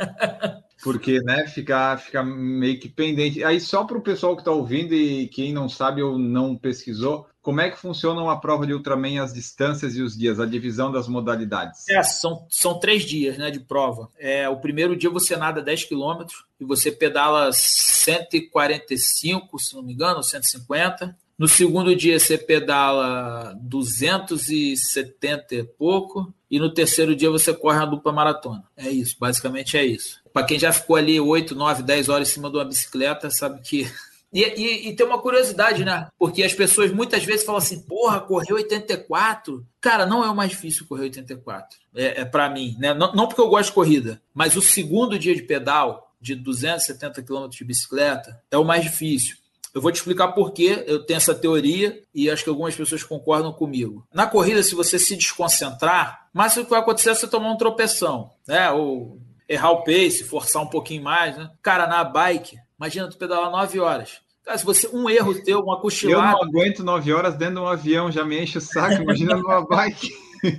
Porque, 0.83 1.21
né, 1.21 1.47
ficar 1.47 1.99
fica 1.99 2.23
meio 2.23 2.79
que 2.79 2.89
pendente. 2.89 3.43
Aí, 3.43 3.61
só 3.61 3.85
para 3.85 3.97
o 3.97 4.03
pessoal 4.03 4.35
que 4.35 4.43
está 4.43 4.51
ouvindo 4.51 4.95
e 4.95 5.29
quem 5.29 5.53
não 5.53 5.69
sabe 5.69 6.03
ou 6.03 6.19
não 6.19 6.57
pesquisou, 6.57 7.27
como 7.45 7.61
é 7.61 7.71
que 7.71 7.79
funciona 7.79 8.21
uma 8.23 8.41
prova 8.41 8.67
de 8.67 8.73
Ultraman, 8.73 9.23
as 9.23 9.35
distâncias 9.35 9.95
e 9.95 10.01
os 10.01 10.17
dias, 10.17 10.41
a 10.41 10.47
divisão 10.47 10.91
das 10.91 11.07
modalidades? 11.07 11.87
É, 11.91 12.03
são, 12.03 12.47
são 12.49 12.81
três 12.81 13.05
dias 13.05 13.37
né, 13.37 13.51
de 13.51 13.61
prova. 13.61 14.09
É, 14.19 14.49
o 14.49 14.57
primeiro 14.57 14.97
dia 14.97 15.11
você 15.11 15.37
nada 15.37 15.61
10 15.61 15.85
quilômetros 15.85 16.47
e 16.59 16.65
você 16.65 16.91
pedala 16.91 17.51
145, 17.53 19.59
se 19.59 19.77
não 19.77 19.83
me 19.83 19.93
engano, 19.93 20.23
150. 20.23 21.15
No 21.39 21.47
segundo 21.47 21.95
dia 21.95 22.19
você 22.19 22.39
pedala 22.39 23.55
270 23.61 25.55
e 25.55 25.65
pouco. 25.65 26.33
E 26.51 26.59
no 26.59 26.73
terceiro 26.73 27.15
dia 27.15 27.29
você 27.29 27.53
corre 27.53 27.83
a 27.83 27.85
dupla 27.85 28.11
maratona. 28.11 28.65
É 28.75 28.89
isso, 28.89 29.17
basicamente 29.21 29.77
é 29.77 29.85
isso. 29.85 30.19
Para 30.33 30.47
quem 30.47 30.59
já 30.59 30.73
ficou 30.73 30.97
ali 30.97 31.21
8, 31.21 31.55
9, 31.55 31.83
10 31.83 32.09
horas 32.09 32.31
em 32.31 32.33
cima 32.33 32.49
de 32.49 32.57
uma 32.57 32.65
bicicleta, 32.65 33.29
sabe 33.29 33.61
que 33.61 33.87
e, 34.35 34.43
e, 34.43 34.89
e, 34.89 34.97
tem 34.97 35.07
uma 35.07 35.21
curiosidade, 35.21 35.85
né? 35.85 36.09
Porque 36.19 36.43
as 36.43 36.53
pessoas 36.53 36.91
muitas 36.91 37.23
vezes 37.23 37.47
falam 37.47 37.61
assim: 37.61 37.81
porra, 37.83 38.21
correu 38.21 38.57
84. 38.57 39.65
Cara, 39.81 40.05
não 40.05 40.25
é 40.25 40.29
o 40.29 40.35
mais 40.35 40.51
difícil 40.51 40.87
correr 40.89 41.05
84. 41.05 41.79
É, 41.95 42.23
é 42.23 42.25
para 42.25 42.51
mim, 42.51 42.77
né? 42.81 42.93
Não, 42.93 43.13
não, 43.13 43.29
porque 43.29 43.41
eu 43.41 43.49
gosto 43.49 43.69
de 43.69 43.75
corrida, 43.75 44.21
mas 44.35 44.57
o 44.57 44.61
segundo 44.61 45.17
dia 45.17 45.37
de 45.37 45.43
pedal, 45.43 46.13
de 46.21 46.35
270 46.35 47.23
km 47.23 47.49
de 47.49 47.65
bicicleta, 47.65 48.43
é 48.51 48.59
o 48.59 48.65
mais 48.65 48.83
difícil. 48.83 49.37
Eu 49.73 49.81
vou 49.81 49.93
te 49.93 49.97
explicar 49.97 50.29
por 50.29 50.53
que 50.53 50.83
eu 50.87 51.05
tenho 51.05 51.17
essa 51.17 51.35
teoria 51.35 52.03
e 52.13 52.29
acho 52.29 52.43
que 52.43 52.51
algumas 52.51 52.75
pessoas 52.75 53.05
concordam 53.05 53.53
comigo. 53.53 54.05
Na 54.13 54.27
corrida, 54.27 54.63
se 54.65 54.75
você 54.75 54.99
se 54.99 55.15
desconcentrar, 55.17 56.29
mas 56.33 56.57
o 56.57 56.65
que 56.65 56.71
vai 56.71 56.81
acontecer 56.81 57.11
é 57.11 57.15
você 57.15 57.29
tomar 57.29 57.53
um 57.53 57.57
tropeção, 57.57 58.31
né? 58.49 58.69
Ou 58.73 59.21
errar 59.49 59.71
o 59.71 59.85
pace, 59.85 60.25
forçar 60.25 60.63
um 60.63 60.69
pouquinho 60.69 61.05
mais, 61.05 61.37
né? 61.37 61.49
Cara, 61.63 61.87
na 61.87 62.03
bike, 62.03 62.57
imagina 62.77 63.09
tu 63.09 63.17
pedalar 63.17 63.51
9 63.51 63.79
horas 63.79 64.24
Cara, 64.45 64.59
se 64.59 64.65
você 64.65 64.89
um 64.93 65.09
erro 65.09 65.43
teu, 65.43 65.61
uma 65.61 65.77
Eu 65.77 65.81
cochilada. 65.81 66.33
não 66.33 66.43
aguento 66.43 66.85
nove 66.85 67.13
horas 67.13 67.35
dentro 67.35 67.55
de 67.55 67.61
um 67.61 67.67
avião, 67.67 68.13
já 68.13 68.25
me 68.25 68.39
enche 68.39 68.59
o 68.59 68.61
saco, 68.61 69.03
imagina 69.03 69.37
numa 69.37 69.65
bike. 69.67 70.11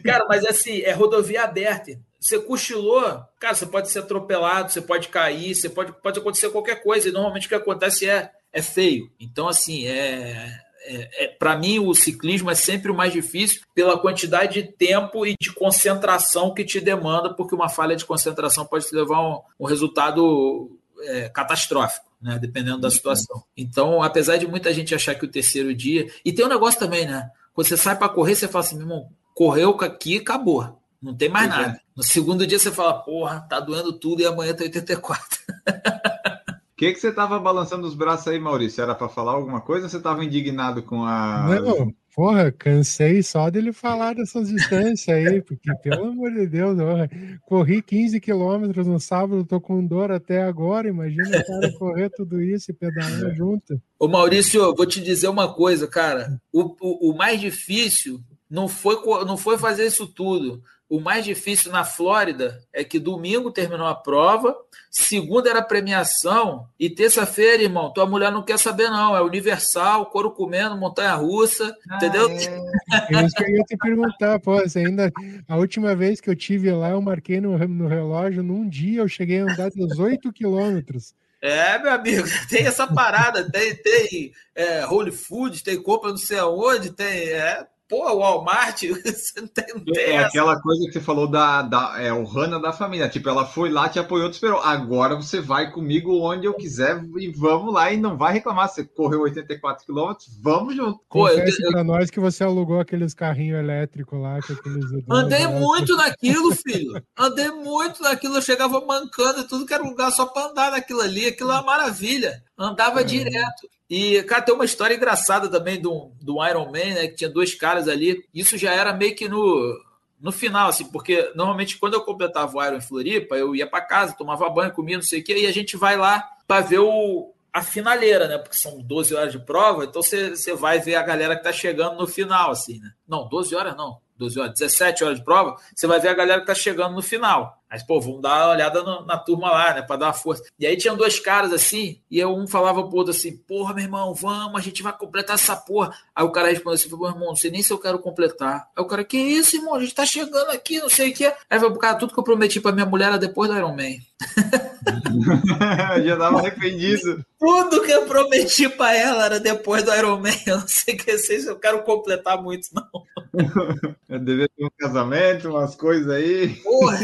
Cara, 0.04 0.26
mas 0.28 0.44
assim, 0.44 0.82
é 0.82 0.92
rodovia 0.92 1.44
aberta. 1.44 1.92
Você 2.20 2.40
cochilou, 2.40 3.04
cara, 3.40 3.54
você 3.54 3.68
pode 3.68 3.92
ser 3.92 4.00
atropelado, 4.00 4.72
você 4.72 4.82
pode 4.82 5.10
cair, 5.10 5.54
você 5.54 5.70
pode, 5.70 5.94
pode 6.02 6.18
acontecer 6.20 6.50
qualquer 6.50 6.82
coisa. 6.82 7.08
E 7.08 7.12
normalmente 7.12 7.46
o 7.46 7.50
que 7.50 7.54
acontece 7.54 8.10
é, 8.10 8.32
é 8.52 8.64
feio. 8.64 9.12
Então, 9.20 9.48
assim, 9.48 9.86
é, 9.86 10.60
é, 10.86 11.26
é 11.26 11.28
para 11.28 11.56
mim 11.56 11.78
o 11.78 11.94
ciclismo 11.94 12.50
é 12.50 12.56
sempre 12.56 12.92
o 12.92 12.96
mais 12.96 13.14
difícil 13.14 13.62
pela 13.76 14.00
quantidade 14.00 14.64
de 14.64 14.72
tempo 14.72 15.24
e 15.24 15.36
de 15.40 15.54
concentração 15.54 16.52
que 16.52 16.64
te 16.66 16.80
demanda, 16.80 17.36
porque 17.36 17.54
uma 17.54 17.70
falha 17.70 17.96
de 17.96 18.06
concentração 18.06 18.66
pode 18.66 18.88
te 18.88 18.96
levar 18.96 19.18
a 19.18 19.30
um, 19.30 19.42
um 19.60 19.66
resultado 19.68 20.80
é, 21.02 21.30
catastrófico. 21.30 22.06
Né, 22.22 22.40
dependendo 22.40 22.80
da 22.80 22.90
situação. 22.90 23.44
Então, 23.56 24.02
apesar 24.02 24.38
de 24.38 24.48
muita 24.48 24.74
gente 24.74 24.96
achar 24.96 25.14
que 25.14 25.26
o 25.26 25.30
terceiro 25.30 25.76
dia. 25.76 26.10
E 26.24 26.34
tem 26.34 26.44
um 26.44 26.50
negócio 26.50 26.80
também, 26.80 27.06
né? 27.06 27.30
Quando 27.54 27.68
você 27.68 27.78
sai 27.78 27.96
para 27.96 28.10
correr, 28.10 28.34
você 28.36 28.48
fala 28.48 28.66
assim, 28.66 28.78
meu 28.78 28.86
irmão, 28.86 29.10
correu 29.36 29.78
aqui 29.82 30.18
acabou. 30.18 30.82
Não 31.00 31.14
tem 31.14 31.30
mais 31.30 31.48
Pois 31.48 31.60
é. 31.60 31.62
nada. 31.68 31.82
No 31.96 32.04
segundo 32.04 32.48
dia 32.48 32.58
você 32.58 32.72
fala, 32.72 32.96
porra, 32.96 33.42
tá 33.42 33.60
doendo 33.60 33.94
tudo 33.94 34.22
e 34.22 34.26
amanhã 34.26 34.56
tá 34.56 34.64
84. 34.64 35.40
O 36.76 36.78
que, 36.78 36.92
que 36.92 37.00
você 37.00 37.10
tava 37.10 37.40
balançando 37.40 37.88
os 37.88 37.96
braços 37.96 38.28
aí, 38.28 38.38
Maurício? 38.38 38.84
Era 38.84 38.94
para 38.94 39.08
falar 39.08 39.32
alguma 39.32 39.62
coisa 39.62 39.86
ou 39.86 39.90
você 39.90 39.98
tava 39.98 40.26
indignado 40.26 40.84
com 40.84 41.06
a. 41.06 41.48
Não, 41.48 41.94
porra, 42.14 42.52
cansei 42.52 43.24
só 43.24 43.50
dele 43.50 43.72
falar 43.72 44.14
dessas 44.14 44.50
distâncias 44.50 45.08
aí, 45.08 45.42
porque, 45.42 45.74
pelo 45.76 46.10
amor 46.10 46.34
de 46.34 46.46
Deus, 46.46 46.78
porra, 46.78 47.10
corri 47.46 47.82
15 47.82 48.20
quilômetros 48.20 48.88
no 48.88 49.00
sábado, 49.00 49.46
tô 49.46 49.62
com 49.62 49.88
dor 49.88 50.12
até 50.12 50.44
agora. 50.44 50.90
Imagina 50.90 51.30
o 51.30 51.46
cara 51.46 51.72
correr 51.80 52.10
tudo 52.10 52.42
isso 52.42 52.72
e 52.72 52.74
pedalar 52.74 53.34
junto. 53.34 53.82
Ô 53.98 54.10
Maurício, 54.10 54.62
eu 54.62 54.76
vou 54.76 54.86
te 54.86 55.02
dizer 55.02 55.30
uma 55.30 55.54
coisa, 55.54 55.88
cara. 55.88 56.42
O, 56.52 56.76
o, 56.82 57.12
o 57.12 57.18
mais 57.18 57.40
difícil 57.40 58.20
não 58.50 58.68
foi, 58.68 58.98
não 59.26 59.38
foi 59.38 59.58
fazer 59.58 59.86
isso 59.86 60.06
tudo. 60.08 60.62
O 60.96 61.02
mais 61.02 61.26
difícil 61.26 61.74
na 61.74 61.84
Flórida 61.84 62.62
é 62.72 62.82
que 62.82 62.98
domingo 62.98 63.52
terminou 63.52 63.86
a 63.86 63.94
prova, 63.94 64.56
segunda 64.90 65.50
era 65.50 65.62
premiação, 65.62 66.70
e 66.80 66.90
terça-feira, 66.90 67.64
irmão, 67.64 67.92
tua 67.92 68.06
mulher 68.06 68.32
não 68.32 68.42
quer 68.42 68.58
saber, 68.58 68.90
não. 68.90 69.14
É 69.14 69.22
universal, 69.22 70.06
couro 70.06 70.32
comendo, 70.32 70.78
montanha 70.78 71.14
russa, 71.16 71.76
entendeu? 71.96 72.30
É 72.30 73.28
que 73.28 73.44
eu 73.44 73.50
ia 73.50 73.64
te 73.64 73.76
perguntar, 73.76 74.40
pô, 74.40 74.58
ainda. 74.74 75.12
A 75.50 75.58
última 75.58 75.94
vez 75.94 76.22
que 76.22 76.30
eu 76.30 76.36
tive 76.36 76.72
lá, 76.72 76.92
eu 76.92 77.02
marquei 77.02 77.42
no, 77.42 77.58
no 77.58 77.88
relógio, 77.90 78.42
num 78.42 78.66
dia 78.66 79.02
eu 79.02 79.08
cheguei 79.10 79.42
a 79.42 79.52
andar 79.52 79.72
18 79.72 80.32
quilômetros. 80.32 81.14
É, 81.42 81.78
meu 81.78 81.92
amigo, 81.92 82.24
tem 82.50 82.66
essa 82.66 82.88
parada, 82.88 83.52
tem, 83.52 83.76
tem 83.76 84.32
é, 84.56 84.86
Holy 84.86 85.12
Food, 85.12 85.62
tem 85.62 85.84
compra 85.84 86.12
não 86.12 86.18
sei 86.18 86.40
aonde, 86.40 86.92
tem. 86.92 87.32
É, 87.32 87.68
pô, 87.88 88.04
Walmart, 88.18 88.82
você 89.04 89.42
não 89.42 89.48
tem, 89.48 89.66
não 89.76 89.84
tem 89.86 90.04
É 90.04 90.14
essa. 90.16 90.28
aquela 90.28 90.60
coisa 90.62 90.86
que 90.88 90.94
você 90.94 91.00
falou 91.02 91.28
da, 91.30 91.62
da 91.62 91.96
é, 92.02 92.12
o 92.12 92.24
Hanna 92.26 92.60
da 92.60 92.74
família. 92.74 93.08
Tipo, 93.10 93.30
ela 93.30 93.46
foi 93.46 93.70
lá, 93.70 93.88
te 93.90 94.00
apoiou, 94.00 94.30
te 94.30 94.34
esperou. 94.34 94.60
Agora 94.62 95.16
você 95.16 95.40
vai 95.42 95.72
comigo 95.72 96.20
onde 96.22 96.46
eu 96.48 96.54
quiser 96.54 97.04
e 97.18 97.32
vamos 97.32 97.74
lá 97.74 97.92
e 97.92 97.98
não 97.98 98.18
vai 98.18 98.34
reclamar. 98.34 98.70
Você 98.70 98.84
correu 98.84 99.22
84 99.22 99.86
quilômetros, 99.86 100.28
vamos 100.42 100.76
junto. 100.76 101.00
Pô, 101.10 101.28
eu- 101.30 101.36
Confesse 101.40 101.64
eu- 101.64 101.72
pra 101.72 101.84
nós 101.84 102.10
que 102.10 102.20
você 102.20 102.44
alugou 102.44 102.80
aqueles 102.80 103.14
carrinhos 103.14 103.60
elétricos 103.60 104.20
lá, 104.20 104.40
com 104.42 104.54
aqueles. 104.54 104.86
Andei 105.10 105.48
muito 105.48 105.96
naquilo, 105.96 106.54
filho. 106.56 107.02
Andei 107.18 107.50
muito 107.50 108.02
naquilo. 108.02 108.36
Eu 108.38 108.42
chegava 108.42 108.80
mancando 108.86 109.42
e 109.42 109.48
tudo 109.48 109.66
que 109.66 109.74
era 109.74 109.84
lugar 109.84 110.12
só 110.12 110.26
para 110.26 110.50
andar 110.50 110.72
naquilo 110.72 111.02
ali. 111.02 111.26
Aquilo 111.28 111.52
é 111.52 111.56
uma 111.56 111.64
maravilha. 111.64 112.44
Andava 112.58 113.04
direto. 113.04 113.70
E, 113.90 114.24
cara, 114.24 114.42
tem 114.42 114.56
uma 114.56 114.66
história 114.66 114.96
engraçada 114.96 115.48
também 115.48 115.80
do, 115.80 116.12
do 116.22 116.46
Iron 116.46 116.66
Man, 116.66 116.96
né? 116.96 117.08
Que 117.08 117.16
tinha 117.16 117.30
dois 117.30 117.54
caras 117.54 117.88
ali. 117.88 118.26
Isso 118.34 118.58
já 118.58 118.74
era 118.74 118.94
meio 118.94 119.16
que 119.16 119.28
no, 119.28 119.80
no 120.20 120.32
final, 120.32 120.70
assim, 120.70 120.86
porque 120.86 121.32
normalmente 121.36 121.78
quando 121.78 121.94
eu 121.94 122.02
completava 122.02 122.58
o 122.58 122.64
Iron 122.64 122.78
em 122.78 122.82
Floripa, 122.82 123.36
eu 123.36 123.56
ia 123.56 123.68
para 123.68 123.82
casa, 123.82 124.16
tomava 124.18 124.50
banho, 124.50 124.72
comia, 124.72 124.98
não 124.98 125.04
sei 125.04 125.20
o 125.20 125.24
quê, 125.24 125.38
e 125.38 125.48
a 125.48 125.52
gente 125.52 125.78
vai 125.78 125.98
lá 125.98 126.24
para 126.48 126.62
ver 126.62 126.80
o, 126.80 127.32
a 127.54 127.62
finaleira, 127.62 128.28
né? 128.28 128.38
Porque 128.38 128.58
são 128.58 128.82
12 128.82 129.14
horas 129.14 129.32
de 129.32 129.40
prova, 129.40 129.86
então 129.86 130.02
você, 130.02 130.32
você 130.32 130.54
vai 130.54 130.80
ver 130.80 130.96
a 130.96 131.04
galera 131.04 131.36
que 131.36 131.44
tá 131.44 131.52
chegando 131.52 131.98
no 131.98 132.08
final, 132.08 132.52
assim, 132.52 132.80
né? 132.80 132.92
Não, 133.08 133.28
12 133.28 133.56
horas 133.56 133.76
não. 133.76 134.00
12 134.18 134.40
horas, 134.40 134.54
17 134.58 135.04
horas 135.04 135.20
de 135.20 135.26
prova, 135.26 135.58
você 135.76 135.86
vai 135.86 136.00
ver 136.00 136.08
a 136.08 136.14
galera 136.14 136.40
que 136.40 136.48
tá 136.48 136.56
chegando 136.56 136.96
no 136.96 137.02
final. 137.02 137.62
Mas, 137.76 137.84
pô, 137.84 138.00
vamos 138.00 138.22
dar 138.22 138.46
uma 138.46 138.54
olhada 138.54 138.82
no- 138.84 139.06
na 139.06 139.18
turma 139.18 139.52
lá, 139.52 139.74
né? 139.74 139.82
Pra 139.82 139.98
dar 139.98 140.06
uma 140.06 140.14
força. 140.14 140.42
E 140.58 140.66
aí 140.66 140.78
tinham 140.78 140.96
dois 140.96 141.20
caras 141.20 141.52
assim, 141.52 142.00
e 142.10 142.24
um 142.26 142.48
falava 142.48 142.82
pro 142.88 142.96
outro 143.00 143.12
assim, 143.12 143.36
porra, 143.36 143.74
meu 143.74 143.84
irmão, 143.84 144.14
vamos, 144.14 144.58
a 144.58 144.64
gente 144.64 144.82
vai 144.82 144.94
completar 144.98 145.36
essa 145.36 145.58
porra. 145.58 145.94
Aí 146.16 146.24
o 146.24 146.32
cara 146.32 146.48
respondeu 146.48 146.76
assim, 146.76 146.88
meu 146.88 147.10
irmão, 147.10 147.28
não 147.28 147.36
sei 147.36 147.52
nem 147.52 147.62
se 147.62 147.74
eu 147.74 147.78
quero 147.78 148.00
completar. 148.00 148.70
Aí 148.74 148.82
o 148.82 148.88
cara, 148.88 149.04
que 149.04 149.18
isso, 149.18 149.58
irmão? 149.58 149.76
A 149.76 149.82
gente 149.82 149.94
tá 149.94 150.06
chegando 150.06 150.52
aqui, 150.52 150.80
não 150.80 150.88
sei 150.90 151.12
o 151.12 151.14
que. 151.14 151.26
Aí 151.26 151.60
falei, 151.60 151.78
cara, 151.78 151.96
tudo 151.98 152.14
que 152.14 152.20
eu 152.20 152.24
prometi 152.24 152.62
pra 152.62 152.72
minha 152.72 152.86
mulher 152.86 153.08
era 153.10 153.18
depois 153.20 153.50
do 153.50 153.58
Iron 153.58 153.76
Man. 153.76 153.98
Já 156.06 156.18
tava 156.18 156.40
arrependido. 156.40 157.26
Tudo 157.40 157.82
que 157.82 157.92
eu 157.92 158.06
prometi 158.06 158.70
pra 158.70 158.96
ela 158.96 159.26
era 159.26 159.40
depois 159.40 159.84
do 159.84 159.94
Iron 159.94 160.18
Man. 160.20 160.30
Eu 160.46 160.60
não 160.60 160.68
sei, 160.68 160.96
que- 160.96 161.18
sei 161.18 161.40
se 161.40 161.48
eu 161.48 161.58
quero 161.58 161.84
completar 161.84 162.42
muito, 162.42 162.68
não. 162.74 162.86
Eu 164.08 164.20
devia 164.20 164.48
ter 164.48 164.64
um 164.66 164.70
casamento, 164.80 165.50
umas 165.50 165.76
coisas 165.76 166.10
aí. 166.10 166.56
Porra, 166.64 166.98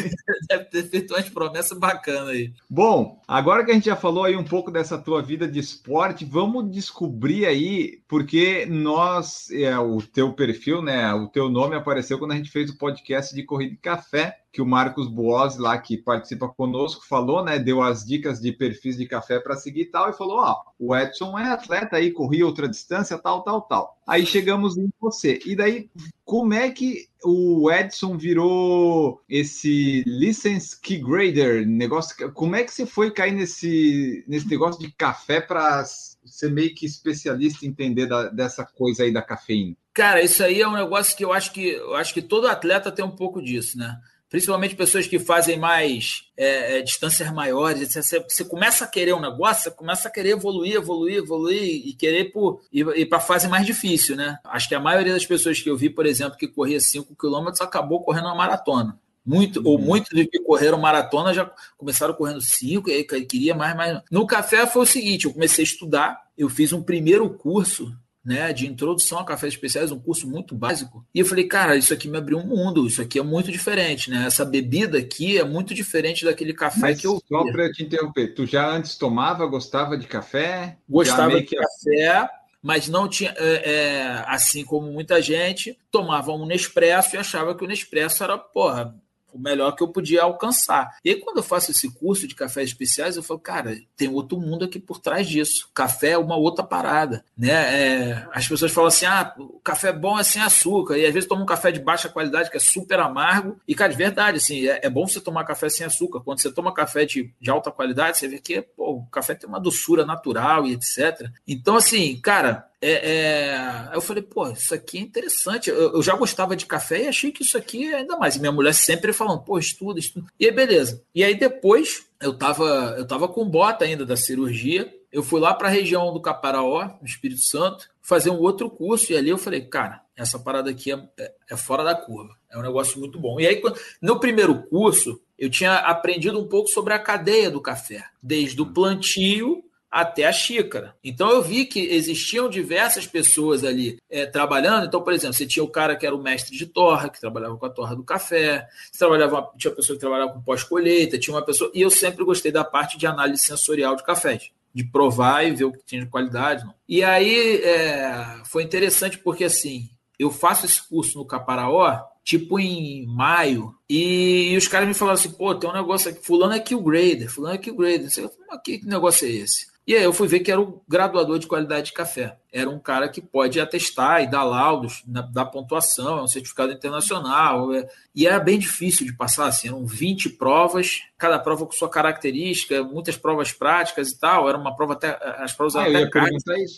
deve 0.62 0.70
ter 0.70 0.90
feito 0.90 1.14
umas 1.14 1.30
promessas 1.30 1.78
bacanas 1.78 2.30
aí. 2.30 2.54
Bom, 2.70 3.22
agora 3.28 3.64
que 3.64 3.72
a 3.72 3.74
gente 3.74 3.86
já 3.86 3.96
falou 3.96 4.24
aí 4.24 4.36
um 4.36 4.44
pouco 4.44 4.72
dessa 4.72 4.98
tua 4.98 5.22
vida 5.22 5.48
de 5.48 5.60
esporte, 5.60 6.26
vamos 6.26 6.70
descobrir 6.72 7.46
aí, 7.46 8.02
porque 8.08 8.66
nós, 8.66 9.50
é, 9.52 9.78
o 9.78 10.02
teu 10.02 10.34
perfil, 10.34 10.82
né, 10.82 11.14
o 11.14 11.28
teu 11.28 11.50
nome 11.50 11.76
apareceu 11.76 12.20
quando 12.20 12.32
a 12.32 12.36
gente 12.36 12.52
fez 12.52 12.70
o 12.70 12.78
podcast 12.78 13.34
de 13.34 13.44
Corrida 13.44 13.72
de 13.72 13.78
Café, 13.78 14.41
que 14.52 14.62
o 14.62 14.66
Marcos 14.66 15.08
Boas 15.08 15.58
lá, 15.58 15.78
que 15.78 15.98
participa 15.98 16.50
conosco, 16.50 17.08
falou, 17.08 17.44
né, 17.44 17.58
deu 17.58 17.82
as 17.82 18.04
dicas 18.06 18.42
de 18.42 18.52
perfis 18.52 18.98
de 18.98 19.06
café 19.06 19.40
para 19.40 19.56
seguir 19.56 19.82
e 19.82 19.86
tal, 19.86 20.10
e 20.10 20.14
falou, 20.14 20.40
ó, 20.40 20.62
o 20.78 20.96
Edson 20.96 21.40
é 21.40 21.50
atleta 21.50 21.96
aí, 21.96 22.12
corria 22.12 22.46
outra 22.46 22.68
distância, 22.68 23.18
tal, 23.18 23.44
tal, 23.44 23.62
tal. 23.62 23.98
Aí 24.06 24.26
chegamos 24.26 24.78
em 24.78 24.92
você. 25.00 25.40
E 25.46 25.56
daí, 25.56 25.90
como 26.26 26.54
é 26.54 26.70
que 26.70 27.08
o 27.24 27.72
Edson 27.72 28.18
virou 28.18 29.22
esse 29.30 30.04
license 30.06 30.80
key 30.80 30.98
grader, 30.98 31.66
negócio, 31.66 32.32
como 32.34 32.56
é 32.56 32.64
que 32.64 32.74
você 32.74 32.86
foi 32.86 33.12
cair 33.12 33.32
nesse, 33.32 34.26
nesse 34.28 34.50
negócio 34.50 34.82
de 34.82 34.92
café 34.92 35.40
para 35.40 35.84
ser 35.86 36.52
meio 36.52 36.76
que 36.76 36.86
especialista 36.86 37.66
entender 37.66 38.08
da- 38.08 38.30
dessa 38.30 38.66
coisa 38.66 39.04
aí 39.04 39.14
da 39.14 39.22
cafeína? 39.22 39.78
Cara, 39.94 40.22
isso 40.22 40.44
aí 40.44 40.62
é 40.62 40.68
um 40.68 40.74
negócio 40.74 41.16
que 41.16 41.24
eu 41.24 41.32
acho 41.34 41.52
que 41.52 41.70
eu 41.70 41.96
acho 41.96 42.14
que 42.14 42.22
todo 42.22 42.48
atleta 42.48 42.92
tem 42.92 43.04
um 43.04 43.16
pouco 43.16 43.42
disso, 43.42 43.78
né? 43.78 43.98
Principalmente 44.32 44.78
pessoas 44.78 45.06
que 45.08 45.20
fazem 45.20 45.60
mais 45.60 46.24
é, 46.38 46.78
é, 46.78 46.82
distâncias 46.82 47.30
maiores. 47.34 47.82
etc. 47.82 48.02
Você, 48.02 48.20
você 48.22 48.46
começa 48.46 48.86
a 48.86 48.88
querer 48.88 49.14
um 49.14 49.20
negócio, 49.20 49.64
você 49.64 49.72
começa 49.72 50.08
a 50.08 50.12
querer 50.12 50.30
evoluir, 50.30 50.76
evoluir, 50.76 51.18
evoluir 51.18 51.62
e 51.62 51.94
querer 51.94 52.32
por, 52.32 52.62
ir, 52.72 52.88
ir 52.96 53.08
para 53.08 53.18
a 53.18 53.22
fase 53.22 53.50
mais 53.50 53.66
difícil, 53.66 54.16
né? 54.16 54.40
Acho 54.46 54.70
que 54.70 54.76
a 54.76 54.80
maioria 54.80 55.12
das 55.12 55.26
pessoas 55.26 55.60
que 55.60 55.70
eu 55.70 55.76
vi, 55.76 55.90
por 55.90 56.06
exemplo, 56.06 56.38
que 56.38 56.48
corria 56.48 56.80
5 56.80 57.14
quilômetros, 57.14 57.60
acabou 57.60 58.06
correndo 58.06 58.28
uma 58.28 58.36
maratona. 58.36 58.98
Muito, 59.24 59.62
ou 59.66 59.78
muitos 59.78 60.10
que 60.10 60.40
correram 60.40 60.80
maratona 60.80 61.34
já 61.34 61.52
começaram 61.78 62.14
correndo 62.14 62.40
5 62.40 62.90
e 62.90 62.94
aí 62.94 63.04
queria 63.04 63.54
mais, 63.54 63.76
mais. 63.76 64.02
No 64.10 64.26
café 64.26 64.66
foi 64.66 64.84
o 64.84 64.86
seguinte: 64.86 65.26
eu 65.26 65.34
comecei 65.34 65.64
a 65.64 65.68
estudar, 65.68 66.22
eu 66.38 66.48
fiz 66.48 66.72
um 66.72 66.82
primeiro 66.82 67.30
curso 67.30 67.94
né, 68.24 68.54
de 68.54 68.68
introdução 68.68 69.20
a 69.20 69.26
cafés 69.26 69.54
especiais, 69.54 69.92
um 69.92 70.00
curso 70.00 70.30
muito 70.30 70.54
básico. 70.56 71.04
E 71.14 71.20
eu 71.20 71.26
falei, 71.26 71.46
cara, 71.48 71.76
isso 71.76 71.94
aqui 71.94 72.08
me 72.08 72.18
abriu 72.18 72.38
um 72.38 72.46
mundo, 72.46 72.86
isso 72.86 73.02
aqui 73.02 73.18
é 73.18 73.24
muito 73.24 73.52
diferente, 73.52 74.10
né? 74.10 74.26
Essa 74.28 74.46
bebida 74.46 74.98
aqui 75.00 75.38
é 75.38 75.44
muito 75.44 75.74
diferente 75.74 76.24
daquele 76.24 76.54
café 76.54 76.80
Mas 76.82 77.02
que 77.02 77.08
eu 77.08 77.22
só 77.28 77.52
para 77.52 77.72
te 77.72 77.84
interromper, 77.84 78.34
tu 78.34 78.46
já 78.46 78.70
antes 78.70 78.96
tomava, 78.96 79.46
gostava 79.48 79.98
de 79.98 80.06
café? 80.08 80.78
Gostava 80.88 81.36
de 81.36 81.44
que- 81.44 81.56
café, 81.56 82.30
mas 82.62 82.88
não 82.88 83.08
tinha, 83.08 83.34
é, 83.38 83.72
é, 83.72 84.24
assim 84.28 84.64
como 84.64 84.92
muita 84.92 85.20
gente, 85.20 85.76
tomava 85.90 86.32
um 86.32 86.46
Nespresso 86.46 87.16
e 87.16 87.20
achava 87.20 87.56
que 87.56 87.64
o 87.64 87.68
Nespresso 87.68 88.24
era, 88.24 88.38
porra, 88.38 88.96
o 89.34 89.40
melhor 89.40 89.76
que 89.76 89.84
eu 89.84 89.88
podia 89.88 90.24
alcançar. 90.24 90.98
E 91.04 91.10
aí, 91.10 91.16
quando 91.16 91.38
eu 91.38 91.44
faço 91.44 91.72
esse 91.72 91.90
curso 91.92 92.28
de 92.28 92.36
cafés 92.36 92.70
especiais, 92.70 93.16
eu 93.16 93.24
falo, 93.24 93.40
cara, 93.40 93.78
tem 93.96 94.10
outro 94.10 94.40
mundo 94.40 94.66
aqui 94.66 94.80
por 94.80 95.00
trás 95.00 95.28
disso. 95.28 95.70
Café 95.74 96.12
é 96.12 96.18
uma 96.18 96.36
outra 96.36 96.64
parada, 96.64 97.24
né? 97.38 97.52
É, 97.52 98.28
as 98.34 98.48
pessoas 98.48 98.72
falam 98.72 98.88
assim, 98.88 99.06
ah, 99.06 99.34
o 99.38 99.60
café 99.60 99.92
bom 99.92 100.20
é 100.20 100.24
sem 100.24 100.42
açúcar. 100.42 100.98
E 100.98 101.06
às 101.06 101.14
vezes 101.14 101.28
toma 101.28 101.44
um 101.44 101.46
café 101.46 101.72
de 101.72 101.80
baixa 101.80 102.10
qualidade 102.10 102.50
que 102.50 102.58
é 102.58 102.60
super 102.60 103.00
amargo. 103.00 103.60
E, 103.68 103.76
cara, 103.76 103.92
de 103.92 103.98
verdade, 103.98 104.38
assim, 104.38 104.68
é, 104.68 104.82
é 104.84 104.90
bom 104.90 105.08
você 105.08 105.20
tomar 105.20 105.44
café 105.44 105.70
sem 105.70 105.86
açúcar. 105.86 106.22
Quando 106.22 106.40
você 106.40 106.52
toma 106.52 106.74
café 106.74 107.06
de, 107.06 107.34
de 107.40 107.50
alta 107.50 107.72
qualidade, 107.72 108.18
você 108.18 108.28
vê 108.28 108.40
que 108.40 108.62
pô, 108.62 108.98
o 108.98 109.06
café 109.08 109.36
tem 109.36 109.48
uma 109.48 109.60
doçura 109.60 110.06
natural 110.06 110.66
e 110.68 110.74
etc. 110.74 111.30
Então, 111.48 111.76
assim, 111.76 112.20
cara, 112.22 112.71
é, 112.82 112.92
é, 112.92 113.90
eu 113.94 114.02
falei, 114.02 114.24
pô, 114.24 114.50
isso 114.50 114.74
aqui 114.74 114.98
é 114.98 115.02
interessante. 115.02 115.70
Eu, 115.70 115.94
eu, 115.94 116.02
já 116.02 116.16
gostava 116.16 116.56
de 116.56 116.66
café 116.66 117.04
e 117.04 117.08
achei 117.08 117.32
que 117.32 117.44
isso 117.44 117.56
aqui 117.56 117.88
é 117.88 117.98
ainda 117.98 118.18
mais. 118.18 118.36
E 118.36 118.40
minha 118.40 118.52
mulher 118.52 118.74
sempre 118.74 119.14
falando, 119.14 119.44
pô, 119.44 119.60
estuda, 119.60 120.00
estuda. 120.00 120.26
E 120.40 120.46
aí, 120.46 120.52
beleza. 120.52 121.04
E 121.14 121.24
aí 121.24 121.36
depois 121.36 122.08
eu 122.20 122.34
tava, 122.34 122.96
eu 122.98 123.06
tava 123.06 123.28
com 123.28 123.48
bota 123.48 123.86
ainda 123.86 124.04
da 124.04 124.18
cirurgia. 124.18 124.92
Eu 125.12 125.22
fui 125.22 125.40
lá 125.40 125.54
para 125.54 125.68
a 125.68 125.72
região 125.72 126.12
do 126.12 126.22
Caparaó, 126.22 126.98
no 127.00 127.06
Espírito 127.06 127.42
Santo, 127.42 127.88
fazer 128.02 128.32
um 128.32 128.40
outro 128.40 128.68
curso. 128.68 129.12
E 129.12 129.18
ali 129.18 129.30
eu 129.30 129.38
falei, 129.38 129.62
cara, 129.62 130.02
essa 130.16 130.40
parada 130.40 130.72
aqui 130.72 130.92
é, 130.92 131.08
é, 131.20 131.34
é 131.52 131.58
fora 131.58 131.84
da 131.84 131.94
curva. 131.94 132.36
É 132.50 132.58
um 132.58 132.64
negócio 132.64 133.00
muito 133.00 133.20
bom. 133.20 133.40
E 133.40 133.46
aí, 133.46 133.62
no 134.02 134.20
primeiro 134.20 134.64
curso, 134.70 135.22
eu 135.38 135.52
tinha 135.52 135.76
aprendido 135.76 136.40
um 136.40 136.48
pouco 136.48 136.70
sobre 136.70 136.94
a 136.94 137.00
cadeia 137.00 137.52
do 137.52 137.62
café, 137.62 138.04
desde 138.24 138.60
o 138.60 138.74
plantio 138.74 139.64
até 139.92 140.26
a 140.26 140.32
xícara. 140.32 140.96
Então 141.04 141.30
eu 141.30 141.42
vi 141.42 141.66
que 141.66 141.82
existiam 141.82 142.50
diversas 142.50 143.06
pessoas 143.06 143.66
ali 143.66 144.00
é, 144.10 144.26
trabalhando. 144.26 144.86
Então, 144.86 145.04
por 145.04 145.12
exemplo, 145.12 145.34
você 145.34 145.46
tinha 145.46 145.64
o 145.64 145.68
cara 145.68 145.98
que 145.98 146.06
era 146.06 146.16
o 146.16 146.22
mestre 146.22 146.58
de 146.58 146.66
torra, 146.66 147.10
que 147.10 147.20
trabalhava 147.20 147.58
com 147.58 147.66
a 147.66 147.70
torra 147.70 147.96
do 147.96 148.04
café, 148.04 148.68
trabalhava, 148.98 149.52
tinha 149.58 149.74
pessoa 149.74 149.98
que 149.98 150.00
trabalhava 150.00 150.32
com 150.32 150.42
pós-colheita, 150.42 151.20
tinha 151.20 151.36
uma 151.36 151.44
pessoa. 151.44 151.70
E 151.74 151.82
eu 151.82 151.92
sempre 151.92 152.24
gostei 152.24 152.52
da 152.52 152.64
parte 152.64 152.98
de 152.98 153.06
análise 153.06 153.44
sensorial 153.44 153.98
de 153.98 154.04
cafés. 154.04 154.50
De 154.74 154.86
provar 154.86 155.46
e 155.46 155.52
ver 155.52 155.66
o 155.66 155.74
que 155.74 155.84
tinha 155.86 156.02
de 156.02 156.10
qualidade. 156.10 156.64
Não. 156.64 156.74
E 156.88 157.04
aí 157.04 157.58
é, 157.58 158.42
foi 158.46 158.64
interessante 158.64 159.18
porque 159.18 159.44
assim, 159.44 159.90
eu 160.18 160.32
faço 160.32 160.66
esse 160.66 160.88
curso 160.88 161.18
no 161.18 161.26
Caparaó 161.26 162.00
tipo 162.24 162.60
em 162.60 163.06
maio, 163.08 163.74
e, 163.90 164.56
os 164.56 164.68
caras 164.68 164.88
me 164.88 164.94
falaram 164.94 165.20
assim, 165.20 165.32
pô, 165.32 165.56
tem 165.56 165.68
um 165.68 165.74
negócio 165.74 166.12
aqui, 166.12 166.24
fulano 166.24 166.54
é 166.54 166.60
kill 166.60 166.80
grader, 166.80 167.30
fulano 167.30 167.56
é 167.56 167.58
kill 167.58 167.76
grader, 167.76 168.04
não 168.04 168.10
sei, 168.10 168.30
que 168.64 168.86
negócio 168.86 169.28
é 169.28 169.32
esse? 169.32 169.72
E 169.92 169.96
aí 169.98 170.04
eu 170.04 170.14
fui 170.14 170.26
ver 170.26 170.40
que 170.40 170.50
era 170.50 170.62
o 170.62 170.82
graduador 170.88 171.38
de 171.38 171.48
qualidade 171.48 171.88
de 171.88 171.92
café. 171.92 172.38
Era 172.50 172.70
um 172.70 172.80
cara 172.80 173.10
que 173.10 173.20
pode 173.20 173.60
atestar 173.60 174.24
e 174.24 174.30
dar 174.30 174.46
laudos 174.46 175.04
da 175.06 175.44
pontuação, 175.44 176.20
é 176.20 176.24
um 176.24 176.28
certificado 176.28 176.72
internacional. 176.72 177.74
É, 177.74 177.86
e 178.16 178.26
era 178.26 178.40
bem 178.40 178.58
difícil 178.58 179.06
de 179.06 179.12
passar, 179.12 179.48
assim, 179.48 179.68
eram 179.68 179.86
20 179.86 180.30
provas, 180.30 181.02
cada 181.18 181.38
prova 181.38 181.66
com 181.66 181.74
sua 181.74 181.90
característica, 181.90 182.82
muitas 182.86 183.18
provas 183.18 183.52
práticas 183.52 184.12
e 184.12 184.18
tal. 184.18 184.48
Era 184.48 184.58
uma 184.58 184.74
prova 184.74 184.94
até. 184.94 185.20
As 185.40 185.52
provas 185.52 185.76
ah, 185.76 185.82
até. 185.82 186.10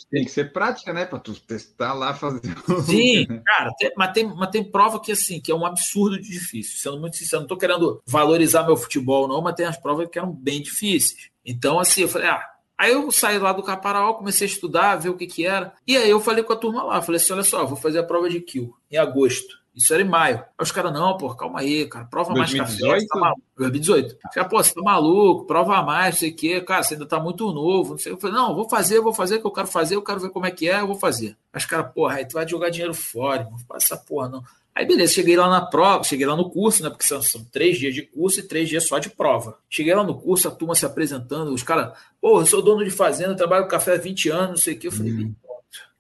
Tem 0.10 0.26
que 0.26 0.32
ser 0.32 0.52
prática, 0.52 0.92
né? 0.92 1.06
Para 1.06 1.20
tu 1.20 1.40
testar 1.40 1.94
lá, 1.94 2.16
fazer. 2.16 2.42
Sim, 2.84 3.28
cara, 3.46 3.72
tem, 3.78 3.92
mas, 3.96 4.12
tem, 4.12 4.26
mas 4.26 4.50
tem 4.50 4.64
prova 4.64 5.00
que 5.00 5.12
assim, 5.12 5.40
que 5.40 5.52
é 5.52 5.56
um 5.56 5.68
absurdo 5.68 6.20
de 6.20 6.32
difícil. 6.32 6.80
Sendo 6.80 7.00
muito 7.00 7.16
sincero, 7.16 7.42
não 7.42 7.46
estou 7.46 7.60
querendo 7.60 8.02
valorizar 8.08 8.64
meu 8.64 8.76
futebol, 8.76 9.28
não, 9.28 9.40
mas 9.40 9.54
tem 9.54 9.68
as 9.68 9.78
provas 9.78 10.10
que 10.10 10.18
eram 10.18 10.32
bem 10.32 10.64
difíceis. 10.64 11.32
Então, 11.46 11.78
assim, 11.78 12.04
eu 12.04 12.08
falei, 12.08 12.30
ah, 12.30 12.53
Aí 12.78 12.92
eu 12.92 13.12
saí 13.12 13.38
lá 13.38 13.54
do 13.54 13.64
Caparaó, 13.64 14.14
comecei 14.14 14.48
a 14.48 14.50
estudar, 14.50 14.96
ver 14.96 15.10
o 15.10 15.18
que 15.18 15.28
que 15.28 15.46
era. 15.46 15.74
E 15.88 15.96
aí 15.96 16.10
eu 16.10 16.20
falei 16.20 16.44
com 16.44 16.54
a 16.54 16.58
turma 16.58 16.84
lá, 16.84 17.02
falei 17.02 17.22
assim, 17.22 17.34
olha 17.34 17.44
só, 17.44 17.66
vou 17.66 17.78
fazer 17.78 18.00
a 18.00 18.04
prova 18.04 18.30
de 18.30 18.40
kill 18.42 18.76
em 18.92 18.98
agosto. 18.98 19.64
Isso 19.76 19.92
era 19.92 20.04
em 20.04 20.08
maio. 20.08 20.38
Aí 20.38 20.64
os 20.64 20.72
caras, 20.72 20.94
não, 20.94 21.18
pô, 21.18 21.34
calma 21.34 21.60
aí, 21.60 21.88
cara, 21.88 22.06
prova 22.06 22.32
2018? 22.34 22.88
mais 22.88 23.04
café, 23.04 23.08
tá 23.08 23.20
maluco. 23.20 23.42
2018. 23.58 24.18
Fica, 24.32 24.46
pô, 24.46 24.64
você 24.64 24.74
tá 24.74 24.82
maluco, 24.82 25.46
prova 25.46 25.82
mais, 25.82 26.16
não 26.16 26.20
sei 26.20 26.30
o 26.30 26.36
quê, 26.36 26.62
cara, 26.62 26.84
você 26.84 26.94
ainda 26.94 27.08
tá 27.08 27.20
muito 27.20 27.52
novo, 27.52 27.92
não 27.92 27.98
sei. 27.98 28.12
Eu 28.12 28.20
falei, 28.20 28.36
não, 28.36 28.54
vou 28.54 28.70
fazer, 28.70 29.00
vou 29.00 29.14
fazer 29.14 29.38
o 29.38 29.42
que 29.42 29.48
eu 29.48 29.52
quero 29.52 29.68
fazer, 29.68 29.96
eu 29.96 30.04
quero 30.04 30.20
ver 30.20 30.30
como 30.30 30.46
é 30.46 30.52
que 30.52 30.70
é, 30.70 30.82
eu 30.82 30.88
vou 30.88 30.96
fazer. 30.96 31.36
Aí 31.52 31.58
os 31.58 31.66
caras, 31.66 31.92
porra, 31.92 32.16
aí 32.16 32.28
tu 32.28 32.34
vai 32.34 32.48
jogar 32.48 32.70
dinheiro 32.70 32.94
fora, 32.94 33.50
faz 33.68 33.84
essa 33.86 33.98
porra, 33.98 34.30
não. 34.30 34.44
Aí, 34.76 34.88
beleza, 34.88 35.14
cheguei 35.14 35.38
lá 35.38 35.50
na 35.50 35.62
prova, 35.62 36.04
cheguei 36.04 36.26
lá 36.26 36.36
no 36.36 36.50
curso, 36.50 36.82
né? 36.82 36.90
Porque 36.90 37.06
são, 37.06 37.22
são, 37.22 37.44
três 37.46 37.78
dias 37.78 37.94
de 37.94 38.02
curso 38.02 38.40
e 38.40 38.44
três 38.44 38.68
dias 38.68 38.88
só 38.88 38.98
de 38.98 39.10
prova. 39.10 39.60
Cheguei 39.70 39.94
lá 39.94 40.04
no 40.04 40.20
curso, 40.20 40.48
a 40.48 40.52
turma 40.52 40.74
se 40.74 40.86
apresentando, 40.86 41.54
os 41.54 41.62
caras, 41.62 41.98
pô, 42.20 42.42
eu 42.42 42.46
sou 42.46 42.62
dono 42.62 42.84
de 42.84 42.90
fazenda, 42.90 43.36
trabalho 43.36 43.66
com 43.66 43.70
café 43.70 43.94
há 43.94 43.98
20 43.98 44.30
anos, 44.30 44.50
não 44.50 44.58
sei 44.58 44.74
o 44.74 44.80
quê. 44.80 44.88
Eu 44.88 44.92
falei, 44.92 45.14
hum. 45.14 45.36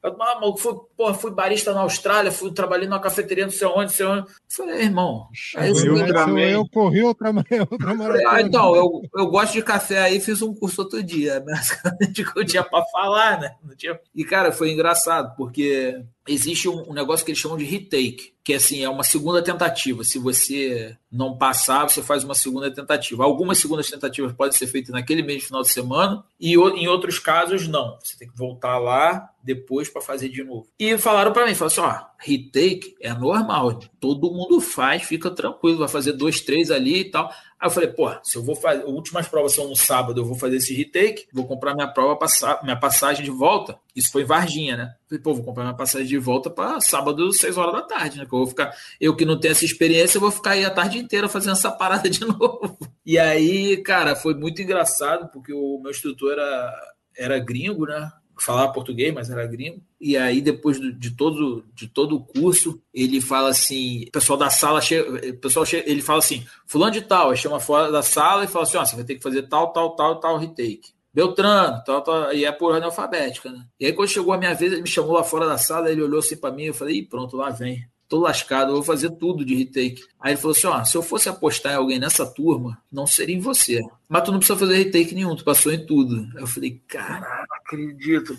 Eu, 0.03 0.17
ah, 0.21 0.57
fui, 0.57 0.73
porra, 0.97 1.13
fui 1.13 1.31
barista 1.31 1.73
na 1.73 1.79
Austrália, 1.79 2.29
fui 2.29 2.51
trabalhei 2.51 2.89
numa 2.89 2.99
cafeteria 2.99 3.45
não 3.45 3.51
sei 3.51 3.65
onde, 3.67 3.83
não 3.83 3.89
sei 3.89 4.05
onde. 4.05 4.27
Eu 4.27 4.35
falei, 4.49 4.81
irmão. 4.81 5.29
Aí 5.55 5.69
eu, 5.69 5.95
eu, 5.95 6.37
eu, 6.39 6.67
corri 6.67 7.01
outra, 7.01 7.29
outra 7.71 7.93
maratona. 7.95 8.29
Ah, 8.29 8.41
então, 8.41 8.75
eu, 8.75 9.01
eu 9.15 9.27
gosto 9.27 9.53
de 9.53 9.61
café 9.61 10.01
aí, 10.01 10.19
fiz 10.19 10.41
um 10.41 10.53
curso 10.53 10.81
outro 10.81 11.01
dia, 11.01 11.39
basicamente 11.47 12.21
o 12.21 12.33
que 12.33 12.37
eu 12.37 12.45
tinha 12.45 12.63
para 12.65 12.83
falar, 12.87 13.39
né? 13.39 13.55
Tinha... 13.77 13.97
E, 14.13 14.25
cara, 14.25 14.51
foi 14.51 14.73
engraçado, 14.73 15.37
porque 15.37 16.03
existe 16.27 16.67
um, 16.67 16.89
um, 16.89 16.93
negócio 16.93 17.23
que 17.25 17.31
eles 17.31 17.39
chamam 17.39 17.57
de 17.57 17.63
retake, 17.63 18.32
que 18.43 18.53
assim, 18.53 18.83
é 18.83 18.89
uma 18.89 19.03
segunda 19.03 19.41
tentativa. 19.41 20.03
Se 20.03 20.19
você 20.19 20.97
não 21.09 21.37
passar, 21.37 21.87
você 21.87 22.01
faz 22.01 22.23
uma 22.23 22.35
segunda 22.35 22.69
tentativa. 22.69 23.23
Algumas 23.23 23.57
segundas 23.57 23.89
tentativas 23.89 24.33
podem 24.33 24.51
ser 24.51 24.67
feitas 24.67 24.91
naquele 24.91 25.23
mesmo 25.23 25.47
final 25.47 25.61
de 25.61 25.69
semana, 25.69 26.23
e 26.39 26.53
em 26.53 26.87
outros 26.87 27.19
casos, 27.19 27.67
não. 27.67 27.97
Você 28.03 28.17
tem 28.17 28.27
que 28.27 28.37
voltar 28.37 28.77
lá 28.79 29.29
depois 29.41 29.89
para 29.89 30.01
fazer 30.01 30.27
de 30.29 30.43
novo. 30.43 30.67
E 30.77 30.97
falaram 30.97 31.31
para 31.31 31.45
mim, 31.45 31.55
falaram 31.55 31.85
assim, 31.85 32.01
ó, 32.01 32.05
retake 32.19 32.95
é 32.99 33.13
normal, 33.13 33.79
todo 33.99 34.31
mundo 34.31 34.59
faz, 34.59 35.03
fica 35.03 35.29
tranquilo, 35.29 35.79
vai 35.79 35.87
fazer 35.87 36.13
dois, 36.13 36.41
três 36.41 36.69
ali 36.71 37.01
e 37.01 37.11
tal. 37.11 37.31
Aí 37.63 37.67
eu 37.67 37.71
falei, 37.71 37.89
pô, 37.89 38.13
se 38.21 38.35
eu 38.35 38.43
vou 38.43 38.57
fazer, 38.57 38.83
últimas 38.83 39.25
provas 39.25 39.53
são 39.53 39.69
no 39.69 39.75
sábado, 39.75 40.19
eu 40.19 40.25
vou 40.25 40.35
fazer 40.35 40.57
esse 40.57 40.73
retake, 40.73 41.27
vou 41.31 41.47
comprar 41.47 41.73
minha 41.73 41.87
prova, 41.87 42.19
minha 42.61 42.75
passagem 42.75 43.23
de 43.23 43.31
volta. 43.31 43.79
Isso 43.95 44.11
foi 44.11 44.23
em 44.23 44.25
Varginha, 44.25 44.75
né? 44.75 44.95
Falei, 45.07 45.23
pô, 45.23 45.33
vou 45.33 45.45
comprar 45.45 45.63
minha 45.63 45.73
passagem 45.73 46.05
de 46.05 46.17
volta 46.17 46.49
para 46.49 46.81
sábado, 46.81 47.31
seis 47.31 47.57
horas 47.57 47.71
da 47.71 47.81
tarde, 47.83 48.17
né? 48.17 48.25
Que 48.25 48.35
eu 48.35 48.39
vou 48.39 48.47
ficar, 48.47 48.75
eu 48.99 49.15
que 49.15 49.23
não 49.23 49.39
tenho 49.39 49.53
essa 49.53 49.63
experiência, 49.63 50.17
eu 50.17 50.21
vou 50.21 50.29
ficar 50.29 50.51
aí 50.51 50.65
a 50.65 50.69
tarde 50.69 50.97
inteira 50.97 51.29
fazendo 51.29 51.53
essa 51.53 51.71
parada 51.71 52.09
de 52.09 52.19
novo. 52.27 52.77
E 53.05 53.17
aí, 53.17 53.77
cara, 53.77 54.13
foi 54.13 54.33
muito 54.33 54.61
engraçado, 54.61 55.29
porque 55.31 55.53
o 55.53 55.79
meu 55.81 55.91
instrutor 55.91 56.33
era, 56.33 56.73
era 57.15 57.39
gringo, 57.39 57.85
né? 57.85 58.11
Falava 58.37 58.73
português, 58.73 59.13
mas 59.13 59.29
era 59.29 59.45
gringo. 59.45 59.81
E 59.99 60.17
aí, 60.17 60.41
depois 60.41 60.79
de 60.79 61.11
todo, 61.11 61.65
de 61.73 61.87
todo 61.87 62.15
o 62.15 62.23
curso, 62.23 62.81
ele 62.93 63.21
fala 63.21 63.49
assim: 63.49 64.05
o 64.07 64.11
pessoal 64.11 64.37
da 64.37 64.49
sala 64.49 64.81
chega, 64.81 65.33
pessoal 65.33 65.65
chega, 65.65 65.89
ele 65.89 66.01
fala 66.01 66.19
assim: 66.19 66.45
Fulano 66.65 66.91
de 66.91 67.01
tal, 67.01 67.31
aí 67.31 67.37
chama 67.37 67.59
fora 67.59 67.91
da 67.91 68.01
sala 68.01 68.43
e 68.43 68.47
fala 68.47 68.63
assim: 68.63 68.77
ó, 68.77 68.85
você 68.85 68.95
vai 68.95 69.05
ter 69.05 69.15
que 69.15 69.23
fazer 69.23 69.43
tal, 69.43 69.71
tal, 69.71 69.95
tal, 69.95 70.19
tal 70.19 70.37
retake. 70.37 70.93
Beltrano, 71.13 71.83
tal, 71.85 72.01
tal, 72.01 72.33
e 72.33 72.43
é 72.43 72.51
por 72.51 72.71
ordem 72.71 72.85
alfabética, 72.85 73.51
né? 73.51 73.65
E 73.79 73.85
aí, 73.85 73.93
quando 73.93 74.09
chegou 74.09 74.33
a 74.33 74.37
minha 74.37 74.55
vez, 74.55 74.71
ele 74.71 74.81
me 74.81 74.87
chamou 74.87 75.13
lá 75.13 75.23
fora 75.23 75.45
da 75.45 75.57
sala, 75.57 75.91
ele 75.91 76.01
olhou 76.01 76.19
assim 76.19 76.35
para 76.35 76.53
mim, 76.53 76.63
eu 76.63 76.73
falei: 76.73 77.05
pronto, 77.05 77.37
lá 77.37 77.49
vem 77.49 77.85
tô 78.07 78.19
lascado, 78.19 78.73
vou 78.73 78.83
fazer 78.83 79.09
tudo 79.11 79.45
de 79.45 79.55
retake. 79.55 80.03
Aí 80.19 80.33
ele 80.33 80.41
falou 80.41 80.55
assim: 80.55 80.67
ó, 80.67 80.83
se 80.83 80.95
eu 80.95 81.01
fosse 81.01 81.29
apostar 81.29 81.73
em 81.73 81.77
alguém 81.77 81.99
nessa 81.99 82.25
turma, 82.25 82.81
não 82.91 83.07
seria 83.07 83.35
em 83.35 83.39
você. 83.39 83.81
Mas 84.07 84.23
tu 84.23 84.31
não 84.31 84.39
precisa 84.39 84.59
fazer 84.59 84.77
retake 84.77 85.15
nenhum, 85.15 85.35
tu 85.35 85.43
passou 85.43 85.71
em 85.71 85.85
tudo. 85.85 86.27
Aí 86.35 86.41
eu 86.41 86.47
falei, 86.47 86.81
caraca, 86.87 87.55
acredito. 87.63 88.37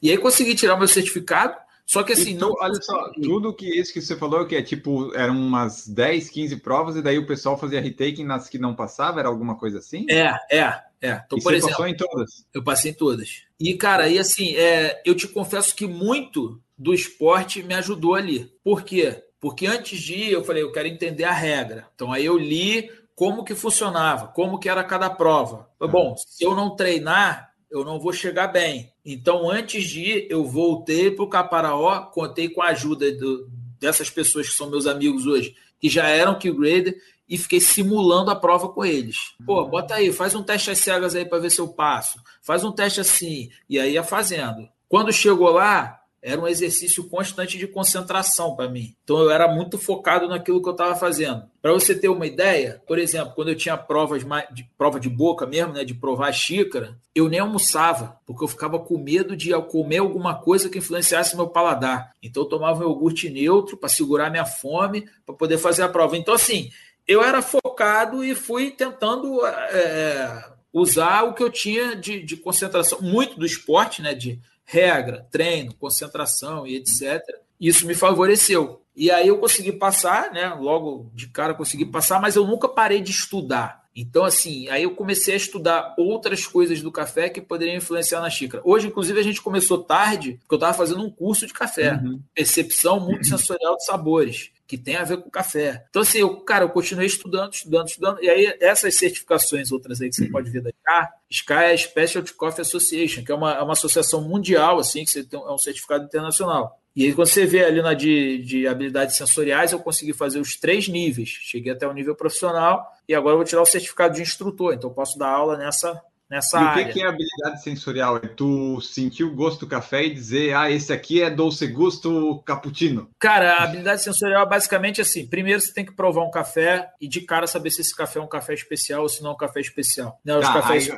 E 0.00 0.10
aí 0.10 0.18
consegui 0.18 0.54
tirar 0.54 0.74
o 0.74 0.78
meu 0.78 0.88
certificado. 0.88 1.56
Só 1.84 2.02
que 2.02 2.12
assim, 2.12 2.34
não. 2.34 2.54
Olha 2.58 2.80
só, 2.80 3.12
tudo 3.22 3.52
que 3.52 3.66
isso 3.66 3.92
que 3.92 4.00
você 4.00 4.16
falou, 4.16 4.46
que 4.46 4.56
é 4.56 4.62
tipo, 4.62 5.14
eram 5.14 5.36
umas 5.36 5.86
10, 5.86 6.30
15 6.30 6.56
provas, 6.58 6.96
e 6.96 7.02
daí 7.02 7.18
o 7.18 7.26
pessoal 7.26 7.58
fazia 7.58 7.80
retake 7.80 8.24
nas 8.24 8.48
que 8.48 8.56
não 8.56 8.74
passava, 8.74 9.20
era 9.20 9.28
alguma 9.28 9.56
coisa 9.56 9.78
assim? 9.78 10.06
É, 10.08 10.32
é, 10.50 10.80
é. 11.02 11.22
Então, 11.26 11.38
e 11.38 11.42
por 11.42 11.52
você 11.52 11.56
exemplo, 11.56 11.70
passou 11.70 11.86
em 11.86 11.96
todas? 11.96 12.46
Eu 12.54 12.62
passei 12.62 12.90
em 12.92 12.94
todas. 12.94 13.42
E, 13.60 13.74
cara, 13.74 14.08
e 14.08 14.18
assim, 14.18 14.56
é, 14.56 15.02
eu 15.04 15.14
te 15.14 15.28
confesso 15.28 15.74
que 15.74 15.86
muito 15.86 16.58
do 16.82 16.92
esporte 16.92 17.62
me 17.62 17.74
ajudou 17.74 18.14
ali. 18.14 18.52
Por 18.64 18.82
quê? 18.82 19.22
Porque 19.40 19.66
antes 19.66 20.00
de 20.00 20.14
ir, 20.14 20.32
eu 20.32 20.44
falei, 20.44 20.62
eu 20.62 20.72
quero 20.72 20.88
entender 20.88 21.24
a 21.24 21.32
regra. 21.32 21.88
Então 21.94 22.12
aí 22.12 22.24
eu 22.24 22.36
li 22.36 22.90
como 23.14 23.44
que 23.44 23.54
funcionava, 23.54 24.28
como 24.28 24.58
que 24.58 24.68
era 24.68 24.82
cada 24.82 25.08
prova. 25.08 25.68
Bom, 25.78 26.16
se 26.16 26.44
eu 26.44 26.54
não 26.54 26.74
treinar, 26.74 27.52
eu 27.70 27.84
não 27.84 28.00
vou 28.00 28.12
chegar 28.12 28.48
bem. 28.48 28.92
Então, 29.04 29.50
antes 29.50 29.84
de 29.84 30.00
ir, 30.00 30.26
eu 30.28 30.44
voltei 30.44 31.10
para 31.10 31.24
o 31.24 31.28
Caparaó, 31.28 32.06
contei 32.06 32.48
com 32.48 32.60
a 32.60 32.68
ajuda 32.68 33.10
do, 33.12 33.48
dessas 33.78 34.10
pessoas 34.10 34.48
que 34.48 34.54
são 34.54 34.70
meus 34.70 34.86
amigos 34.86 35.26
hoje, 35.26 35.54
que 35.80 35.88
já 35.88 36.06
eram 36.08 36.38
Q-Grader, 36.38 36.96
e 37.28 37.38
fiquei 37.38 37.60
simulando 37.60 38.30
a 38.30 38.36
prova 38.36 38.68
com 38.68 38.84
eles. 38.84 39.16
Pô, 39.46 39.64
bota 39.64 39.94
aí, 39.94 40.12
faz 40.12 40.34
um 40.34 40.42
teste 40.42 40.70
às 40.70 40.78
cegas 40.78 41.14
aí 41.14 41.24
para 41.24 41.38
ver 41.38 41.50
se 41.50 41.60
eu 41.60 41.68
passo. 41.68 42.20
Faz 42.42 42.62
um 42.62 42.72
teste 42.72 43.00
assim. 43.00 43.50
E 43.68 43.78
aí 43.78 43.94
ia 43.94 44.02
fazendo. 44.02 44.68
Quando 44.88 45.12
chegou 45.12 45.50
lá, 45.50 46.01
era 46.22 46.40
um 46.40 46.46
exercício 46.46 47.08
constante 47.08 47.58
de 47.58 47.66
concentração 47.66 48.54
para 48.54 48.68
mim. 48.68 48.94
Então 49.02 49.18
eu 49.18 49.30
era 49.30 49.52
muito 49.52 49.76
focado 49.76 50.28
naquilo 50.28 50.62
que 50.62 50.68
eu 50.68 50.72
estava 50.72 50.94
fazendo. 50.94 51.42
Para 51.60 51.72
você 51.72 51.94
ter 51.94 52.08
uma 52.08 52.26
ideia, 52.26 52.80
por 52.86 52.98
exemplo, 52.98 53.34
quando 53.34 53.48
eu 53.48 53.56
tinha 53.56 53.76
provas 53.76 54.22
de 54.52 54.64
prova 54.78 55.00
de 55.00 55.08
boca 55.08 55.44
mesmo, 55.44 55.72
né, 55.72 55.84
de 55.84 55.94
provar 55.94 56.28
a 56.28 56.32
xícara, 56.32 56.96
eu 57.12 57.28
nem 57.28 57.40
almoçava, 57.40 58.16
porque 58.24 58.44
eu 58.44 58.48
ficava 58.48 58.78
com 58.78 58.96
medo 58.96 59.36
de 59.36 59.50
comer 59.62 59.98
alguma 59.98 60.36
coisa 60.36 60.70
que 60.70 60.78
influenciasse 60.78 61.36
meu 61.36 61.48
paladar. 61.48 62.12
Então 62.22 62.44
eu 62.44 62.48
tomava 62.48 62.80
um 62.80 62.88
iogurte 62.88 63.28
neutro 63.28 63.76
para 63.76 63.88
segurar 63.88 64.30
minha 64.30 64.46
fome, 64.46 65.08
para 65.26 65.34
poder 65.34 65.58
fazer 65.58 65.82
a 65.82 65.88
prova. 65.88 66.16
Então 66.16 66.34
assim, 66.34 66.70
eu 67.06 67.20
era 67.20 67.42
focado 67.42 68.24
e 68.24 68.32
fui 68.32 68.70
tentando 68.70 69.44
é, 69.44 70.52
usar 70.72 71.24
o 71.24 71.34
que 71.34 71.42
eu 71.42 71.50
tinha 71.50 71.96
de, 71.96 72.22
de 72.22 72.36
concentração, 72.36 73.00
muito 73.02 73.38
do 73.38 73.44
esporte, 73.44 74.00
né, 74.00 74.14
de 74.14 74.40
regra, 74.64 75.26
treino, 75.30 75.74
concentração 75.74 76.66
e 76.66 76.76
etc. 76.76 77.22
Isso 77.60 77.86
me 77.86 77.94
favoreceu. 77.94 78.82
E 78.94 79.10
aí 79.10 79.28
eu 79.28 79.38
consegui 79.38 79.72
passar, 79.72 80.32
né? 80.32 80.54
Logo 80.54 81.10
de 81.14 81.28
cara 81.28 81.54
consegui 81.54 81.86
passar, 81.86 82.20
mas 82.20 82.36
eu 82.36 82.46
nunca 82.46 82.68
parei 82.68 83.00
de 83.00 83.10
estudar. 83.10 83.82
Então, 83.94 84.24
assim, 84.24 84.68
aí 84.68 84.84
eu 84.84 84.94
comecei 84.94 85.34
a 85.34 85.36
estudar 85.36 85.94
outras 85.98 86.46
coisas 86.46 86.80
do 86.80 86.90
café 86.90 87.28
que 87.28 87.40
poderiam 87.40 87.76
influenciar 87.76 88.20
na 88.20 88.30
xícara. 88.30 88.62
Hoje, 88.64 88.86
inclusive, 88.86 89.20
a 89.20 89.22
gente 89.22 89.42
começou 89.42 89.84
tarde, 89.84 90.38
porque 90.40 90.54
eu 90.54 90.56
estava 90.56 90.72
fazendo 90.72 91.04
um 91.04 91.10
curso 91.10 91.46
de 91.46 91.52
café, 91.52 91.94
uhum. 91.94 92.20
percepção 92.34 93.00
multissensorial 93.00 93.76
de 93.76 93.84
sabores 93.84 94.51
que 94.66 94.78
tem 94.78 94.96
a 94.96 95.04
ver 95.04 95.18
com 95.18 95.30
café. 95.30 95.84
Então, 95.90 96.02
assim, 96.02 96.18
eu, 96.18 96.40
cara, 96.40 96.64
eu 96.64 96.68
continuei 96.70 97.06
estudando, 97.06 97.52
estudando, 97.52 97.88
estudando. 97.88 98.22
E 98.22 98.28
aí, 98.28 98.56
essas 98.60 98.94
certificações, 98.94 99.70
outras 99.70 100.00
aí 100.00 100.08
que 100.08 100.16
você 100.16 100.28
pode 100.28 100.50
ver 100.50 100.62
da 100.62 100.70
SCA, 100.70 101.08
SCA 101.30 101.62
é 101.64 101.76
Specialty 101.76 102.34
Coffee 102.34 102.62
Association, 102.62 103.24
que 103.24 103.32
é 103.32 103.34
uma, 103.34 103.54
é 103.54 103.62
uma 103.62 103.74
associação 103.74 104.22
mundial, 104.22 104.78
assim, 104.78 105.04
que 105.04 105.10
você 105.10 105.24
tem, 105.24 105.38
é 105.38 105.50
um 105.50 105.58
certificado 105.58 106.04
internacional. 106.04 106.78
E 106.94 107.06
aí, 107.06 107.14
quando 107.14 107.28
você 107.28 107.46
vê 107.46 107.64
ali 107.64 107.80
na 107.80 107.94
de, 107.94 108.38
de 108.38 108.66
habilidades 108.66 109.16
sensoriais, 109.16 109.72
eu 109.72 109.78
consegui 109.78 110.12
fazer 110.12 110.38
os 110.38 110.56
três 110.56 110.88
níveis. 110.88 111.28
Cheguei 111.28 111.72
até 111.72 111.86
o 111.86 111.92
nível 111.92 112.14
profissional 112.14 112.86
e 113.08 113.14
agora 113.14 113.36
vou 113.36 113.44
tirar 113.44 113.62
o 113.62 113.66
certificado 113.66 114.14
de 114.14 114.22
instrutor. 114.22 114.74
Então, 114.74 114.92
posso 114.92 115.18
dar 115.18 115.28
aula 115.28 115.56
nessa, 115.56 116.00
nessa 116.32 116.58
e 116.58 116.64
área. 116.64 116.86
o 116.86 116.92
que 116.92 117.02
é 117.02 117.06
habilidade 117.06 117.62
sensorial? 117.62 118.16
É 118.16 118.20
tu 118.20 118.80
sentir 118.80 119.24
o 119.24 119.34
gosto 119.34 119.60
do 119.60 119.66
café 119.66 120.06
e 120.06 120.14
dizer, 120.14 120.54
ah, 120.56 120.70
esse 120.70 120.90
aqui 120.90 121.22
é 121.22 121.30
doce 121.30 121.66
gusto 121.66 122.42
cappuccino? 122.46 123.10
Cara, 123.18 123.58
a 123.58 123.64
habilidade 123.64 124.02
sensorial 124.02 124.42
é 124.42 124.48
basicamente 124.48 125.02
assim: 125.02 125.26
primeiro 125.26 125.60
você 125.60 125.72
tem 125.72 125.84
que 125.84 125.92
provar 125.92 126.24
um 126.24 126.30
café 126.30 126.90
e 126.98 127.06
de 127.06 127.20
cara 127.20 127.46
saber 127.46 127.70
se 127.70 127.82
esse 127.82 127.94
café 127.94 128.18
é 128.18 128.22
um 128.22 128.28
café 128.28 128.54
especial 128.54 129.02
ou 129.02 129.08
se 129.08 129.22
não 129.22 129.30
é 129.30 129.34
um 129.34 129.36
café 129.36 129.60
especial. 129.60 130.18
Né? 130.24 130.36
Os 130.36 130.46
tá, 130.46 130.54
cafés 130.54 130.90
aí, 130.90 130.96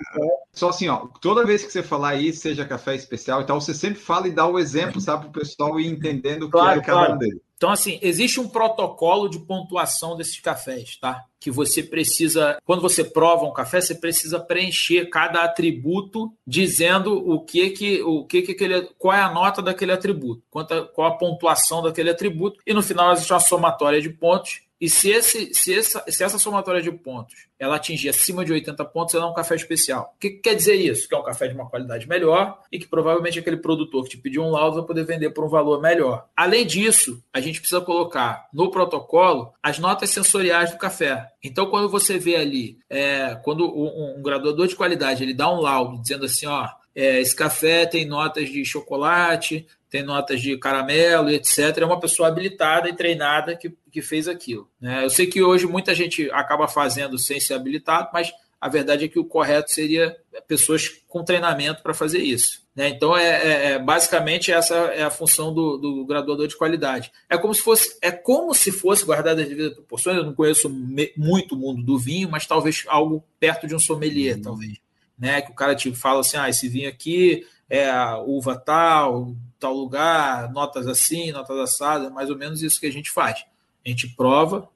só 0.53 0.68
assim, 0.68 0.89
ó, 0.89 1.09
toda 1.20 1.45
vez 1.45 1.64
que 1.64 1.72
você 1.72 1.82
falar 1.82 2.11
aí, 2.11 2.32
seja 2.32 2.64
café 2.64 2.95
especial 2.95 3.43
e 3.43 3.45
tal, 3.45 3.61
você 3.61 3.74
sempre 3.74 3.99
fala 3.99 4.28
e 4.28 4.30
dá 4.30 4.47
o 4.47 4.59
exemplo, 4.59 5.01
sabe, 5.01 5.22
para 5.22 5.30
o 5.30 5.32
pessoal 5.32 5.80
ir 5.80 5.89
entendendo 5.89 6.45
o 6.45 6.51
claro, 6.51 6.80
que 6.80 6.91
é 6.91 6.95
cada 6.95 7.14
um 7.14 7.18
dele. 7.18 7.43
Então, 7.64 7.72
assim, 7.72 7.98
existe 8.02 8.38
um 8.38 8.46
protocolo 8.46 9.26
de 9.26 9.38
pontuação 9.38 10.14
desses 10.18 10.38
cafés, 10.38 10.98
tá? 10.98 11.24
Que 11.40 11.50
você 11.50 11.82
precisa, 11.82 12.58
quando 12.62 12.82
você 12.82 13.02
prova 13.02 13.46
um 13.46 13.54
café, 13.54 13.80
você 13.80 13.94
precisa 13.94 14.38
preencher 14.38 15.08
cada 15.08 15.42
atributo 15.42 16.30
dizendo 16.46 17.14
o 17.14 17.40
que 17.40 17.70
que, 17.70 18.02
o 18.02 18.26
que 18.26 18.42
que 18.42 18.52
aquele, 18.52 18.82
qual 18.98 19.14
é 19.14 19.22
a 19.22 19.32
nota 19.32 19.62
daquele 19.62 19.92
atributo, 19.92 20.42
qual 20.50 21.08
a 21.08 21.16
pontuação 21.16 21.82
daquele 21.82 22.10
atributo, 22.10 22.60
e 22.66 22.74
no 22.74 22.82
final 22.82 23.14
existe 23.14 23.32
uma 23.32 23.40
somatória 23.40 23.98
de 23.98 24.10
pontos 24.10 24.60
e 24.85 24.91
se, 24.91 25.11
esse, 25.11 25.55
se, 25.55 25.74
essa, 25.74 26.05
se 26.07 26.22
essa 26.22 26.39
somatória 26.39 26.82
de 26.82 26.93
pontos 26.93 27.47
ela 27.59 27.76
atingir 27.76 28.11
acima 28.11 28.45
de 28.45 28.53
80 28.53 28.85
pontos, 28.85 29.14
ela 29.14 29.24
é 29.24 29.26
um 29.26 29.32
café 29.32 29.55
especial. 29.55 30.12
O 30.14 30.18
que, 30.18 30.28
que, 30.28 30.41
quer 30.43 30.55
dizer 30.55 30.74
isso? 30.74 31.09
Que 31.09 31.14
é 31.14 31.18
um 31.18 31.24
café 31.24 31.49
de 31.49 31.55
uma 31.55 31.70
qualidade 31.70 32.07
melhor 32.07 32.61
e 32.70 32.78
que 32.78 32.87
provavelmente 32.87 33.39
aquele 33.39 33.57
produtor 33.57 34.05
que 34.05 34.11
te 34.11 34.18
pediu 34.18 34.43
um 34.43 34.51
laudo 34.51 34.76
vai 34.76 34.85
poder 34.85 35.07
vender 35.07 35.30
por 35.30 35.43
um 35.43 35.49
valor 35.49 35.80
melhor. 35.80 36.26
Além 36.37 36.66
disso, 36.66 37.24
a 37.32 37.41
gente 37.41 37.61
precisa 37.61 37.80
colocar 37.80 38.47
no 38.53 38.70
protocolo 38.70 39.55
as 39.62 39.78
notas 39.78 40.11
sensoriais 40.11 40.70
do 40.72 40.76
café. 40.76 41.30
Então, 41.43 41.70
quando 41.70 41.89
você 41.89 42.18
vê 42.18 42.37
ali, 42.37 42.76
é, 42.91 43.37
quando 43.37 43.64
um, 43.66 44.18
um 44.18 44.22
graduador 44.22 44.66
de 44.66 44.76
qualidade 44.76 45.22
ele 45.22 45.32
dá 45.32 45.51
um 45.51 45.62
laudo 45.62 46.03
dizendo 46.03 46.26
assim, 46.26 46.45
ó, 46.45 46.68
é, 46.95 47.20
esse 47.20 47.34
café 47.34 47.86
tem 47.86 48.05
notas 48.05 48.49
de 48.49 48.64
chocolate, 48.64 49.66
tem 49.90 50.03
notas 50.03 50.40
de 50.40 50.57
caramelo 50.59 51.30
etc. 51.30 51.78
É 51.78 51.84
uma 51.84 52.01
pessoa 52.01 52.28
habilitada 52.28 52.88
e 52.88 52.97
treinada 52.97 53.57
que, 53.57 53.72
que 53.90 54.03
fez 54.03 54.28
aquilo. 54.28 54.68
Né? 54.80 55.05
Eu 55.05 55.11
sei 55.11 55.26
que 55.26 55.42
hoje 55.42 55.66
muita 55.66 55.95
gente 55.95 56.30
acaba 56.32 56.66
fazendo 56.66 57.18
sem 57.18 57.38
ser 57.38 57.55
habilitado, 57.55 58.11
mas 58.12 58.32
a 58.61 58.68
verdade 58.68 59.05
é 59.05 59.09
que 59.09 59.18
o 59.18 59.24
correto 59.24 59.70
seria 59.70 60.16
pessoas 60.49 60.88
com 61.07 61.22
treinamento 61.22 61.82
para 61.82 61.92
fazer 61.92 62.18
isso. 62.18 62.64
Né? 62.74 62.88
Então, 62.88 63.16
é, 63.16 63.28
é, 63.28 63.66
é, 63.72 63.78
basicamente 63.78 64.51
essa 64.51 64.74
é 64.74 65.05
a 65.05 65.11
função 65.11 65.55
do, 65.55 65.76
do, 65.76 66.07
graduador 66.07 66.49
de 66.49 66.57
qualidade. 66.57 67.12
É 67.30 67.38
como 67.38 67.55
se 67.55 67.61
fosse, 67.61 67.97
é 68.03 68.11
como 68.11 68.53
se 68.53 68.72
fosse 68.72 69.05
guardado 69.05 69.40
as 69.40 69.49
devidas 69.49 69.74
proporções. 69.74 70.16
Eu 70.16 70.24
não 70.24 70.34
conheço 70.34 70.68
me, 70.68 71.12
muito 71.16 71.55
o 71.55 71.59
mundo 71.59 71.82
do 71.82 71.99
vinho, 71.99 72.28
mas 72.28 72.47
talvez 72.47 72.84
algo 72.88 73.24
perto 73.38 73.66
de 73.66 73.74
um 73.74 73.78
sommelier, 73.78 74.36
uhum. 74.36 74.42
talvez. 74.42 74.84
Né? 75.18 75.42
Que 75.42 75.52
o 75.52 75.54
cara 75.54 75.74
te 75.74 75.94
fala 75.94 76.20
assim: 76.20 76.36
ah, 76.36 76.48
esse 76.48 76.68
vinho 76.68 76.88
aqui 76.88 77.46
é 77.68 77.88
a 77.88 78.18
uva 78.18 78.56
tal, 78.56 79.34
tal 79.58 79.74
lugar, 79.74 80.52
notas 80.52 80.86
assim, 80.86 81.32
notas 81.32 81.58
assadas, 81.58 82.12
mais 82.12 82.30
ou 82.30 82.36
menos 82.36 82.62
isso 82.62 82.80
que 82.80 82.86
a 82.86 82.92
gente 82.92 83.10
faz. 83.10 83.44
A 83.84 83.88
gente 83.88 84.08
prova 84.14 84.68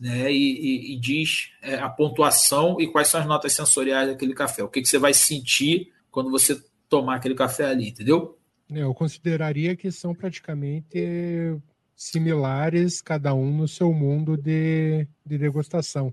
né, 0.00 0.32
e, 0.32 0.36
e, 0.36 0.94
e 0.94 1.00
diz 1.00 1.52
é, 1.62 1.76
a 1.76 1.88
pontuação 1.88 2.80
e 2.80 2.88
quais 2.88 3.08
são 3.08 3.20
as 3.20 3.26
notas 3.26 3.52
sensoriais 3.52 4.08
daquele 4.08 4.34
café. 4.34 4.62
O 4.62 4.68
que, 4.68 4.80
que 4.80 4.88
você 4.88 4.98
vai 4.98 5.14
sentir 5.14 5.92
quando 6.10 6.30
você 6.30 6.60
tomar 6.88 7.16
aquele 7.16 7.34
café 7.34 7.66
ali, 7.66 7.88
entendeu? 7.88 8.38
É, 8.70 8.82
eu 8.82 8.94
consideraria 8.94 9.76
que 9.76 9.90
são 9.90 10.14
praticamente 10.14 11.56
similares, 11.94 13.00
cada 13.00 13.32
um 13.34 13.56
no 13.56 13.68
seu 13.68 13.92
mundo 13.92 14.36
de, 14.36 15.06
de 15.24 15.38
degustação. 15.38 16.12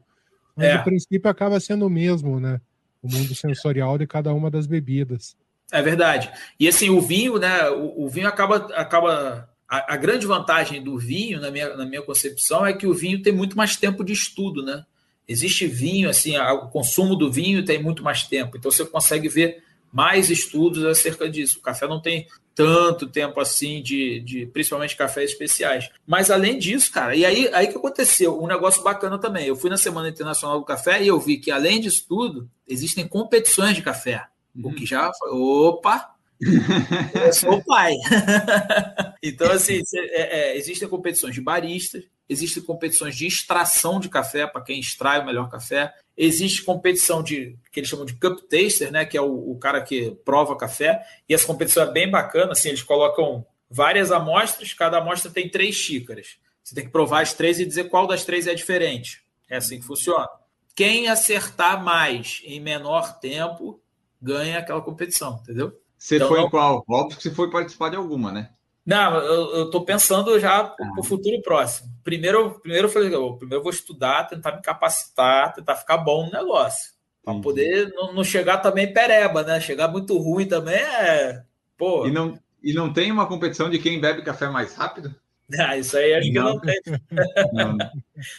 Mas 0.56 0.68
é. 0.68 0.76
o 0.78 0.84
princípio 0.84 1.30
acaba 1.30 1.60
sendo 1.60 1.86
o 1.86 1.90
mesmo, 1.90 2.40
né? 2.40 2.62
O 3.02 3.10
mundo 3.10 3.34
sensorial 3.34 3.98
de 3.98 4.06
cada 4.06 4.34
uma 4.34 4.52
das 4.52 4.68
bebidas. 4.68 5.36
É 5.72 5.82
verdade. 5.82 6.32
E 6.60 6.68
assim, 6.68 6.90
o 6.90 7.00
vinho, 7.00 7.38
né? 7.38 7.70
O, 7.70 8.06
o 8.06 8.10
vinho 8.10 8.28
acaba. 8.28 8.58
acaba 8.76 9.50
a, 9.68 9.94
a, 9.94 9.98
grande 9.98 10.26
vantagem 10.26 10.84
do 10.84 10.98
vinho, 10.98 11.40
na 11.40 11.52
minha, 11.52 11.76
na 11.78 11.86
minha 11.86 12.02
concepção, 12.02 12.66
é 12.66 12.74
que 12.74 12.88
o 12.88 12.94
vinho 12.94 13.22
tem 13.22 13.32
muito 13.32 13.56
mais 13.56 13.76
tempo 13.76 14.04
de 14.04 14.14
estudo, 14.14 14.64
né? 14.64 14.84
Existe 15.28 15.68
vinho, 15.68 16.10
assim, 16.10 16.36
a, 16.36 16.52
o 16.54 16.70
consumo 16.70 17.16
do 17.16 17.32
vinho 17.32 17.64
tem 17.64 17.82
muito 17.82 18.04
mais 18.04 18.24
tempo. 18.24 18.58
Então 18.58 18.72
você 18.72 18.84
consegue 18.84 19.30
ver 19.30 19.64
mais 19.92 20.30
estudos 20.30 20.84
acerca 20.86 21.30
disso. 21.30 21.60
O 21.60 21.62
café 21.62 21.88
não 21.88 22.02
tem 22.02 22.28
tanto 22.60 23.08
tempo 23.08 23.40
assim 23.40 23.82
de, 23.82 24.20
de 24.20 24.46
principalmente 24.48 24.98
cafés 24.98 25.32
especiais. 25.32 25.90
Mas 26.06 26.30
além 26.30 26.60
disso, 26.60 26.92
cara, 26.92 27.16
e 27.16 27.26
aí, 27.26 27.50
aí 27.54 27.68
que 27.68 27.78
aconteceu 27.78 28.38
um 28.38 28.48
negócio 28.48 28.84
bacana 28.84 29.18
também. 29.18 29.46
Eu 29.48 29.56
fui 29.56 29.70
na 29.70 29.78
Semana 29.78 30.10
Internacional 30.10 30.60
do 30.60 30.66
Café 30.66 31.02
e 31.02 31.08
eu 31.08 31.18
vi 31.22 31.38
que 31.38 31.52
além 31.52 31.80
disso 31.80 32.06
tudo, 32.06 32.50
existem 32.68 33.08
competições 33.08 33.78
de 33.78 33.82
café. 33.82 34.26
O 34.62 34.74
que 34.74 34.86
já 34.86 35.10
foi. 35.14 35.30
Opa! 35.32 36.14
eu 37.26 37.32
sou 37.32 37.54
o 37.54 37.64
pai. 37.64 37.94
então, 39.24 39.50
assim, 39.54 39.82
é, 39.94 40.40
é, 40.40 40.58
existem 40.58 40.88
competições 40.90 41.34
de 41.34 41.40
baristas, 41.40 42.04
existem 42.30 42.62
competições 42.62 43.16
de 43.16 43.26
extração 43.26 44.00
de 44.00 44.08
café, 44.08 44.46
para 44.46 44.62
quem 44.62 44.80
extrai 44.80 45.20
o 45.20 45.26
melhor 45.26 45.50
café. 45.50 45.94
Existe 46.16 46.64
competição 46.64 47.24
de 47.24 47.58
que 47.72 47.80
eles 47.80 47.90
chamam 47.90 48.06
de 48.06 48.14
cup 48.14 48.40
taster, 48.50 48.92
né? 48.92 49.04
Que 49.04 49.18
é 49.18 49.22
o, 49.22 49.52
o 49.52 49.58
cara 49.58 49.82
que 49.82 50.12
prova 50.24 50.56
café. 50.56 51.04
E 51.28 51.34
essa 51.34 51.48
competição 51.48 51.84
é 51.84 51.92
bem 51.92 52.10
bacana. 52.10 52.52
Assim, 52.52 52.70
eles 52.70 52.84
colocam 52.84 53.46
várias 53.70 54.12
amostras, 54.12 54.74
cada 54.74 55.00
amostra 55.00 55.32
tem 55.32 55.50
três 55.50 55.76
xícaras. 55.76 56.38
Você 56.64 56.76
tem 56.76 56.86
que 56.86 56.92
provar 56.92 57.22
as 57.22 57.34
três 57.34 57.60
e 57.60 57.66
dizer 57.66 57.90
qual 57.90 58.06
das 58.06 58.24
três 58.24 58.46
é 58.46 58.54
diferente. 58.54 59.24
É 59.50 59.58
assim 59.58 59.80
que 59.80 59.86
funciona. 59.86 60.28
Quem 60.76 61.08
acertar 61.08 61.84
mais 61.84 62.42
em 62.46 62.60
menor 62.60 63.20
tempo 63.20 63.82
ganha 64.22 64.60
aquela 64.60 64.82
competição, 64.82 65.40
entendeu? 65.42 65.78
Você 65.98 66.18
então, 66.18 66.28
foi 66.28 66.40
não... 66.40 66.48
em 66.48 66.50
qual? 66.50 66.86
Óbvio 66.88 67.18
que 67.18 67.24
você 67.24 67.32
foi 67.32 67.50
participar 67.50 67.90
de 67.90 67.96
alguma, 67.96 68.32
né? 68.32 68.52
Não, 68.90 69.18
eu, 69.20 69.66
estou 69.66 69.86
pensando 69.86 70.40
já 70.40 70.64
para 70.64 70.84
o 70.98 71.02
ah. 71.02 71.04
futuro 71.04 71.40
próximo. 71.44 71.92
Primeiro, 72.04 72.60
primeiro 72.60 72.88
eu 72.88 72.92
falei, 72.92 73.14
eu, 73.14 73.34
primeiro 73.36 73.60
eu 73.60 73.64
vou 73.64 73.72
estudar, 73.72 74.24
tentar 74.24 74.56
me 74.56 74.64
capacitar, 74.64 75.54
tentar 75.54 75.76
ficar 75.76 75.98
bom 75.98 76.26
no 76.26 76.32
negócio. 76.32 76.92
Para 77.24 77.40
poder 77.40 77.94
não, 77.94 78.12
não, 78.14 78.24
chegar 78.24 78.58
também 78.58 78.92
pereba, 78.92 79.44
né? 79.44 79.62
Chegar 79.62 79.90
muito 79.90 80.18
ruim 80.18 80.48
também 80.48 80.80
é. 80.80 81.44
Pô. 81.78 82.08
E 82.08 82.12
não, 82.12 82.40
e 82.64 82.74
não 82.74 82.92
tem 82.92 83.12
uma 83.12 83.28
competição 83.28 83.70
de 83.70 83.78
quem 83.78 84.02
bebe 84.02 84.24
café 84.24 84.50
mais 84.50 84.74
rápido? 84.74 85.14
Ah, 85.60 85.76
isso 85.76 85.98
aí 85.98 86.14
acho 86.14 86.28
que 86.28 86.36
não 86.36 86.60
tem. 86.60 86.80
Não. 87.54 87.76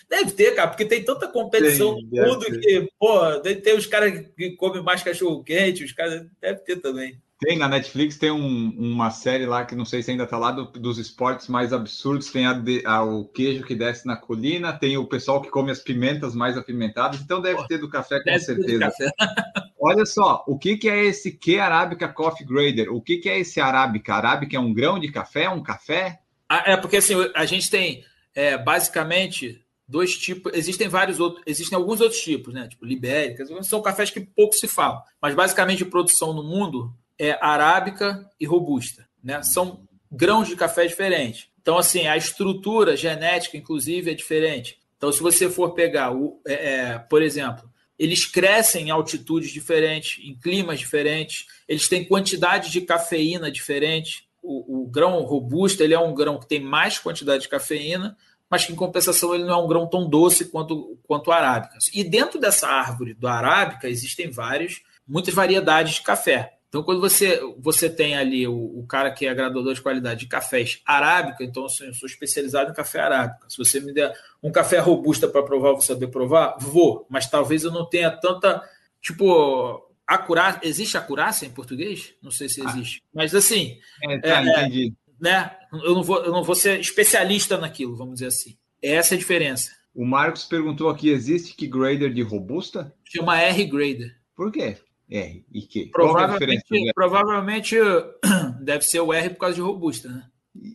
Deve 0.09 0.31
ter, 0.31 0.55
cara, 0.55 0.69
porque 0.69 0.85
tem 0.85 1.03
tanta 1.03 1.27
competição 1.27 1.97
tem, 1.97 2.05
no 2.05 2.25
mundo 2.25 2.45
que, 2.61 2.89
pô, 3.01 3.37
deve 3.41 3.63
ter 3.63 3.75
os 3.77 3.85
caras 3.85 4.29
que 4.37 4.51
comem 4.53 4.81
mais 4.81 5.03
cachorro 5.03 5.43
quente, 5.43 5.83
os 5.83 5.91
caras 5.91 6.25
deve 6.41 6.61
ter 6.61 6.77
também. 6.77 7.21
Tem 7.41 7.57
na 7.57 7.69
Netflix, 7.69 8.19
tem 8.19 8.31
um, 8.31 8.71
uma 8.77 9.11
série 9.11 9.47
lá 9.47 9.65
que 9.65 9.75
não 9.75 9.87
sei 9.87 10.03
se 10.03 10.11
ainda 10.11 10.27
tá 10.27 10.37
lá 10.37 10.53
do, 10.53 10.67
dos 10.67 10.99
esportes 10.99 11.49
mais 11.49 11.73
absurdos. 11.73 12.31
Tem 12.31 12.47
a 12.47 12.53
de, 12.53 12.83
a, 12.85 13.03
o 13.03 13.25
queijo 13.25 13.65
que 13.65 13.75
desce 13.75 14.07
na 14.07 14.15
colina, 14.15 14.75
tem 14.75 14.99
o 14.99 15.07
pessoal 15.07 15.41
que 15.41 15.49
come 15.49 15.71
as 15.71 15.81
pimentas 15.81 16.35
mais 16.35 16.59
apimentadas. 16.59 17.21
Então 17.21 17.41
deve 17.41 17.63
Pô, 17.63 17.67
ter 17.67 17.79
do 17.79 17.89
café 17.89 18.23
com 18.23 18.39
certeza. 18.39 18.79
Café. 18.79 19.11
Olha 19.81 20.05
só, 20.05 20.45
o 20.47 20.59
que, 20.59 20.77
que 20.77 20.91
é 20.91 21.07
esse 21.07 21.33
que 21.33 21.59
Arábica 21.59 22.07
Coffee 22.09 22.47
Grader? 22.47 22.93
O 22.93 23.01
que, 23.01 23.17
que 23.17 23.31
é 23.31 23.39
esse 23.39 23.59
Arábica? 23.59 24.15
Arábica 24.15 24.55
é 24.55 24.61
um 24.61 24.75
grão 24.75 24.99
de 24.99 25.11
café? 25.11 25.49
Um 25.49 25.63
café? 25.63 26.21
Ah, 26.47 26.65
é 26.67 26.77
porque 26.77 26.99
assim, 26.99 27.15
a 27.35 27.47
gente 27.47 27.71
tem 27.71 28.05
é, 28.35 28.59
basicamente 28.59 29.65
dois 29.89 30.15
tipos. 30.15 30.53
Existem 30.55 30.89
vários 30.89 31.19
outros, 31.19 31.43
existem 31.47 31.79
alguns 31.79 32.03
outros 32.03 32.21
tipos, 32.21 32.53
né? 32.53 32.69
Tipo 32.69 32.85
libéricas, 32.85 33.49
são 33.67 33.81
cafés 33.81 34.11
que 34.11 34.21
pouco 34.21 34.55
se 34.55 34.69
fala. 34.69 35.03
Mas 35.23 35.35
basicamente 35.35 35.83
a 35.83 35.87
produção 35.87 36.35
no 36.35 36.43
mundo 36.43 36.95
é 37.21 37.39
arábica 37.41 38.29
e 38.41 38.47
robusta, 38.47 39.07
né? 39.23 39.43
São 39.43 39.87
grãos 40.11 40.49
de 40.49 40.57
café 40.57 40.87
diferentes. 40.87 41.49
Então, 41.61 41.77
assim, 41.77 42.07
a 42.07 42.17
estrutura 42.17 42.97
genética, 42.97 43.57
inclusive, 43.57 44.11
é 44.11 44.15
diferente. 44.15 44.79
Então, 44.97 45.13
se 45.13 45.21
você 45.21 45.49
for 45.49 45.75
pegar, 45.75 46.13
o, 46.13 46.41
é, 46.47 46.53
é, 46.53 46.99
por 46.99 47.23
exemplo, 47.23 47.71
eles 47.99 48.25
crescem 48.25 48.87
em 48.87 48.91
altitudes 48.91 49.51
diferentes, 49.51 50.25
em 50.25 50.35
climas 50.35 50.81
diferentes, 50.81 51.47
eles 51.69 51.87
têm 51.87 52.05
quantidade 52.05 52.71
de 52.71 52.81
cafeína 52.81 53.51
diferente 53.51 54.29
o, 54.43 54.85
o 54.85 54.87
grão 54.87 55.21
robusto 55.23 55.83
ele 55.83 55.95
é 55.95 55.99
um 55.99 56.15
grão 56.15 56.39
que 56.39 56.49
tem 56.49 56.61
mais 56.61 56.99
quantidade 56.99 57.43
de 57.43 57.49
cafeína 57.49 58.17
mas 58.49 58.65
que 58.65 58.73
em 58.73 58.77
compensação 58.77 59.33
ele 59.33 59.45
não 59.45 59.61
é 59.61 59.63
um 59.63 59.69
grão 59.69 59.87
tão 59.87 60.09
doce 60.09 60.47
quanto, 60.47 60.99
quanto 61.05 61.31
arábica. 61.31 61.79
E 61.95 62.03
dentro 62.03 62.41
dessa 62.41 62.67
árvore 62.67 63.15
do 63.15 63.29
arábica 63.29 63.89
existem 63.89 64.29
vários, 64.29 64.83
muitas 65.07 65.33
variedades 65.33 65.95
de 65.95 66.03
café. 66.03 66.59
Então, 66.71 66.85
quando 66.85 67.01
você, 67.01 67.41
você 67.59 67.91
tem 67.91 68.17
ali 68.17 68.47
o, 68.47 68.55
o, 68.55 68.87
cara 68.87 69.11
que 69.11 69.27
é 69.27 69.35
graduador 69.35 69.75
de 69.75 69.83
qualidade 69.83 70.21
de 70.21 70.27
cafés 70.29 70.81
arábica, 70.87 71.43
então 71.43 71.65
assim, 71.65 71.87
eu 71.87 71.95
sou 71.95 72.09
especializado 72.09 72.71
em 72.71 72.75
café 72.75 73.01
arábica. 73.01 73.51
Se 73.51 73.59
você 73.59 73.81
me 73.81 73.93
der 73.93 74.15
um 74.41 74.53
café 74.53 74.79
robusta 74.79 75.27
para 75.27 75.43
provar, 75.43 75.73
vou 75.73 75.81
saber 75.81 76.07
provar? 76.07 76.57
Vou, 76.61 77.05
mas 77.11 77.29
talvez 77.29 77.65
eu 77.65 77.73
não 77.73 77.85
tenha 77.85 78.09
tanta. 78.09 78.63
Tipo, 79.03 79.85
acurácia. 80.07 80.61
Existe 80.63 80.97
acurácia 80.97 81.45
em 81.45 81.51
português? 81.51 82.15
Não 82.23 82.31
sei 82.31 82.49
se 82.49 82.63
ah. 82.65 82.71
existe. 82.71 83.03
Ah. 83.05 83.09
Mas 83.15 83.35
assim. 83.35 83.77
É, 84.05 84.19
tá, 84.21 84.41
é, 84.41 84.67
entendi. 84.67 84.95
Né? 85.21 85.51
Eu, 85.73 85.97
não 85.97 86.05
vou, 86.05 86.25
eu 86.25 86.31
não 86.31 86.45
vou 86.45 86.55
ser 86.55 86.79
especialista 86.79 87.59
naquilo, 87.59 87.97
vamos 87.97 88.15
dizer 88.15 88.27
assim. 88.27 88.57
Essa 88.81 89.15
é 89.15 89.17
a 89.17 89.19
diferença. 89.19 89.73
O 89.93 90.07
Marcos 90.07 90.45
perguntou 90.45 90.89
aqui: 90.89 91.11
existe 91.11 91.57
que 91.57 91.67
grader 91.67 92.13
de 92.13 92.23
robusta? 92.23 92.95
Chama 93.05 93.41
R 93.41 93.65
grader. 93.65 94.17
Por 94.37 94.53
quê? 94.53 94.77
R 95.11 95.45
e 95.53 95.63
Q. 95.63 95.91
Provavelmente, 95.93 96.93
provavelmente 96.95 97.77
deve 98.63 98.85
ser 98.85 99.01
o 99.01 99.13
R 99.13 99.31
por 99.31 99.39
causa 99.39 99.55
de 99.57 99.61
robusta, 99.61 100.09
né? 100.09 100.25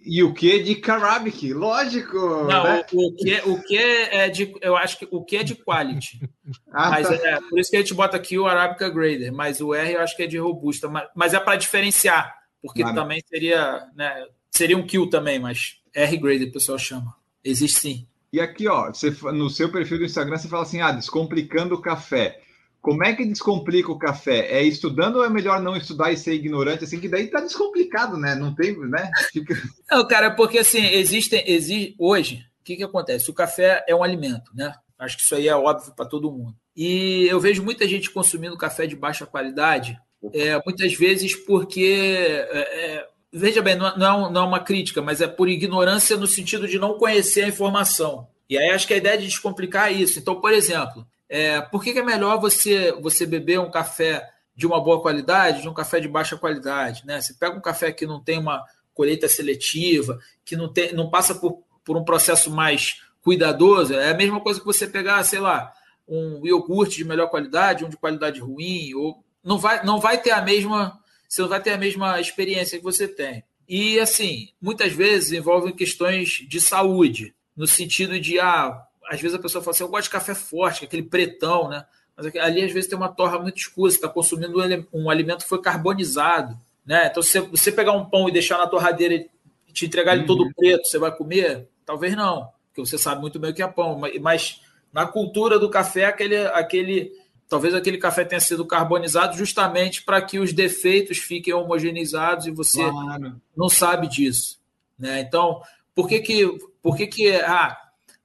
E 0.06 0.24
o 0.24 0.34
que 0.34 0.64
de 0.64 0.76
Carabic, 0.76 1.54
lógico. 1.54 2.18
Não, 2.18 2.64
né? 2.64 2.86
o, 2.94 3.08
o, 3.08 3.16
que, 3.16 3.42
o 3.46 3.62
que 3.62 3.78
é 3.78 4.30
de. 4.30 4.56
Eu 4.62 4.76
acho 4.76 4.98
que 4.98 5.08
o 5.12 5.24
que 5.24 5.38
é 5.38 5.44
de 5.44 5.54
quality. 5.54 6.22
ah, 6.72 6.92
mas 6.92 7.08
tá. 7.08 7.16
é, 7.16 7.40
por 7.42 7.60
isso 7.60 7.70
que 7.70 7.78
a 7.78 7.80
gente 7.80 7.94
bota 7.94 8.16
aqui 8.16 8.38
o 8.38 8.48
Arabica 8.48 8.90
Grader, 8.90 9.34
mas 9.34 9.60
o 9.60 9.74
R 9.74 9.94
eu 9.94 10.02
acho 10.02 10.16
que 10.16 10.24
é 10.24 10.28
de 10.28 10.38
robusta. 10.38 10.88
Mas, 10.88 11.08
mas 11.14 11.34
é 11.34 11.40
para 11.40 11.58
diferenciar, 11.58 12.34
porque 12.62 12.84
Mano. 12.84 12.96
também 12.96 13.22
seria. 13.28 13.86
Né, 13.96 14.26
seria 14.50 14.78
um 14.78 14.88
kill 14.88 15.10
também, 15.10 15.40
mas 15.40 15.82
R 15.94 16.18
Grader 16.18 16.48
o 16.48 16.54
pessoal 16.54 16.80
chama. 16.80 17.14
Existe 17.44 17.80
sim. 17.80 18.08
E 18.32 18.40
aqui, 18.40 18.68
ó, 18.68 18.88
você, 18.88 19.12
no 19.34 19.50
seu 19.50 19.70
perfil 19.70 19.98
do 19.98 20.06
Instagram, 20.06 20.38
você 20.38 20.48
fala 20.48 20.64
assim: 20.64 20.80
ah, 20.80 20.94
descomplicando 20.94 21.76
o 21.76 21.82
café. 21.82 22.42
Como 22.86 23.04
é 23.04 23.16
que 23.16 23.26
descomplica 23.26 23.92
o 23.92 23.98
café? 23.98 24.42
É 24.42 24.62
estudando 24.62 25.16
ou 25.16 25.26
é 25.26 25.30
melhor 25.30 25.60
não 25.60 25.76
estudar 25.76 26.12
e 26.12 26.18
ser 26.18 26.36
ignorante? 26.36 26.84
Assim, 26.84 27.00
que 27.00 27.10
daí 27.10 27.26
tá 27.26 27.40
descomplicado, 27.40 28.16
né? 28.16 28.36
Não 28.36 28.54
tem, 28.54 28.78
né? 28.78 29.10
Fica... 29.34 29.56
Não, 29.90 30.08
cara, 30.08 30.30
porque 30.30 30.60
assim, 30.60 30.86
existem, 30.86 31.44
existe, 31.48 31.96
hoje, 31.98 32.46
o 32.62 32.64
que 32.64 32.76
que 32.76 32.84
acontece? 32.84 33.28
O 33.28 33.34
café 33.34 33.84
é 33.88 33.96
um 33.96 34.04
alimento, 34.04 34.52
né? 34.54 34.72
Acho 35.00 35.18
que 35.18 35.24
isso 35.24 35.34
aí 35.34 35.48
é 35.48 35.56
óbvio 35.56 35.96
para 35.96 36.06
todo 36.06 36.32
mundo. 36.32 36.56
E 36.78 37.26
eu 37.28 37.40
vejo 37.40 37.64
muita 37.64 37.88
gente 37.88 38.12
consumindo 38.12 38.56
café 38.56 38.86
de 38.86 38.96
baixa 38.96 39.26
qualidade, 39.26 40.00
é, 40.32 40.62
muitas 40.64 40.94
vezes 40.94 41.36
porque. 41.36 42.46
É, 42.52 42.60
é 42.60 43.08
veja 43.34 43.64
bem, 43.64 43.76
não, 43.76 43.98
não, 43.98 44.32
não 44.32 44.42
é 44.42 44.46
uma 44.46 44.60
crítica, 44.60 45.02
mas 45.02 45.22
é 45.22 45.28
por 45.28 45.50
ignorância 45.50 46.16
no 46.18 46.28
sentido 46.28 46.68
de 46.68 46.78
não 46.78 47.00
conhecer 47.00 47.46
a 47.46 47.48
informação. 47.48 48.28
E 48.48 48.60
aí 48.60 48.70
acho 48.70 48.86
que 48.86 48.94
a 48.94 48.98
ideia 48.98 49.18
de 49.18 49.26
descomplicar 49.26 49.90
é 49.90 49.94
isso. 49.94 50.20
Então, 50.20 50.40
por 50.40 50.54
exemplo, 50.54 51.04
é, 51.30 51.62
por 51.62 51.84
que, 51.84 51.94
que, 51.94 52.00
é 52.00 52.04
melhor 52.04 52.40
você, 52.40 52.92
você 53.02 53.26
beber 53.26 53.60
um 53.60 53.72
café 53.72 54.30
de 54.56 54.66
uma 54.66 54.82
boa 54.82 55.02
qualidade 55.02 55.62
de 55.62 55.70
um 55.70 55.74
café 55.74 56.00
de 56.00 56.08
baixa 56.08 56.38
qualidade? 56.38 57.06
Né? 57.06 57.20
Você 57.20 57.34
pega 57.34 57.58
um 57.58 57.62
café 57.62 57.92
que 57.92 58.06
não 58.06 58.24
tem 58.24 58.38
uma 58.40 58.64
colheita 58.94 59.28
seletiva, 59.28 60.20
que 60.44 60.56
não, 60.56 60.72
tem, 60.72 60.94
não 60.94 61.10
passa 61.10 61.36
por, 61.36 61.64
por 61.84 61.98
um 61.98 62.06
processo 62.06 62.50
mais 62.50 63.02
cuidadoso, 63.22 63.94
é 63.94 64.12
a 64.12 64.16
mesma 64.16 64.40
coisa 64.40 64.60
que 64.60 64.66
você 64.66 64.88
pegar, 64.88 65.24
sei 65.24 65.40
lá, 65.40 65.74
um 66.08 66.46
iogurte 66.46 66.98
de 66.98 67.06
melhor 67.06 67.28
qualidade, 67.28 67.84
um 67.84 67.90
de 67.90 67.98
qualidade 67.98 68.40
ruim, 68.40 68.94
ou 68.94 69.24
não 69.44 69.58
vai, 69.58 69.84
não 69.84 70.00
vai 70.00 70.22
ter 70.22 70.32
a 70.32 70.42
mesma, 70.42 71.00
você 71.28 71.42
não 71.42 71.50
vai 71.50 71.62
ter 71.62 71.72
a 71.72 71.78
mesma 71.78 72.22
experiência 72.22 72.78
que 72.78 72.84
você 72.84 73.08
tem. 73.08 73.44
E 73.68 74.00
assim, 74.00 74.50
muitas 74.62 74.94
vezes 74.94 75.32
envolvem 75.32 75.76
questões 75.76 76.46
de 76.48 76.62
saúde, 76.62 77.34
no 77.58 77.66
sentido 77.66 78.20
de 78.20 78.40
ah, 78.40 78.80
às 79.10 79.22
vezes 79.22 79.36
a 79.36 79.42
pessoa 79.42 79.64
fala 79.64 79.74
assim, 79.76 79.84
eu 79.84 79.90
gosto 79.90 80.06
de 80.06 80.10
café 80.10 80.34
forte, 80.36 80.86
aquele 80.86 81.04
pretão, 81.04 81.70
né? 81.70 81.86
Mas 82.16 82.34
ali 82.38 82.64
às 82.64 82.72
vezes 82.72 82.90
tem 82.90 82.98
uma 82.98 83.10
torra 83.10 83.40
muito 83.40 83.58
escura, 83.58 83.92
você 83.92 83.98
está 83.98 84.08
consumindo 84.08 84.58
um 84.94 85.10
alimento 85.10 85.44
que 85.44 85.50
foi 85.50 85.62
carbonizado, 85.62 86.58
né? 86.86 87.08
Então, 87.08 87.22
se 87.22 87.40
você 87.40 87.72
pegar 87.72 87.92
um 87.92 88.06
pão 88.06 88.30
e 88.30 88.32
deixar 88.32 88.58
na 88.58 88.68
torradeira 88.68 89.16
e 89.16 89.74
te 89.74 89.86
entregar 89.86 90.14
ele 90.14 90.22
uhum. 90.22 90.28
todo 90.28 90.54
preto, 90.56 90.88
você 90.88 90.98
vai 90.98 91.16
comer? 91.16 91.68
Talvez 91.86 92.16
não, 92.16 92.50
porque 92.68 92.82
você 92.86 92.98
sabe 92.98 93.22
muito 93.22 93.40
bem 93.40 93.52
o 93.52 93.54
que 93.54 93.64
é 93.64 93.68
pão. 93.68 94.00
Mas 94.22 94.62
na 94.94 95.06
cultura 95.06 95.60
do 95.60 95.70
café, 95.70 96.06
aquele, 96.06 96.38
aquele 96.48 97.12
talvez 97.50 97.74
aquele 97.74 97.98
café 97.98 98.24
tenha 98.24 98.40
sido 98.40 98.66
carbonizado 98.66 99.38
justamente 99.38 100.04
para 100.04 100.22
que 100.22 100.40
os 100.40 100.54
defeitos 100.54 101.18
fiquem 101.18 101.54
homogeneizados 101.54 102.48
e 102.48 102.52
você 102.52 102.84
claro. 102.84 103.36
não 103.56 103.70
sabe 103.70 104.08
disso, 104.08 104.60
né? 104.98 105.20
Então, 105.20 105.62
por 105.94 106.08
que 106.08 106.20
que, 106.20 106.48
por 106.82 106.96
que, 106.96 107.08
que 107.08 107.32
ah, 107.36 107.78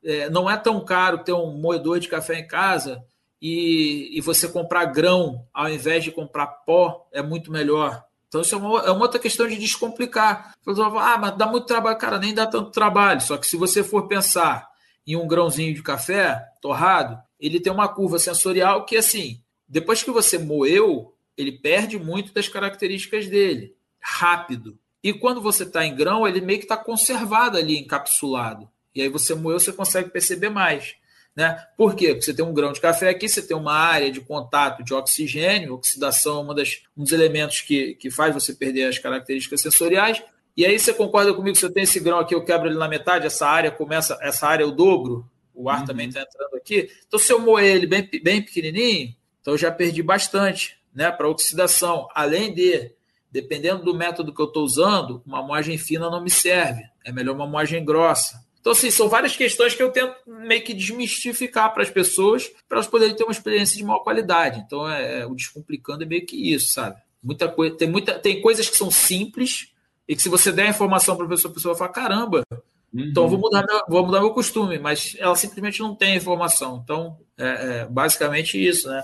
é, 0.05 0.31
não 0.31 0.51
é 0.51 0.57
tão 0.57 0.85
caro 0.85 1.19
ter 1.19 1.33
um 1.33 1.53
moedor 1.53 1.99
de 1.99 2.09
café 2.09 2.39
em 2.39 2.47
casa 2.47 3.05
e, 3.41 4.11
e 4.17 4.21
você 4.21 4.49
comprar 4.49 4.87
grão 4.87 5.47
ao 5.53 5.69
invés 5.69 6.05
de 6.05 6.11
comprar 6.11 6.47
pó 6.47 7.07
é 7.13 7.23
muito 7.23 7.51
melhor. 7.51 8.05
Então, 8.29 8.43
isso 8.43 8.55
é 8.55 8.59
uma, 8.59 8.81
é 8.83 8.91
uma 8.93 9.03
outra 9.03 9.19
questão 9.19 9.49
de 9.49 9.57
descomplicar. 9.57 10.55
Ah, 11.01 11.19
mas 11.19 11.37
dá 11.37 11.47
muito 11.47 11.67
trabalho. 11.67 11.99
Cara, 11.99 12.19
nem 12.19 12.33
dá 12.33 12.47
tanto 12.47 12.71
trabalho. 12.71 13.21
Só 13.21 13.37
que 13.37 13.47
se 13.47 13.57
você 13.57 13.83
for 13.83 14.07
pensar 14.07 14.69
em 15.05 15.17
um 15.17 15.27
grãozinho 15.27 15.75
de 15.75 15.83
café 15.83 16.41
torrado, 16.61 17.19
ele 17.41 17.59
tem 17.59 17.73
uma 17.73 17.89
curva 17.89 18.21
sensorial 18.21 18.85
que, 18.85 18.97
assim, 18.97 19.43
depois 19.69 20.05
que 20.05 20.13
você 20.13 20.39
moeu, 20.39 21.13
ele 21.37 21.51
perde 21.51 21.99
muito 21.99 22.33
das 22.33 22.47
características 22.47 23.27
dele. 23.27 23.75
Rápido. 24.01 24.79
E 25.03 25.13
quando 25.13 25.41
você 25.41 25.65
está 25.65 25.85
em 25.85 25.97
grão, 25.97 26.29
ele 26.29 26.41
meio 26.41 26.61
que 26.61 26.67
está 26.67 26.77
conservado 26.77 27.57
ali, 27.57 27.79
encapsulado. 27.79 28.69
E 28.95 29.03
aí 29.03 29.09
você 29.09 29.34
moeu, 29.34 29.59
você 29.59 29.72
consegue 29.72 30.11
perceber 30.11 30.49
mais. 30.49 30.95
Né? 31.34 31.57
Por 31.76 31.95
quê? 31.95 32.09
Porque 32.09 32.22
você 32.22 32.34
tem 32.34 32.45
um 32.45 32.53
grão 32.53 32.72
de 32.72 32.80
café 32.80 33.09
aqui, 33.09 33.28
você 33.28 33.41
tem 33.41 33.57
uma 33.57 33.72
área 33.72 34.11
de 34.11 34.20
contato 34.20 34.82
de 34.82 34.93
oxigênio, 34.93 35.74
oxidação 35.74 36.38
é 36.38 36.43
uma 36.43 36.55
das, 36.55 36.82
um 36.97 37.03
dos 37.05 37.12
elementos 37.12 37.61
que, 37.61 37.95
que 37.95 38.11
faz 38.11 38.34
você 38.34 38.53
perder 38.53 38.84
as 38.84 38.99
características 38.99 39.61
sensoriais. 39.61 40.22
E 40.57 40.66
aí 40.66 40.78
você 40.78 40.93
concorda 40.93 41.32
comigo, 41.32 41.57
se 41.57 41.64
eu 41.64 41.72
tenho 41.72 41.84
esse 41.84 42.01
grão 42.01 42.18
aqui, 42.18 42.34
eu 42.34 42.45
quebro 42.45 42.68
ele 42.68 42.76
na 42.76 42.88
metade, 42.88 43.26
essa 43.26 43.47
área 43.47 43.70
começa, 43.70 44.18
essa 44.20 44.47
área 44.47 44.64
eu 44.64 44.72
dobro, 44.72 45.30
o 45.55 45.70
ar 45.70 45.80
uhum. 45.80 45.86
também 45.86 46.09
está 46.09 46.22
entrando 46.22 46.57
aqui. 46.57 46.91
Então, 47.07 47.18
se 47.18 47.32
eu 47.32 47.38
moer 47.38 47.76
ele 47.76 47.86
bem, 47.86 48.09
bem 48.22 48.43
pequenininho, 48.43 49.14
então 49.41 49.55
eu 49.55 49.59
já 49.59 49.70
perdi 49.70 50.03
bastante 50.03 50.78
né, 50.95 51.11
para 51.11 51.28
oxidação. 51.28 52.09
Além 52.14 52.53
de, 52.53 52.93
dependendo 53.30 53.84
do 53.84 53.95
método 53.95 54.34
que 54.34 54.41
eu 54.41 54.47
estou 54.47 54.64
usando, 54.64 55.22
uma 55.24 55.43
moagem 55.43 55.78
fina 55.78 56.11
não 56.11 56.22
me 56.22 56.30
serve. 56.30 56.82
É 57.05 57.12
melhor 57.12 57.34
uma 57.34 57.47
moagem 57.47 57.84
grossa. 57.84 58.45
Então, 58.61 58.73
assim, 58.73 58.91
são 58.91 59.09
várias 59.09 59.35
questões 59.35 59.75
que 59.75 59.83
eu 59.83 59.91
tento 59.91 60.15
meio 60.27 60.63
que 60.63 60.75
desmistificar 60.75 61.73
para 61.73 61.83
as 61.83 61.91
pessoas, 61.91 62.51
para 62.69 62.77
elas 62.77 62.87
poderem 62.87 63.17
ter 63.17 63.25
uma 63.25 63.33
experiência 63.33 63.77
de 63.77 63.83
maior 63.83 64.01
qualidade. 64.01 64.61
Então, 64.61 64.89
é, 64.89 65.21
é, 65.21 65.27
o 65.27 65.35
Descomplicando 65.35 66.03
é 66.03 66.07
meio 66.07 66.27
que 66.27 66.53
isso, 66.53 66.75
sabe? 66.75 67.01
Muita 67.23 67.49
coisa, 67.49 67.77
tem, 67.77 67.89
muita, 67.89 68.19
tem 68.19 68.41
coisas 68.41 68.69
que 68.69 68.77
são 68.77 68.91
simples 68.91 69.73
e 70.07 70.15
que 70.15 70.23
se 70.23 70.29
você 70.29 70.53
der 70.53 70.67
a 70.67 70.71
informação 70.71 71.17
para 71.17 71.25
a 71.25 71.29
pessoa, 71.29 71.51
a 71.51 71.55
pessoa 71.55 71.75
vai 71.75 71.79
falar, 71.79 71.93
caramba, 71.93 72.43
uhum. 72.51 73.01
então 73.01 73.29
vou 73.29 73.39
mudar, 73.39 73.65
meu, 73.67 73.81
vou 73.89 74.05
mudar 74.05 74.21
meu 74.21 74.33
costume, 74.33 74.79
mas 74.79 75.17
ela 75.19 75.37
simplesmente 75.37 75.81
não 75.81 75.95
tem 75.95 76.13
a 76.13 76.17
informação. 76.17 76.81
Então, 76.85 77.19
é, 77.39 77.81
é 77.81 77.87
basicamente 77.87 78.63
isso, 78.63 78.89
né? 78.89 79.03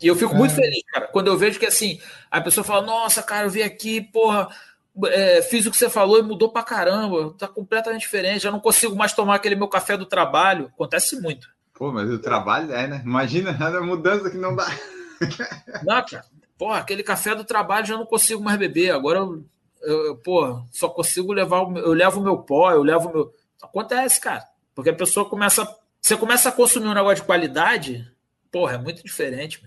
E 0.00 0.06
eu 0.06 0.16
fico 0.16 0.34
muito 0.34 0.52
é. 0.52 0.54
feliz, 0.54 0.82
cara, 0.92 1.06
quando 1.08 1.28
eu 1.28 1.36
vejo 1.36 1.58
que 1.58 1.66
assim, 1.66 2.00
a 2.30 2.40
pessoa 2.40 2.64
fala, 2.64 2.86
nossa, 2.86 3.22
cara, 3.22 3.46
eu 3.46 3.50
vi 3.50 3.62
aqui, 3.62 4.00
porra, 4.00 4.48
é, 5.06 5.42
fiz 5.42 5.66
o 5.66 5.70
que 5.70 5.76
você 5.76 5.88
falou 5.88 6.18
e 6.18 6.22
mudou 6.22 6.50
pra 6.50 6.62
caramba, 6.62 7.34
tá 7.38 7.46
completamente 7.46 8.02
diferente, 8.02 8.42
já 8.42 8.50
não 8.50 8.60
consigo 8.60 8.96
mais 8.96 9.12
tomar 9.12 9.36
aquele 9.36 9.54
meu 9.54 9.68
café 9.68 9.96
do 9.96 10.06
trabalho. 10.06 10.66
Acontece 10.66 11.20
muito. 11.20 11.48
Pô, 11.74 11.92
mas 11.92 12.10
o 12.10 12.18
trabalho 12.18 12.72
é, 12.72 12.88
né? 12.88 13.02
Imagina 13.04 13.50
a 13.50 13.80
mudança 13.82 14.30
que 14.30 14.36
não 14.36 14.54
dá. 14.54 14.66
Não, 15.84 16.04
cara. 16.04 16.24
Pô, 16.56 16.72
aquele 16.72 17.04
café 17.04 17.36
do 17.36 17.44
trabalho 17.44 17.86
já 17.86 17.96
não 17.96 18.04
consigo 18.04 18.42
mais 18.42 18.58
beber. 18.58 18.90
Agora 18.90 19.20
eu, 19.20 19.44
eu 19.82 20.16
pô, 20.16 20.60
só 20.72 20.88
consigo 20.88 21.32
levar 21.32 21.62
o 21.62 21.78
eu 21.78 21.92
levo 21.92 22.20
o 22.20 22.24
meu 22.24 22.38
pó, 22.38 22.72
eu 22.72 22.82
levo 22.82 23.08
o 23.08 23.12
meu. 23.12 23.34
Acontece, 23.62 24.20
cara. 24.20 24.44
Porque 24.74 24.90
a 24.90 24.94
pessoa 24.94 25.28
começa. 25.28 25.68
Você 26.00 26.16
começa 26.16 26.48
a 26.48 26.52
consumir 26.52 26.88
um 26.88 26.94
negócio 26.94 27.16
de 27.16 27.22
qualidade, 27.22 28.10
porra, 28.50 28.74
é 28.74 28.78
muito 28.78 29.04
diferente. 29.04 29.62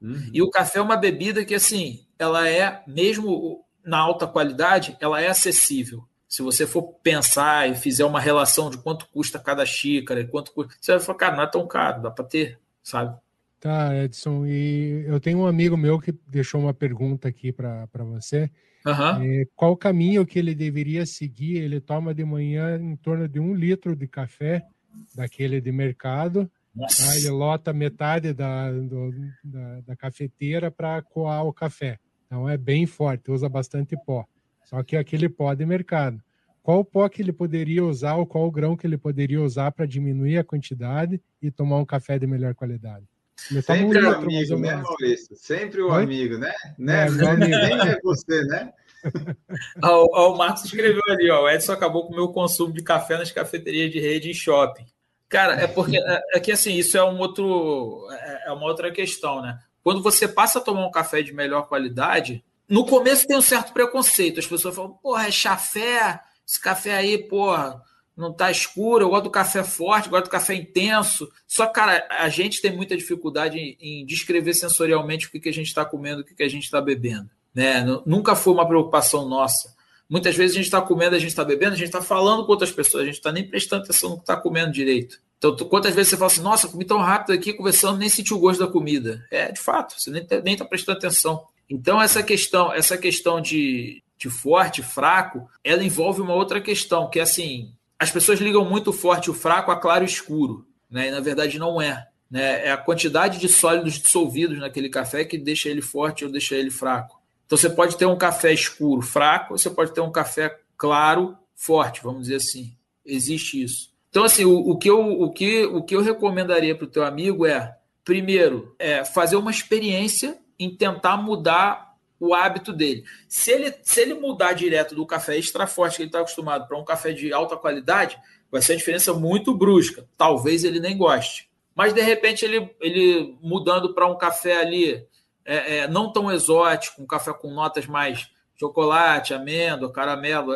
Uhum. 0.00 0.30
E 0.32 0.42
o 0.42 0.50
café 0.50 0.80
é 0.80 0.82
uma 0.82 0.96
bebida 0.96 1.44
que, 1.44 1.54
assim, 1.54 2.04
ela 2.18 2.48
é, 2.48 2.82
mesmo 2.86 3.64
na 3.84 3.98
alta 3.98 4.26
qualidade, 4.26 4.96
ela 5.00 5.20
é 5.20 5.28
acessível. 5.28 6.04
Se 6.28 6.40
você 6.40 6.66
for 6.66 6.82
pensar 7.02 7.68
e 7.68 7.74
fizer 7.74 8.04
uma 8.04 8.20
relação 8.20 8.70
de 8.70 8.78
quanto 8.78 9.06
custa 9.08 9.38
cada 9.38 9.66
xícara 9.66 10.20
e 10.20 10.26
quanto 10.26 10.52
custa, 10.52 10.74
você 10.80 10.92
vai 10.92 11.00
falar, 11.00 11.18
cara, 11.18 11.36
não 11.36 11.42
é 11.42 11.50
tão 11.50 11.66
caro, 11.66 12.02
dá 12.02 12.10
para 12.10 12.24
ter, 12.24 12.58
sabe? 12.82 13.16
Tá, 13.60 13.94
Edson, 13.94 14.46
e 14.46 15.04
eu 15.06 15.20
tenho 15.20 15.38
um 15.38 15.46
amigo 15.46 15.76
meu 15.76 16.00
que 16.00 16.12
deixou 16.26 16.60
uma 16.60 16.74
pergunta 16.74 17.28
aqui 17.28 17.52
para 17.52 17.86
você. 17.94 18.50
Uhum. 18.84 19.22
É, 19.22 19.46
qual 19.54 19.76
caminho 19.76 20.26
que 20.26 20.38
ele 20.38 20.54
deveria 20.54 21.06
seguir? 21.06 21.58
Ele 21.58 21.80
toma 21.80 22.12
de 22.12 22.24
manhã 22.24 22.76
em 22.76 22.96
torno 22.96 23.28
de 23.28 23.38
um 23.38 23.54
litro 23.54 23.94
de 23.94 24.08
café, 24.08 24.66
daquele 25.14 25.60
de 25.60 25.70
mercado. 25.70 26.50
Tá? 26.76 27.16
Ele 27.16 27.30
lota 27.30 27.72
metade 27.72 28.32
da, 28.32 28.72
do, 28.72 29.14
da, 29.44 29.80
da 29.82 29.96
cafeteira 29.96 30.70
para 30.70 31.00
coar 31.02 31.44
o 31.44 31.52
café. 31.52 31.98
Então 32.32 32.48
é 32.48 32.56
bem 32.56 32.86
forte, 32.86 33.30
usa 33.30 33.46
bastante 33.46 33.94
pó. 33.94 34.24
Só 34.64 34.82
que 34.82 34.96
aquele 34.96 35.28
pó 35.28 35.52
de 35.52 35.66
mercado. 35.66 36.18
qual 36.62 36.82
pó 36.82 37.06
que 37.06 37.20
ele 37.20 37.30
poderia 37.30 37.84
usar 37.84 38.14
ou 38.14 38.24
qual 38.24 38.50
grão 38.50 38.74
que 38.74 38.86
ele 38.86 38.96
poderia 38.96 39.42
usar 39.42 39.70
para 39.70 39.84
diminuir 39.84 40.38
a 40.38 40.44
quantidade 40.44 41.20
e 41.42 41.50
tomar 41.50 41.76
um 41.76 41.84
café 41.84 42.18
de 42.18 42.26
melhor 42.26 42.54
qualidade. 42.54 43.04
Sempre 43.36 44.02
um 44.02 44.08
o 44.08 44.14
amigo, 44.14 44.58
né, 44.58 44.76
Maurício? 44.76 45.36
Sempre 45.36 45.82
o 45.82 45.92
Oi? 45.92 46.04
amigo, 46.04 46.38
né? 46.38 46.54
né? 46.78 47.06
É, 47.06 47.10
Nem 47.10 47.90
é 47.90 48.00
você, 48.02 48.42
né? 48.44 48.72
o, 49.84 50.30
o 50.30 50.38
Marcos 50.38 50.64
escreveu 50.64 51.02
ali, 51.10 51.30
ó, 51.30 51.42
o 51.42 51.50
Edson 51.50 51.72
acabou 51.72 52.06
com 52.06 52.14
o 52.14 52.16
meu 52.16 52.28
consumo 52.28 52.72
de 52.72 52.82
café 52.82 53.18
nas 53.18 53.30
cafeterias 53.30 53.92
de 53.92 54.00
rede 54.00 54.30
e 54.30 54.34
shopping. 54.34 54.86
Cara, 55.28 55.60
é 55.60 55.66
porque 55.66 55.98
é, 55.98 56.22
é 56.34 56.40
que 56.40 56.52
assim, 56.52 56.76
isso 56.76 56.96
é 56.96 57.04
um 57.04 57.18
outro 57.18 58.08
é, 58.10 58.48
é 58.48 58.52
uma 58.52 58.64
outra 58.64 58.90
questão, 58.90 59.42
né? 59.42 59.58
Quando 59.82 60.02
você 60.02 60.28
passa 60.28 60.58
a 60.58 60.62
tomar 60.62 60.86
um 60.86 60.90
café 60.90 61.22
de 61.22 61.32
melhor 61.32 61.68
qualidade, 61.68 62.44
no 62.68 62.86
começo 62.86 63.26
tem 63.26 63.36
um 63.36 63.42
certo 63.42 63.72
preconceito. 63.72 64.40
As 64.40 64.46
pessoas 64.46 64.74
falam, 64.74 64.92
porra, 65.02 65.28
é 65.28 65.30
chafé, 65.30 66.20
esse 66.46 66.60
café 66.60 66.94
aí, 66.94 67.18
porra, 67.18 67.82
não 68.16 68.32
tá 68.32 68.50
escuro, 68.50 69.04
eu 69.04 69.08
gosto 69.08 69.24
do 69.24 69.30
café 69.30 69.64
forte, 69.64 70.08
gosto 70.08 70.24
do 70.24 70.30
café 70.30 70.54
intenso. 70.54 71.30
Só, 71.46 71.66
cara, 71.66 72.06
a 72.10 72.28
gente 72.28 72.60
tem 72.60 72.74
muita 72.74 72.96
dificuldade 72.96 73.58
em, 73.58 73.76
em 73.80 74.06
descrever 74.06 74.54
sensorialmente 74.54 75.26
o 75.26 75.30
que, 75.30 75.40
que 75.40 75.48
a 75.48 75.52
gente 75.52 75.68
está 75.68 75.84
comendo, 75.84 76.22
o 76.22 76.24
que, 76.24 76.34
que 76.34 76.42
a 76.42 76.48
gente 76.48 76.64
está 76.64 76.80
bebendo. 76.80 77.28
Né? 77.54 77.84
Nunca 78.06 78.34
foi 78.34 78.52
uma 78.52 78.66
preocupação 78.66 79.28
nossa. 79.28 79.74
Muitas 80.08 80.36
vezes 80.36 80.52
a 80.52 80.56
gente 80.56 80.66
está 80.66 80.80
comendo, 80.80 81.16
a 81.16 81.18
gente 81.18 81.30
está 81.30 81.44
bebendo, 81.44 81.72
a 81.72 81.76
gente 81.76 81.86
está 81.86 82.02
falando 82.02 82.44
com 82.44 82.52
outras 82.52 82.70
pessoas, 82.70 83.02
a 83.02 83.06
gente 83.06 83.14
está 83.14 83.32
nem 83.32 83.48
prestando 83.48 83.82
atenção 83.82 84.10
no 84.10 84.16
que 84.16 84.22
está 84.22 84.36
comendo 84.36 84.70
direito. 84.70 85.18
Então, 85.44 85.56
quantas 85.68 85.92
vezes 85.92 86.10
você 86.10 86.16
fala 86.16 86.30
assim, 86.30 86.40
nossa, 86.40 86.68
comi 86.68 86.84
tão 86.84 86.98
rápido 86.98 87.32
aqui, 87.32 87.52
conversando, 87.52 87.98
nem 87.98 88.08
senti 88.08 88.32
o 88.32 88.38
gosto 88.38 88.60
da 88.60 88.70
comida. 88.70 89.26
É, 89.28 89.50
de 89.50 89.58
fato, 89.58 89.94
você 89.98 90.08
nem 90.10 90.52
está 90.52 90.64
prestando 90.64 90.98
atenção. 90.98 91.44
Então, 91.68 92.00
essa 92.00 92.22
questão, 92.22 92.72
essa 92.72 92.96
questão 92.96 93.40
de, 93.40 94.02
de 94.16 94.30
forte, 94.30 94.82
fraco, 94.82 95.50
ela 95.64 95.82
envolve 95.82 96.20
uma 96.20 96.34
outra 96.34 96.60
questão, 96.60 97.10
que 97.10 97.18
é 97.18 97.22
assim, 97.22 97.72
as 97.98 98.10
pessoas 98.10 98.40
ligam 98.40 98.64
muito 98.64 98.92
forte 98.92 99.30
o 99.30 99.34
fraco 99.34 99.72
a 99.72 99.76
claro 99.76 100.04
e 100.04 100.06
escuro, 100.06 100.66
né? 100.90 101.08
E 101.08 101.10
na 101.10 101.20
verdade 101.20 101.58
não 101.58 101.80
é. 101.80 102.06
Né? 102.30 102.66
É 102.66 102.72
a 102.72 102.76
quantidade 102.76 103.38
de 103.38 103.48
sólidos 103.48 103.94
dissolvidos 103.94 104.58
naquele 104.58 104.88
café 104.88 105.24
que 105.24 105.38
deixa 105.38 105.68
ele 105.68 105.82
forte 105.82 106.24
ou 106.24 106.30
deixa 106.30 106.54
ele 106.54 106.70
fraco. 106.70 107.20
Então 107.46 107.56
você 107.56 107.70
pode 107.70 107.96
ter 107.96 108.06
um 108.06 108.16
café 108.16 108.52
escuro, 108.52 109.02
fraco, 109.02 109.56
você 109.56 109.70
pode 109.70 109.92
ter 109.92 110.00
um 110.00 110.10
café 110.10 110.58
claro, 110.76 111.36
forte, 111.54 112.02
vamos 112.02 112.22
dizer 112.22 112.36
assim. 112.36 112.76
Existe 113.04 113.62
isso. 113.62 113.91
Então, 114.12 114.24
assim, 114.24 114.44
o, 114.44 114.54
o 114.54 114.76
que, 114.76 114.90
eu, 114.90 115.22
o, 115.22 115.32
que, 115.32 115.64
o 115.64 115.82
que 115.82 115.96
eu 115.96 116.02
recomendaria 116.02 116.76
para 116.76 116.84
o 116.84 116.90
teu 116.90 117.02
amigo 117.02 117.46
é, 117.46 117.74
primeiro, 118.04 118.76
é 118.78 119.06
fazer 119.06 119.36
uma 119.36 119.50
experiência 119.50 120.38
em 120.58 120.76
tentar 120.76 121.16
mudar 121.16 121.96
o 122.20 122.34
hábito 122.34 122.74
dele. 122.74 123.04
Se 123.26 123.50
ele, 123.50 123.74
se 123.82 124.02
ele 124.02 124.12
mudar 124.12 124.52
direto 124.52 124.94
do 124.94 125.06
café 125.06 125.38
extra 125.38 125.66
forte 125.66 125.96
que 125.96 126.02
ele 126.02 126.08
está 126.10 126.18
acostumado 126.18 126.68
para 126.68 126.78
um 126.78 126.84
café 126.84 127.10
de 127.12 127.32
alta 127.32 127.56
qualidade, 127.56 128.18
vai 128.50 128.60
ser 128.60 128.72
uma 128.72 128.78
diferença 128.78 129.14
muito 129.14 129.54
brusca. 129.56 130.06
Talvez 130.14 130.62
ele 130.62 130.78
nem 130.78 130.94
goste. 130.94 131.50
Mas 131.74 131.94
de 131.94 132.02
repente 132.02 132.44
ele, 132.44 132.70
ele 132.82 133.38
mudando 133.40 133.94
para 133.94 134.06
um 134.06 134.18
café 134.18 134.60
ali 134.60 135.06
é, 135.42 135.78
é, 135.78 135.88
não 135.88 136.12
tão 136.12 136.30
exótico, 136.30 137.00
um 137.00 137.06
café 137.06 137.32
com 137.32 137.50
notas 137.50 137.86
mais 137.86 138.30
chocolate, 138.56 139.32
amêndoa, 139.32 139.90
caramelo, 139.90 140.54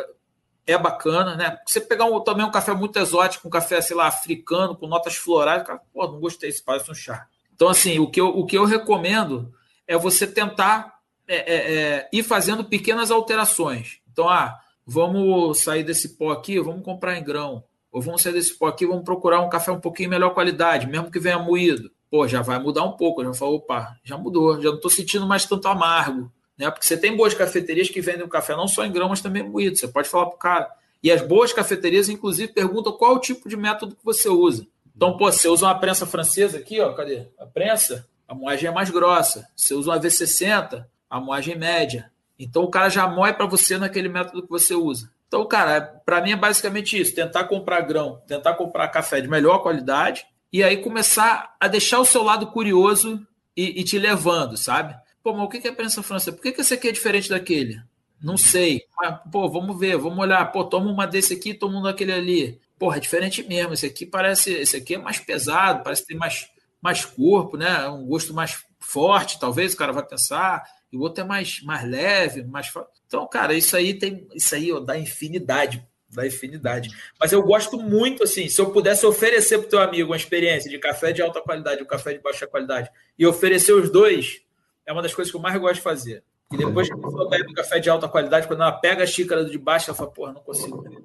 é 0.67 0.77
bacana, 0.77 1.35
né? 1.35 1.57
Você 1.65 1.79
pegar 1.79 2.05
um, 2.05 2.19
também 2.19 2.45
um 2.45 2.51
café 2.51 2.73
muito 2.73 2.99
exótico, 2.99 3.47
um 3.47 3.51
café, 3.51 3.81
sei 3.81 3.95
lá, 3.95 4.07
africano, 4.07 4.75
com 4.75 4.85
notas 4.85 5.15
florais, 5.15 5.63
cara, 5.63 5.79
pô, 5.93 6.05
não 6.05 6.19
gostei, 6.19 6.49
isso 6.49 6.63
parece 6.63 6.91
um 6.91 6.93
chá. 6.93 7.25
Então, 7.55 7.69
assim, 7.69 7.97
o 7.97 8.11
que 8.11 8.19
eu, 8.19 8.27
o 8.27 8.45
que 8.45 8.57
eu 8.57 8.65
recomendo 8.65 9.51
é 9.87 9.97
você 9.97 10.27
tentar 10.27 10.97
é, 11.27 11.35
é, 11.35 11.73
é, 11.73 12.09
ir 12.11 12.21
fazendo 12.21 12.65
pequenas 12.65 13.09
alterações. 13.09 13.99
Então, 14.11 14.27
ah, 14.27 14.59
vamos 14.85 15.59
sair 15.59 15.83
desse 15.83 16.17
pó 16.17 16.31
aqui, 16.31 16.59
vamos 16.59 16.83
comprar 16.83 17.17
em 17.17 17.23
grão. 17.23 17.63
Ou 17.91 18.01
vamos 18.01 18.21
sair 18.21 18.33
desse 18.33 18.57
pó 18.57 18.67
aqui, 18.67 18.85
vamos 18.85 19.05
procurar 19.05 19.39
um 19.39 19.49
café 19.49 19.71
um 19.71 19.79
pouquinho 19.79 20.09
melhor 20.09 20.33
qualidade, 20.33 20.85
mesmo 20.85 21.09
que 21.09 21.19
venha 21.19 21.39
moído. 21.39 21.89
Pô, 22.09 22.27
já 22.27 22.41
vai 22.41 22.59
mudar 22.59 22.83
um 22.83 22.93
pouco. 22.93 23.23
Já 23.23 23.33
falou, 23.33 23.55
opa, 23.55 23.97
já 24.03 24.17
mudou, 24.17 24.61
já 24.61 24.69
não 24.69 24.75
estou 24.75 24.91
sentindo 24.91 25.25
mais 25.25 25.45
tanto 25.45 25.67
amargo. 25.67 26.31
Né? 26.57 26.69
Porque 26.71 26.85
você 26.85 26.97
tem 26.97 27.15
boas 27.15 27.33
cafeterias 27.33 27.89
que 27.89 28.01
vendem 28.01 28.23
o 28.23 28.29
café 28.29 28.55
não 28.55 28.67
só 28.67 28.85
em 28.85 28.91
grão, 28.91 29.09
mas 29.09 29.21
também 29.21 29.43
moído. 29.43 29.77
Você 29.77 29.87
pode 29.87 30.09
falar 30.09 30.27
para 30.27 30.35
o 30.35 30.39
cara. 30.39 30.71
E 31.03 31.11
as 31.11 31.21
boas 31.21 31.53
cafeterias, 31.53 32.09
inclusive, 32.09 32.51
perguntam 32.51 32.93
qual 32.93 33.15
o 33.15 33.19
tipo 33.19 33.47
de 33.47 33.55
método 33.55 33.95
que 33.95 34.03
você 34.03 34.29
usa. 34.29 34.65
Então, 34.95 35.15
pô, 35.15 35.31
você 35.31 35.47
usa 35.47 35.67
uma 35.67 35.79
prensa 35.79 36.05
francesa 36.07 36.57
aqui, 36.57 36.81
ó, 36.81 36.91
cadê? 36.93 37.27
A 37.37 37.45
prensa, 37.45 38.07
a 38.27 38.33
moagem 38.33 38.67
é 38.67 38.73
mais 38.73 38.89
grossa. 38.89 39.47
Você 39.55 39.75
usa 39.75 39.91
uma 39.91 39.99
V60, 39.99 40.85
a 41.09 41.19
moagem 41.19 41.55
média. 41.55 42.11
Então 42.39 42.63
o 42.63 42.69
cara 42.69 42.89
já 42.89 43.07
moe 43.07 43.33
para 43.33 43.45
você 43.45 43.77
naquele 43.77 44.09
método 44.09 44.43
que 44.43 44.49
você 44.49 44.73
usa. 44.73 45.11
Então, 45.27 45.45
cara, 45.45 45.81
para 46.05 46.21
mim 46.21 46.31
é 46.31 46.35
basicamente 46.35 46.99
isso: 46.99 47.15
tentar 47.15 47.45
comprar 47.45 47.81
grão, 47.81 48.21
tentar 48.27 48.53
comprar 48.53 48.87
café 48.89 49.19
de 49.19 49.27
melhor 49.27 49.59
qualidade 49.59 50.25
e 50.51 50.63
aí 50.63 50.77
começar 50.77 51.55
a 51.59 51.67
deixar 51.67 51.99
o 51.99 52.05
seu 52.05 52.23
lado 52.23 52.47
curioso 52.47 53.25
e, 53.55 53.81
e 53.81 53.83
te 53.83 53.97
levando, 53.97 54.55
sabe? 54.55 54.95
Pô, 55.27 55.33
mas 55.33 55.45
o 55.45 55.49
que 55.49 55.67
é 55.67 55.73
prensa 55.73 56.01
francesa? 56.01 56.31
Por 56.31 56.41
que, 56.41 56.61
esse 56.61 56.73
aqui 56.73 56.87
é 56.87 56.91
diferente 56.93 57.27
daquele? 57.27 57.81
Não 58.23 58.37
sei. 58.37 58.83
Mas, 58.95 59.19
pô, 59.29 59.49
vamos 59.49 59.77
ver, 59.77 59.97
vamos 59.97 60.19
olhar. 60.19 60.49
Pô, 60.53 60.63
toma 60.63 60.89
uma 60.89 61.05
desse 61.05 61.33
aqui, 61.33 61.53
toma 61.53 61.79
um 61.79 61.83
daquele 61.83 62.13
ali. 62.13 62.61
Porra, 62.79 62.95
é 62.95 62.99
diferente 63.01 63.43
mesmo. 63.43 63.73
Esse 63.73 63.87
aqui 63.87 64.05
parece. 64.05 64.53
Esse 64.53 64.77
aqui 64.77 64.95
é 64.95 64.97
mais 64.97 65.19
pesado, 65.19 65.83
parece 65.83 66.05
ter 66.05 66.15
mais, 66.15 66.49
mais 66.81 67.03
corpo, 67.03 67.57
né? 67.57 67.89
Um 67.89 68.05
gosto 68.05 68.33
mais 68.33 68.63
forte, 68.79 69.37
talvez 69.37 69.73
o 69.73 69.77
cara 69.77 69.91
vai 69.91 70.07
pensar 70.07 70.63
e 70.93 70.95
o 70.95 71.01
outro 71.01 71.25
é 71.25 71.27
mais, 71.27 71.61
mais 71.61 71.83
leve, 71.83 72.45
mais. 72.45 72.71
Então, 73.05 73.27
cara, 73.27 73.53
isso 73.53 73.75
aí 73.75 73.95
tem. 73.95 74.25
Isso 74.33 74.55
aí 74.55 74.71
ó, 74.71 74.79
dá 74.79 74.97
infinidade. 74.97 75.85
Dá 76.09 76.25
infinidade. 76.25 76.89
Mas 77.19 77.33
eu 77.33 77.43
gosto 77.43 77.77
muito, 77.77 78.23
assim, 78.23 78.47
se 78.47 78.61
eu 78.61 78.71
pudesse 78.71 79.05
oferecer 79.05 79.57
para 79.57 79.67
o 79.67 79.69
teu 79.69 79.79
amigo 79.81 80.09
uma 80.09 80.15
experiência 80.15 80.71
de 80.71 80.79
café 80.79 81.11
de 81.11 81.21
alta 81.21 81.41
qualidade 81.41 81.81
e 81.81 81.83
um 81.83 81.87
café 81.87 82.13
de 82.13 82.19
baixa 82.19 82.47
qualidade, 82.47 82.89
e 83.19 83.27
oferecer 83.27 83.73
os 83.73 83.91
dois, 83.91 84.46
é 84.87 84.93
uma 84.93 85.01
das 85.01 85.13
coisas 85.13 85.29
que 85.29 85.37
eu 85.37 85.41
mais 85.41 85.59
gosto 85.59 85.75
de 85.75 85.81
fazer. 85.81 86.23
E 86.51 86.57
depois 86.57 86.87
que 86.87 86.93
a 86.93 86.97
pessoa 86.97 87.29
um 87.49 87.53
café 87.53 87.79
de 87.79 87.89
alta 87.89 88.07
qualidade, 88.07 88.47
quando 88.47 88.61
ela 88.61 88.71
pega 88.71 89.03
a 89.03 89.07
xícara 89.07 89.43
de 89.43 89.57
baixo, 89.57 89.89
ela 89.89 89.97
fala, 89.97 90.11
porra, 90.11 90.33
não 90.33 90.41
consigo 90.41 90.81
beber. 90.81 91.03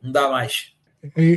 Não 0.00 0.12
dá 0.12 0.30
mais. 0.30 0.72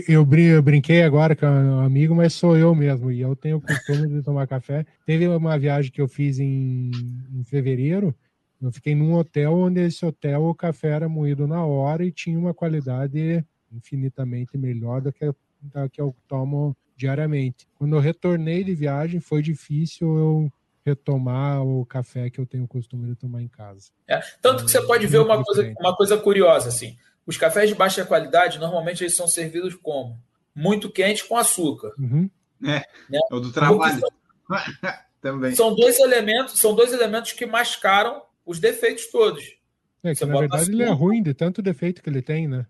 Eu, 0.07 0.25
brinquei 0.61 1.03
agora 1.03 1.35
com 1.35 1.45
um 1.45 1.79
amigo, 1.79 2.15
mas 2.15 2.33
sou 2.33 2.55
eu 2.55 2.73
mesmo. 2.75 3.11
E 3.11 3.21
eu 3.21 3.35
tenho 3.35 3.57
o 3.57 3.61
costume 3.61 4.07
de 4.07 4.21
tomar 4.21 4.47
café. 4.47 4.85
Teve 5.05 5.27
uma 5.27 5.57
viagem 5.57 5.91
que 5.91 6.01
eu 6.01 6.07
fiz 6.07 6.39
em, 6.39 6.91
em 7.33 7.43
fevereiro. 7.43 8.13
Eu 8.61 8.71
fiquei 8.71 8.93
num 8.93 9.15
hotel 9.15 9.53
onde 9.53 9.81
esse 9.81 10.05
hotel 10.05 10.43
o 10.43 10.53
café 10.53 10.89
era 10.89 11.09
moído 11.09 11.47
na 11.47 11.65
hora 11.65 12.05
e 12.05 12.11
tinha 12.11 12.37
uma 12.37 12.53
qualidade 12.53 13.43
infinitamente 13.71 14.55
melhor 14.55 15.01
do 15.01 15.11
que, 15.11 15.33
da 15.61 15.89
que 15.89 15.99
eu 15.99 16.15
tomo 16.27 16.77
diariamente. 16.95 17.67
Quando 17.75 17.95
eu 17.95 17.99
retornei 17.99 18.63
de 18.63 18.75
viagem, 18.75 19.19
foi 19.19 19.41
difícil 19.41 20.15
eu 20.15 20.51
retomar 20.85 21.63
o 21.63 21.85
café 21.85 22.29
que 22.29 22.39
eu 22.39 22.45
tenho 22.45 22.63
o 22.63 22.67
costume 22.67 23.07
de 23.07 23.15
tomar 23.15 23.41
em 23.41 23.47
casa. 23.47 23.89
É, 24.07 24.19
tanto 24.41 24.65
que 24.65 24.71
você 24.71 24.81
pode 24.81 25.05
ver 25.07 25.19
uma 25.19 25.43
coisa, 25.43 25.73
uma 25.79 25.95
coisa 25.95 26.17
curiosa 26.17 26.69
assim. 26.69 26.97
Os 27.25 27.37
cafés 27.37 27.69
de 27.69 27.75
baixa 27.75 28.03
qualidade, 28.03 28.59
normalmente, 28.59 29.03
eles 29.03 29.15
são 29.15 29.27
servidos 29.27 29.75
como? 29.75 30.19
Muito 30.55 30.89
quente 30.89 31.25
com 31.25 31.37
açúcar. 31.37 31.93
Uhum. 31.97 32.29
É, 32.63 32.85
né? 33.09 33.19
é 33.31 33.35
o 33.35 33.39
do 33.39 33.51
trabalho. 33.51 33.99
São, 33.99 34.09
Também. 35.21 35.53
São 35.55 35.75
dois 35.75 35.99
elementos, 35.99 36.59
são 36.59 36.73
dois 36.73 36.91
elementos 36.91 37.31
que 37.31 37.45
mascaram 37.45 38.23
os 38.43 38.59
defeitos 38.59 39.05
todos. 39.11 39.55
É 40.03 40.15
que, 40.15 40.25
na 40.25 40.39
verdade, 40.39 40.63
açúcar, 40.63 40.73
ele 40.73 40.83
é 40.83 40.89
ruim 40.89 41.21
de 41.21 41.31
tanto 41.31 41.61
defeito 41.61 42.01
que 42.01 42.09
ele 42.09 42.23
tem, 42.23 42.47
né? 42.47 42.65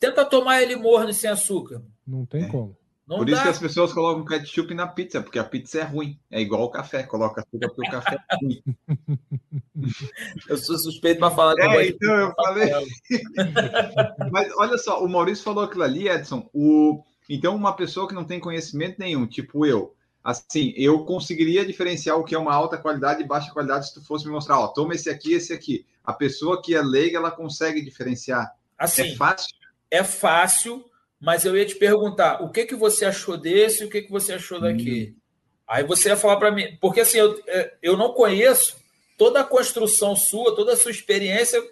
Tenta 0.00 0.24
tomar 0.24 0.62
ele 0.62 0.76
morno 0.76 1.12
sem 1.12 1.28
açúcar. 1.28 1.82
Não 2.06 2.24
tem 2.24 2.44
é. 2.44 2.48
como. 2.48 2.74
Não 3.10 3.16
Por 3.16 3.26
dá. 3.26 3.32
isso 3.32 3.42
que 3.42 3.48
as 3.48 3.58
pessoas 3.58 3.92
colocam 3.92 4.24
ketchup 4.24 4.72
na 4.72 4.86
pizza, 4.86 5.20
porque 5.20 5.40
a 5.40 5.42
pizza 5.42 5.80
é 5.80 5.82
ruim. 5.82 6.16
É 6.30 6.40
igual 6.40 6.62
o 6.62 6.70
café, 6.70 7.02
coloca 7.02 7.40
açúcar 7.40 7.68
porque 7.74 7.88
o 7.88 7.90
café 7.90 8.16
é 8.30 8.36
ruim. 8.36 8.62
eu 10.48 10.56
sou 10.56 10.78
suspeito 10.78 11.18
para 11.18 11.34
falar 11.34 11.54
É, 11.58 11.88
então 11.88 12.08
eu 12.08 12.32
falei. 12.36 12.70
Mas 14.30 14.52
olha 14.56 14.78
só, 14.78 15.04
o 15.04 15.08
Maurício 15.08 15.42
falou 15.42 15.64
aquilo 15.64 15.82
ali, 15.82 16.08
Edson. 16.08 16.48
O... 16.54 17.02
Então, 17.28 17.56
uma 17.56 17.74
pessoa 17.74 18.06
que 18.06 18.14
não 18.14 18.22
tem 18.22 18.38
conhecimento 18.38 19.00
nenhum, 19.00 19.26
tipo 19.26 19.66
eu, 19.66 19.92
assim, 20.22 20.72
eu 20.76 21.04
conseguiria 21.04 21.66
diferenciar 21.66 22.16
o 22.16 22.22
que 22.22 22.36
é 22.36 22.38
uma 22.38 22.54
alta 22.54 22.78
qualidade 22.78 23.24
e 23.24 23.26
baixa 23.26 23.50
qualidade 23.50 23.88
se 23.88 23.94
tu 23.94 24.04
fosse 24.04 24.24
me 24.24 24.30
mostrar, 24.30 24.60
ó, 24.60 24.68
toma 24.68 24.94
esse 24.94 25.10
aqui, 25.10 25.32
esse 25.32 25.52
aqui. 25.52 25.84
A 26.04 26.12
pessoa 26.12 26.62
que 26.62 26.76
é 26.76 26.80
leiga, 26.80 27.18
ela 27.18 27.32
consegue 27.32 27.84
diferenciar. 27.84 28.54
Assim, 28.78 29.02
é 29.02 29.16
fácil? 29.16 29.56
É 29.90 30.04
fácil, 30.04 30.84
mas 31.20 31.44
eu 31.44 31.56
ia 31.56 31.66
te 31.66 31.74
perguntar 31.74 32.42
o 32.42 32.50
que 32.50 32.64
que 32.64 32.74
você 32.74 33.04
achou 33.04 33.36
desse 33.36 33.82
e 33.82 33.86
o 33.86 33.90
que 33.90 34.02
que 34.02 34.10
você 34.10 34.34
achou 34.34 34.60
daqui. 34.60 35.14
Hum. 35.14 35.20
Aí 35.68 35.84
você 35.84 36.08
ia 36.08 36.16
falar 36.16 36.36
para 36.36 36.50
mim, 36.50 36.76
porque 36.80 37.00
assim, 37.00 37.18
eu, 37.18 37.40
é, 37.46 37.74
eu 37.82 37.96
não 37.96 38.12
conheço 38.12 38.76
toda 39.16 39.40
a 39.40 39.44
construção 39.44 40.16
sua, 40.16 40.54
toda 40.56 40.72
a 40.72 40.76
sua 40.76 40.90
experiência 40.90 41.62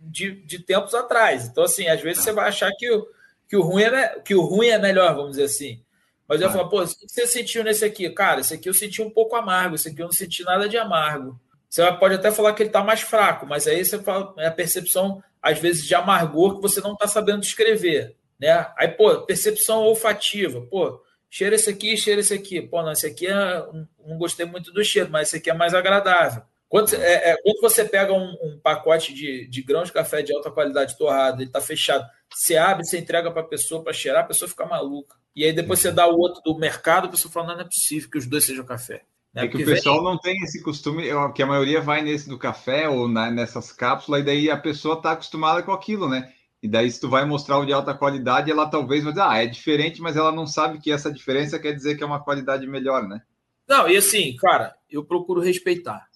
de, 0.00 0.32
de 0.42 0.58
tempos 0.58 0.92
atrás. 0.92 1.46
Então, 1.46 1.64
assim, 1.64 1.88
às 1.88 2.00
vezes 2.00 2.22
você 2.22 2.32
vai 2.32 2.48
achar 2.48 2.70
que 2.76 2.90
o, 2.90 3.06
que 3.48 3.56
o, 3.56 3.62
ruim, 3.62 3.84
é, 3.84 4.20
que 4.20 4.34
o 4.34 4.42
ruim 4.42 4.68
é 4.68 4.78
melhor, 4.78 5.14
vamos 5.14 5.30
dizer 5.30 5.44
assim. 5.44 5.82
Mas 6.28 6.40
eu 6.40 6.48
ia 6.48 6.52
falar, 6.52 6.68
pô, 6.68 6.82
o 6.82 6.86
que 6.86 7.08
você 7.08 7.26
sentiu 7.26 7.62
nesse 7.62 7.84
aqui? 7.84 8.10
Cara, 8.10 8.40
esse 8.40 8.52
aqui 8.52 8.68
eu 8.68 8.74
senti 8.74 9.00
um 9.00 9.08
pouco 9.08 9.36
amargo, 9.36 9.76
esse 9.76 9.88
aqui 9.88 10.02
eu 10.02 10.06
não 10.06 10.12
senti 10.12 10.42
nada 10.42 10.68
de 10.68 10.76
amargo. 10.76 11.40
Você 11.68 11.90
pode 11.92 12.14
até 12.14 12.32
falar 12.32 12.52
que 12.52 12.62
ele 12.62 12.70
está 12.70 12.82
mais 12.82 13.00
fraco, 13.00 13.46
mas 13.46 13.66
aí 13.66 13.84
você 13.84 13.98
fala, 13.98 14.34
é 14.38 14.48
a 14.48 14.52
percepção 14.52 15.22
às 15.46 15.60
vezes, 15.60 15.86
de 15.86 15.94
amargor 15.94 16.56
que 16.56 16.62
você 16.62 16.80
não 16.80 16.94
está 16.94 17.06
sabendo 17.06 17.40
descrever. 17.40 18.16
Né? 18.38 18.66
Aí, 18.76 18.88
pô, 18.88 19.22
percepção 19.22 19.82
olfativa, 19.82 20.60
pô, 20.62 21.02
cheira 21.30 21.54
esse 21.54 21.70
aqui, 21.70 21.96
cheira 21.96 22.20
esse 22.20 22.34
aqui. 22.34 22.60
Pô, 22.60 22.82
não, 22.82 22.92
esse 22.92 23.06
aqui 23.06 23.26
é, 23.26 23.66
não 24.06 24.18
gostei 24.18 24.46
muito 24.46 24.72
do 24.72 24.84
cheiro, 24.84 25.10
mas 25.10 25.28
esse 25.28 25.36
aqui 25.36 25.50
é 25.50 25.54
mais 25.54 25.74
agradável. 25.74 26.42
Quando, 26.68 26.94
é, 26.94 27.30
é, 27.30 27.36
quando 27.42 27.60
você 27.60 27.84
pega 27.84 28.12
um, 28.12 28.36
um 28.42 28.58
pacote 28.60 29.14
de, 29.14 29.48
de, 29.48 29.62
grãos 29.62 29.86
de 29.86 29.92
café 29.92 30.20
de 30.20 30.34
alta 30.34 30.50
qualidade 30.50 30.98
torrado, 30.98 31.40
ele 31.40 31.48
está 31.48 31.60
fechado, 31.60 32.04
você 32.32 32.56
abre, 32.56 32.84
você 32.84 32.98
entrega 32.98 33.30
para 33.30 33.42
a 33.42 33.46
pessoa 33.46 33.82
para 33.82 33.92
cheirar, 33.92 34.24
a 34.24 34.26
pessoa 34.26 34.48
fica 34.48 34.66
maluca. 34.66 35.14
E 35.34 35.44
aí 35.44 35.52
depois 35.52 35.78
você 35.78 35.92
dá 35.92 36.08
o 36.08 36.18
outro 36.18 36.42
do 36.42 36.58
mercado, 36.58 37.06
a 37.06 37.10
pessoa 37.10 37.30
fala, 37.30 37.48
não, 37.48 37.54
não 37.54 37.60
é 37.62 37.64
possível 37.64 38.10
que 38.10 38.18
os 38.18 38.26
dois 38.26 38.44
sejam 38.44 38.64
café. 38.64 39.02
Né? 39.32 39.44
É 39.44 39.46
que 39.46 39.50
Porque 39.50 39.64
o 39.64 39.74
pessoal 39.74 39.96
vem... 39.96 40.04
não 40.04 40.18
tem 40.18 40.34
esse 40.42 40.60
costume, 40.62 41.04
que 41.34 41.42
a 41.42 41.46
maioria 41.46 41.80
vai 41.80 42.02
nesse 42.02 42.28
do 42.28 42.38
café 42.38 42.88
ou 42.88 43.06
na, 43.06 43.30
nessas 43.30 43.70
cápsulas, 43.70 44.22
e 44.22 44.24
daí 44.24 44.50
a 44.50 44.56
pessoa 44.56 44.96
está 44.96 45.12
acostumada 45.12 45.62
com 45.62 45.72
aquilo, 45.72 46.08
né? 46.08 46.32
E 46.62 46.68
daí, 46.68 46.90
se 46.90 47.00
tu 47.00 47.08
vai 47.08 47.24
mostrar 47.24 47.58
o 47.58 47.64
de 47.64 47.72
alta 47.72 47.94
qualidade, 47.94 48.50
ela 48.50 48.68
talvez 48.68 49.04
vai 49.04 49.12
dizer, 49.12 49.24
ah, 49.24 49.36
é 49.36 49.46
diferente, 49.46 50.00
mas 50.00 50.16
ela 50.16 50.32
não 50.32 50.46
sabe 50.46 50.78
que 50.78 50.90
essa 50.90 51.12
diferença 51.12 51.58
quer 51.58 51.72
dizer 51.72 51.96
que 51.96 52.02
é 52.02 52.06
uma 52.06 52.22
qualidade 52.22 52.66
melhor, 52.66 53.06
né? 53.06 53.20
Não, 53.68 53.88
e 53.88 53.96
assim, 53.96 54.34
cara, 54.36 54.74
eu 54.90 55.04
procuro 55.04 55.40
respeitar. 55.40 56.08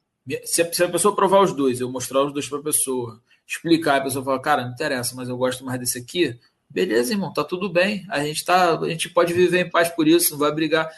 Se 0.45 0.63
a, 0.63 0.89
pessoa 0.89 1.15
provar 1.15 1.41
os 1.41 1.53
dois, 1.53 1.81
eu 1.81 1.91
mostrar 1.91 2.23
os 2.23 2.33
dois 2.33 2.49
para 2.49 2.59
a 2.59 2.63
pessoa, 2.63 3.21
explicar, 3.47 3.97
a 3.97 4.01
pessoa 4.03 4.25
fala, 4.25 4.41
cara, 4.41 4.65
não 4.65 4.73
interessa, 4.73 5.15
mas 5.17 5.29
eu 5.29 5.37
gosto 5.37 5.65
mais 5.65 5.79
desse 5.81 5.99
aqui, 5.99 6.39
beleza, 6.69 7.13
irmão, 7.13 7.33
tá 7.33 7.43
tudo 7.43 7.69
bem. 7.69 8.07
A 8.09 8.21
gente 8.25 8.45
tá, 8.45 8.79
a 8.79 8.89
gente 8.89 9.09
pode 9.11 9.33
viver 9.33 9.67
em 9.67 9.71
paz 9.71 9.89
por 9.89 10.07
isso, 10.07 10.33
não 10.33 10.39
vai 10.39 10.53
brigar. 10.53 10.89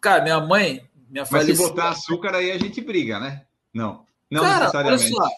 Cara, 0.00 0.22
minha 0.22 0.40
mãe, 0.40 0.86
minha 1.08 1.24
Mas 1.30 1.46
se 1.46 1.54
botar 1.54 1.90
açúcar 1.90 2.34
aí 2.34 2.52
a 2.52 2.58
gente 2.58 2.80
briga, 2.80 3.18
né? 3.18 3.42
Não. 3.72 4.04
Não 4.30 4.42
cara, 4.42 4.60
necessariamente. 4.60 5.14
Olha 5.14 5.28
só, 5.28 5.30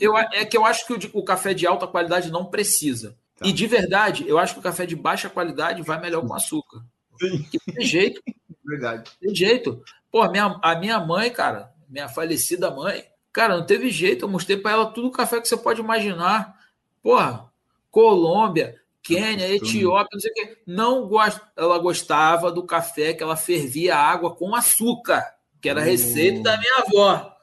eu, 0.00 0.16
é 0.16 0.44
que 0.44 0.56
eu 0.56 0.64
acho 0.64 0.86
que 0.86 0.92
o, 0.92 1.20
o 1.20 1.24
café 1.24 1.54
de 1.54 1.66
alta 1.66 1.86
qualidade 1.86 2.30
não 2.30 2.44
precisa. 2.44 3.16
Tá. 3.36 3.46
E 3.46 3.52
de 3.52 3.66
verdade, 3.66 4.24
eu 4.26 4.38
acho 4.38 4.54
que 4.54 4.60
o 4.60 4.62
café 4.62 4.86
de 4.86 4.96
baixa 4.96 5.28
qualidade 5.28 5.82
vai 5.82 6.00
melhor 6.00 6.26
com 6.26 6.34
açúcar. 6.34 6.82
Sim. 7.20 7.46
tem 7.74 7.84
jeito. 7.84 8.22
Verdade. 8.64 9.10
Tem 9.20 9.34
jeito. 9.34 9.82
Pô, 10.10 10.22
a 10.22 10.30
minha, 10.30 10.58
a 10.62 10.74
minha 10.76 10.98
mãe, 10.98 11.30
cara, 11.30 11.72
minha 11.88 12.08
falecida 12.08 12.70
mãe, 12.70 13.04
cara, 13.32 13.56
não 13.56 13.66
teve 13.66 13.90
jeito. 13.90 14.24
Eu 14.24 14.28
mostrei 14.28 14.56
para 14.56 14.72
ela 14.72 14.86
tudo 14.86 15.08
o 15.08 15.12
café 15.12 15.40
que 15.40 15.48
você 15.48 15.56
pode 15.56 15.80
imaginar. 15.80 16.56
Porra, 17.02 17.50
Colômbia, 17.90 18.80
Quênia, 19.02 19.48
Etiópia, 19.48 20.08
não 20.12 20.20
sei 20.20 20.30
o 20.30 20.34
quê. 20.34 20.58
Não 20.66 21.06
gost... 21.06 21.40
Ela 21.56 21.78
gostava 21.78 22.50
do 22.50 22.64
café 22.64 23.12
que 23.12 23.22
ela 23.22 23.36
fervia 23.36 23.96
água 23.96 24.34
com 24.34 24.54
açúcar, 24.54 25.24
que 25.60 25.68
era 25.68 25.80
a 25.80 25.84
receita 25.84 26.42
da 26.42 26.58
minha 26.58 26.78
avó. 26.78 27.35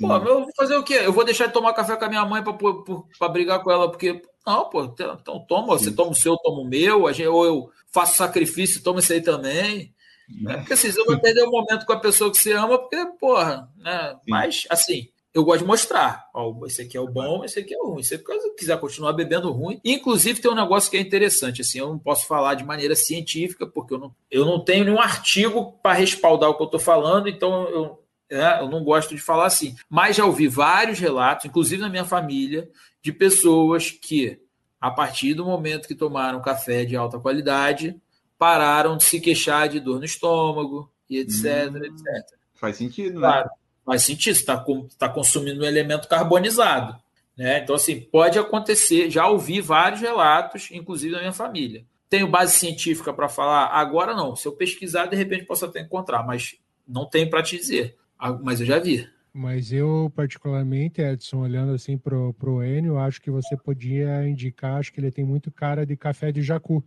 Pô, 0.00 0.14
eu 0.14 0.40
vou 0.44 0.50
fazer 0.56 0.76
o 0.76 0.82
quê? 0.82 1.00
Eu 1.04 1.12
vou 1.12 1.24
deixar 1.24 1.46
de 1.46 1.52
tomar 1.52 1.74
café 1.74 1.96
com 1.96 2.04
a 2.04 2.08
minha 2.08 2.24
mãe 2.24 2.42
para 2.42 3.28
brigar 3.28 3.62
com 3.62 3.70
ela, 3.70 3.90
porque. 3.90 4.22
Não, 4.46 4.68
pô, 4.68 4.84
então 4.84 5.44
toma, 5.46 5.78
você 5.78 5.90
toma 5.90 6.10
o 6.10 6.14
seu, 6.14 6.36
toma 6.36 6.60
o 6.60 6.68
meu, 6.68 7.02
ou 7.02 7.46
eu 7.46 7.70
faço 7.90 8.16
sacrifício, 8.16 8.82
toma 8.82 9.00
isso 9.00 9.12
aí 9.12 9.22
também. 9.22 9.94
Né? 10.42 10.58
Porque 10.58 10.74
assim, 10.74 10.90
você 10.90 11.02
vai 11.04 11.18
perder 11.18 11.44
o 11.44 11.48
um 11.48 11.50
momento 11.50 11.86
com 11.86 11.92
a 11.92 12.00
pessoa 12.00 12.30
que 12.30 12.36
você 12.36 12.52
ama, 12.52 12.78
porque, 12.78 13.04
porra, 13.18 13.70
né? 13.78 14.16
Mas, 14.26 14.66
assim, 14.68 15.08
eu 15.34 15.44
gosto 15.44 15.60
de 15.60 15.66
mostrar. 15.66 16.28
Ó, 16.32 16.64
esse 16.66 16.82
aqui 16.82 16.96
é 16.96 17.00
o 17.00 17.08
bom, 17.08 17.44
esse 17.44 17.58
aqui 17.58 17.74
é 17.74 17.78
o 17.78 17.90
ruim. 17.90 18.02
Se 18.02 18.16
você 18.16 18.50
quiser 18.56 18.78
continuar 18.78 19.12
bebendo 19.12 19.50
ruim. 19.50 19.80
Inclusive, 19.84 20.40
tem 20.40 20.50
um 20.50 20.54
negócio 20.54 20.90
que 20.90 20.96
é 20.96 21.00
interessante. 21.00 21.60
Assim, 21.60 21.78
eu 21.78 21.88
não 21.88 21.98
posso 21.98 22.26
falar 22.26 22.54
de 22.54 22.64
maneira 22.64 22.94
científica, 22.94 23.66
porque 23.66 23.94
eu 23.94 23.98
não, 23.98 24.14
eu 24.30 24.44
não 24.44 24.60
tenho 24.60 24.84
nenhum 24.84 25.00
artigo 25.00 25.72
para 25.82 25.94
respaldar 25.94 26.50
o 26.50 26.54
que 26.54 26.62
eu 26.62 26.66
estou 26.66 26.80
falando, 26.80 27.28
então 27.28 27.68
eu, 27.68 28.03
é, 28.30 28.60
eu 28.60 28.68
não 28.68 28.82
gosto 28.82 29.14
de 29.14 29.20
falar 29.20 29.46
assim. 29.46 29.76
Mas 29.88 30.16
já 30.16 30.24
ouvi 30.24 30.48
vários 30.48 30.98
relatos, 30.98 31.44
inclusive 31.44 31.82
na 31.82 31.88
minha 31.88 32.04
família, 32.04 32.68
de 33.02 33.12
pessoas 33.12 33.90
que, 33.90 34.40
a 34.80 34.90
partir 34.90 35.34
do 35.34 35.44
momento 35.44 35.88
que 35.88 35.94
tomaram 35.94 36.40
café 36.40 36.84
de 36.84 36.96
alta 36.96 37.18
qualidade, 37.18 38.00
pararam 38.38 38.96
de 38.96 39.04
se 39.04 39.20
queixar 39.20 39.68
de 39.68 39.80
dor 39.80 39.98
no 39.98 40.04
estômago 40.04 40.90
e 41.08 41.18
etc, 41.18 41.70
hum, 41.70 41.84
etc. 41.84 42.38
Faz 42.54 42.76
sentido, 42.76 43.20
né? 43.20 43.26
Claro, 43.26 43.50
faz 43.84 44.02
sentido, 44.02 44.34
está 44.34 44.64
tá 44.98 45.08
consumindo 45.08 45.62
um 45.62 45.66
elemento 45.66 46.08
carbonizado. 46.08 46.98
Né? 47.36 47.58
Então, 47.58 47.74
assim, 47.74 48.00
pode 48.00 48.38
acontecer. 48.38 49.10
Já 49.10 49.28
ouvi 49.28 49.60
vários 49.60 50.00
relatos, 50.00 50.70
inclusive 50.70 51.12
da 51.12 51.20
minha 51.20 51.32
família. 51.32 51.84
Tenho 52.08 52.28
base 52.28 52.56
científica 52.56 53.12
para 53.12 53.28
falar? 53.28 53.66
Agora 53.66 54.14
não. 54.14 54.36
Se 54.36 54.46
eu 54.46 54.52
pesquisar, 54.52 55.06
de 55.06 55.16
repente 55.16 55.44
posso 55.44 55.64
até 55.64 55.80
encontrar, 55.80 56.24
mas 56.24 56.56
não 56.86 57.06
tenho 57.06 57.28
para 57.28 57.42
te 57.42 57.56
dizer. 57.56 57.96
Ah, 58.18 58.32
mas 58.32 58.60
eu 58.60 58.66
já 58.66 58.78
vi. 58.78 59.08
Mas 59.32 59.72
eu, 59.72 60.12
particularmente, 60.14 61.00
Edson, 61.00 61.38
olhando 61.38 61.72
assim 61.72 61.98
pro, 61.98 62.32
pro 62.34 62.62
Enio, 62.62 62.98
acho 62.98 63.20
que 63.20 63.32
você 63.32 63.56
podia 63.56 64.28
indicar, 64.28 64.78
acho 64.78 64.92
que 64.92 65.00
ele 65.00 65.10
tem 65.10 65.24
muito 65.24 65.50
cara 65.50 65.84
de 65.84 65.96
café 65.96 66.30
de 66.30 66.40
jacu. 66.40 66.84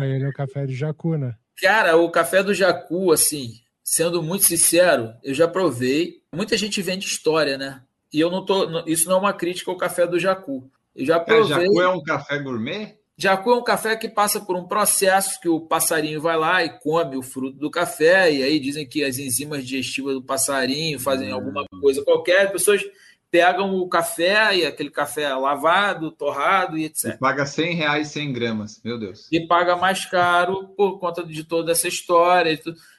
ele 0.00 0.24
é 0.24 0.28
o 0.28 0.32
café 0.32 0.64
de 0.64 0.74
jacu, 0.74 1.18
né? 1.18 1.34
Cara, 1.60 1.96
o 1.96 2.10
café 2.10 2.42
do 2.42 2.54
jacu, 2.54 3.12
assim, 3.12 3.60
sendo 3.82 4.22
muito 4.22 4.44
sincero, 4.44 5.12
eu 5.22 5.34
já 5.34 5.46
provei. 5.46 6.22
Muita 6.34 6.56
gente 6.56 6.80
vende 6.80 7.06
história, 7.06 7.58
né? 7.58 7.82
E 8.12 8.18
eu 8.18 8.30
não 8.30 8.44
tô. 8.44 8.84
Isso 8.86 9.08
não 9.08 9.16
é 9.16 9.20
uma 9.20 9.32
crítica 9.34 9.70
ao 9.70 9.76
café 9.76 10.06
do 10.06 10.18
jacu. 10.18 10.70
Eu 10.96 11.04
já 11.04 11.20
provei. 11.20 11.56
É, 11.56 11.60
jacu 11.60 11.82
é 11.82 11.88
um 11.88 12.02
café 12.02 12.38
gourmet? 12.38 12.96
Jacu 13.16 13.50
é 13.50 13.56
um 13.56 13.62
café 13.62 13.96
que 13.96 14.08
passa 14.08 14.40
por 14.40 14.56
um 14.56 14.66
processo 14.66 15.40
que 15.40 15.48
o 15.48 15.60
passarinho 15.60 16.20
vai 16.20 16.36
lá 16.36 16.64
e 16.64 16.78
come 16.80 17.16
o 17.16 17.22
fruto 17.22 17.56
do 17.56 17.70
café, 17.70 18.32
e 18.32 18.42
aí 18.42 18.58
dizem 18.58 18.86
que 18.86 19.04
as 19.04 19.18
enzimas 19.18 19.64
digestivas 19.64 20.14
do 20.14 20.22
passarinho 20.22 20.98
fazem 20.98 21.32
hum. 21.32 21.34
alguma 21.34 21.64
coisa 21.80 22.02
qualquer. 22.02 22.46
As 22.46 22.52
pessoas 22.52 22.82
pegam 23.30 23.74
o 23.76 23.88
café 23.88 24.56
e 24.56 24.66
aquele 24.66 24.90
café 24.90 25.32
lavado, 25.34 26.10
torrado 26.10 26.78
e 26.78 26.84
etc. 26.84 27.14
E 27.14 27.18
paga 27.18 27.44
100 27.46 27.74
reais 27.74 28.08
100 28.08 28.32
gramas, 28.32 28.80
meu 28.84 28.98
Deus. 28.98 29.28
E 29.30 29.46
paga 29.46 29.76
mais 29.76 30.04
caro 30.04 30.68
por 30.76 30.98
conta 30.98 31.24
de 31.24 31.44
toda 31.44 31.72
essa 31.72 31.88
história. 31.88 32.56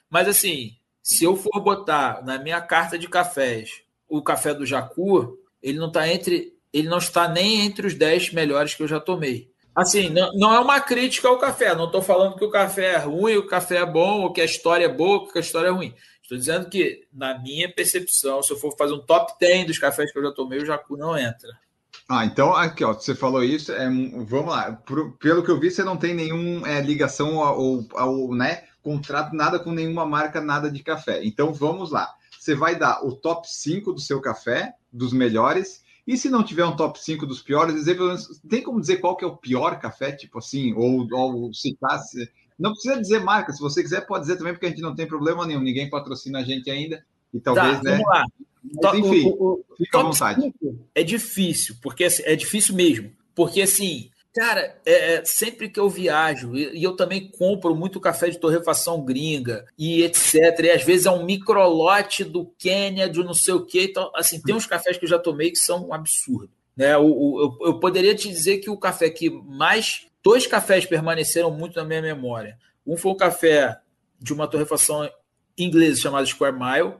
Mas 0.09 0.27
assim, 0.27 0.75
se 1.01 1.23
eu 1.23 1.35
for 1.35 1.61
botar 1.61 2.21
na 2.25 2.37
minha 2.37 2.59
carta 2.61 2.97
de 2.97 3.07
cafés 3.07 3.81
o 4.09 4.21
café 4.21 4.53
do 4.53 4.65
Jacu, 4.65 5.37
ele 5.61 5.77
não 5.77 5.87
está 5.87 6.07
entre, 6.07 6.53
ele 6.73 6.87
não 6.87 6.97
está 6.97 7.27
nem 7.27 7.65
entre 7.65 7.87
os 7.87 7.93
10 7.93 8.33
melhores 8.33 8.73
que 8.73 8.83
eu 8.83 8.87
já 8.87 8.99
tomei. 8.99 9.49
Assim, 9.75 10.09
não, 10.09 10.31
não 10.33 10.53
é 10.53 10.59
uma 10.59 10.79
crítica 10.79 11.27
ao 11.27 11.37
café. 11.37 11.75
Não 11.75 11.85
estou 11.85 12.01
falando 12.01 12.37
que 12.37 12.45
o 12.45 12.49
café 12.49 12.93
é 12.93 12.97
ruim, 12.97 13.35
o 13.35 13.47
café 13.47 13.77
é 13.77 13.85
bom, 13.85 14.21
ou 14.21 14.31
que 14.31 14.39
a 14.39 14.45
história 14.45 14.85
é 14.85 14.89
boa, 14.89 15.19
ou 15.19 15.27
que 15.27 15.37
a 15.37 15.41
história 15.41 15.67
é 15.67 15.71
ruim. 15.71 15.93
Estou 16.21 16.37
dizendo 16.37 16.69
que, 16.69 17.05
na 17.13 17.37
minha 17.37 17.71
percepção, 17.71 18.41
se 18.41 18.51
eu 18.51 18.57
for 18.57 18.75
fazer 18.77 18.93
um 18.93 18.99
top 18.99 19.33
10 19.39 19.67
dos 19.67 19.77
cafés 19.77 20.11
que 20.11 20.17
eu 20.17 20.23
já 20.23 20.31
tomei, 20.31 20.59
o 20.59 20.65
Jacu 20.65 20.97
não 20.97 21.17
entra. 21.17 21.49
Ah, 22.07 22.25
então 22.25 22.55
aqui, 22.55 22.83
ó, 22.83 22.93
você 22.93 23.13
falou 23.13 23.43
isso, 23.43 23.71
é, 23.71 23.87
vamos 23.87 24.47
lá. 24.47 24.71
Por, 24.71 25.17
pelo 25.17 25.43
que 25.43 25.51
eu 25.51 25.59
vi, 25.59 25.69
você 25.69 25.83
não 25.83 25.97
tem 25.97 26.13
nenhuma 26.13 26.67
é, 26.69 26.81
ligação 26.81 27.41
ao, 27.41 27.83
ao, 27.93 28.33
né, 28.33 28.63
contrato, 28.81 29.35
nada 29.35 29.59
com 29.59 29.71
nenhuma 29.71 30.05
marca, 30.05 30.39
nada 30.39 30.69
de 30.71 30.81
café. 30.83 31.23
Então 31.23 31.53
vamos 31.53 31.91
lá. 31.91 32.11
Você 32.39 32.55
vai 32.55 32.75
dar 32.75 33.03
o 33.03 33.15
top 33.15 33.47
5 33.47 33.93
do 33.93 33.99
seu 33.99 34.21
café, 34.21 34.73
dos 34.91 35.13
melhores, 35.13 35.83
e 36.07 36.17
se 36.17 36.29
não 36.29 36.43
tiver 36.43 36.65
um 36.65 36.75
top 36.75 37.03
5 37.03 37.25
dos 37.25 37.41
piores, 37.41 37.75
dizer, 37.75 37.97
tem 38.47 38.61
como 38.61 38.79
dizer 38.79 38.97
qual 38.97 39.17
que 39.17 39.25
é 39.25 39.27
o 39.27 39.35
pior 39.35 39.79
café, 39.79 40.11
tipo 40.11 40.37
assim, 40.37 40.73
ou, 40.73 41.07
ou 41.11 41.53
citar. 41.53 41.99
Não 42.59 42.71
precisa 42.71 43.01
dizer 43.01 43.19
marca, 43.19 43.51
se 43.51 43.59
você 43.59 43.81
quiser, 43.81 44.05
pode 44.05 44.21
dizer 44.21 44.37
também, 44.37 44.53
porque 44.53 44.67
a 44.67 44.69
gente 44.69 44.81
não 44.81 44.95
tem 44.95 45.07
problema 45.07 45.45
nenhum, 45.45 45.61
ninguém 45.61 45.89
patrocina 45.89 46.39
a 46.39 46.43
gente 46.43 46.69
ainda. 46.69 47.03
E 47.33 47.39
talvez, 47.39 47.77
tá, 47.77 47.83
né? 47.83 47.91
Vamos 47.91 48.07
lá. 48.07 48.25
Mas, 48.83 48.99
enfim, 48.99 49.27
o, 49.27 49.53
o, 49.53 49.65
fica 49.77 49.99
à 49.99 50.03
vontade. 50.03 50.53
É 50.93 51.03
difícil, 51.03 51.75
porque 51.81 52.03
assim, 52.03 52.23
é 52.25 52.35
difícil 52.35 52.75
mesmo. 52.75 53.11
Porque 53.33 53.61
assim, 53.61 54.09
Cara, 54.35 54.77
é, 54.85 55.13
é, 55.13 55.23
sempre 55.23 55.69
que 55.69 55.79
eu 55.79 55.89
viajo, 55.89 56.57
e, 56.57 56.77
e, 56.77 56.83
eu 56.83 56.93
também 56.93 57.31
compro 57.31 57.73
muito 57.73 58.01
café 58.01 58.29
de 58.29 58.37
torrefação 58.37 59.01
gringa 59.01 59.65
e 59.79 60.03
etc. 60.03 60.59
E 60.61 60.71
às 60.71 60.83
vezes 60.83 61.05
é 61.05 61.11
um 61.11 61.23
microlote 61.23 62.25
do 62.25 62.45
Quênia, 62.57 63.09
de 63.09 63.23
não 63.23 63.33
sei 63.33 63.53
o 63.53 63.65
quê. 63.65 63.87
Então, 63.89 64.11
assim, 64.13 64.41
tem 64.41 64.53
uns 64.53 64.65
cafés 64.65 64.97
que 64.97 65.05
eu 65.05 65.09
já 65.09 65.17
tomei 65.17 65.51
que 65.51 65.57
são 65.57 65.87
um 65.87 65.93
absurdo. 65.93 66.51
Né? 66.75 66.97
O, 66.97 67.57
eu, 67.61 67.67
eu 67.67 67.79
poderia 67.79 68.13
te 68.13 68.27
dizer 68.27 68.57
que 68.57 68.69
o 68.69 68.77
café 68.77 69.09
que 69.09 69.29
mais. 69.29 70.05
Dois 70.21 70.45
cafés 70.45 70.85
permaneceram 70.85 71.51
muito 71.51 71.77
na 71.77 71.85
minha 71.85 72.01
memória. 72.01 72.57
Um 72.85 72.97
foi 72.97 73.13
um 73.13 73.17
café 73.17 73.79
de 74.19 74.33
uma 74.33 74.47
torrefação 74.47 75.09
inglesa 75.57 76.01
chamada 76.01 76.25
Square 76.25 76.57
Mile. 76.59 76.95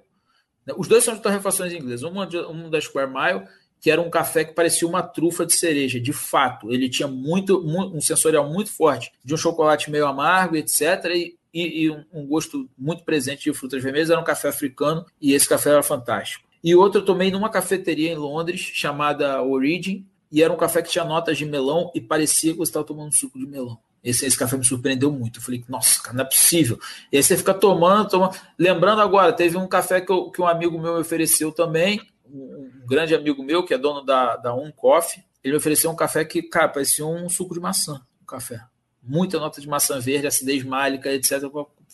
Os 0.78 0.88
dois 0.88 1.04
são 1.04 1.16
de 1.16 1.22
torrefações 1.22 1.74
inglesas. 1.74 2.04
Uma, 2.04 2.26
de, 2.26 2.38
da 2.70 2.80
Square 2.80 3.12
Mile 3.12 3.46
que 3.86 3.92
era 3.92 4.02
um 4.02 4.10
café 4.10 4.44
que 4.44 4.56
parecia 4.56 4.88
uma 4.88 5.04
trufa 5.04 5.46
de 5.46 5.54
cereja. 5.54 6.00
De 6.00 6.12
fato, 6.12 6.74
ele 6.74 6.90
tinha 6.90 7.08
muito, 7.08 7.64
um 7.64 8.02
sensorial 8.02 8.52
muito 8.52 8.72
forte 8.72 9.12
de 9.24 9.32
um 9.32 9.38
chocolate 9.38 9.92
meio 9.92 10.08
amargo, 10.08 10.56
etc. 10.56 10.82
E, 11.14 11.36
e, 11.54 11.84
e 11.84 11.92
um, 11.92 12.26
gosto 12.26 12.68
muito 12.76 13.04
presente 13.04 13.44
de 13.44 13.54
frutas 13.56 13.84
vermelhas. 13.84 14.10
Era 14.10 14.20
um 14.20 14.24
café 14.24 14.50
africano 14.50 15.06
e 15.22 15.34
esse 15.36 15.48
café 15.48 15.70
era 15.70 15.84
fantástico. 15.84 16.44
E 16.64 16.74
outro 16.74 17.02
eu 17.02 17.06
tomei 17.06 17.30
numa 17.30 17.48
cafeteria 17.48 18.12
em 18.12 18.16
Londres 18.16 18.60
chamada 18.60 19.44
Origin, 19.44 20.04
e 20.32 20.42
era 20.42 20.52
um 20.52 20.58
café 20.58 20.82
que 20.82 20.90
tinha 20.90 21.06
notas 21.06 21.38
de 21.38 21.46
melão 21.46 21.92
e 21.94 22.02
parecia 22.02 22.54
que 22.54 22.58
você 22.58 22.72
estava 22.72 22.88
tomando 22.88 23.16
suco 23.16 23.38
de 23.38 23.46
melão. 23.46 23.78
Esse, 24.04 24.26
esse 24.26 24.36
café 24.36 24.58
me 24.58 24.66
surpreendeu 24.66 25.12
muito. 25.12 25.38
Eu 25.38 25.44
falei, 25.44 25.64
nossa, 25.70 26.02
cara, 26.02 26.18
não 26.18 26.24
é 26.24 26.28
possível. 26.28 26.80
E 27.12 27.18
aí 27.18 27.24
você 27.24 27.38
fica 27.38 27.54
tomando, 27.54 28.10
tomando. 28.10 28.36
Lembrando 28.58 29.04
agora, 29.04 29.32
teve 29.32 29.58
um 29.58 29.68
café 29.68 30.02
que, 30.02 30.12
eu, 30.12 30.32
que 30.32 30.42
um 30.42 30.48
amigo 30.48 30.80
meu 30.80 30.96
me 30.96 31.02
ofereceu 31.02 31.52
também, 31.52 32.02
um 32.28 32.86
grande 32.88 33.16
amigo 33.16 33.44
meu, 33.44 33.64
que 33.64 33.74
é 33.74 33.78
dono 33.78 34.02
da, 34.02 34.36
da 34.36 34.54
Um 34.54 34.72
Coffee, 34.72 35.24
ele 35.44 35.56
ofereceu 35.56 35.92
um 35.92 35.96
café 35.96 36.26
que, 36.26 36.42
cara, 36.42 36.68
parecia 36.70 37.06
um 37.06 37.30
suco 37.30 37.54
de 37.54 37.60
maçã, 37.60 38.02
um 38.22 38.26
café. 38.26 38.62
Muita 39.02 39.40
nota 39.40 39.62
de 39.62 39.68
maçã 39.68 40.00
verde, 40.00 40.26
acidez 40.26 40.64
málica, 40.64 41.12
etc. 41.12 41.44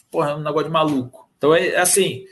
Porra, 0.10 0.32
é 0.32 0.36
um 0.36 0.42
negócio 0.42 0.68
de 0.68 0.74
maluco. 0.74 1.30
Então, 1.38 1.54
é 1.54 1.76
assim, 1.76 2.26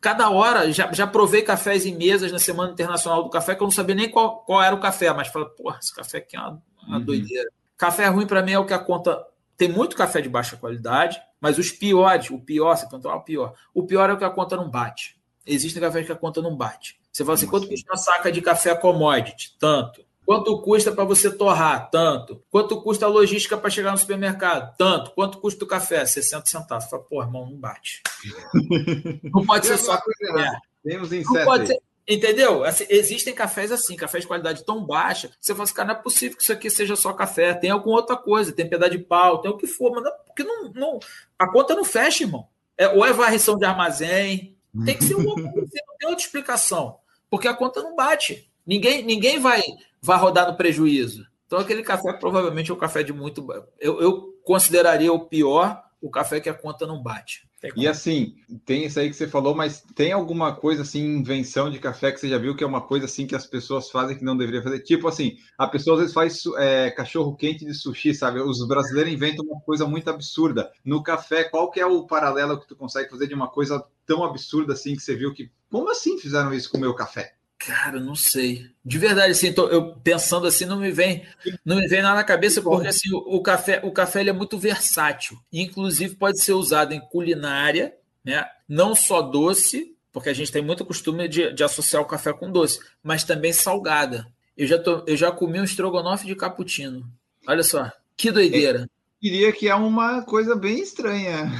cada 0.00 0.30
hora, 0.30 0.72
já, 0.72 0.92
já 0.92 1.06
provei 1.06 1.42
cafés 1.42 1.84
em 1.84 1.94
mesas 1.94 2.32
na 2.32 2.38
Semana 2.38 2.72
Internacional 2.72 3.24
do 3.24 3.28
Café, 3.28 3.54
que 3.54 3.62
eu 3.62 3.66
não 3.66 3.72
sabia 3.72 3.94
nem 3.94 4.08
qual, 4.08 4.44
qual 4.44 4.62
era 4.62 4.74
o 4.74 4.80
café, 4.80 5.12
mas 5.12 5.28
falei, 5.28 5.48
porra, 5.48 5.78
esse 5.82 5.94
café 5.94 6.18
aqui 6.18 6.36
é 6.36 6.40
uma, 6.40 6.62
uma 6.86 6.98
uhum. 6.98 7.04
doideira. 7.04 7.50
Café 7.76 8.06
ruim 8.06 8.26
para 8.26 8.42
mim 8.42 8.52
é 8.52 8.58
o 8.58 8.64
que 8.64 8.72
a 8.72 8.78
conta. 8.78 9.22
Tem 9.56 9.68
muito 9.68 9.96
café 9.96 10.20
de 10.20 10.28
baixa 10.28 10.56
qualidade, 10.56 11.20
mas 11.40 11.58
os 11.58 11.70
piores, 11.70 12.30
o 12.30 12.38
pior, 12.38 12.76
você 12.76 12.86
perguntou, 12.86 13.10
ah, 13.10 13.16
o 13.16 13.22
pior. 13.22 13.54
O 13.74 13.84
pior 13.84 14.08
é 14.08 14.12
o 14.12 14.18
que 14.18 14.24
a 14.24 14.30
conta 14.30 14.56
não 14.56 14.70
bate. 14.70 15.18
Existem 15.46 15.82
cafés 15.82 16.06
que 16.06 16.12
a 16.12 16.16
conta 16.16 16.40
não 16.40 16.56
bate. 16.56 16.98
Você 17.16 17.24
fala 17.24 17.34
assim, 17.34 17.46
quanto 17.46 17.66
custa 17.66 17.90
uma 17.90 17.96
saca 17.96 18.30
de 18.30 18.42
café 18.42 18.74
commodity? 18.74 19.56
Tanto. 19.58 20.04
Quanto 20.26 20.60
custa 20.60 20.92
para 20.92 21.02
você 21.02 21.30
torrar? 21.30 21.88
Tanto. 21.88 22.42
Quanto 22.50 22.82
custa 22.82 23.06
a 23.06 23.08
logística 23.08 23.56
para 23.56 23.70
chegar 23.70 23.92
no 23.92 23.96
supermercado? 23.96 24.76
Tanto. 24.76 25.12
Quanto 25.12 25.38
custa 25.38 25.64
o 25.64 25.66
café? 25.66 26.04
60 26.04 26.44
centavos. 26.44 26.90
Fala, 26.90 27.02
pô, 27.04 27.22
irmão, 27.22 27.48
não 27.48 27.56
bate. 27.56 28.02
Não 29.32 29.46
pode 29.46 29.66
ser 29.66 29.78
só. 29.78 29.94
É. 29.94 30.50
Temos 30.84 31.10
não 31.10 31.44
pode 31.44 31.68
ser, 31.68 31.80
Entendeu? 32.06 32.64
Assim, 32.64 32.84
existem 32.90 33.34
cafés 33.34 33.72
assim, 33.72 33.96
cafés 33.96 34.24
de 34.24 34.28
qualidade 34.28 34.66
tão 34.66 34.84
baixa. 34.84 35.30
Você 35.40 35.54
fala 35.54 35.64
assim, 35.64 35.74
cara, 35.74 35.88
não 35.94 35.98
é 35.98 36.02
possível 36.02 36.36
que 36.36 36.42
isso 36.42 36.52
aqui 36.52 36.68
seja 36.68 36.96
só 36.96 37.14
café. 37.14 37.54
Tem 37.54 37.70
alguma 37.70 37.96
outra 37.96 38.16
coisa, 38.16 38.52
tem 38.52 38.68
pedaço 38.68 38.92
de 38.92 38.98
pau, 38.98 39.40
tem 39.40 39.50
o 39.50 39.56
que 39.56 39.66
for, 39.66 39.90
mas 39.90 40.04
não, 40.04 40.12
porque 40.26 40.44
não, 40.44 40.70
não, 40.70 41.00
a 41.38 41.50
conta 41.50 41.74
não 41.74 41.82
fecha, 41.82 42.24
irmão. 42.24 42.46
É, 42.76 42.88
ou 42.88 43.06
é 43.06 43.12
varrição 43.12 43.56
de 43.56 43.64
armazém, 43.64 44.54
tem 44.84 44.98
que 44.98 45.04
ser 45.04 45.14
uma 45.14 45.34
coisa, 45.34 45.70
não 45.86 45.96
tem 45.98 46.08
outra 46.08 46.22
explicação. 46.22 46.98
Porque 47.30 47.48
a 47.48 47.54
conta 47.54 47.82
não 47.82 47.94
bate. 47.94 48.50
Ninguém, 48.66 49.02
ninguém 49.04 49.38
vai, 49.38 49.62
vai 50.00 50.18
rodar 50.18 50.50
no 50.50 50.56
prejuízo. 50.56 51.26
Então, 51.46 51.58
aquele 51.58 51.82
café 51.82 52.12
provavelmente 52.12 52.70
é 52.70 52.74
um 52.74 52.78
café 52.78 53.02
de 53.02 53.12
muito. 53.12 53.46
Eu, 53.78 54.00
eu 54.00 54.32
consideraria 54.44 55.12
o 55.12 55.26
pior 55.26 55.82
o 56.00 56.10
café 56.10 56.40
que 56.40 56.48
a 56.48 56.54
conta 56.54 56.86
não 56.86 57.02
bate. 57.02 57.45
E 57.74 57.88
assim, 57.88 58.34
tem 58.64 58.84
isso 58.84 59.00
aí 59.00 59.08
que 59.08 59.16
você 59.16 59.26
falou, 59.26 59.54
mas 59.54 59.82
tem 59.94 60.12
alguma 60.12 60.54
coisa 60.54 60.82
assim, 60.82 61.00
invenção 61.00 61.70
de 61.70 61.78
café 61.78 62.12
que 62.12 62.20
você 62.20 62.28
já 62.28 62.38
viu 62.38 62.54
que 62.54 62.62
é 62.62 62.66
uma 62.66 62.82
coisa 62.82 63.06
assim 63.06 63.26
que 63.26 63.34
as 63.34 63.46
pessoas 63.46 63.90
fazem 63.90 64.16
que 64.16 64.24
não 64.24 64.36
deveria 64.36 64.62
fazer? 64.62 64.80
Tipo 64.80 65.08
assim, 65.08 65.36
a 65.56 65.66
pessoa 65.66 65.94
às 65.96 66.00
vezes 66.00 66.14
faz 66.14 66.42
é, 66.58 66.90
cachorro 66.90 67.34
quente 67.34 67.64
de 67.64 67.72
sushi, 67.74 68.14
sabe? 68.14 68.40
Os 68.40 68.66
brasileiros 68.68 69.12
inventam 69.12 69.44
uma 69.46 69.60
coisa 69.60 69.86
muito 69.86 70.08
absurda. 70.10 70.70
No 70.84 71.02
café, 71.02 71.44
qual 71.44 71.70
que 71.70 71.80
é 71.80 71.86
o 71.86 72.06
paralelo 72.06 72.60
que 72.60 72.68
tu 72.68 72.76
consegue 72.76 73.10
fazer 73.10 73.26
de 73.26 73.34
uma 73.34 73.48
coisa 73.48 73.82
tão 74.04 74.22
absurda 74.22 74.74
assim 74.74 74.94
que 74.94 75.02
você 75.02 75.16
viu 75.16 75.32
que. 75.32 75.50
Como 75.70 75.90
assim 75.90 76.18
fizeram 76.18 76.52
isso 76.52 76.70
com 76.70 76.76
o 76.76 76.80
meu 76.80 76.94
café? 76.94 77.35
Cara, 77.58 77.98
não 77.98 78.14
sei. 78.14 78.70
De 78.84 78.98
verdade, 78.98 79.32
assim, 79.32 79.52
tô, 79.52 79.68
eu 79.68 79.94
pensando 79.96 80.46
assim, 80.46 80.64
não 80.66 80.78
me 80.78 80.90
vem, 80.90 81.26
não 81.64 81.76
me 81.76 81.88
vem 81.88 82.02
nada 82.02 82.16
na 82.16 82.24
cabeça, 82.24 82.60
porque 82.62 82.86
assim, 82.86 83.12
o, 83.12 83.36
o 83.36 83.42
café, 83.42 83.80
o 83.82 83.90
café 83.90 84.20
ele 84.20 84.30
é 84.30 84.32
muito 84.32 84.58
versátil. 84.58 85.38
Inclusive 85.52 86.16
pode 86.16 86.40
ser 86.40 86.52
usado 86.52 86.92
em 86.92 87.00
culinária, 87.00 87.94
né? 88.24 88.46
Não 88.68 88.94
só 88.94 89.22
doce, 89.22 89.96
porque 90.12 90.28
a 90.28 90.34
gente 90.34 90.52
tem 90.52 90.62
muito 90.62 90.84
costume 90.84 91.28
de, 91.28 91.52
de 91.52 91.64
associar 91.64 92.02
o 92.02 92.06
café 92.06 92.32
com 92.32 92.50
doce, 92.50 92.78
mas 93.02 93.24
também 93.24 93.52
salgada. 93.52 94.26
Eu 94.56 94.66
já, 94.66 94.78
tô, 94.78 95.04
eu 95.06 95.16
já 95.16 95.30
comi 95.30 95.60
um 95.60 95.64
estrogonofe 95.64 96.26
de 96.26 96.34
cappuccino. 96.34 97.10
Olha 97.46 97.62
só, 97.62 97.90
que 98.16 98.30
doideira. 98.30 98.80
Eu 98.80 98.88
diria 99.20 99.52
que 99.52 99.68
é 99.68 99.74
uma 99.74 100.22
coisa 100.22 100.54
bem 100.54 100.80
estranha. 100.80 101.50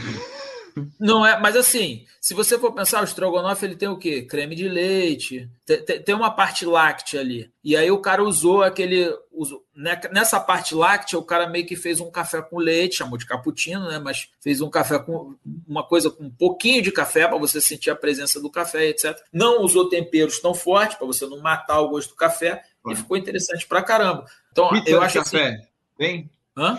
Não 1.01 1.25
é, 1.25 1.41
mas 1.41 1.57
assim, 1.57 2.05
se 2.21 2.35
você 2.35 2.59
for 2.59 2.73
pensar, 2.73 3.01
o 3.01 3.05
estrogonofe 3.05 3.65
ele 3.65 3.77
tem 3.77 3.89
o 3.89 3.97
quê? 3.97 4.23
Creme 4.23 4.55
de 4.55 4.69
leite, 4.69 5.49
tem, 5.65 6.03
tem 6.03 6.15
uma 6.15 6.31
parte 6.31 6.67
láctea 6.67 7.21
ali. 7.21 7.51
E 7.65 7.77
aí 7.77 7.91
o 7.91 8.01
cara 8.01 8.23
usou 8.23 8.63
aquele. 8.63 9.11
Usou, 9.33 9.65
né, 9.75 10.01
nessa 10.13 10.39
parte 10.39 10.75
láctea, 10.75 11.19
o 11.19 11.25
cara 11.25 11.49
meio 11.49 11.67
que 11.67 11.77
fez 11.77 12.01
um 12.01 12.11
café 12.11 12.43
com 12.43 12.59
leite, 12.59 12.97
chamou 12.97 13.19
de 13.19 13.27
cappuccino, 13.27 13.89
né? 13.89 13.99
Mas 13.99 14.29
fez 14.41 14.61
um 14.61 14.71
café 14.71 14.99
com 14.99 15.35
uma 15.67 15.83
coisa 15.83 16.11
com 16.11 16.25
um 16.25 16.31
pouquinho 16.31 16.83
de 16.83 16.93
café 16.93 17.27
para 17.27 17.39
você 17.39 17.61
sentir 17.61 17.91
a 17.91 17.97
presença 17.97 18.41
do 18.41 18.51
café, 18.51 18.89
etc. 18.89 19.17
Não 19.33 19.63
usou 19.63 19.89
temperos 19.89 20.41
tão 20.41 20.55
fortes 20.55 20.97
para 20.97 21.07
você 21.07 21.27
não 21.27 21.41
matar 21.41 21.81
o 21.81 21.89
gosto 21.89 22.11
do 22.11 22.17
café. 22.17 22.63
E 22.89 22.95
ficou 22.95 23.17
interessante 23.17 23.67
pra 23.67 23.83
caramba. 23.83 24.27
Então, 24.53 24.69
pizza 24.71 24.91
eu 24.91 25.03
acho 25.03 25.19
café. 25.19 25.49
Assim, 25.49 25.67
Vem? 25.99 26.31
Hã? 26.57 26.79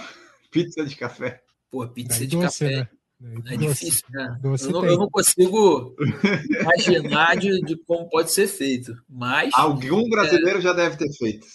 Pizza 0.51 0.85
de 0.85 0.95
café. 0.95 1.41
Pô, 1.69 1.85
pizza 1.87 2.25
de 2.25 2.37
doce, 2.37 2.59
café. 2.59 2.77
Né? 2.77 2.89
É 3.47 3.57
difícil, 3.57 4.05
né? 4.11 4.39
Eu 4.43 4.71
não, 4.71 4.85
eu 4.85 4.97
não, 4.97 5.09
consigo 5.09 5.95
imaginar 6.61 7.35
de, 7.35 7.61
de, 7.61 7.75
como 7.75 8.07
pode 8.07 8.31
ser 8.31 8.45
feito, 8.45 8.95
mas... 9.09 9.49
Algum 9.55 10.05
é 10.05 10.09
brasileiro 10.09 10.59
é... 10.59 10.61
já 10.61 10.71
deve 10.71 10.97
ter 10.97 11.11
feito. 11.13 11.47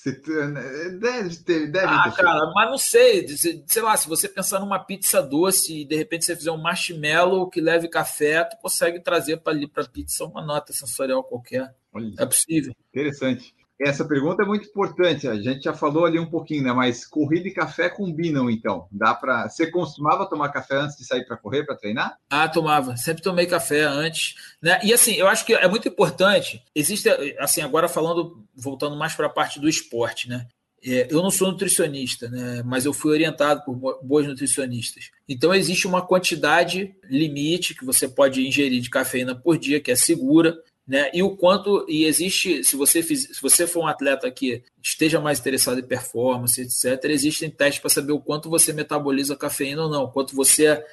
Deve 0.98 1.36
ter, 1.36 1.70
deve 1.70 1.86
ah, 1.86 2.10
ter 2.10 2.16
cara, 2.16 2.40
feito. 2.40 2.52
mas 2.52 2.70
não 2.70 2.78
sei. 2.78 3.28
Sei 3.28 3.82
lá, 3.82 3.96
se 3.96 4.08
você 4.08 4.28
pensar 4.28 4.58
numa 4.58 4.80
pizza 4.80 5.22
doce 5.22 5.82
e 5.82 5.84
de 5.84 5.94
repente 5.94 6.24
você 6.24 6.34
fizer 6.34 6.50
um 6.50 6.60
marshmallow 6.60 7.48
que 7.48 7.60
leve 7.60 7.88
café, 7.88 8.42
tu 8.42 8.56
consegue 8.60 8.98
trazer 8.98 9.36
para 9.36 9.52
ali 9.52 9.68
para 9.68 9.84
pizza 9.84 10.24
uma 10.24 10.44
nota 10.44 10.72
sensorial 10.72 11.22
qualquer. 11.22 11.72
Olha, 11.92 12.12
é 12.18 12.26
possível. 12.26 12.74
Interessante. 12.90 13.54
Essa 13.84 14.04
pergunta 14.04 14.42
é 14.42 14.46
muito 14.46 14.68
importante. 14.68 15.26
A 15.26 15.34
gente 15.34 15.64
já 15.64 15.74
falou 15.74 16.04
ali 16.04 16.18
um 16.18 16.30
pouquinho, 16.30 16.62
né? 16.62 16.72
Mas 16.72 17.04
corrida 17.04 17.48
e 17.48 17.52
café 17.52 17.88
combinam, 17.88 18.48
então. 18.48 18.86
Dá 18.92 19.12
para. 19.12 19.48
Você 19.48 19.70
costumava 19.70 20.28
tomar 20.28 20.50
café 20.50 20.76
antes 20.76 20.96
de 20.96 21.04
sair 21.04 21.26
para 21.26 21.36
correr, 21.36 21.64
para 21.64 21.76
treinar? 21.76 22.16
Ah, 22.30 22.48
tomava. 22.48 22.96
Sempre 22.96 23.22
tomei 23.22 23.46
café 23.46 23.82
antes. 23.82 24.36
Né? 24.62 24.78
E 24.84 24.92
assim, 24.92 25.14
eu 25.14 25.26
acho 25.26 25.44
que 25.44 25.54
é 25.54 25.66
muito 25.66 25.88
importante. 25.88 26.62
Existe, 26.74 27.08
assim, 27.38 27.60
agora 27.60 27.88
falando, 27.88 28.44
voltando 28.54 28.96
mais 28.96 29.14
para 29.14 29.26
a 29.26 29.30
parte 29.30 29.58
do 29.58 29.68
esporte, 29.68 30.28
né? 30.28 30.46
É, 30.84 31.06
eu 31.10 31.22
não 31.22 31.30
sou 31.30 31.52
nutricionista, 31.52 32.28
né, 32.28 32.60
mas 32.64 32.84
eu 32.84 32.92
fui 32.92 33.12
orientado 33.12 33.62
por 33.64 34.00
boas 34.02 34.26
nutricionistas. 34.26 35.10
Então, 35.28 35.54
existe 35.54 35.86
uma 35.86 36.02
quantidade 36.04 36.92
limite 37.04 37.74
que 37.74 37.84
você 37.84 38.08
pode 38.08 38.44
ingerir 38.44 38.80
de 38.80 38.90
cafeína 38.90 39.32
por 39.32 39.56
dia, 39.56 39.80
que 39.80 39.92
é 39.92 39.94
segura 39.94 40.58
né? 40.86 41.10
E 41.14 41.22
o 41.22 41.36
quanto 41.36 41.86
e 41.88 42.04
existe, 42.04 42.64
se 42.64 42.76
você 42.76 43.02
fiz, 43.02 43.22
se 43.22 43.40
você 43.40 43.66
for 43.66 43.84
um 43.84 43.86
atleta 43.86 44.30
que 44.30 44.62
esteja 44.82 45.20
mais 45.20 45.38
interessado 45.38 45.78
em 45.78 45.84
performance, 45.84 46.60
etc, 46.60 47.04
existem 47.10 47.50
testes 47.50 47.80
para 47.80 47.90
saber 47.90 48.12
o 48.12 48.20
quanto 48.20 48.50
você 48.50 48.72
metaboliza 48.72 49.36
cafeína 49.36 49.84
ou 49.84 49.90
não, 49.90 50.10
quanto 50.10 50.34
você 50.34 50.84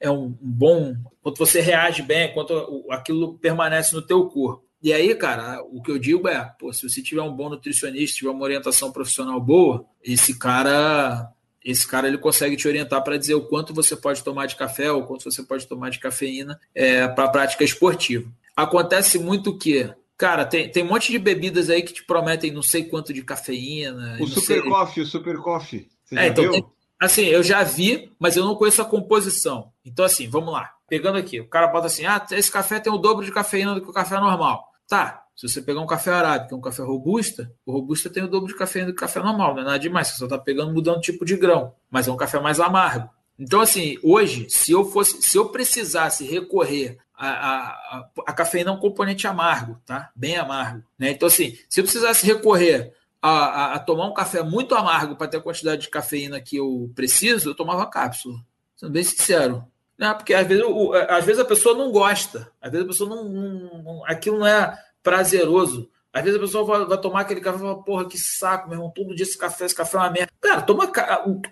é 0.00 0.10
um 0.10 0.34
bom, 0.40 0.94
quanto 1.22 1.38
você 1.38 1.60
reage 1.60 2.02
bem, 2.02 2.32
quanto 2.32 2.84
aquilo 2.90 3.38
permanece 3.38 3.94
no 3.94 4.02
teu 4.02 4.26
corpo. 4.26 4.64
E 4.80 4.92
aí, 4.92 5.12
cara, 5.14 5.60
o 5.72 5.82
que 5.82 5.90
eu 5.90 5.98
digo 5.98 6.28
é, 6.28 6.52
pô, 6.58 6.72
se 6.72 6.88
você 6.88 7.02
tiver 7.02 7.22
um 7.22 7.34
bom 7.34 7.48
nutricionista, 7.48 8.18
tiver 8.18 8.30
uma 8.30 8.44
orientação 8.44 8.92
profissional 8.92 9.40
boa, 9.40 9.84
esse 10.04 10.38
cara 10.38 11.32
esse 11.64 11.86
cara 11.86 12.06
ele 12.06 12.16
consegue 12.16 12.56
te 12.56 12.68
orientar 12.68 13.02
para 13.02 13.18
dizer 13.18 13.34
o 13.34 13.42
quanto 13.42 13.74
você 13.74 13.96
pode 13.96 14.22
tomar 14.22 14.46
de 14.46 14.56
café 14.56 14.90
ou 14.92 15.04
quanto 15.04 15.24
você 15.24 15.42
pode 15.42 15.66
tomar 15.66 15.90
de 15.90 15.98
cafeína 15.98 16.58
é, 16.72 17.06
para 17.08 17.24
a 17.24 17.28
prática 17.28 17.64
esportiva 17.64 18.30
acontece 18.58 19.18
muito 19.20 19.56
que, 19.56 19.88
cara, 20.16 20.44
tem, 20.44 20.68
tem 20.70 20.82
um 20.82 20.88
monte 20.88 21.12
de 21.12 21.18
bebidas 21.18 21.70
aí 21.70 21.80
que 21.82 21.92
te 21.92 22.04
prometem 22.04 22.50
não 22.50 22.62
sei 22.62 22.84
quanto 22.84 23.12
de 23.12 23.22
cafeína. 23.22 24.18
O 24.20 24.26
Super 24.26 24.60
sei... 24.60 24.62
Coffee, 24.62 25.02
o 25.02 25.06
Super 25.06 25.36
Coffee. 25.38 25.88
Você 26.04 26.18
é, 26.18 26.26
então, 26.26 26.50
tem, 26.50 26.64
assim, 27.00 27.22
eu 27.26 27.42
já 27.42 27.62
vi, 27.62 28.10
mas 28.18 28.36
eu 28.36 28.44
não 28.44 28.56
conheço 28.56 28.82
a 28.82 28.84
composição. 28.84 29.70
Então, 29.84 30.04
assim, 30.04 30.28
vamos 30.28 30.52
lá. 30.52 30.72
Pegando 30.88 31.18
aqui, 31.18 31.40
o 31.40 31.48
cara 31.48 31.68
bota 31.68 31.86
assim: 31.86 32.04
ah, 32.04 32.24
esse 32.32 32.50
café 32.50 32.80
tem 32.80 32.92
o 32.92 32.98
dobro 32.98 33.24
de 33.24 33.30
cafeína 33.30 33.74
do 33.74 33.80
que 33.80 33.90
o 33.90 33.92
café 33.92 34.18
normal. 34.18 34.66
Tá, 34.88 35.22
se 35.36 35.46
você 35.46 35.60
pegar 35.60 35.80
um 35.80 35.86
café 35.86 36.10
arábica, 36.10 36.56
um 36.56 36.60
café 36.60 36.82
robusta, 36.82 37.52
o 37.64 37.72
robusta 37.72 38.10
tem 38.10 38.24
o 38.24 38.28
dobro 38.28 38.48
de 38.48 38.56
cafeína 38.56 38.88
do 38.88 38.94
que 38.94 38.98
o 38.98 39.06
café 39.06 39.20
normal, 39.20 39.54
não 39.54 39.62
é 39.62 39.64
nada 39.66 39.78
demais, 39.78 40.08
você 40.08 40.16
só 40.16 40.24
está 40.24 40.38
pegando 40.38 40.72
mudando 40.72 40.96
o 40.96 41.00
tipo 41.00 41.24
de 41.24 41.36
grão, 41.36 41.74
mas 41.90 42.08
é 42.08 42.12
um 42.12 42.16
café 42.16 42.40
mais 42.40 42.58
amargo. 42.58 43.10
Então, 43.38 43.60
assim, 43.60 43.98
hoje, 44.02 44.48
se 44.50 44.72
eu 44.72 44.84
fosse, 44.84 45.22
se 45.22 45.36
eu 45.36 45.48
precisasse 45.48 46.24
recorrer 46.24 46.98
a, 47.14 47.28
a, 47.28 48.08
a, 48.26 48.32
cafeína 48.32 48.70
é 48.70 48.72
um 48.72 48.78
componente 48.78 49.26
amargo, 49.26 49.80
tá? 49.84 50.10
Bem 50.14 50.36
amargo. 50.36 50.84
Né? 50.96 51.10
Então, 51.10 51.26
assim, 51.26 51.58
se 51.68 51.80
eu 51.80 51.84
precisasse 51.84 52.24
recorrer 52.24 52.94
a, 53.20 53.74
a 53.74 53.78
tomar 53.80 54.06
um 54.06 54.14
café 54.14 54.42
muito 54.42 54.74
amargo 54.74 55.16
para 55.16 55.26
ter 55.26 55.38
a 55.38 55.42
quantidade 55.42 55.82
de 55.82 55.90
cafeína 55.90 56.40
que 56.40 56.56
eu 56.56 56.90
preciso, 56.94 57.50
eu 57.50 57.54
tomava 57.54 57.90
cápsula. 57.90 58.38
Sendo 58.76 58.92
bem 58.92 59.02
sincero. 59.02 59.64
Né? 59.98 60.14
Porque 60.14 60.32
às 60.32 60.46
vezes, 60.46 60.64
o, 60.64 60.92
às 60.92 61.24
vezes 61.24 61.40
a 61.40 61.44
pessoa 61.44 61.76
não 61.76 61.90
gosta, 61.90 62.52
às 62.60 62.70
vezes 62.70 62.86
a 62.86 62.88
pessoa 62.88 63.10
não, 63.10 63.24
não, 63.24 63.82
não 63.82 64.06
aquilo 64.06 64.38
não 64.38 64.46
é 64.46 64.78
prazeroso. 65.02 65.90
Às 66.18 66.24
vezes 66.24 66.38
a 66.38 66.42
pessoa 66.42 66.64
vai, 66.64 66.86
vai, 66.86 67.00
tomar 67.00 67.20
aquele 67.20 67.40
café 67.40 67.58
e 67.58 67.60
fala, 67.60 67.82
porra, 67.82 68.08
que 68.08 68.18
saco, 68.18 68.68
meu 68.68 68.78
irmão, 68.78 68.90
todo 68.90 69.14
dia 69.14 69.24
esse 69.24 69.38
café, 69.38 69.64
esse 69.64 69.74
café 69.74 69.96
é 69.96 70.00
uma 70.00 70.10
merda. 70.10 70.32
Cara, 70.40 70.62
toma 70.62 70.90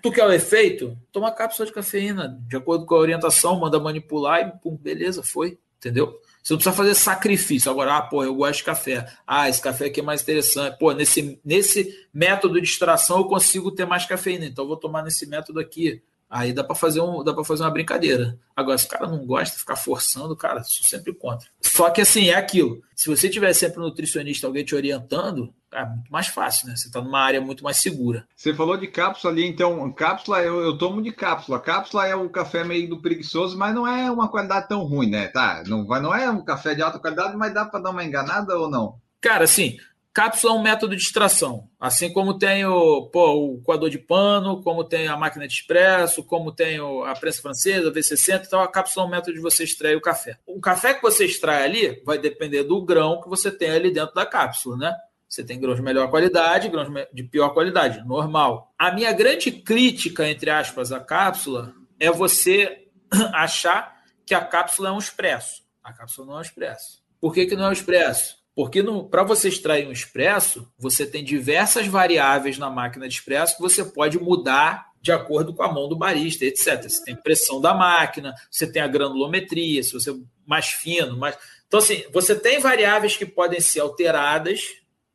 tu 0.01 0.11
quer 0.11 0.25
o 0.25 0.31
efeito? 0.31 0.97
Toma 1.11 1.31
cápsula 1.31 1.65
de 1.65 1.73
cafeína, 1.73 2.39
de 2.47 2.57
acordo 2.57 2.85
com 2.85 2.95
a 2.95 2.99
orientação, 2.99 3.59
manda 3.59 3.79
manipular 3.79 4.41
e 4.41 4.51
pum, 4.61 4.75
beleza, 4.75 5.23
foi. 5.23 5.57
Entendeu? 5.77 6.19
Você 6.41 6.53
não 6.53 6.57
precisa 6.57 6.75
fazer 6.75 6.95
sacrifício. 6.95 7.69
Agora, 7.69 7.97
ah, 7.97 8.01
pô, 8.01 8.23
eu 8.23 8.33
gosto 8.33 8.59
de 8.59 8.63
café. 8.63 9.05
Ah, 9.27 9.47
esse 9.47 9.61
café 9.61 9.85
aqui 9.85 9.99
é 9.99 10.03
mais 10.03 10.21
interessante. 10.21 10.77
Pô, 10.79 10.91
nesse, 10.91 11.39
nesse 11.45 12.07
método 12.13 12.59
de 12.59 12.67
extração 12.67 13.19
eu 13.19 13.25
consigo 13.25 13.69
ter 13.69 13.85
mais 13.85 14.05
cafeína, 14.05 14.45
então 14.45 14.63
eu 14.63 14.69
vou 14.69 14.77
tomar 14.77 15.03
nesse 15.03 15.27
método 15.27 15.59
aqui. 15.59 16.01
Aí 16.29 16.51
dá 16.51 16.63
para 16.63 16.75
fazer 16.75 16.99
um, 16.99 17.23
dá 17.23 17.33
para 17.33 17.43
fazer 17.43 17.63
uma 17.63 17.71
brincadeira. 17.71 18.37
Agora, 18.55 18.77
se 18.77 18.85
o 18.85 18.89
cara 18.89 19.07
não 19.07 19.25
gosta 19.25 19.53
de 19.53 19.59
ficar 19.59 19.77
forçando, 19.77 20.35
cara, 20.35 20.61
isso 20.61 20.83
sempre 20.83 21.13
contra. 21.13 21.47
Só 21.61 21.89
que 21.89 22.01
assim, 22.01 22.29
é 22.29 22.35
aquilo. 22.35 22.81
Se 22.95 23.07
você 23.07 23.29
tiver 23.29 23.53
sempre 23.53 23.79
um 23.79 23.83
nutricionista, 23.83 24.45
alguém 24.45 24.65
te 24.65 24.75
orientando, 24.75 25.53
é 25.73 25.85
muito 25.85 26.11
mais 26.11 26.27
fácil, 26.27 26.67
né? 26.67 26.75
Você 26.75 26.87
está 26.87 27.01
numa 27.01 27.19
área 27.19 27.39
muito 27.39 27.63
mais 27.63 27.77
segura. 27.77 28.27
Você 28.35 28.53
falou 28.53 28.75
de 28.75 28.87
cápsula 28.87 29.31
ali, 29.31 29.45
então, 29.45 29.91
cápsula, 29.93 30.41
eu, 30.41 30.59
eu 30.61 30.77
tomo 30.77 31.01
de 31.01 31.11
cápsula. 31.11 31.59
Cápsula 31.59 32.07
é 32.07 32.15
o 32.15 32.29
café 32.29 32.63
meio 32.63 32.89
do 32.89 33.01
preguiçoso, 33.01 33.57
mas 33.57 33.73
não 33.73 33.87
é 33.87 34.11
uma 34.11 34.29
qualidade 34.29 34.67
tão 34.67 34.83
ruim, 34.83 35.09
né? 35.09 35.27
Tá, 35.27 35.63
não, 35.65 35.83
não 35.85 36.13
é 36.13 36.29
um 36.29 36.43
café 36.43 36.75
de 36.75 36.81
alta 36.81 36.99
qualidade, 36.99 37.37
mas 37.37 37.53
dá 37.53 37.65
para 37.65 37.79
dar 37.79 37.91
uma 37.91 38.03
enganada 38.03 38.57
ou 38.57 38.69
não? 38.69 38.99
Cara, 39.21 39.45
assim, 39.45 39.77
Cápsula 40.17 40.55
é 40.55 40.57
um 40.57 40.63
método 40.63 40.95
de 40.95 41.03
extração, 41.03 41.69
assim 41.79 42.11
como 42.11 42.39
tem 42.39 42.65
o, 42.65 43.05
pô, 43.05 43.33
o 43.35 43.61
coador 43.61 43.87
de 43.87 43.99
pano, 43.99 44.63
como 44.63 44.83
tem 44.83 45.07
a 45.07 45.15
máquina 45.15 45.47
de 45.47 45.53
expresso, 45.53 46.23
como 46.23 46.51
tem 46.51 46.79
a 47.05 47.13
prensa 47.13 47.39
francesa, 47.39 47.89
a 47.89 47.91
V60, 47.93 48.45
então 48.47 48.59
a 48.59 48.67
cápsula 48.67 49.05
é 49.05 49.07
um 49.07 49.11
método 49.11 49.33
de 49.33 49.39
você 49.39 49.63
extrair 49.63 49.95
o 49.95 50.01
café. 50.01 50.39
O 50.47 50.59
café 50.59 50.95
que 50.95 51.03
você 51.03 51.23
extrai 51.23 51.61
ali 51.61 52.01
vai 52.03 52.17
depender 52.17 52.63
do 52.63 52.83
grão 52.83 53.21
que 53.21 53.29
você 53.29 53.51
tem 53.51 53.69
ali 53.69 53.93
dentro 53.93 54.15
da 54.15 54.25
cápsula, 54.25 54.75
né? 54.75 54.95
Você 55.29 55.43
tem 55.43 55.59
grãos 55.59 55.75
de 55.75 55.83
melhor 55.83 56.09
qualidade, 56.09 56.67
grãos 56.67 56.87
de 57.13 57.21
pior 57.21 57.49
qualidade, 57.49 58.03
normal. 58.03 58.73
A 58.75 58.91
minha 58.91 59.13
grande 59.13 59.51
crítica, 59.51 60.27
entre 60.27 60.49
aspas, 60.49 60.91
à 60.91 60.99
cápsula 60.99 61.75
é 61.99 62.09
você 62.09 62.87
achar 63.35 64.01
que 64.25 64.33
a 64.33 64.43
cápsula 64.43 64.89
é 64.89 64.91
um 64.91 64.97
expresso. 64.97 65.61
A 65.83 65.93
cápsula 65.93 66.25
não 66.25 66.33
é 66.33 66.37
um 66.39 66.41
expresso. 66.41 67.03
Por 67.21 67.31
que, 67.35 67.45
que 67.45 67.55
não 67.55 67.65
é 67.65 67.69
um 67.69 67.73
expresso? 67.73 68.36
Porque 68.57 68.83
para 69.11 69.21
você 69.21 69.49
extrair 69.49 69.87
um 69.87 69.91
expresso, 69.91 70.67
você 70.79 71.05
tem 71.05 71.23
diversas 71.23 71.85
variáveis 71.85 72.57
na 72.57 72.71
máquina 72.71 73.07
de 73.07 73.13
expresso 73.13 73.55
que 73.55 73.61
você 73.61 73.85
pode 73.85 74.17
mudar 74.19 74.87
de 74.99 75.11
acordo 75.11 75.53
com 75.53 75.61
a 75.61 75.71
mão 75.71 75.87
do 75.87 75.95
barista, 75.95 76.43
etc. 76.43 76.81
Você 76.81 77.05
tem 77.05 77.15
pressão 77.15 77.61
da 77.61 77.75
máquina, 77.75 78.33
você 78.49 78.65
tem 78.65 78.81
a 78.81 78.87
granulometria, 78.87 79.83
se 79.83 79.93
você 79.93 80.11
mais 80.43 80.69
fino, 80.69 81.15
mais. 81.15 81.37
Então, 81.67 81.77
assim, 81.77 82.03
você 82.11 82.33
tem 82.33 82.59
variáveis 82.59 83.15
que 83.15 83.27
podem 83.27 83.61
ser 83.61 83.81
alteradas 83.81 84.63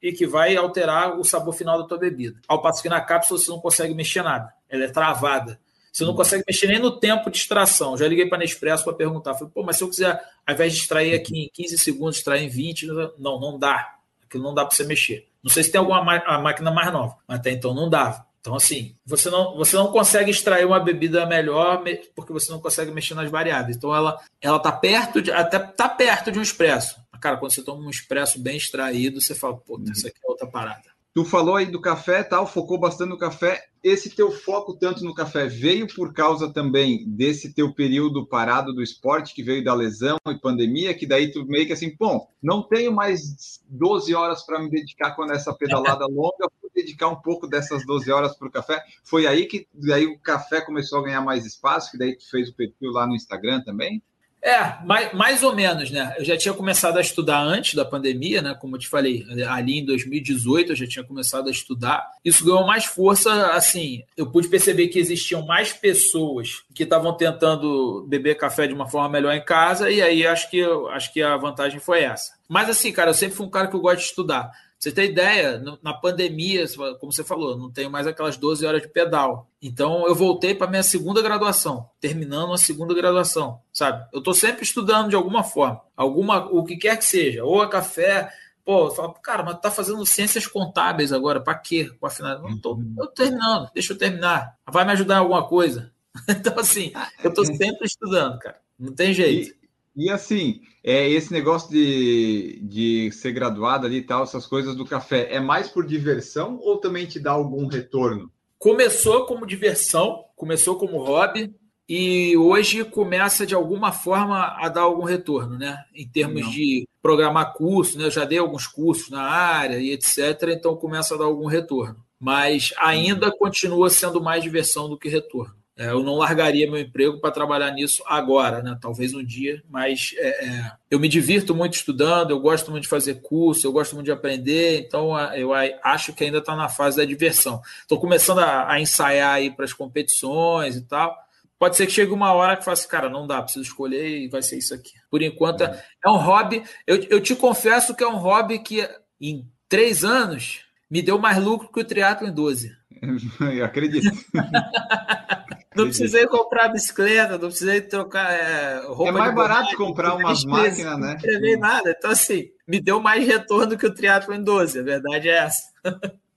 e 0.01 0.13
que 0.13 0.25
vai 0.25 0.55
alterar 0.55 1.19
o 1.19 1.25
sabor 1.25 1.53
final 1.53 1.83
da 1.83 1.89
tua 1.89 1.99
bebida. 1.99 2.41
Ao 2.47 2.63
passo 2.63 2.81
que 2.81 2.89
na 2.89 3.01
cápsula 3.01 3.41
você 3.41 3.51
não 3.51 3.59
consegue 3.59 3.93
mexer 3.93 4.23
nada, 4.23 4.55
ela 4.69 4.85
é 4.85 4.89
travada. 4.89 5.61
Você 5.93 6.05
não 6.05 6.15
consegue 6.15 6.43
mexer 6.49 6.69
nem 6.69 6.79
no 6.79 6.99
tempo 6.99 7.31
de 7.31 7.37
extração. 7.37 7.97
Já 7.99 8.09
liguei 8.09 8.27
para 8.27 8.39
a 8.39 8.41
Nespresso 8.41 8.83
para 8.83 8.95
perguntar. 8.95 9.35
Falei, 9.35 9.51
pô, 9.53 9.63
mas 9.63 9.77
se 9.77 9.85
eu 9.85 9.89
quiser, 9.89 10.21
ao 10.47 10.55
invés 10.55 10.73
de 10.73 10.81
extrair 10.81 11.15
aqui 11.15 11.45
em 11.45 11.51
15 11.53 11.79
segundos, 11.79 12.17
extrair 12.17 12.45
em 12.45 12.49
20, 12.49 12.87
não, 13.19 13.39
não 13.39 13.59
dá. 13.59 13.97
Aquilo 14.25 14.43
não 14.43 14.55
dá 14.55 14.65
para 14.65 14.75
você 14.75 14.85
mexer. 14.85 15.29
Não 15.43 15.51
sei 15.51 15.63
se 15.63 15.71
tem 15.71 15.79
alguma 15.79 16.03
máquina 16.03 16.71
mais 16.71 16.91
nova, 16.91 17.17
mas 17.29 17.41
até 17.41 17.51
então 17.51 17.75
não 17.75 17.91
dava. 17.91 18.25
Então, 18.41 18.55
assim, 18.55 18.97
você 19.05 19.29
não, 19.29 19.57
você 19.57 19.77
não 19.77 19.93
consegue 19.93 20.31
extrair 20.31 20.65
uma 20.65 20.81
bebida 20.81 21.27
melhor 21.27 21.85
porque 22.15 22.33
você 22.33 22.51
não 22.51 22.59
consegue 22.59 22.91
mexer 22.91 23.15
nas 23.15 23.31
variáveis. 23.31 23.77
Então, 23.77 23.95
ela 23.95 24.19
ela 24.41 24.59
tá 24.59 24.73
perto 24.73 25.21
de 25.21 25.31
até 25.31 25.59
tá 25.59 25.89
perto 25.89 26.33
de 26.33 26.39
um 26.39 26.43
expresso. 26.43 27.01
Cara, 27.21 27.37
quando 27.37 27.53
você 27.53 27.63
toma 27.63 27.87
um 27.87 27.91
expresso 27.91 28.41
bem 28.41 28.57
extraído, 28.57 29.21
você 29.21 29.33
fala, 29.33 29.57
pô, 29.57 29.81
isso 29.93 30.09
aqui 30.09 30.19
é 30.25 30.29
outra 30.29 30.45
parada. 30.49 30.92
Tu 31.15 31.27
falou 31.27 31.57
aí 31.57 31.67
do 31.67 31.81
café, 31.81 32.23
tal, 32.23 32.47
focou 32.47 32.79
bastante 32.79 33.11
no 33.11 33.19
café. 33.19 33.63
Esse 33.85 34.09
teu 34.09 34.31
foco 34.31 34.79
tanto 34.79 35.05
no 35.05 35.15
café 35.15 35.47
veio 35.47 35.87
por 35.87 36.15
causa 36.15 36.51
também 36.51 37.05
desse 37.07 37.53
teu 37.53 37.75
período 37.75 38.27
parado 38.27 38.73
do 38.73 38.83
esporte 38.83 39.35
que 39.35 39.43
veio 39.43 39.63
da 39.63 39.75
lesão 39.75 40.17
e 40.27 40.39
pandemia, 40.39 40.95
que 40.95 41.07
daí 41.07 41.31
tu 41.31 41.45
meio 41.45 41.67
que 41.67 41.73
assim, 41.75 41.95
bom, 41.99 42.27
não 42.43 42.63
tenho 42.63 42.93
mais 42.93 43.61
12 43.69 44.15
horas 44.15 44.43
para 44.47 44.59
me 44.59 44.71
dedicar 44.71 45.15
quando 45.15 45.33
essa 45.33 45.53
pedalada 45.53 46.07
longa, 46.09 46.49
vou 46.63 46.71
dedicar 46.75 47.09
um 47.09 47.21
pouco 47.21 47.47
dessas 47.47 47.85
12 47.85 48.11
horas 48.11 48.35
para 48.35 48.49
o 48.49 48.53
café. 48.53 48.83
Foi 49.05 49.27
aí 49.27 49.45
que 49.47 49.69
daí 49.75 50.07
o 50.07 50.19
café 50.19 50.63
começou 50.63 51.01
a 51.01 51.03
ganhar 51.03 51.21
mais 51.21 51.45
espaço, 51.45 51.91
que 51.91 51.99
daí 51.99 52.17
tu 52.17 52.31
fez 52.31 52.49
o 52.49 52.55
perfil 52.55 52.91
lá 52.91 53.07
no 53.07 53.15
Instagram 53.15 53.63
também? 53.63 54.03
É, 54.43 54.85
mais, 54.85 55.13
mais 55.13 55.43
ou 55.45 55.55
menos, 55.55 55.91
né? 55.93 56.15
Eu 56.19 56.25
já 56.25 56.37
tinha 56.37 56.53
começado 56.53 56.99
a 56.99 57.01
estudar 57.01 57.41
antes 57.41 57.75
da 57.75 57.85
pandemia, 57.85 58.43
né? 58.43 58.57
Como 58.61 58.75
eu 58.75 58.81
te 58.81 58.89
falei, 58.89 59.25
ali 59.49 59.79
em 59.79 59.85
2018 59.85 60.73
eu 60.73 60.77
já 60.77 60.87
tinha 60.87 61.05
começado 61.05 61.47
a 61.47 61.51
estudar. 61.51 62.05
Isso 62.25 62.45
ganhou 62.45 62.67
mais 62.67 62.85
força, 62.85 63.53
assim, 63.53 64.03
eu 64.17 64.27
pude 64.27 64.49
perceber 64.49 64.89
que 64.89 64.99
existiam 64.99 65.47
mais 65.47 65.73
pessoas 65.73 66.65
que 66.75 66.83
estavam 66.83 67.17
tentando 67.17 68.05
beber 68.09 68.35
café 68.35 68.67
de 68.67 68.75
uma 68.75 68.89
forma 68.89 69.09
melhor 69.09 69.33
em 69.33 69.45
casa, 69.45 69.89
e 69.89 70.03
aí 70.03 70.27
acho 70.27 70.51
que, 70.51 70.61
acho 70.91 71.13
que 71.13 71.23
a 71.23 71.37
vantagem 71.37 71.79
foi 71.79 72.03
essa. 72.03 72.33
Mas 72.49 72.69
assim, 72.69 72.91
cara, 72.93 73.11
eu 73.11 73.15
sempre 73.15 73.37
fui 73.37 73.47
um 73.47 73.51
cara 73.51 73.69
que 73.69 73.77
eu 73.77 73.81
gosto 73.81 73.99
de 73.99 74.07
estudar 74.07 74.51
você 74.83 74.91
tem 74.91 75.11
ideia, 75.11 75.63
na 75.81 75.95
pandemia, 75.95 76.65
como 76.99 77.13
você 77.13 77.23
falou, 77.23 77.57
não 77.57 77.71
tenho 77.71 77.89
mais 77.89 78.05
aquelas 78.05 78.37
12 78.37 78.67
horas 78.67 78.83
de 78.83 78.89
pedal. 78.89 79.49
Então 79.63 80.09
eu 80.09 80.15
voltei 80.15 80.57
para 80.57 80.67
minha 80.67 80.83
segunda 80.83 81.23
graduação, 81.23 81.89
terminando 82.01 82.53
a 82.53 82.59
segunda 82.59 82.93
graduação, 82.93 83.61
sabe? 83.73 84.05
Eu 84.13 84.19
estou 84.19 84.35
sempre 84.35 84.65
estudando 84.65 85.11
de 85.11 85.15
alguma 85.15 85.45
forma, 85.45 85.81
alguma 85.97 86.47
o 86.51 86.65
que 86.65 86.77
quer 86.77 86.99
que 86.99 87.05
seja, 87.05 87.45
ou 87.45 87.63
a 87.63 87.69
café, 87.69 88.29
pô, 88.65 88.87
eu 88.87 88.91
falo, 88.91 89.15
cara, 89.23 89.45
mas 89.45 89.61
tá 89.61 89.71
fazendo 89.71 90.05
ciências 90.05 90.49
contábeis 90.49 91.13
agora, 91.13 91.41
para 91.41 91.55
quê? 91.55 91.89
Para 92.01 92.11
final, 92.11 92.43
não 92.43 92.59
tô, 92.59 92.77
eu 92.99 93.07
tô 93.07 93.13
terminando, 93.13 93.71
deixa 93.73 93.93
eu 93.93 93.99
terminar. 93.99 94.59
Vai 94.69 94.85
me 94.85 94.91
ajudar 94.91 95.15
em 95.15 95.19
alguma 95.19 95.47
coisa? 95.47 95.93
Então 96.29 96.59
assim, 96.59 96.93
eu 97.23 97.31
estou 97.31 97.45
sempre 97.45 97.87
estudando, 97.87 98.37
cara. 98.41 98.61
Não 98.77 98.93
tem 98.93 99.15
jeito. 99.15 99.55
E, 99.62 99.62
e 99.95 100.11
assim, 100.11 100.61
é 100.83 101.09
esse 101.09 101.33
negócio 101.33 101.71
de, 101.71 102.61
de 102.63 103.13
ser 103.13 103.33
graduado 103.33 103.87
ali 103.87 103.99
e 103.99 104.03
tal, 104.03 104.23
essas 104.23 104.47
coisas 104.47 104.75
do 104.75 104.87
café, 104.87 105.29
é 105.31 105.41
mais 105.41 105.69
por 105.69 105.87
diversão 105.87 106.59
ou 106.63 106.79
também 106.79 107.07
te 107.07 107.21
dá 107.21 107.33
algum 107.33 107.67
retorno? 107.67 108.31
Começou 108.59 109.27
como 109.27 109.47
diversão, 109.47 110.25
começou 110.37 110.77
como 110.77 111.03
hobby 111.03 111.55
e 111.89 112.37
hoje 112.37 112.85
começa 112.85 113.45
de 113.45 113.55
alguma 113.55 113.93
forma 113.93 114.57
a 114.59 114.69
dar 114.69 114.83
algum 114.83 115.05
retorno, 115.05 115.59
né? 115.59 115.77
Em 115.95 116.09
termos 116.09 116.43
Não. 116.43 116.51
de 116.51 116.89
programar 117.03 117.53
curso, 117.53 117.99
né? 117.99 118.05
Eu 118.07 118.11
já 118.11 118.25
dei 118.25 118.39
alguns 118.39 118.67
cursos 118.67 119.11
na 119.11 119.23
área 119.23 119.79
e 119.79 119.91
etc. 119.91 120.19
Então 120.49 120.77
começa 120.77 121.15
a 121.15 121.19
dar 121.19 121.25
algum 121.25 121.47
retorno, 121.47 121.97
mas 122.19 122.73
ainda 122.79 123.31
continua 123.31 123.91
sendo 123.91 124.23
mais 124.23 124.43
diversão 124.43 124.89
do 124.89 124.97
que 124.97 125.09
retorno. 125.09 125.62
É, 125.77 125.89
eu 125.89 126.03
não 126.03 126.17
largaria 126.17 126.71
meu 126.71 126.79
emprego 126.79 127.19
para 127.19 127.31
trabalhar 127.31 127.71
nisso 127.71 128.03
agora, 128.07 128.63
né? 128.63 128.77
talvez 128.79 129.15
um 129.15 129.25
dia, 129.25 129.63
mas 129.71 130.15
é, 130.19 130.47
é, 130.47 130.73
eu 130.91 131.01
me 131.01 131.09
divirto 131.09 131.55
muito 131.55 131.75
estudando, 131.75 132.31
eu 132.31 132.39
gosto 132.41 132.71
muito 132.71 132.83
de 132.83 132.91
fazer 132.91 133.23
curso, 133.23 133.67
eu 133.67 133.73
gosto 133.73 133.95
muito 133.95 134.05
de 134.05 134.13
aprender, 134.13 134.81
então 134.81 135.19
eu 135.35 135.51
acho 135.83 136.13
que 136.13 136.25
ainda 136.25 136.39
está 136.39 136.55
na 136.55 136.69
fase 136.69 136.99
da 136.99 137.05
diversão. 137.07 137.63
Estou 137.81 137.99
começando 137.99 138.41
a, 138.41 138.71
a, 138.71 138.81
ensaiar 138.81 139.33
aí 139.33 139.51
para 139.51 139.65
as 139.65 139.73
competições 139.73 140.77
e 140.77 140.83
tal. 140.83 141.17
Pode 141.59 141.77
ser 141.77 141.87
que 141.87 141.93
chegue 141.93 142.13
uma 142.13 142.33
hora 142.33 142.57
que 142.57 142.65
faça, 142.65 142.87
cara, 142.87 143.09
não 143.09 143.27
dá, 143.27 143.41
preciso 143.41 143.65
escolher 143.65 144.25
e 144.25 144.29
vai 144.29 144.43
ser 144.43 144.59
isso 144.59 144.75
aqui. 144.75 144.93
Por 145.11 145.23
enquanto, 145.23 145.63
é, 145.63 145.85
é 146.05 146.11
um 146.11 146.19
hobby. 146.19 146.63
Eu, 146.87 146.97
eu 147.05 147.21
te 147.21 147.35
confesso 147.35 147.95
que 147.95 148.05
é 148.05 148.09
um 148.09 148.19
hobby 148.19 148.59
que 148.59 148.87
em 149.19 149.49
três 149.71 150.05
anos 150.05 150.67
me 150.93 151.01
deu 151.01 151.19
mais 151.19 151.43
lucro 151.43 151.73
que 151.73 151.81
o 151.81 151.85
triatlo 151.85 152.29
em 152.29 152.33
12. 152.33 152.71
Eu 153.57 153.65
acredito. 153.65 154.07
Não 155.75 155.87
precisei 155.87 156.27
comprar 156.27 156.69
bicicleta, 156.69 157.39
não 157.39 157.49
precisei 157.49 157.81
trocar 157.81 158.31
é, 158.31 158.85
roupa. 158.89 159.09
É 159.09 159.11
mais 159.11 159.35
barato 159.35 159.75
comprar 159.75 160.17
umas 160.17 160.45
máquinas, 160.45 160.99
né? 160.99 161.07
Não 161.07 161.17
escrevi 161.17 161.57
nada. 161.57 161.95
Então, 161.97 162.11
assim, 162.11 162.51
me 162.69 162.79
deu 162.79 163.01
mais 163.01 163.27
retorno 163.27 163.79
que 163.79 163.87
o 163.87 163.95
triatlo 163.95 164.35
em 164.35 164.45
12. 164.45 164.79
A 164.79 164.83
verdade 164.83 165.31
é 165.31 165.39
essa. 165.39 165.63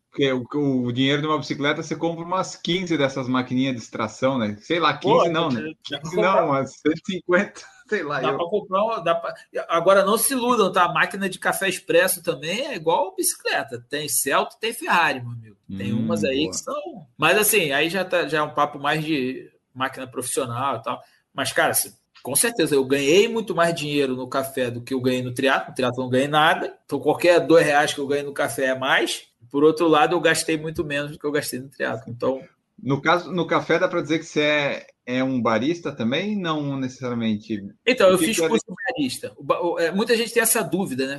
Porque 0.10 0.32
o, 0.32 0.45
o, 0.86 0.91
dinheiro 0.94 1.22
de 1.22 1.27
uma 1.27 1.38
bicicleta 1.38 1.84
você 1.84 1.98
compra 1.98 2.23
umas 2.23 2.56
15 2.56 2.98
dessas 2.98 3.27
maquininhas 3.27 3.76
de 3.76 3.82
extração, 3.82 4.38
né? 4.38 4.56
Sei 4.61 4.80
lá, 4.80 4.98
15 4.98 5.14
Pô, 5.14 5.30
não, 5.30 5.49
né? 5.49 5.73
15 5.84 6.15
não, 6.15 6.45
umas 6.45 6.72
150 6.77 7.74
sei 7.87 8.03
lá. 8.03 8.19
Dá 8.19 8.29
eu... 8.29 8.37
para 8.37 8.49
comprar. 8.49 8.99
Dá 8.99 9.15
pra... 9.15 9.33
Agora 9.67 10.03
não 10.03 10.17
se 10.17 10.33
iludam, 10.33 10.71
tá? 10.71 10.85
A 10.85 10.93
máquina 10.93 11.29
de 11.29 11.39
café 11.39 11.69
expresso 11.69 12.21
também 12.21 12.67
é 12.67 12.75
igual 12.75 13.15
bicicleta. 13.15 13.83
Tem 13.89 14.07
Celta 14.09 14.57
tem 14.59 14.73
Ferrari, 14.73 15.21
meu 15.21 15.31
amigo. 15.31 15.57
Tem 15.77 15.93
hum, 15.93 15.99
umas 15.99 16.23
aí 16.23 16.41
boa. 16.41 16.49
que 16.51 16.57
são. 16.57 17.07
Mas 17.17 17.37
assim, 17.37 17.71
aí 17.71 17.89
já, 17.89 18.05
tá, 18.05 18.27
já 18.27 18.39
é 18.39 18.41
um 18.41 18.53
papo 18.53 18.79
mais 18.79 19.03
de 19.03 19.51
máquina 19.73 20.07
profissional 20.07 20.77
e 20.77 20.83
tal. 20.83 21.01
Mas, 21.33 21.51
cara, 21.51 21.71
assim, 21.71 21.91
com 22.23 22.35
certeza, 22.35 22.73
eu 22.75 22.83
ganhei 22.85 23.27
muito 23.27 23.53
mais 23.53 23.75
dinheiro 23.75 24.15
no 24.15 24.27
café 24.27 24.71
do 24.71 24.81
que 24.81 24.93
eu 24.93 25.01
ganhei 25.01 25.21
no 25.21 25.33
triatlo. 25.33 25.69
No 25.69 25.75
triatlo 25.75 26.03
não 26.03 26.09
ganhei 26.09 26.27
nada. 26.27 26.75
Então, 26.85 26.99
qualquer 26.99 27.39
dois 27.39 27.65
reais 27.65 27.93
que 27.93 27.99
eu 27.99 28.07
ganhei 28.07 28.23
no 28.23 28.33
café 28.33 28.67
é 28.67 28.75
mais. 28.75 29.27
Por 29.51 29.63
outro 29.63 29.87
lado, 29.87 30.15
eu 30.15 30.19
gastei 30.19 30.57
muito 30.57 30.83
menos 30.83 31.11
do 31.11 31.19
que 31.19 31.25
eu 31.25 31.31
gastei 31.31 31.59
no 31.59 31.69
triatlo. 31.69 32.11
Então, 32.11 32.41
no 32.81 33.02
caso, 33.02 33.31
no 33.31 33.47
café 33.47 33.80
dá 33.80 33.88
para 33.88 34.02
dizer 34.02 34.19
que 34.19 34.26
você 34.26 34.41
é, 34.41 34.88
é 35.06 35.23
um 35.23 35.41
barista 35.41 35.91
também? 35.91 36.35
Não 36.35 36.77
necessariamente. 36.77 37.64
Então, 37.85 38.10
eu 38.10 38.18
fiz 38.18 38.38
curso 38.38 38.65
de 38.68 38.76
barista. 38.93 39.35
É, 39.80 39.91
muita 39.91 40.15
gente 40.15 40.34
tem 40.34 40.43
essa 40.43 40.61
dúvida, 40.64 41.07
né? 41.07 41.18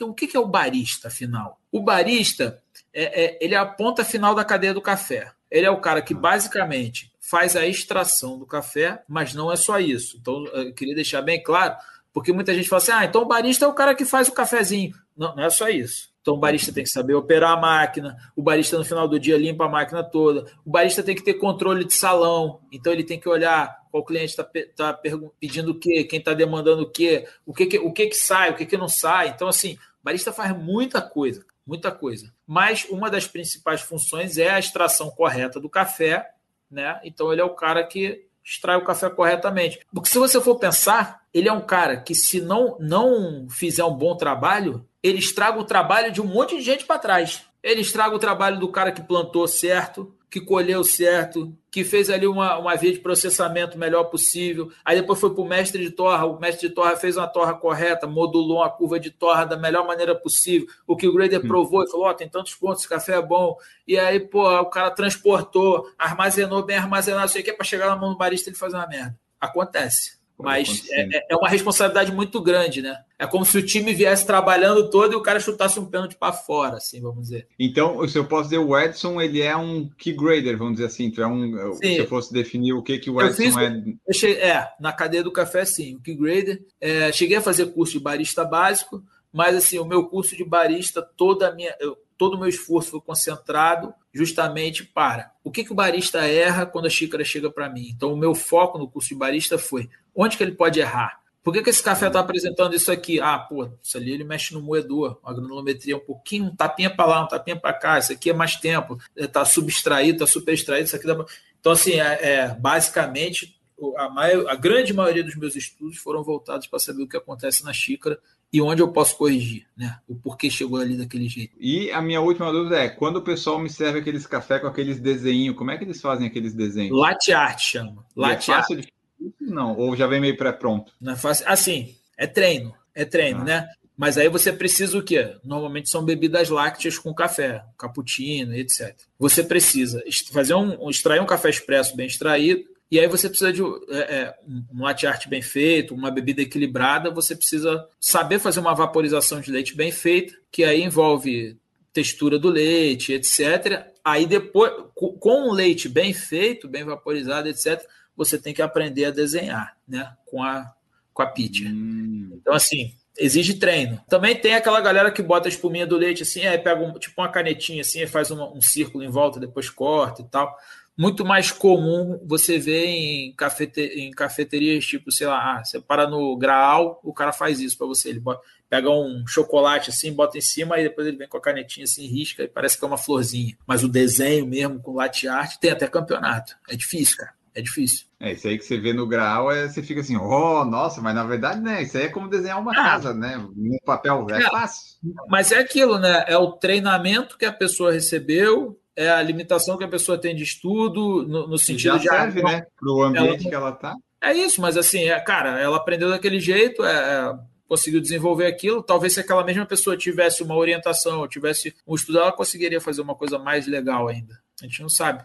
O 0.00 0.14
que 0.14 0.36
é 0.36 0.40
o 0.40 0.46
barista, 0.46 1.08
afinal? 1.08 1.60
O 1.70 1.80
barista 1.80 2.62
é, 2.92 3.24
é, 3.24 3.38
ele 3.40 3.54
é 3.54 3.58
a 3.58 3.66
ponta 3.66 4.04
final 4.04 4.34
da 4.34 4.44
cadeia 4.44 4.74
do 4.74 4.80
café. 4.80 5.32
Ele 5.50 5.66
é 5.66 5.70
o 5.70 5.80
cara 5.80 6.02
que 6.02 6.14
ah. 6.14 6.18
basicamente 6.18 7.12
faz 7.20 7.56
a 7.56 7.66
extração 7.66 8.38
do 8.38 8.46
café, 8.46 9.02
mas 9.08 9.34
não 9.34 9.52
é 9.52 9.56
só 9.56 9.78
isso. 9.78 10.16
Então, 10.20 10.46
eu 10.46 10.72
queria 10.72 10.94
deixar 10.94 11.22
bem 11.22 11.42
claro, 11.42 11.76
porque 12.12 12.32
muita 12.32 12.54
gente 12.54 12.68
fala 12.68 12.82
assim: 12.82 12.92
ah, 12.92 13.04
então 13.04 13.22
o 13.22 13.26
barista 13.26 13.64
é 13.64 13.68
o 13.68 13.74
cara 13.74 13.94
que 13.94 14.04
faz 14.04 14.28
o 14.28 14.32
cafezinho. 14.32 14.94
Não, 15.16 15.36
não 15.36 15.44
é 15.44 15.50
só 15.50 15.68
isso. 15.68 16.10
Então 16.26 16.34
o 16.34 16.40
barista 16.40 16.72
tem 16.72 16.82
que 16.82 16.90
saber 16.90 17.14
operar 17.14 17.52
a 17.52 17.56
máquina, 17.56 18.16
o 18.34 18.42
barista 18.42 18.76
no 18.76 18.84
final 18.84 19.06
do 19.06 19.16
dia 19.16 19.38
limpa 19.38 19.66
a 19.66 19.68
máquina 19.68 20.02
toda, 20.02 20.50
o 20.64 20.70
barista 20.72 21.00
tem 21.00 21.14
que 21.14 21.22
ter 21.22 21.34
controle 21.34 21.84
de 21.84 21.94
salão, 21.94 22.58
então 22.72 22.92
ele 22.92 23.04
tem 23.04 23.20
que 23.20 23.28
olhar 23.28 23.78
qual 23.92 24.04
cliente 24.04 24.30
está 24.30 24.44
tá 24.74 25.00
pedindo 25.38 25.70
o 25.70 25.78
quê, 25.78 26.02
quem 26.02 26.18
está 26.18 26.34
demandando 26.34 26.82
o 26.82 26.90
quê, 26.90 27.28
o 27.46 27.54
que, 27.54 27.66
que, 27.66 27.78
o 27.78 27.92
que, 27.92 28.08
que 28.08 28.16
sai, 28.16 28.50
o 28.50 28.56
que, 28.56 28.66
que 28.66 28.76
não 28.76 28.88
sai. 28.88 29.28
Então, 29.28 29.46
assim, 29.46 29.74
o 29.74 30.04
barista 30.04 30.32
faz 30.32 30.52
muita 30.58 31.00
coisa, 31.00 31.46
muita 31.64 31.92
coisa. 31.92 32.34
Mas 32.44 32.84
uma 32.90 33.08
das 33.08 33.28
principais 33.28 33.80
funções 33.80 34.36
é 34.36 34.50
a 34.50 34.58
extração 34.58 35.10
correta 35.10 35.60
do 35.60 35.70
café, 35.70 36.28
né? 36.68 37.00
Então 37.04 37.32
ele 37.32 37.40
é 37.40 37.44
o 37.44 37.54
cara 37.54 37.84
que 37.84 38.26
extrai 38.44 38.76
o 38.76 38.84
café 38.84 39.08
corretamente. 39.10 39.78
Porque 39.94 40.08
se 40.08 40.18
você 40.18 40.40
for 40.40 40.56
pensar, 40.56 41.22
ele 41.32 41.48
é 41.48 41.52
um 41.52 41.60
cara 41.60 41.96
que 41.98 42.16
se 42.16 42.40
não 42.40 42.76
não 42.80 43.46
fizer 43.48 43.84
um 43.84 43.94
bom 43.94 44.16
trabalho, 44.16 44.84
ele 45.06 45.18
estraga 45.18 45.58
o 45.58 45.64
trabalho 45.64 46.10
de 46.10 46.20
um 46.20 46.26
monte 46.26 46.56
de 46.56 46.62
gente 46.62 46.84
para 46.84 46.98
trás. 46.98 47.44
Ele 47.62 47.80
estraga 47.80 48.14
o 48.14 48.18
trabalho 48.18 48.58
do 48.58 48.68
cara 48.68 48.92
que 48.92 49.02
plantou 49.02 49.46
certo, 49.46 50.14
que 50.30 50.40
colheu 50.40 50.82
certo, 50.84 51.56
que 51.70 51.84
fez 51.84 52.10
ali 52.10 52.26
uma, 52.26 52.58
uma 52.58 52.74
via 52.76 52.92
de 52.92 52.98
processamento 52.98 53.78
melhor 53.78 54.04
possível. 54.04 54.70
Aí 54.84 55.00
depois 55.00 55.18
foi 55.18 55.32
para 55.32 55.42
o 55.42 55.48
mestre 55.48 55.82
de 55.82 55.90
torra, 55.90 56.26
o 56.26 56.38
mestre 56.38 56.68
de 56.68 56.74
torra 56.74 56.96
fez 56.96 57.16
uma 57.16 57.26
torra 57.26 57.54
correta, 57.54 58.06
modulou 58.06 58.58
uma 58.58 58.70
curva 58.70 58.98
de 58.98 59.10
torra 59.10 59.44
da 59.44 59.56
melhor 59.56 59.86
maneira 59.86 60.14
possível. 60.14 60.68
O 60.86 60.96
que 60.96 61.06
o 61.06 61.12
grader 61.12 61.40
hum. 61.44 61.48
provou 61.48 61.84
e 61.84 61.90
falou: 61.90 62.08
oh, 62.08 62.14
tem 62.14 62.28
tantos 62.28 62.54
pontos, 62.54 62.80
esse 62.80 62.88
café 62.88 63.14
é 63.14 63.22
bom. 63.22 63.56
E 63.86 63.98
aí, 63.98 64.20
pô, 64.20 64.48
o 64.60 64.66
cara 64.66 64.90
transportou, 64.90 65.90
armazenou 65.98 66.64
bem 66.64 66.76
armazenado, 66.76 67.30
sei 67.30 67.42
o 67.42 67.44
que, 67.44 67.52
para 67.52 67.64
chegar 67.64 67.88
na 67.88 67.96
mão 67.96 68.10
do 68.10 68.18
barista 68.18 68.50
ele 68.50 68.56
fazer 68.56 68.76
uma 68.76 68.86
merda. 68.86 69.18
Acontece. 69.40 70.15
Mas 70.38 70.84
é, 70.90 71.32
é, 71.32 71.36
uma 71.36 71.48
responsabilidade 71.48 72.12
muito 72.12 72.42
grande, 72.42 72.82
né? 72.82 72.98
É 73.18 73.26
como 73.26 73.44
se 73.44 73.56
o 73.56 73.64
time 73.64 73.94
viesse 73.94 74.26
trabalhando 74.26 74.90
todo 74.90 75.14
e 75.14 75.16
o 75.16 75.22
cara 75.22 75.40
chutasse 75.40 75.80
um 75.80 75.86
pênalti 75.86 76.14
para 76.14 76.32
fora, 76.32 76.76
assim, 76.76 77.00
vamos 77.00 77.22
dizer. 77.22 77.48
Então, 77.58 78.06
se 78.06 78.18
eu 78.18 78.26
posso 78.26 78.50
dizer, 78.50 78.58
o 78.58 78.78
Edson, 78.78 79.20
ele 79.20 79.40
é 79.40 79.56
um 79.56 79.88
key 79.96 80.12
grader, 80.12 80.58
vamos 80.58 80.74
dizer 80.74 80.86
assim. 80.86 81.10
é 81.16 81.26
um, 81.26 81.72
sim. 81.74 81.94
se 81.94 81.98
eu 81.98 82.06
fosse 82.06 82.32
definir 82.32 82.74
o 82.74 82.82
que, 82.82 82.98
que 82.98 83.08
o 83.08 83.20
Edson 83.20 83.34
fiz, 83.34 83.56
é. 83.56 84.12
Cheguei, 84.12 84.42
é, 84.42 84.68
na 84.78 84.92
cadeia 84.92 85.24
do 85.24 85.32
café, 85.32 85.64
sim, 85.64 85.96
o 85.96 86.00
key 86.00 86.14
grader. 86.14 86.62
É, 86.78 87.10
cheguei 87.12 87.38
a 87.38 87.42
fazer 87.42 87.72
curso 87.72 87.94
de 87.94 88.00
barista 88.00 88.44
básico, 88.44 89.02
mas 89.32 89.56
assim, 89.56 89.78
o 89.78 89.86
meu 89.86 90.04
curso 90.06 90.36
de 90.36 90.44
barista, 90.44 91.00
toda 91.00 91.48
a 91.48 91.54
minha. 91.54 91.74
Eu, 91.80 91.96
todo 92.16 92.34
o 92.34 92.38
meu 92.38 92.48
esforço 92.48 92.90
foi 92.90 93.00
concentrado 93.00 93.94
justamente 94.12 94.84
para 94.84 95.32
o 95.44 95.50
que, 95.50 95.64
que 95.64 95.72
o 95.72 95.74
barista 95.74 96.26
erra 96.26 96.66
quando 96.66 96.86
a 96.86 96.90
xícara 96.90 97.24
chega 97.24 97.50
para 97.50 97.68
mim. 97.68 97.88
Então, 97.94 98.12
o 98.12 98.16
meu 98.16 98.34
foco 98.34 98.78
no 98.78 98.88
curso 98.88 99.10
de 99.10 99.14
barista 99.14 99.58
foi 99.58 99.88
onde 100.14 100.36
que 100.36 100.42
ele 100.42 100.52
pode 100.52 100.80
errar. 100.80 101.20
Por 101.46 101.52
que, 101.52 101.62
que 101.62 101.70
esse 101.70 101.82
café 101.82 102.08
está 102.08 102.18
apresentando 102.18 102.74
isso 102.74 102.90
aqui? 102.90 103.20
Ah, 103.20 103.38
pô, 103.38 103.70
isso 103.80 103.96
ali 103.96 104.10
ele 104.10 104.24
mexe 104.24 104.52
no 104.52 104.60
moedor, 104.60 105.20
a 105.22 105.32
granulometria 105.32 105.96
um 105.96 106.00
pouquinho, 106.00 106.46
um 106.46 106.56
tapinha 106.56 106.90
para 106.90 107.06
lá, 107.06 107.22
um 107.22 107.28
tapinha 107.28 107.54
para 107.54 107.72
cá, 107.72 108.00
isso 108.00 108.12
aqui 108.12 108.30
é 108.30 108.32
mais 108.32 108.56
tempo, 108.56 108.98
está 109.14 109.44
subextraído, 109.44 110.24
está 110.24 110.26
superextraído, 110.26 110.86
isso 110.86 110.96
aqui 110.96 111.06
dá 111.06 111.14
pra... 111.14 111.24
Então, 111.60 111.70
assim, 111.70 112.00
é, 112.00 112.18
é 112.20 112.48
basicamente, 112.48 113.60
a, 113.96 114.08
maior, 114.08 114.48
a 114.48 114.56
grande 114.56 114.92
maioria 114.92 115.22
dos 115.22 115.36
meus 115.36 115.54
estudos 115.54 115.98
foram 115.98 116.24
voltados 116.24 116.66
para 116.66 116.80
saber 116.80 117.04
o 117.04 117.08
que 117.08 117.16
acontece 117.16 117.62
na 117.64 117.72
xícara 117.72 118.18
e 118.52 118.60
onde 118.60 118.80
eu 118.80 118.88
posso 118.88 119.16
corrigir, 119.16 119.66
né? 119.76 119.98
O 120.08 120.14
porquê 120.14 120.48
chegou 120.48 120.78
ali 120.78 120.96
daquele 120.96 121.28
jeito. 121.28 121.54
E 121.60 121.90
a 121.90 122.00
minha 122.00 122.20
última 122.20 122.50
dúvida 122.52 122.78
é, 122.78 122.88
quando 122.88 123.16
o 123.16 123.22
pessoal 123.22 123.58
me 123.58 123.68
serve 123.68 123.98
aqueles 123.98 124.26
café 124.26 124.58
com 124.58 124.66
aqueles 124.66 125.00
desenhos, 125.00 125.56
como 125.56 125.70
é 125.70 125.76
que 125.76 125.84
eles 125.84 126.00
fazem 126.00 126.26
aqueles 126.26 126.54
desenhos? 126.54 126.96
Latte 126.96 127.32
art 127.32 127.60
chama. 127.60 128.06
É 128.16 128.20
Latte 128.20 128.50
é 128.50 128.54
art. 128.54 128.68
De... 128.68 128.92
Não, 129.40 129.76
ou 129.76 129.96
já 129.96 130.06
vem 130.06 130.20
meio 130.20 130.36
pré-pronto? 130.36 130.92
Não 131.00 131.12
é 131.12 131.16
fácil. 131.16 131.44
Assim, 131.48 131.94
é 132.16 132.26
treino, 132.26 132.74
é 132.94 133.04
treino, 133.04 133.40
ah. 133.40 133.44
né? 133.44 133.68
Mas 133.96 134.18
aí 134.18 134.28
você 134.28 134.52
precisa 134.52 134.98
o 134.98 135.02
quê? 135.02 135.36
Normalmente 135.42 135.88
são 135.88 136.04
bebidas 136.04 136.50
lácteas 136.50 136.98
com 136.98 137.14
café, 137.14 137.64
cappuccino, 137.78 138.54
etc. 138.54 138.94
Você 139.18 139.42
precisa 139.42 140.02
fazer 140.30 140.54
um, 140.54 140.90
extrair 140.90 141.20
um 141.20 141.26
café 141.26 141.48
expresso 141.48 141.96
bem 141.96 142.06
extraído, 142.06 142.62
e 142.90 143.00
aí 143.00 143.08
você 143.08 143.28
precisa 143.28 143.52
de 143.52 143.62
é, 143.62 143.98
é, 143.98 144.34
um 144.72 144.82
latte 144.82 145.06
art 145.06 145.26
bem 145.26 145.42
feito, 145.42 145.94
uma 145.94 146.10
bebida 146.10 146.42
equilibrada, 146.42 147.10
você 147.10 147.34
precisa 147.34 147.86
saber 148.00 148.38
fazer 148.38 148.60
uma 148.60 148.74
vaporização 148.74 149.40
de 149.40 149.50
leite 149.50 149.74
bem 149.74 149.90
feita, 149.90 150.34
que 150.52 150.62
aí 150.62 150.82
envolve 150.82 151.56
textura 151.92 152.38
do 152.38 152.48
leite, 152.48 153.12
etc. 153.12 153.86
Aí 154.04 154.24
depois, 154.24 154.72
com 154.94 155.48
o 155.48 155.52
leite 155.52 155.88
bem 155.88 156.12
feito, 156.12 156.68
bem 156.68 156.84
vaporizado, 156.84 157.48
etc., 157.48 157.82
você 158.16 158.38
tem 158.38 158.54
que 158.54 158.62
aprender 158.62 159.06
a 159.06 159.10
desenhar, 159.10 159.76
né? 159.86 160.10
Com 160.24 160.42
a, 160.42 160.72
com 161.12 161.22
a 161.22 161.26
pitcher. 161.26 161.68
Hum. 161.68 162.30
Então, 162.40 162.54
assim, 162.54 162.94
exige 163.18 163.54
treino. 163.54 164.00
Também 164.08 164.36
tem 164.36 164.54
aquela 164.54 164.80
galera 164.80 165.10
que 165.10 165.22
bota 165.22 165.48
a 165.48 165.50
espuminha 165.50 165.86
do 165.86 165.96
leite 165.96 166.22
assim, 166.22 166.46
aí 166.46 166.58
pega 166.58 166.80
um, 166.80 166.92
tipo 166.98 167.20
uma 167.20 167.28
canetinha 167.28 167.80
assim, 167.80 168.06
faz 168.06 168.30
um, 168.30 168.42
um 168.56 168.60
círculo 168.60 169.02
em 169.02 169.10
volta, 169.10 169.40
depois 169.40 169.68
corta 169.68 170.22
e 170.22 170.24
tal 170.26 170.56
muito 170.96 171.24
mais 171.24 171.50
comum 171.50 172.18
você 172.24 172.58
ver 172.58 172.86
em, 172.86 173.32
cafete, 173.34 173.80
em 173.80 174.10
cafeterias, 174.10 174.86
tipo, 174.86 175.12
sei 175.12 175.26
lá, 175.26 175.58
ah, 175.58 175.64
você 175.64 175.80
para 175.80 176.08
no 176.08 176.36
Graal, 176.36 177.00
o 177.04 177.12
cara 177.12 177.32
faz 177.32 177.60
isso 177.60 177.76
para 177.76 177.86
você. 177.86 178.08
Ele 178.08 178.20
bota, 178.20 178.40
pega 178.68 178.90
um 178.90 179.24
chocolate 179.26 179.90
assim, 179.90 180.12
bota 180.12 180.38
em 180.38 180.40
cima, 180.40 180.78
e 180.78 180.84
depois 180.84 181.06
ele 181.06 181.18
vem 181.18 181.28
com 181.28 181.36
a 181.36 181.40
canetinha 181.40 181.84
assim, 181.84 182.06
risca 182.06 182.42
e 182.42 182.48
parece 182.48 182.78
que 182.78 182.84
é 182.84 182.88
uma 182.88 182.96
florzinha. 182.96 183.56
Mas 183.66 183.84
o 183.84 183.88
desenho 183.88 184.46
mesmo, 184.46 184.80
com 184.80 184.94
latte 184.94 185.28
art, 185.28 185.56
tem 185.58 185.70
até 185.70 185.86
campeonato. 185.86 186.56
É 186.68 186.74
difícil, 186.74 187.18
cara. 187.18 187.36
É 187.54 187.62
difícil. 187.62 188.04
É, 188.20 188.32
isso 188.32 188.46
aí 188.46 188.58
que 188.58 188.64
você 188.64 188.78
vê 188.78 188.92
no 188.92 189.06
Graal, 189.06 189.50
é, 189.50 189.66
você 189.66 189.82
fica 189.82 190.02
assim, 190.02 190.14
oh, 190.14 190.62
nossa, 190.66 191.00
mas 191.00 191.14
na 191.14 191.24
verdade, 191.24 191.58
né? 191.58 191.82
Isso 191.82 191.96
aí 191.96 192.04
é 192.04 192.08
como 192.10 192.28
desenhar 192.28 192.60
uma 192.60 192.72
ah, 192.72 192.74
casa, 192.74 193.14
né? 193.14 193.38
No 193.38 193.78
papel, 193.82 194.26
é, 194.30 194.42
é 194.42 194.50
fácil. 194.50 194.98
Mas 195.26 195.52
é 195.52 195.58
aquilo, 195.58 195.98
né? 195.98 196.24
É 196.28 196.36
o 196.36 196.52
treinamento 196.52 197.38
que 197.38 197.46
a 197.46 197.52
pessoa 197.52 197.92
recebeu, 197.92 198.78
é 198.96 199.10
a 199.10 199.22
limitação 199.22 199.76
que 199.76 199.84
a 199.84 199.88
pessoa 199.88 200.18
tem 200.18 200.34
de 200.34 200.42
estudo, 200.42 201.22
no, 201.28 201.46
no 201.46 201.58
sentido 201.58 201.98
já 201.98 202.16
serve, 202.16 202.40
de. 202.40 202.46
né? 202.46 202.66
Para 202.80 202.90
o 202.90 203.02
ambiente 203.02 203.42
ela, 203.42 203.50
que 203.50 203.54
ela 203.54 203.70
está. 203.70 203.94
É 204.20 204.32
isso, 204.32 204.60
mas 204.60 204.76
assim, 204.76 205.04
é, 205.04 205.20
cara, 205.20 205.60
ela 205.60 205.76
aprendeu 205.76 206.08
daquele 206.08 206.40
jeito, 206.40 206.82
é, 206.82 206.90
é, 206.92 207.38
conseguiu 207.68 208.00
desenvolver 208.00 208.46
aquilo. 208.46 208.82
Talvez 208.82 209.12
se 209.12 209.20
aquela 209.20 209.44
mesma 209.44 209.66
pessoa 209.66 209.96
tivesse 209.96 210.42
uma 210.42 210.56
orientação, 210.56 211.28
tivesse 211.28 211.76
um 211.86 211.94
estudo, 211.94 212.18
ela 212.18 212.32
conseguiria 212.32 212.80
fazer 212.80 213.02
uma 213.02 213.14
coisa 213.14 213.38
mais 213.38 213.66
legal 213.66 214.08
ainda. 214.08 214.40
A 214.60 214.64
gente 214.64 214.80
não 214.80 214.88
sabe. 214.88 215.22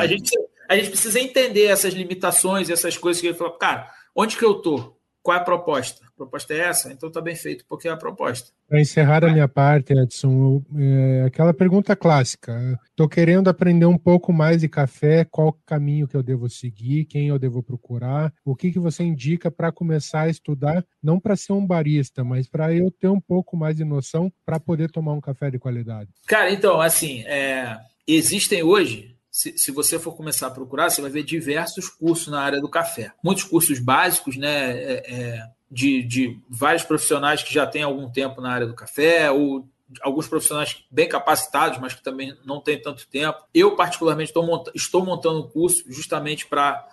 A 0.00 0.06
gente, 0.06 0.30
a 0.68 0.76
gente 0.76 0.90
precisa 0.90 1.20
entender 1.20 1.66
essas 1.66 1.92
limitações, 1.92 2.70
essas 2.70 2.96
coisas 2.96 3.20
que 3.20 3.28
ele 3.28 3.36
falou, 3.36 3.52
cara, 3.54 3.88
onde 4.16 4.36
que 4.36 4.44
eu 4.44 4.54
tô? 4.54 4.96
Qual 5.22 5.36
é 5.36 5.40
a 5.40 5.44
proposta? 5.44 6.04
A 6.22 6.24
proposta 6.24 6.54
é 6.54 6.58
essa? 6.58 6.92
Então 6.92 7.08
está 7.08 7.20
bem 7.20 7.34
feito, 7.34 7.64
porque 7.68 7.88
é 7.88 7.90
a 7.90 7.96
proposta. 7.96 8.50
Para 8.68 8.80
encerrar 8.80 9.24
a 9.24 9.32
minha 9.32 9.48
parte, 9.48 9.92
Edson, 9.92 10.62
é, 10.78 11.24
aquela 11.26 11.52
pergunta 11.52 11.96
clássica. 11.96 12.78
Estou 12.90 13.08
querendo 13.08 13.48
aprender 13.48 13.86
um 13.86 13.98
pouco 13.98 14.32
mais 14.32 14.60
de 14.60 14.68
café, 14.68 15.24
qual 15.24 15.52
caminho 15.66 16.06
que 16.06 16.16
eu 16.16 16.22
devo 16.22 16.48
seguir, 16.48 17.06
quem 17.06 17.28
eu 17.28 17.38
devo 17.40 17.60
procurar, 17.60 18.32
o 18.44 18.54
que, 18.54 18.70
que 18.70 18.78
você 18.78 19.02
indica 19.02 19.50
para 19.50 19.72
começar 19.72 20.22
a 20.22 20.28
estudar, 20.28 20.84
não 21.02 21.18
para 21.18 21.34
ser 21.34 21.54
um 21.54 21.66
barista, 21.66 22.22
mas 22.22 22.48
para 22.48 22.72
eu 22.72 22.88
ter 22.90 23.08
um 23.08 23.20
pouco 23.20 23.56
mais 23.56 23.76
de 23.76 23.84
noção 23.84 24.32
para 24.46 24.60
poder 24.60 24.90
tomar 24.90 25.14
um 25.14 25.20
café 25.20 25.50
de 25.50 25.58
qualidade? 25.58 26.10
Cara, 26.28 26.52
então, 26.52 26.80
assim, 26.80 27.24
é, 27.26 27.76
existem 28.06 28.62
hoje 28.62 29.11
se, 29.42 29.58
se, 29.58 29.72
você 29.72 29.98
for 29.98 30.14
começar 30.14 30.46
a 30.46 30.50
procurar, 30.50 30.88
você 30.88 31.02
vai 31.02 31.10
ver 31.10 31.24
diversos 31.24 31.88
cursos 31.88 32.28
na 32.28 32.40
área 32.40 32.60
do 32.60 32.68
café. 32.68 33.12
Muitos 33.24 33.42
cursos 33.42 33.80
básicos, 33.80 34.36
né? 34.36 34.70
É, 34.70 35.02
é, 35.12 35.50
de, 35.68 36.02
de 36.02 36.38
vários 36.48 36.84
profissionais 36.84 37.42
que 37.42 37.52
já 37.52 37.66
têm 37.66 37.82
algum 37.82 38.08
tempo 38.08 38.40
na 38.40 38.52
área 38.52 38.66
do 38.66 38.74
café, 38.74 39.30
ou 39.32 39.66
alguns 40.00 40.28
profissionais 40.28 40.84
bem 40.90 41.08
capacitados, 41.08 41.78
mas 41.78 41.92
que 41.92 42.04
também 42.04 42.36
não 42.44 42.60
têm 42.60 42.80
tanto 42.80 43.08
tempo. 43.08 43.42
Eu, 43.52 43.74
particularmente, 43.74 44.30
estou, 44.30 44.46
mont 44.46 44.70
estou 44.74 45.04
montando 45.04 45.40
um 45.40 45.48
curso 45.48 45.82
justamente 45.90 46.46
para 46.46 46.86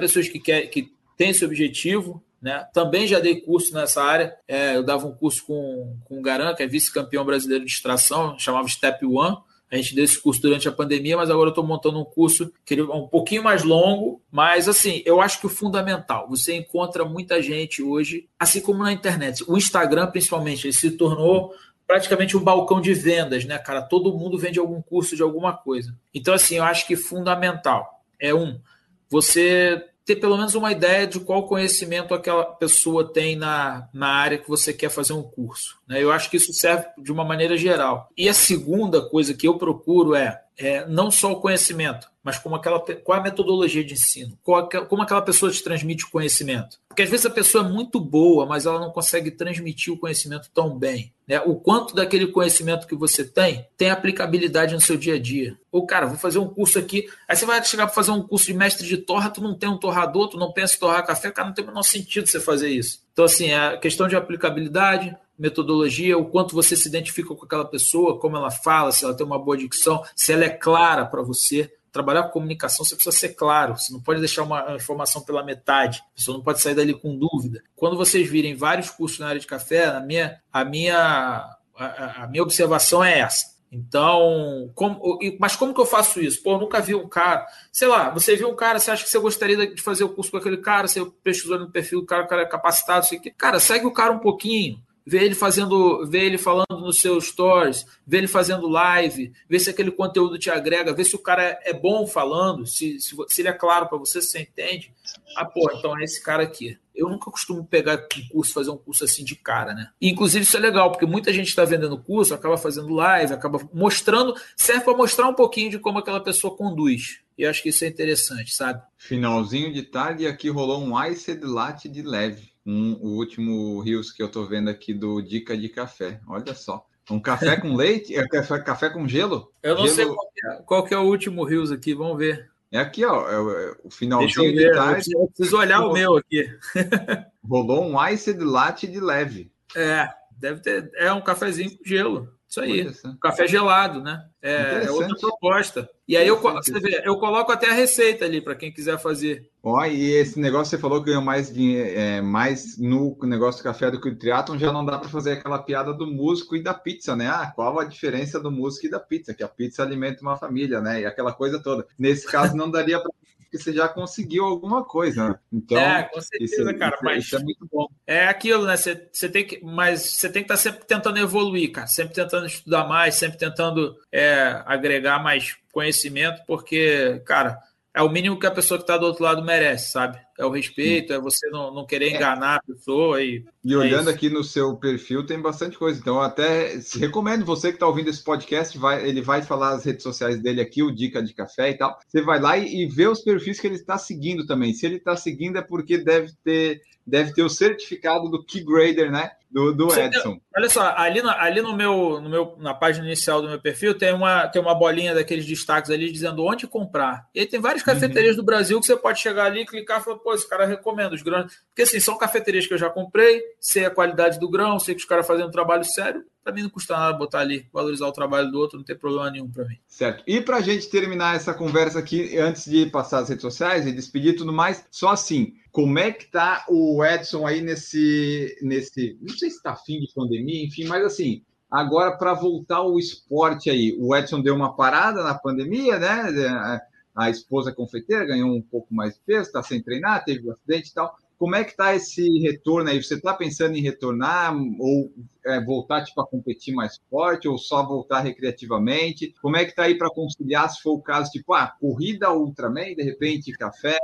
pessoas 0.00 0.26
que, 0.26 0.40
quer, 0.40 0.62
que 0.68 0.92
têm 1.16 1.30
esse 1.30 1.44
objetivo. 1.44 2.20
Né? 2.40 2.66
Também 2.72 3.06
já 3.06 3.20
dei 3.20 3.40
curso 3.40 3.72
nessa 3.74 4.02
área. 4.02 4.36
É, 4.48 4.74
eu 4.76 4.82
dava 4.82 5.06
um 5.06 5.14
curso 5.14 5.46
com, 5.46 5.96
com 6.04 6.18
o 6.18 6.22
Garan, 6.22 6.52
que 6.54 6.64
é 6.64 6.66
vice-campeão 6.66 7.24
brasileiro 7.24 7.64
de 7.64 7.70
extração, 7.70 8.36
chamava 8.38 8.66
Step 8.66 9.04
One 9.06 9.36
a 9.72 9.76
gente 9.76 9.94
deu 9.94 10.04
esse 10.04 10.20
curso 10.20 10.42
durante 10.42 10.68
a 10.68 10.72
pandemia, 10.72 11.16
mas 11.16 11.30
agora 11.30 11.48
eu 11.48 11.52
estou 11.52 11.66
montando 11.66 11.98
um 11.98 12.04
curso 12.04 12.52
que 12.62 12.74
é 12.74 12.82
um 12.82 13.08
pouquinho 13.08 13.42
mais 13.42 13.62
longo, 13.64 14.20
mas 14.30 14.68
assim, 14.68 15.02
eu 15.06 15.18
acho 15.18 15.40
que 15.40 15.46
o 15.46 15.48
fundamental, 15.48 16.28
você 16.28 16.54
encontra 16.54 17.06
muita 17.06 17.40
gente 17.40 17.82
hoje, 17.82 18.28
assim 18.38 18.60
como 18.60 18.82
na 18.82 18.92
internet. 18.92 19.42
O 19.48 19.56
Instagram, 19.56 20.08
principalmente, 20.08 20.66
ele 20.66 20.74
se 20.74 20.90
tornou 20.90 21.54
praticamente 21.86 22.36
um 22.36 22.44
balcão 22.44 22.82
de 22.82 22.92
vendas, 22.92 23.46
né, 23.46 23.56
cara? 23.56 23.80
Todo 23.80 24.12
mundo 24.12 24.38
vende 24.38 24.58
algum 24.58 24.82
curso 24.82 25.16
de 25.16 25.22
alguma 25.22 25.54
coisa. 25.54 25.96
Então, 26.12 26.34
assim, 26.34 26.56
eu 26.56 26.64
acho 26.64 26.86
que 26.86 26.94
fundamental 26.94 28.04
é 28.20 28.34
um, 28.34 28.60
você 29.08 29.82
ter 30.14 30.20
pelo 30.20 30.36
menos 30.36 30.54
uma 30.54 30.72
ideia 30.72 31.06
de 31.06 31.20
qual 31.20 31.46
conhecimento 31.46 32.14
aquela 32.14 32.44
pessoa 32.44 33.10
tem 33.10 33.36
na, 33.36 33.88
na 33.92 34.08
área 34.08 34.38
que 34.38 34.48
você 34.48 34.72
quer 34.72 34.90
fazer 34.90 35.12
um 35.12 35.22
curso. 35.22 35.78
Né? 35.88 36.02
Eu 36.02 36.12
acho 36.12 36.30
que 36.30 36.36
isso 36.36 36.52
serve 36.52 36.86
de 36.98 37.10
uma 37.10 37.24
maneira 37.24 37.56
geral. 37.56 38.08
E 38.16 38.28
a 38.28 38.34
segunda 38.34 39.00
coisa 39.00 39.34
que 39.34 39.48
eu 39.48 39.56
procuro 39.56 40.14
é, 40.14 40.40
é 40.58 40.86
não 40.86 41.10
só 41.10 41.32
o 41.32 41.40
conhecimento, 41.40 42.10
mas 42.22 42.38
como 42.38 42.54
aquela, 42.54 42.78
qual 42.78 43.16
é 43.16 43.20
a 43.20 43.24
metodologia 43.24 43.82
de 43.82 43.94
ensino, 43.94 44.38
como 44.42 45.02
aquela 45.02 45.22
pessoa 45.22 45.50
te 45.50 45.62
transmite 45.62 46.04
o 46.04 46.10
conhecimento. 46.10 46.78
Porque 46.88 47.02
às 47.02 47.10
vezes 47.10 47.26
a 47.26 47.30
pessoa 47.30 47.64
é 47.64 47.68
muito 47.68 47.98
boa, 47.98 48.46
mas 48.46 48.66
ela 48.66 48.78
não 48.78 48.90
consegue 48.90 49.30
transmitir 49.30 49.92
o 49.92 49.98
conhecimento 49.98 50.50
tão 50.52 50.78
bem. 50.78 51.12
Né? 51.26 51.40
O 51.40 51.56
quanto 51.56 51.94
daquele 51.94 52.26
conhecimento 52.26 52.86
que 52.86 52.94
você 52.94 53.24
tem 53.24 53.66
tem 53.76 53.90
aplicabilidade 53.90 54.74
no 54.74 54.80
seu 54.80 54.96
dia 54.96 55.14
a 55.14 55.18
dia. 55.18 55.58
Ou, 55.70 55.86
cara, 55.86 56.06
vou 56.06 56.18
fazer 56.18 56.38
um 56.38 56.48
curso 56.48 56.78
aqui. 56.78 57.08
Aí 57.26 57.34
você 57.34 57.46
vai 57.46 57.64
chegar 57.64 57.86
para 57.86 57.94
fazer 57.94 58.10
um 58.10 58.22
curso 58.22 58.46
de 58.46 58.54
mestre 58.54 58.86
de 58.86 58.98
torra, 58.98 59.30
tu 59.30 59.40
não 59.40 59.56
tem 59.56 59.68
um 59.68 59.78
torrador, 59.78 60.28
tu 60.28 60.38
não 60.38 60.52
pensa 60.52 60.76
em 60.76 60.78
torrar 60.78 61.04
café, 61.06 61.30
cara, 61.30 61.48
não 61.48 61.54
tem 61.54 61.64
o 61.64 61.68
menor 61.68 61.82
sentido 61.82 62.26
você 62.26 62.38
fazer 62.38 62.68
isso. 62.68 63.00
Então, 63.12 63.24
assim, 63.24 63.50
é 63.50 63.68
a 63.68 63.76
questão 63.78 64.06
de 64.06 64.14
aplicabilidade, 64.14 65.16
metodologia, 65.38 66.16
o 66.18 66.26
quanto 66.26 66.54
você 66.54 66.76
se 66.76 66.88
identifica 66.88 67.34
com 67.34 67.44
aquela 67.44 67.64
pessoa, 67.64 68.18
como 68.18 68.36
ela 68.36 68.50
fala, 68.50 68.92
se 68.92 69.04
ela 69.04 69.16
tem 69.16 69.26
uma 69.26 69.38
boa 69.38 69.56
dicção, 69.56 70.02
se 70.14 70.32
ela 70.32 70.44
é 70.44 70.50
clara 70.50 71.06
para 71.06 71.22
você 71.22 71.72
trabalhar 71.92 72.24
com 72.24 72.30
comunicação, 72.30 72.84
você 72.84 72.94
precisa 72.94 73.16
ser 73.16 73.30
claro, 73.34 73.76
você 73.76 73.92
não 73.92 74.00
pode 74.00 74.18
deixar 74.18 74.42
uma 74.42 74.74
informação 74.74 75.20
pela 75.22 75.44
metade, 75.44 76.02
a 76.12 76.16
pessoa 76.16 76.38
não 76.38 76.42
pode 76.42 76.60
sair 76.60 76.74
dali 76.74 76.94
com 76.94 77.16
dúvida. 77.16 77.62
Quando 77.76 77.96
vocês 77.96 78.28
virem 78.28 78.56
vários 78.56 78.88
cursos 78.88 79.18
na 79.18 79.28
área 79.28 79.40
de 79.40 79.46
café, 79.46 79.84
a 79.86 80.00
minha, 80.00 80.40
a 80.50 80.64
minha, 80.64 81.44
a, 81.76 82.22
a 82.22 82.26
minha 82.28 82.42
observação 82.42 83.04
é 83.04 83.18
essa. 83.18 83.52
Então, 83.70 84.70
como, 84.74 85.18
mas 85.38 85.56
como 85.56 85.72
que 85.72 85.80
eu 85.80 85.86
faço 85.86 86.20
isso? 86.20 86.42
Pô, 86.42 86.58
nunca 86.58 86.80
vi 86.80 86.94
um 86.94 87.08
cara. 87.08 87.46
Sei 87.70 87.88
lá, 87.88 88.10
você 88.10 88.36
viu 88.36 88.50
um 88.50 88.56
cara, 88.56 88.78
você 88.78 88.90
acha 88.90 89.02
que 89.02 89.10
você 89.10 89.18
gostaria 89.18 89.74
de 89.74 89.80
fazer 89.80 90.04
o 90.04 90.10
curso 90.10 90.30
com 90.30 90.36
aquele 90.36 90.58
cara, 90.58 90.86
você 90.86 91.02
pesquisou 91.24 91.58
no 91.58 91.70
perfil 91.70 92.00
do 92.00 92.06
cara, 92.06 92.24
o 92.24 92.28
cara 92.28 92.42
é 92.42 92.46
capacitado, 92.46 93.06
sei 93.06 93.18
que. 93.18 93.30
Cara, 93.30 93.58
segue 93.58 93.86
o 93.86 93.92
cara 93.92 94.12
um 94.12 94.18
pouquinho 94.18 94.78
vê 95.06 95.24
ele 95.24 95.34
fazendo, 95.34 96.06
vê 96.06 96.24
ele 96.24 96.38
falando 96.38 96.66
nos 96.70 97.00
seus 97.00 97.26
stories, 97.26 97.86
vê 98.06 98.18
ele 98.18 98.28
fazendo 98.28 98.68
live, 98.68 99.32
vê 99.48 99.58
se 99.58 99.70
aquele 99.70 99.90
conteúdo 99.90 100.38
te 100.38 100.50
agrega, 100.50 100.92
vê 100.92 101.04
se 101.04 101.14
o 101.14 101.18
cara 101.18 101.58
é 101.64 101.72
bom 101.72 102.06
falando, 102.06 102.66
se, 102.66 103.00
se, 103.00 103.14
se 103.28 103.42
ele 103.42 103.48
é 103.48 103.52
claro 103.52 103.88
para 103.88 103.98
você, 103.98 104.20
se 104.20 104.30
você 104.30 104.40
entende. 104.40 104.92
Ah, 105.36 105.44
pô, 105.44 105.70
então 105.76 105.98
é 105.98 106.04
esse 106.04 106.22
cara 106.22 106.42
aqui. 106.42 106.78
Eu 106.94 107.08
nunca 107.08 107.30
costumo 107.30 107.64
pegar 107.64 108.06
um 108.16 108.28
curso, 108.28 108.52
fazer 108.52 108.70
um 108.70 108.76
curso 108.76 109.04
assim 109.04 109.24
de 109.24 109.34
cara, 109.34 109.72
né? 109.72 109.88
Inclusive, 110.00 110.44
isso 110.44 110.56
é 110.56 110.60
legal, 110.60 110.90
porque 110.90 111.06
muita 111.06 111.32
gente 111.32 111.48
está 111.48 111.64
vendendo 111.64 111.98
curso, 111.98 112.34
acaba 112.34 112.58
fazendo 112.58 112.94
live, 112.94 113.32
acaba 113.32 113.66
mostrando, 113.72 114.34
serve 114.56 114.84
para 114.84 114.96
mostrar 114.96 115.28
um 115.28 115.34
pouquinho 115.34 115.70
de 115.70 115.78
como 115.78 115.98
aquela 115.98 116.20
pessoa 116.20 116.54
conduz. 116.54 117.20
E 117.36 117.46
acho 117.46 117.62
que 117.62 117.70
isso 117.70 117.84
é 117.84 117.88
interessante, 117.88 118.54
sabe? 118.54 118.82
Finalzinho 118.98 119.72
de 119.72 119.82
tarde 119.82 120.26
aqui 120.26 120.50
rolou 120.50 120.82
um 120.82 121.02
ice 121.06 121.34
latte 121.42 121.88
de 121.88 122.02
leve 122.02 122.51
um, 122.64 122.94
o 123.00 123.16
último 123.16 123.80
Rios 123.80 124.12
que 124.12 124.22
eu 124.22 124.28
tô 124.28 124.44
vendo 124.44 124.68
aqui 124.68 124.94
do 124.94 125.20
Dica 125.20 125.56
de 125.56 125.68
Café. 125.68 126.20
Olha 126.26 126.54
só. 126.54 126.86
Um 127.10 127.20
café 127.20 127.56
com 127.56 127.74
leite? 127.76 128.16
É 128.16 128.26
café, 128.26 128.58
café 128.60 128.90
com 128.90 129.08
gelo? 129.08 129.52
Eu 129.62 129.76
não 129.76 129.86
gelo... 129.86 129.94
sei 129.94 130.06
qual, 130.06 130.28
é, 130.36 130.62
qual 130.62 130.88
é 130.90 130.96
o 130.98 131.08
último 131.08 131.44
Rios 131.44 131.72
aqui, 131.72 131.94
vamos 131.94 132.18
ver. 132.18 132.50
É 132.70 132.78
aqui, 132.78 133.04
ó, 133.04 133.28
é, 133.28 133.34
é 133.34 133.76
o 133.84 133.90
finalzinho 133.90 134.54
de 134.54 134.72
tarde. 134.72 135.12
Eu 135.12 135.26
preciso 135.28 135.58
olhar 135.58 135.80
o 135.80 135.92
meu 135.92 136.16
aqui. 136.16 136.48
Rolou 137.44 137.84
um 137.84 138.08
ice 138.08 138.32
de 138.32 138.44
latte 138.44 138.86
de 138.86 138.98
leve. 138.98 139.52
É, 139.76 140.08
deve 140.38 140.60
ter. 140.60 140.90
É 140.94 141.12
um 141.12 141.20
cafezinho 141.20 141.76
com 141.76 141.84
gelo. 141.84 142.32
Isso 142.52 142.60
aí. 142.60 142.92
Café 143.18 143.46
gelado, 143.46 144.02
né? 144.02 144.26
É, 144.42 144.84
é, 144.84 144.90
outra 144.90 145.16
proposta. 145.16 145.88
E 146.06 146.18
aí 146.18 146.28
eu, 146.28 146.38
você 146.38 146.78
vê, 146.78 147.00
eu 147.02 147.16
coloco 147.16 147.50
até 147.50 147.70
a 147.70 147.72
receita 147.72 148.26
ali 148.26 148.42
para 148.42 148.54
quem 148.54 148.70
quiser 148.70 148.98
fazer. 148.98 149.48
Ó, 149.62 149.82
e 149.86 150.10
esse 150.12 150.38
negócio 150.38 150.66
você 150.66 150.78
falou 150.78 151.00
que 151.00 151.06
ganhou 151.06 151.22
mais, 151.22 151.50
é, 151.56 152.20
mais 152.20 152.76
no 152.76 153.16
negócio 153.22 153.62
do 153.62 153.64
café 153.64 153.90
do 153.90 153.98
que 153.98 154.10
o 154.10 154.18
triatlon, 154.18 154.58
já 154.58 154.70
não 154.70 154.84
dá 154.84 154.98
para 154.98 155.08
fazer 155.08 155.32
aquela 155.32 155.62
piada 155.62 155.94
do 155.94 156.06
músico 156.06 156.54
e 156.54 156.62
da 156.62 156.74
pizza, 156.74 157.16
né? 157.16 157.28
Ah, 157.28 157.50
qual 157.54 157.78
a 157.78 157.84
diferença 157.84 158.38
do 158.38 158.50
músico 158.50 158.86
e 158.86 158.90
da 158.90 159.00
pizza? 159.00 159.32
Que 159.32 159.42
a 159.42 159.48
pizza 159.48 159.82
alimenta 159.82 160.20
uma 160.20 160.36
família, 160.36 160.78
né? 160.82 161.00
E 161.00 161.06
aquela 161.06 161.32
coisa 161.32 161.58
toda. 161.58 161.86
Nesse 161.98 162.26
caso, 162.26 162.54
não 162.54 162.70
daria 162.70 163.00
para 163.00 163.10
porque 163.52 163.58
você 163.58 163.72
já 163.72 163.86
conseguiu 163.86 164.46
alguma 164.46 164.82
coisa. 164.82 165.28
Né? 165.28 165.34
Então, 165.52 165.78
é, 165.78 166.04
com 166.04 166.20
certeza, 166.20 166.62
isso, 166.62 166.78
cara. 166.78 166.94
Isso, 166.94 167.04
mas 167.04 167.24
isso 167.24 167.36
é 167.36 167.38
muito 167.40 167.68
bom. 167.70 167.86
É 168.06 168.26
aquilo, 168.26 168.64
né? 168.64 168.76
Você, 168.76 169.08
você 169.12 169.28
tem 169.28 169.46
que, 169.46 169.62
mas 169.62 170.00
você 170.00 170.30
tem 170.30 170.42
que 170.42 170.52
estar 170.52 170.54
tá 170.54 170.60
sempre 170.72 170.86
tentando 170.86 171.18
evoluir, 171.18 171.70
cara. 171.70 171.86
Sempre 171.86 172.14
tentando 172.14 172.46
estudar 172.46 172.88
mais, 172.88 173.14
sempre 173.14 173.38
tentando 173.38 173.94
é, 174.10 174.62
agregar 174.64 175.22
mais 175.22 175.56
conhecimento, 175.70 176.42
porque, 176.46 177.20
cara, 177.26 177.58
é 177.94 178.02
o 178.02 178.08
mínimo 178.08 178.38
que 178.38 178.46
a 178.46 178.50
pessoa 178.50 178.78
que 178.78 178.84
está 178.84 178.96
do 178.96 179.04
outro 179.04 179.22
lado 179.22 179.44
merece, 179.44 179.92
sabe? 179.92 180.18
É 180.42 180.46
o 180.46 180.50
respeito, 180.50 181.12
é 181.12 181.20
você 181.20 181.48
não, 181.50 181.72
não 181.72 181.86
querer 181.86 182.12
é. 182.12 182.16
enganar 182.16 182.56
a 182.56 182.62
pessoa. 182.62 183.22
E, 183.22 183.44
e 183.64 183.76
olhando 183.76 184.10
é 184.10 184.12
aqui 184.12 184.28
no 184.28 184.42
seu 184.42 184.76
perfil, 184.76 185.24
tem 185.24 185.40
bastante 185.40 185.78
coisa. 185.78 185.98
Então, 185.98 186.20
até 186.20 186.78
recomendo 186.98 187.44
você 187.44 187.68
que 187.68 187.76
está 187.76 187.86
ouvindo 187.86 188.10
esse 188.10 188.22
podcast, 188.22 188.76
vai, 188.76 189.06
ele 189.08 189.22
vai 189.22 189.42
falar 189.42 189.74
as 189.74 189.84
redes 189.84 190.02
sociais 190.02 190.42
dele 190.42 190.60
aqui, 190.60 190.82
o 190.82 190.90
Dica 190.90 191.22
de 191.22 191.32
Café 191.32 191.70
e 191.70 191.74
tal. 191.74 191.98
Você 192.06 192.22
vai 192.22 192.40
lá 192.40 192.58
e, 192.58 192.82
e 192.82 192.86
vê 192.86 193.06
os 193.06 193.20
perfis 193.20 193.60
que 193.60 193.66
ele 193.66 193.76
está 193.76 193.96
seguindo 193.96 194.46
também. 194.46 194.74
Se 194.74 194.84
ele 194.84 194.96
está 194.96 195.16
seguindo, 195.16 195.58
é 195.58 195.62
porque 195.62 195.98
deve 195.98 196.32
ter 196.44 196.80
deve 197.06 197.32
ter 197.32 197.42
o 197.42 197.48
certificado 197.48 198.28
do 198.28 198.44
Key 198.44 198.64
Grader, 198.64 199.10
né? 199.10 199.30
Do, 199.52 199.72
do 199.74 199.92
Edson. 199.92 200.40
olha 200.56 200.68
só, 200.70 200.94
ali, 200.96 201.20
na, 201.20 201.40
ali 201.42 201.60
no, 201.60 201.76
meu, 201.76 202.20
no 202.20 202.28
meu, 202.28 202.56
na 202.58 202.72
página 202.72 203.06
inicial 203.06 203.42
do 203.42 203.48
meu 203.48 203.60
perfil 203.60 203.94
tem 203.96 204.14
uma, 204.14 204.48
tem 204.48 204.62
uma 204.62 204.74
bolinha 204.74 205.14
daqueles 205.14 205.44
destaques 205.44 205.90
ali 205.90 206.10
dizendo 206.10 206.44
onde 206.44 206.66
comprar. 206.66 207.28
E 207.34 207.40
aí 207.40 207.46
tem 207.46 207.60
várias 207.60 207.82
cafeterias 207.82 208.36
uhum. 208.36 208.42
do 208.42 208.46
Brasil 208.46 208.80
que 208.80 208.86
você 208.86 208.96
pode 208.96 209.20
chegar 209.20 209.44
ali, 209.44 209.66
clicar 209.66 210.00
e 210.00 210.04
falar, 210.04 210.18
pô, 210.18 210.32
esse 210.32 210.48
cara 210.48 210.64
recomenda 210.64 211.14
os 211.14 211.22
grãos. 211.22 211.52
Porque 211.68 211.82
assim, 211.82 212.00
são 212.00 212.16
cafeterias 212.16 212.66
que 212.66 212.72
eu 212.72 212.78
já 212.78 212.88
comprei, 212.88 213.42
sei 213.60 213.84
a 213.84 213.90
qualidade 213.90 214.40
do 214.40 214.48
grão, 214.48 214.78
sei 214.78 214.94
que 214.94 215.02
os 215.02 215.06
caras 215.06 215.26
fazem 215.26 215.44
um 215.44 215.50
trabalho 215.50 215.84
sério 215.84 216.24
para 216.42 216.52
mim 216.52 216.62
não 216.62 216.70
custa 216.70 216.96
nada 216.96 217.16
botar 217.16 217.40
ali, 217.40 217.66
valorizar 217.72 218.06
o 218.06 218.12
trabalho 218.12 218.50
do 218.50 218.58
outro, 218.58 218.78
não 218.78 218.84
tem 218.84 218.96
problema 218.96 219.30
nenhum 219.30 219.50
para 219.50 219.64
mim. 219.64 219.76
Certo. 219.86 220.24
E 220.26 220.40
para 220.40 220.56
a 220.56 220.60
gente 220.60 220.90
terminar 220.90 221.36
essa 221.36 221.54
conversa 221.54 221.98
aqui, 221.98 222.36
antes 222.38 222.64
de 222.64 222.86
passar 222.86 223.20
as 223.20 223.28
redes 223.28 223.42
sociais 223.42 223.86
e 223.86 223.92
despedir 223.92 224.36
tudo 224.36 224.52
mais, 224.52 224.84
só 224.90 225.10
assim, 225.10 225.54
como 225.70 225.98
é 225.98 226.10
que 226.10 226.26
tá 226.26 226.64
o 226.68 227.04
Edson 227.04 227.46
aí 227.46 227.60
nesse, 227.60 228.58
nesse, 228.60 229.16
sei 229.42 229.50
se 229.50 229.56
está 229.56 229.74
fim 229.74 230.00
de 230.00 230.12
pandemia, 230.14 230.64
enfim, 230.64 230.84
mas 230.84 231.04
assim, 231.04 231.42
agora 231.70 232.16
para 232.16 232.34
voltar 232.34 232.76
ao 232.76 232.98
esporte 232.98 233.68
aí, 233.70 233.96
o 233.98 234.14
Edson 234.14 234.40
deu 234.40 234.54
uma 234.54 234.76
parada 234.76 235.22
na 235.22 235.34
pandemia, 235.34 235.98
né? 235.98 236.80
A 237.14 237.28
esposa 237.28 237.72
confeiteira 237.72 238.24
ganhou 238.24 238.54
um 238.54 238.62
pouco 238.62 238.94
mais 238.94 239.14
de 239.14 239.20
peso, 239.20 239.48
está 239.48 239.62
sem 239.62 239.82
treinar, 239.82 240.24
teve 240.24 240.48
um 240.48 240.52
acidente 240.52 240.90
e 240.90 240.94
tal. 240.94 241.14
Como 241.36 241.56
é 241.56 241.64
que 241.64 241.72
está 241.72 241.94
esse 241.94 242.26
retorno 242.38 242.88
aí? 242.88 243.02
Você 243.02 243.14
está 243.16 243.34
pensando 243.34 243.76
em 243.76 243.82
retornar 243.82 244.54
ou 244.78 245.12
é, 245.44 245.60
voltar 245.62 246.04
tipo, 246.04 246.20
a 246.20 246.26
competir 246.26 246.72
mais 246.72 247.00
forte 247.10 247.48
ou 247.48 247.58
só 247.58 247.84
voltar 247.84 248.20
recreativamente? 248.20 249.34
Como 249.42 249.56
é 249.56 249.64
que 249.64 249.70
está 249.70 249.82
aí 249.82 249.98
para 249.98 250.08
conciliar, 250.08 250.70
se 250.70 250.80
for 250.80 250.92
o 250.92 251.02
caso, 251.02 251.32
tipo, 251.32 251.52
ah, 251.52 251.66
corrida 251.80 252.32
Ultraman, 252.32 252.94
de 252.94 253.02
repente 253.02 253.52
café? 253.52 253.98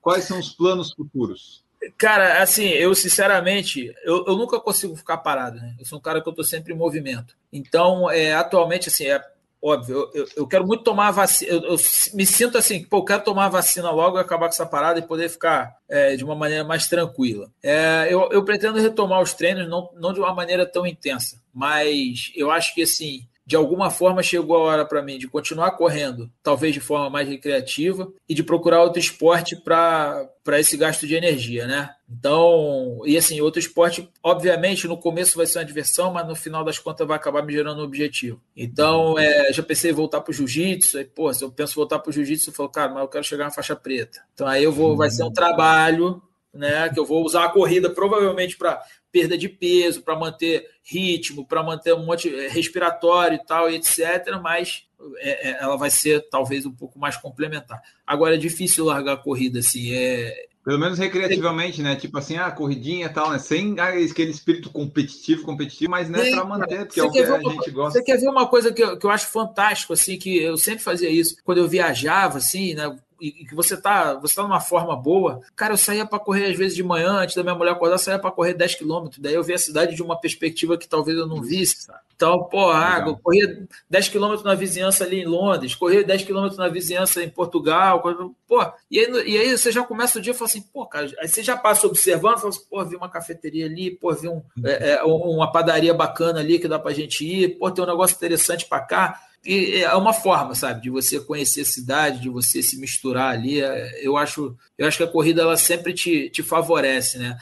Quais 0.00 0.24
são 0.24 0.40
os 0.40 0.50
planos 0.50 0.92
futuros? 0.92 1.64
Cara, 1.96 2.42
assim, 2.42 2.66
eu 2.68 2.94
sinceramente, 2.94 3.94
eu, 4.04 4.24
eu 4.26 4.36
nunca 4.36 4.60
consigo 4.60 4.94
ficar 4.94 5.16
parado, 5.18 5.56
né? 5.56 5.74
Eu 5.78 5.86
sou 5.86 5.98
um 5.98 6.02
cara 6.02 6.20
que 6.20 6.28
eu 6.28 6.32
estou 6.32 6.44
sempre 6.44 6.74
em 6.74 6.76
movimento. 6.76 7.34
Então, 7.50 8.10
é, 8.10 8.34
atualmente, 8.34 8.88
assim, 8.88 9.06
é, 9.06 9.22
óbvio, 9.62 10.10
eu, 10.12 10.26
eu 10.36 10.46
quero 10.46 10.66
muito 10.66 10.84
tomar 10.84 11.08
a 11.08 11.12
vacina. 11.12 11.52
Eu, 11.52 11.62
eu, 11.62 11.76
me 12.12 12.26
sinto 12.26 12.58
assim, 12.58 12.84
pô, 12.84 12.98
eu 12.98 13.04
quero 13.04 13.24
tomar 13.24 13.46
a 13.46 13.50
vacina 13.50 13.90
logo 13.90 14.18
e 14.18 14.20
acabar 14.20 14.46
com 14.46 14.52
essa 14.52 14.66
parada 14.66 14.98
e 14.98 15.06
poder 15.06 15.30
ficar 15.30 15.74
é, 15.88 16.16
de 16.16 16.24
uma 16.24 16.34
maneira 16.34 16.64
mais 16.64 16.86
tranquila. 16.86 17.50
É, 17.62 18.08
eu, 18.10 18.28
eu 18.30 18.44
pretendo 18.44 18.78
retomar 18.78 19.22
os 19.22 19.32
treinos, 19.32 19.68
não, 19.68 19.90
não 19.94 20.12
de 20.12 20.20
uma 20.20 20.34
maneira 20.34 20.66
tão 20.66 20.86
intensa, 20.86 21.40
mas 21.52 22.30
eu 22.36 22.50
acho 22.50 22.74
que 22.74 22.82
assim 22.82 23.26
de 23.50 23.56
alguma 23.56 23.90
forma 23.90 24.22
chegou 24.22 24.54
a 24.54 24.60
hora 24.60 24.84
para 24.84 25.02
mim 25.02 25.18
de 25.18 25.26
continuar 25.26 25.72
correndo, 25.72 26.30
talvez 26.40 26.72
de 26.72 26.78
forma 26.78 27.10
mais 27.10 27.28
recreativa, 27.28 28.08
e 28.28 28.32
de 28.32 28.44
procurar 28.44 28.80
outro 28.80 29.00
esporte 29.00 29.56
para 29.56 30.30
esse 30.52 30.76
gasto 30.76 31.04
de 31.04 31.16
energia, 31.16 31.66
né? 31.66 31.90
Então, 32.08 33.00
e 33.04 33.18
assim, 33.18 33.40
outro 33.40 33.58
esporte, 33.58 34.08
obviamente, 34.22 34.86
no 34.86 34.96
começo 34.96 35.36
vai 35.36 35.46
ser 35.46 35.58
uma 35.58 35.64
diversão, 35.64 36.12
mas 36.12 36.28
no 36.28 36.36
final 36.36 36.62
das 36.62 36.78
contas 36.78 37.08
vai 37.08 37.16
acabar 37.16 37.42
me 37.42 37.52
gerando 37.52 37.80
um 37.80 37.84
objetivo. 37.84 38.40
Então, 38.56 39.18
é, 39.18 39.52
já 39.52 39.64
pensei 39.64 39.90
em 39.90 39.94
voltar 39.94 40.20
para 40.20 40.30
o 40.30 40.34
jiu-jitsu, 40.34 40.98
aí, 40.98 41.04
pô, 41.04 41.34
se 41.34 41.42
eu 41.42 41.50
penso 41.50 41.74
voltar 41.74 41.98
para 41.98 42.08
o 42.08 42.12
jiu-jitsu, 42.12 42.50
eu 42.50 42.54
falo, 42.54 42.68
cara, 42.68 42.92
mas 42.92 43.02
eu 43.02 43.08
quero 43.08 43.24
chegar 43.24 43.46
na 43.46 43.50
faixa 43.50 43.74
preta. 43.74 44.20
Então, 44.32 44.46
aí 44.46 44.62
eu 44.62 44.70
vou, 44.70 44.96
vai 44.96 45.10
ser 45.10 45.24
um 45.24 45.32
trabalho 45.32 46.22
né? 46.52 46.88
Que 46.88 46.98
eu 46.98 47.06
vou 47.06 47.24
usar 47.24 47.44
a 47.44 47.48
corrida 47.48 47.88
provavelmente 47.90 48.56
para 48.56 48.82
perda 49.10 49.36
de 49.36 49.48
peso, 49.48 50.02
para 50.02 50.18
manter 50.18 50.68
ritmo, 50.82 51.46
para 51.46 51.62
manter 51.62 51.94
um 51.94 52.04
monte 52.04 52.34
eh, 52.34 52.48
respiratório 52.48 53.36
e 53.36 53.44
tal, 53.44 53.70
etc. 53.70 54.38
Mas 54.42 54.84
é, 55.18 55.50
é, 55.50 55.62
ela 55.62 55.76
vai 55.76 55.90
ser 55.90 56.28
talvez 56.30 56.66
um 56.66 56.72
pouco 56.72 56.98
mais 56.98 57.16
complementar. 57.16 57.80
Agora 58.06 58.34
é 58.34 58.38
difícil 58.38 58.84
largar 58.84 59.14
a 59.14 59.16
corrida 59.16 59.60
assim. 59.60 59.92
É, 59.92 60.46
pelo 60.64 60.78
menos 60.78 60.98
recreativamente, 60.98 61.80
né? 61.80 61.96
Tipo 61.96 62.18
assim, 62.18 62.36
a 62.36 62.50
corridinha 62.50 63.06
e 63.06 63.08
tal, 63.08 63.30
né? 63.30 63.38
Sem 63.38 63.80
aquele 63.80 64.30
espírito 64.30 64.70
competitivo, 64.70 65.42
competitivo, 65.42 65.90
mas 65.90 66.08
né, 66.10 66.30
para 66.30 66.44
manter, 66.44 66.86
porque 66.86 67.00
é 67.00 67.02
o 67.02 67.10
que 67.10 67.20
a 67.20 67.34
uma, 67.34 67.50
gente 67.50 67.70
gosta. 67.70 67.98
Você 67.98 68.04
quer 68.04 68.18
ver 68.18 68.28
uma 68.28 68.46
coisa 68.46 68.70
que 68.70 68.82
eu, 68.82 68.98
que 68.98 69.06
eu 69.06 69.10
acho 69.10 69.26
fantástico, 69.28 69.94
assim, 69.94 70.18
que 70.18 70.36
eu 70.36 70.58
sempre 70.58 70.84
fazia 70.84 71.08
isso, 71.08 71.36
quando 71.44 71.58
eu 71.58 71.68
viajava, 71.68 72.38
assim, 72.38 72.74
né? 72.74 72.94
E 73.20 73.44
que 73.44 73.54
você 73.54 73.76
tá, 73.76 74.14
você 74.14 74.34
tá 74.34 74.42
numa 74.42 74.60
forma 74.60 74.96
boa. 74.96 75.40
Cara, 75.54 75.74
eu 75.74 75.78
saía 75.78 76.06
para 76.06 76.18
correr 76.18 76.46
às 76.46 76.56
vezes 76.56 76.74
de 76.74 76.82
manhã, 76.82 77.12
antes 77.12 77.34
da 77.34 77.42
minha 77.42 77.54
mulher 77.54 77.72
acordar, 77.72 77.98
saía 77.98 78.18
para 78.18 78.30
correr 78.30 78.54
10 78.54 78.76
quilômetros. 78.76 79.20
Daí 79.20 79.34
eu 79.34 79.42
vi 79.42 79.54
a 79.54 79.58
cidade 79.58 79.94
de 79.94 80.02
uma 80.02 80.20
perspectiva 80.20 80.76
que 80.76 80.88
talvez 80.88 81.16
eu 81.16 81.26
não 81.26 81.42
visse, 81.42 81.82
sabe? 81.82 82.00
Então, 82.20 82.44
pô, 82.44 82.70
ah, 82.70 83.02
eu 83.06 83.16
corria 83.16 83.66
10 83.88 84.08
quilômetros 84.10 84.44
na 84.44 84.54
vizinhança 84.54 85.04
ali 85.04 85.22
em 85.22 85.24
Londres, 85.24 85.74
corria 85.74 86.04
10 86.04 86.24
quilômetros 86.24 86.58
na 86.58 86.68
vizinhança 86.68 87.22
em 87.22 87.30
Portugal, 87.30 88.02
pô, 88.46 88.60
e 88.90 89.00
aí, 89.00 89.10
e 89.26 89.38
aí 89.38 89.56
você 89.56 89.72
já 89.72 89.82
começa 89.82 90.18
o 90.18 90.20
dia 90.22 90.32
e 90.32 90.36
fala 90.36 90.50
assim, 90.50 90.60
pô, 90.60 90.84
cara, 90.84 91.10
aí 91.18 91.26
você 91.26 91.42
já 91.42 91.56
passa 91.56 91.86
observando, 91.86 92.36
fala 92.36 92.50
assim, 92.50 92.64
pô, 92.68 92.84
vi 92.84 92.94
uma 92.94 93.08
cafeteria 93.08 93.64
ali, 93.64 93.90
pô, 93.90 94.12
vi 94.12 94.28
um, 94.28 94.42
é, 94.62 94.90
é, 94.90 95.02
uma 95.02 95.50
padaria 95.50 95.94
bacana 95.94 96.40
ali 96.40 96.58
que 96.58 96.68
dá 96.68 96.78
pra 96.78 96.92
gente 96.92 97.24
ir, 97.24 97.58
pô, 97.58 97.70
tem 97.70 97.82
um 97.82 97.88
negócio 97.88 98.14
interessante 98.14 98.66
para 98.66 98.80
cá. 98.82 99.20
E 99.44 99.82
é 99.82 99.94
uma 99.94 100.12
forma, 100.12 100.54
sabe, 100.54 100.82
de 100.82 100.90
você 100.90 101.18
conhecer 101.18 101.62
a 101.62 101.64
cidade, 101.64 102.20
de 102.20 102.28
você 102.28 102.62
se 102.62 102.78
misturar 102.78 103.32
ali. 103.32 103.62
É, 103.62 104.06
eu 104.06 104.16
acho, 104.16 104.54
eu 104.76 104.86
acho 104.86 104.98
que 104.98 105.04
a 105.04 105.08
corrida 105.08 105.42
ela 105.42 105.56
sempre 105.56 105.94
te, 105.94 106.28
te 106.28 106.42
favorece, 106.42 107.18
né? 107.18 107.38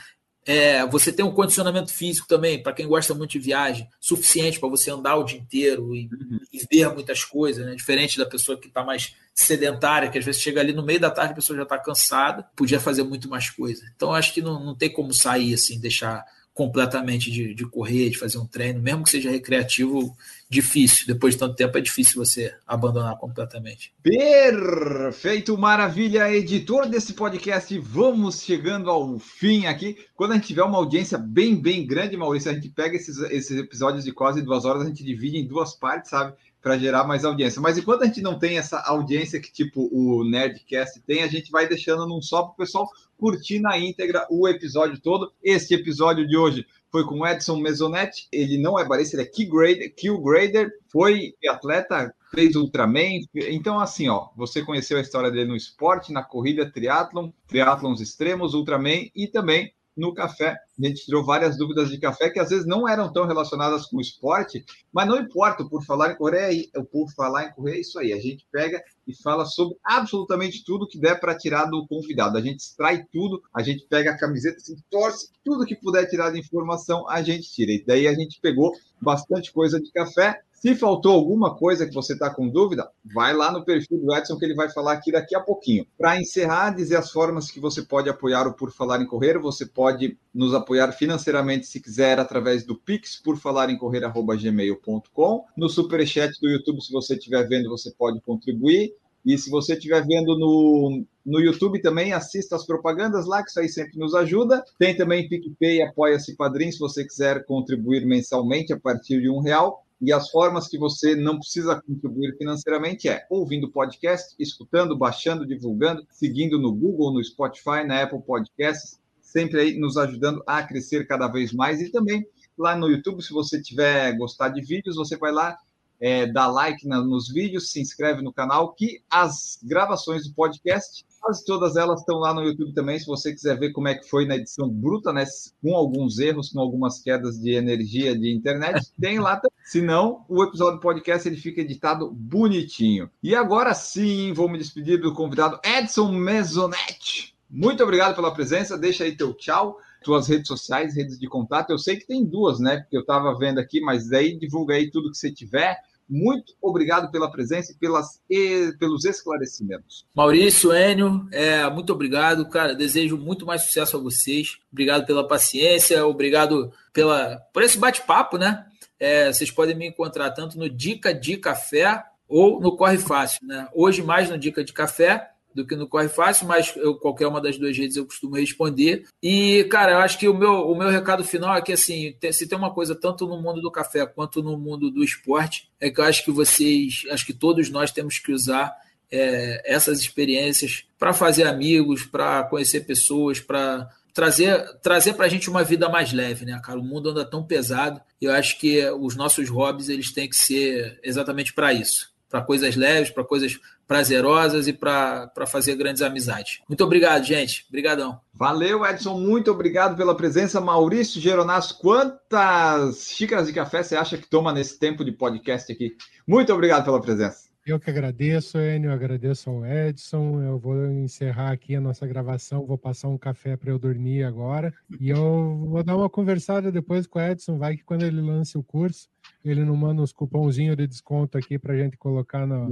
É, 0.47 0.87
você 0.87 1.13
tem 1.13 1.23
um 1.23 1.35
condicionamento 1.35 1.93
físico 1.93 2.27
também, 2.27 2.63
para 2.63 2.73
quem 2.73 2.89
gosta 2.89 3.13
muito 3.13 3.33
de 3.33 3.39
viagem, 3.39 3.87
suficiente 4.01 4.59
para 4.59 4.69
você 4.69 4.91
andar 4.91 5.17
o 5.17 5.25
dia 5.25 5.39
inteiro 5.39 5.95
e, 5.95 6.09
uhum. 6.11 6.39
e 6.51 6.67
ver 6.71 6.89
muitas 6.95 7.23
coisas, 7.23 7.67
né? 7.67 7.75
Diferente 7.75 8.17
da 8.17 8.25
pessoa 8.25 8.59
que 8.59 8.69
está 8.69 8.83
mais 8.83 9.15
sedentária, 9.35 10.09
que 10.09 10.17
às 10.17 10.25
vezes 10.25 10.41
chega 10.41 10.61
ali 10.61 10.73
no 10.73 10.83
meio 10.83 11.01
da 11.01 11.11
tarde, 11.11 11.33
a 11.33 11.37
pessoa 11.37 11.57
já 11.57 11.65
está 11.65 11.79
cansada, 11.79 12.47
podia 12.57 12.81
fazer 12.81 13.03
muito 13.03 13.29
mais 13.29 13.51
coisa. 13.51 13.83
Então, 13.95 14.15
acho 14.15 14.33
que 14.33 14.41
não, 14.41 14.65
não 14.65 14.75
tem 14.75 14.91
como 14.91 15.13
sair 15.13 15.53
assim, 15.53 15.79
deixar 15.79 16.25
completamente 16.55 17.31
de, 17.31 17.55
de 17.55 17.67
correr, 17.67 18.11
de 18.11 18.19
fazer 18.19 18.39
um 18.39 18.47
treino, 18.47 18.81
mesmo 18.81 19.05
que 19.05 19.11
seja 19.11 19.31
recreativo, 19.31 20.17
difícil. 20.49 21.07
Depois 21.07 21.35
de 21.35 21.41
tanto 21.41 21.55
tempo, 21.55 21.77
é 21.77 21.81
difícil 21.81 22.25
você 22.25 22.55
abandonar 22.67 23.17
completamente. 23.19 23.93
Perfeito, 24.03 25.59
maravilha, 25.59 26.33
editor 26.35 26.89
desse 26.89 27.13
podcast. 27.13 27.77
Vamos 27.79 28.43
chegando 28.43 28.91
ao 28.91 29.19
fim 29.19 29.67
aqui. 29.67 29.97
Quando 30.15 30.33
a 30.33 30.35
gente 30.37 30.47
tiver 30.47 30.63
uma 30.63 30.79
audiência 30.79 31.19
bem, 31.19 31.55
bem 31.55 31.87
grande, 31.87 32.17
Maurício, 32.17 32.51
a 32.51 32.55
gente 32.55 32.71
pega 32.71 32.97
esses, 32.97 33.19
esses 33.31 33.59
episódios 33.59 34.05
de 34.05 34.13
quase 34.13 34.41
duas 34.41 34.65
horas, 34.65 34.83
a 34.83 34.87
gente 34.87 35.05
divide 35.05 35.37
em 35.37 35.47
duas 35.47 35.75
partes, 35.75 36.11
sabe? 36.11 36.35
Para 36.63 36.79
gerar 36.79 37.05
mais 37.05 37.25
audiência. 37.25 37.61
Mas 37.61 37.77
enquanto 37.77 38.03
a 38.03 38.07
gente 38.07 38.23
não 38.23 38.39
tem 38.39 38.59
essa 38.59 38.81
audiência 38.81 39.41
que, 39.41 39.53
tipo, 39.53 39.89
o 39.93 40.25
Nerdcast 40.25 41.01
tem, 41.07 41.23
a 41.23 41.29
gente 41.29 41.51
vai 41.51 41.69
deixando 41.69 42.07
num 42.07 42.23
só 42.23 42.43
para 42.43 42.53
o 42.53 42.57
pessoal 42.57 42.89
curtir 43.19 43.61
na 43.61 43.79
íntegra 43.79 44.27
o 44.31 44.49
episódio 44.49 44.99
todo. 44.99 45.33
Este 45.43 45.75
episódio 45.75 46.27
de 46.27 46.37
hoje 46.37 46.67
foi 46.91 47.05
com 47.05 47.27
Edson 47.27 47.57
Mesonetti. 47.57 48.29
Ele 48.33 48.59
não 48.59 48.79
é 48.79 48.85
barista, 48.85 49.17
ele 49.17 49.23
é 49.23 49.27
key 49.27 49.47
grader, 49.47 49.95
kill 49.95 50.21
grader, 50.21 50.71
foi 50.91 51.35
atleta, 51.49 52.15
fez 52.35 52.57
Ultraman. 52.57 53.21
Então, 53.35 53.79
assim, 53.79 54.09
ó, 54.09 54.29
você 54.37 54.63
conheceu 54.63 54.99
a 54.99 55.03
história 55.03 55.31
dele 55.31 55.49
no 55.49 55.57
esporte, 55.57 56.13
na 56.13 56.23
corrida, 56.23 56.71
triatlon, 56.71 57.31
triatlons 57.47 58.01
extremos, 58.01 58.55
Ultraman 58.55 59.09
e 59.15 59.27
também 59.27 59.73
no 59.99 60.15
café. 60.15 60.57
A 60.79 60.87
gente 60.87 61.05
tirou 61.05 61.25
várias 61.25 61.59
dúvidas 61.59 61.91
de 61.91 61.99
café 61.99 62.31
que 62.31 62.39
às 62.39 62.51
vezes 62.51 62.65
não 62.65 62.89
eram 62.89 63.13
tão 63.13 63.27
relacionadas 63.27 63.87
com 63.87 63.97
o 63.97 64.01
esporte, 64.01 64.65
mas 64.93 65.09
não 65.09 65.19
importa, 65.19 65.65
por 65.65 65.85
falar 65.85 66.13
em 66.13 66.17
correr, 66.17 66.71
por 66.93 67.11
falar 67.13 67.47
em 67.47 67.53
correr 67.53 67.77
é 67.77 67.81
isso 67.81 67.99
aí. 67.99 68.13
A 68.13 68.21
gente 68.21 68.47
pega 68.51 68.81
e 69.09 69.15
fala 69.15 69.47
sobre 69.47 69.79
absolutamente 69.83 70.63
tudo 70.63 70.87
que 70.87 70.99
der 70.99 71.19
para 71.19 71.37
tirar 71.37 71.65
do 71.65 71.87
convidado. 71.87 72.37
A 72.37 72.43
gente 72.43 72.61
extrai 72.61 73.05
tudo, 73.11 73.43
a 73.55 73.63
gente 73.63 73.87
pega 73.89 74.11
a 74.11 74.19
camiseta, 74.19 74.59
assim, 74.59 74.77
torce, 74.91 75.31
tudo 75.43 75.65
que 75.65 75.75
puder 75.75 76.07
tirar 76.09 76.31
de 76.31 76.39
informação, 76.39 77.09
a 77.09 77.23
gente 77.23 77.51
tira. 77.51 77.73
E 77.73 77.83
daí 77.83 78.07
a 78.07 78.13
gente 78.13 78.39
pegou 78.41 78.73
bastante 79.01 79.51
coisa 79.51 79.81
de 79.81 79.91
café 79.91 80.43
se 80.61 80.75
faltou 80.75 81.13
alguma 81.13 81.55
coisa 81.55 81.87
que 81.87 81.95
você 81.95 82.15
está 82.15 82.31
com 82.31 82.49
dúvida, 82.49 82.91
vai 83.05 83.33
lá 83.33 83.53
no 83.53 83.65
perfil 83.65 83.99
do 83.99 84.15
Edson 84.15 84.37
que 84.37 84.45
ele 84.45 84.55
vai 84.55 84.69
falar 84.69 84.93
aqui 84.93 85.13
daqui 85.13 85.37
a 85.37 85.41
pouquinho. 85.41 85.87
Para 85.97 86.21
encerrar, 86.21 86.71
dizer 86.71 86.97
as 86.97 87.13
formas 87.13 87.49
que 87.49 87.61
você 87.61 87.83
pode 87.83 88.11
apoiar 88.11 88.47
o 88.47 88.53
Por 88.53 88.73
Falar 88.73 89.01
em 89.01 89.07
Correr. 89.07 89.39
Você 89.39 89.65
pode 89.65 90.19
nos 90.35 90.53
apoiar 90.55 90.91
financeiramente 90.91 91.67
se 91.67 91.81
quiser 91.81 92.19
através 92.19 92.65
do 92.65 92.75
Pix 92.75 93.21
por 93.23 93.37
falar 93.37 93.71
em 93.71 93.79
correr@gmail.com. 93.79 95.45
No 95.57 95.69
superchat 95.69 96.41
do 96.41 96.49
YouTube, 96.49 96.83
se 96.83 96.93
você 96.93 97.15
estiver 97.15 97.47
vendo, 97.47 97.69
você 97.69 97.93
pode 97.97 98.21
contribuir. 98.21 98.93
E 99.25 99.37
se 99.37 99.51
você 99.51 99.75
estiver 99.75 100.05
vendo 100.07 100.39
no, 100.39 101.05
no 101.25 101.41
YouTube 101.41 101.81
também, 101.81 102.13
assista 102.13 102.57
as 102.57 102.65
propagandas 102.65 103.27
lá, 103.27 103.43
que 103.43 103.51
isso 103.51 103.61
aí 103.61 103.69
sempre 103.69 103.99
nos 103.99 104.15
ajuda. 104.15 104.65
Tem 104.79 104.97
também 104.97 105.29
PicPay, 105.29 105.83
apoia-se 105.83 106.35
Padrim, 106.35 106.73
se 106.73 106.79
você 106.79 107.05
quiser 107.05 107.45
contribuir 107.45 108.07
mensalmente 108.07 108.73
a 108.73 108.81
partir 108.81 109.21
de 109.21 109.29
um 109.29 109.41
real. 109.41 109.85
E 110.01 110.13
as 110.13 110.31
formas 110.31 110.69
que 110.69 110.79
você 110.79 111.17
não 111.17 111.39
precisa 111.39 111.83
contribuir 111.83 112.37
financeiramente 112.37 113.09
é 113.09 113.27
ouvindo 113.29 113.71
podcast, 113.71 114.35
escutando, 114.39 114.97
baixando, 114.97 115.47
divulgando, 115.47 116.07
seguindo 116.11 116.59
no 116.59 116.73
Google, 116.73 117.13
no 117.13 117.25
Spotify, 117.25 117.85
na 117.85 118.03
Apple 118.03 118.23
Podcasts, 118.23 119.01
sempre 119.21 119.61
aí 119.61 119.79
nos 119.79 119.97
ajudando 119.97 120.43
a 120.47 120.63
crescer 120.63 121.07
cada 121.07 121.27
vez 121.27 121.53
mais. 121.53 121.81
E 121.81 121.91
também 121.91 122.25
lá 122.57 122.77
no 122.77 122.89
YouTube, 122.89 123.23
se 123.23 123.33
você 123.33 123.61
tiver 123.61 124.17
gostado 124.17 124.55
de 124.55 124.63
vídeos, 124.63 124.97
você 124.97 125.17
vai 125.17 125.33
lá, 125.33 125.57
é, 126.01 126.27
dá 126.27 126.47
like 126.47 126.87
na, 126.87 127.03
nos 127.03 127.29
vídeos, 127.29 127.71
se 127.73 127.81
inscreve 127.81 128.23
no 128.23 128.33
canal, 128.33 128.73
que 128.75 129.03
as 129.11 129.59
gravações 129.63 130.29
do 130.29 130.35
podcast 130.35 131.05
Quase 131.29 131.45
todas 131.45 131.77
elas 131.77 132.01
estão 132.01 132.21
lá 132.21 132.33
no 132.33 132.43
YouTube 132.43 132.73
também, 132.73 132.99
se 132.99 133.05
você 133.05 133.35
quiser 133.35 133.59
ver 133.59 133.71
como 133.73 133.87
é 133.87 133.95
que 133.95 134.09
foi 134.09 134.25
na 134.25 134.37
edição 134.37 134.67
bruta, 134.67 135.13
né? 135.13 135.27
Com 135.63 135.77
alguns 135.77 136.19
erros, 136.19 136.49
com 136.49 136.59
algumas 136.59 137.03
quedas 137.03 137.39
de 137.39 137.51
energia 137.51 138.19
de 138.19 138.35
internet, 138.35 138.91
tem 138.99 139.19
lá. 139.19 139.39
Se 139.63 139.83
não, 139.83 140.25
o 140.27 140.43
episódio 140.43 140.81
podcast 140.81 141.29
ele 141.29 141.37
fica 141.37 141.61
editado 141.61 142.11
bonitinho. 142.11 143.11
E 143.23 143.35
agora 143.35 143.75
sim, 143.75 144.33
vou 144.33 144.49
me 144.49 144.57
despedir 144.57 145.03
do 145.03 145.13
convidado 145.13 145.61
Edson 145.63 146.11
Mesonetti. 146.13 147.35
Muito 147.51 147.83
obrigado 147.83 148.15
pela 148.15 148.33
presença. 148.33 148.79
Deixa 148.79 149.05
aí 149.05 149.15
teu 149.15 149.35
tchau, 149.35 149.77
tuas 150.03 150.29
redes 150.29 150.49
sociais, 150.49 150.97
redes 150.97 151.19
de 151.19 151.29
contato. 151.29 151.69
Eu 151.69 151.79
sei 151.79 151.99
que 151.99 152.07
tem 152.07 152.25
duas, 152.25 152.59
né? 152.59 152.79
Porque 152.79 152.97
eu 152.97 153.03
estava 153.03 153.37
vendo 153.37 153.59
aqui, 153.59 153.83
mas 153.83 154.09
daí 154.09 154.39
divulga 154.39 154.77
aí 154.77 154.91
tudo 154.91 155.11
que 155.11 155.19
você 155.19 155.31
tiver 155.31 155.77
muito 156.09 156.55
obrigado 156.63 157.11
pela 157.11 157.31
presença 157.31 157.73
e, 157.73 157.75
pelas, 157.75 158.21
e 158.31 158.73
pelos 158.79 159.05
esclarecimentos. 159.05 160.07
Maurício, 160.15 160.73
Enio, 160.73 161.29
é, 161.31 161.69
muito 161.69 161.93
obrigado, 161.93 162.49
cara. 162.49 162.75
Desejo 162.75 163.19
muito 163.19 163.45
mais 163.45 163.63
sucesso 163.63 163.97
a 163.97 164.01
vocês. 164.01 164.59
Obrigado 164.73 165.07
pela 165.07 165.27
paciência, 165.27 166.07
obrigado 166.07 166.73
pela, 166.93 167.37
por 167.53 167.63
esse 167.63 167.77
bate-papo, 167.77 168.39
né? 168.39 168.65
É, 168.99 169.33
vocês 169.33 169.51
podem 169.51 169.77
me 169.77 169.87
encontrar 169.87 170.31
tanto 170.31 170.59
no 170.59 170.69
Dica 170.69 171.15
de 171.15 171.37
Café 171.37 172.03
ou 172.27 172.61
no 172.61 172.77
Corre 172.77 172.99
Fácil, 172.99 173.47
né? 173.47 173.69
Hoje 173.75 174.03
mais 174.03 174.31
no 174.31 174.39
Dica 174.39 174.65
de 174.65 174.73
Café 174.73 175.31
do 175.55 175.67
que 175.67 175.75
no 175.75 175.89
Corre 175.89 176.09
Fácil, 176.09 176.47
mas 176.47 176.75
eu, 176.77 176.95
qualquer 176.95 177.27
uma 177.27 177.41
das 177.41 177.59
duas 177.59 177.77
redes 177.77 177.97
eu 177.97 178.07
costumo 178.07 178.37
responder. 178.37 179.07
E, 179.23 179.65
cara, 179.65 179.93
eu 179.93 179.99
acho 179.99 180.19
que 180.19 180.29
o 180.29 180.35
meu, 180.35 180.69
o 180.69 180.77
meu 180.77 180.89
recado 180.89 181.25
final 181.25 181.57
é 181.57 181.63
que, 181.63 181.73
assim, 181.73 182.15
se 182.33 182.47
tem 182.47 182.57
uma 182.57 182.73
coisa 182.73 182.95
tanto 182.95 183.27
no 183.27 183.41
mundo 183.41 183.61
do 183.61 183.71
café 183.71 184.07
quanto 184.07 184.43
no 184.43 184.57
mundo 184.59 184.91
do 184.91 185.03
esporte, 185.03 185.69
é 185.81 185.91
que 185.91 186.01
eu 186.01 186.05
acho 186.05 186.25
que 186.25 186.31
vocês, 186.31 187.03
acho 187.11 187.27
que 187.27 187.33
todos 187.33 187.71
nós 187.71 187.91
temos 187.91 188.19
que 188.19 188.33
usar 188.33 188.73
é, 189.11 189.63
essas 189.65 190.01
experiências 190.01 190.85
para 190.99 191.13
fazer 191.13 191.47
amigos, 191.47 192.05
para 192.05 192.45
conhecer 192.45 192.81
pessoas, 192.81 193.41
para 193.41 193.89
trazer 194.13 194.79
trazer 194.83 195.15
para 195.15 195.27
a 195.27 195.29
gente 195.29 195.49
uma 195.49 195.63
vida 195.63 195.89
mais 195.89 196.13
leve, 196.13 196.45
né, 196.45 196.61
cara? 196.65 196.79
O 196.79 196.85
mundo 196.85 197.11
anda 197.11 197.25
tão 197.25 197.43
pesado 197.45 198.01
e 198.21 198.25
eu 198.25 198.33
acho 198.33 198.59
que 198.59 198.85
os 198.91 199.15
nossos 199.15 199.49
hobbies 199.49 199.89
eles 199.89 200.13
têm 200.13 200.29
que 200.29 200.37
ser 200.37 200.99
exatamente 201.03 201.53
para 201.53 201.73
isso, 201.73 202.13
para 202.29 202.43
coisas 202.43 202.75
leves, 202.75 203.11
para 203.11 203.25
coisas 203.25 203.59
prazerosas 203.89 204.69
e 204.69 204.73
para 204.73 205.33
fazer 205.47 205.75
grandes 205.75 206.03
amizades. 206.03 206.61
Muito 206.69 206.85
obrigado, 206.85 207.25
gente. 207.25 207.65
Obrigadão. 207.69 208.21
Valeu, 208.35 208.85
Edson. 208.85 209.19
Muito 209.19 209.51
obrigado 209.51 209.97
pela 209.97 210.15
presença. 210.15 210.61
Maurício 210.61 211.21
Geronasso, 211.21 211.79
quantas 211.79 213.09
xícaras 213.09 213.47
de 213.47 213.55
café 213.55 213.83
você 213.83 213.97
acha 213.97 214.19
que 214.19 214.29
toma 214.29 214.53
nesse 214.53 214.79
tempo 214.79 215.03
de 215.03 215.11
podcast 215.11 215.73
aqui? 215.73 215.97
Muito 216.27 216.53
obrigado 216.53 216.85
pela 216.85 217.01
presença. 217.01 217.49
Eu 217.69 217.79
que 217.79 217.91
agradeço, 217.91 218.57
Enio, 218.59 218.91
agradeço 218.91 219.51
ao 219.51 219.67
Edson. 219.67 220.41
Eu 220.43 220.59
vou 220.59 220.87
encerrar 220.87 221.51
aqui 221.51 221.77
a 221.77 221.81
nossa 221.81 222.07
gravação, 222.07 222.65
vou 222.65 222.79
passar 222.79 223.09
um 223.09 223.19
café 223.19 223.59
para 223.59 223.71
eu 223.71 223.79
dormir 223.79 224.23
agora. 224.23 224.73
E 224.99 225.11
eu 225.11 225.67
vou 225.69 225.83
dar 225.83 225.95
uma 225.95 226.09
conversada 226.09 226.73
depois 226.73 227.07
com 227.07 227.19
o 227.19 227.23
Edson. 227.23 227.59
Vai 227.59 227.77
que 227.77 227.85
quando 227.85 228.05
ele 228.05 228.23
lance 228.23 228.57
o 228.57 228.63
curso, 228.63 229.09
ele 229.45 229.65
não 229.65 229.77
manda 229.77 230.03
uns 230.03 230.13
cupomzinhos 230.13 230.77
de 230.77 230.87
desconto 230.87 231.39
aqui 231.39 231.59
para 231.59 231.75
a 231.75 231.77
gente 231.77 231.97
colocar 231.97 232.47
no, 232.47 232.69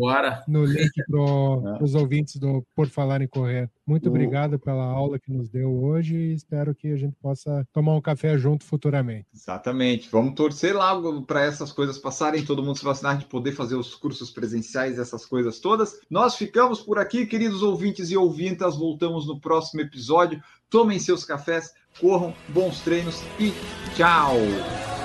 no 0.48 0.64
link 0.64 0.93
para 1.09 1.20
os 1.82 1.94
ouvintes 1.94 2.36
do 2.36 2.64
Por 2.74 2.88
Falar 2.88 3.22
em 3.22 3.28
Correr. 3.28 3.70
Muito 3.86 4.09
obrigado 4.09 4.59
pela 4.59 4.84
aula 4.84 5.18
que 5.18 5.32
nos 5.32 5.48
deu 5.48 5.72
hoje 5.72 6.16
e 6.16 6.34
espero 6.34 6.74
que 6.74 6.88
a 6.88 6.97
gente 6.97 7.14
possa 7.22 7.66
tomar 7.72 7.94
um 7.94 8.01
café 8.01 8.36
junto 8.36 8.64
futuramente. 8.64 9.26
Exatamente. 9.32 10.09
Vamos 10.10 10.34
torcer 10.34 10.74
lá 10.74 11.01
para 11.22 11.44
essas 11.44 11.70
coisas 11.70 11.97
passarem, 11.97 12.44
todo 12.44 12.62
mundo 12.62 12.76
se 12.76 12.84
vacinar, 12.84 13.18
de 13.18 13.26
poder 13.26 13.52
fazer 13.52 13.76
os 13.76 13.94
cursos 13.94 14.30
presenciais, 14.30 14.98
essas 14.98 15.24
coisas 15.24 15.60
todas. 15.60 16.01
Nós 16.10 16.34
ficamos 16.34 16.80
por 16.80 16.98
aqui, 16.98 17.26
queridos 17.26 17.62
ouvintes 17.62 18.10
e 18.10 18.16
ouvintas. 18.16 18.76
Voltamos 18.76 19.26
no 19.26 19.40
próximo 19.40 19.80
episódio. 19.82 20.43
Tomem 20.68 20.98
seus 20.98 21.24
cafés, 21.24 21.72
corram, 22.01 22.34
bons 22.48 22.80
treinos 22.80 23.22
e 23.38 23.52
tchau! 23.94 24.95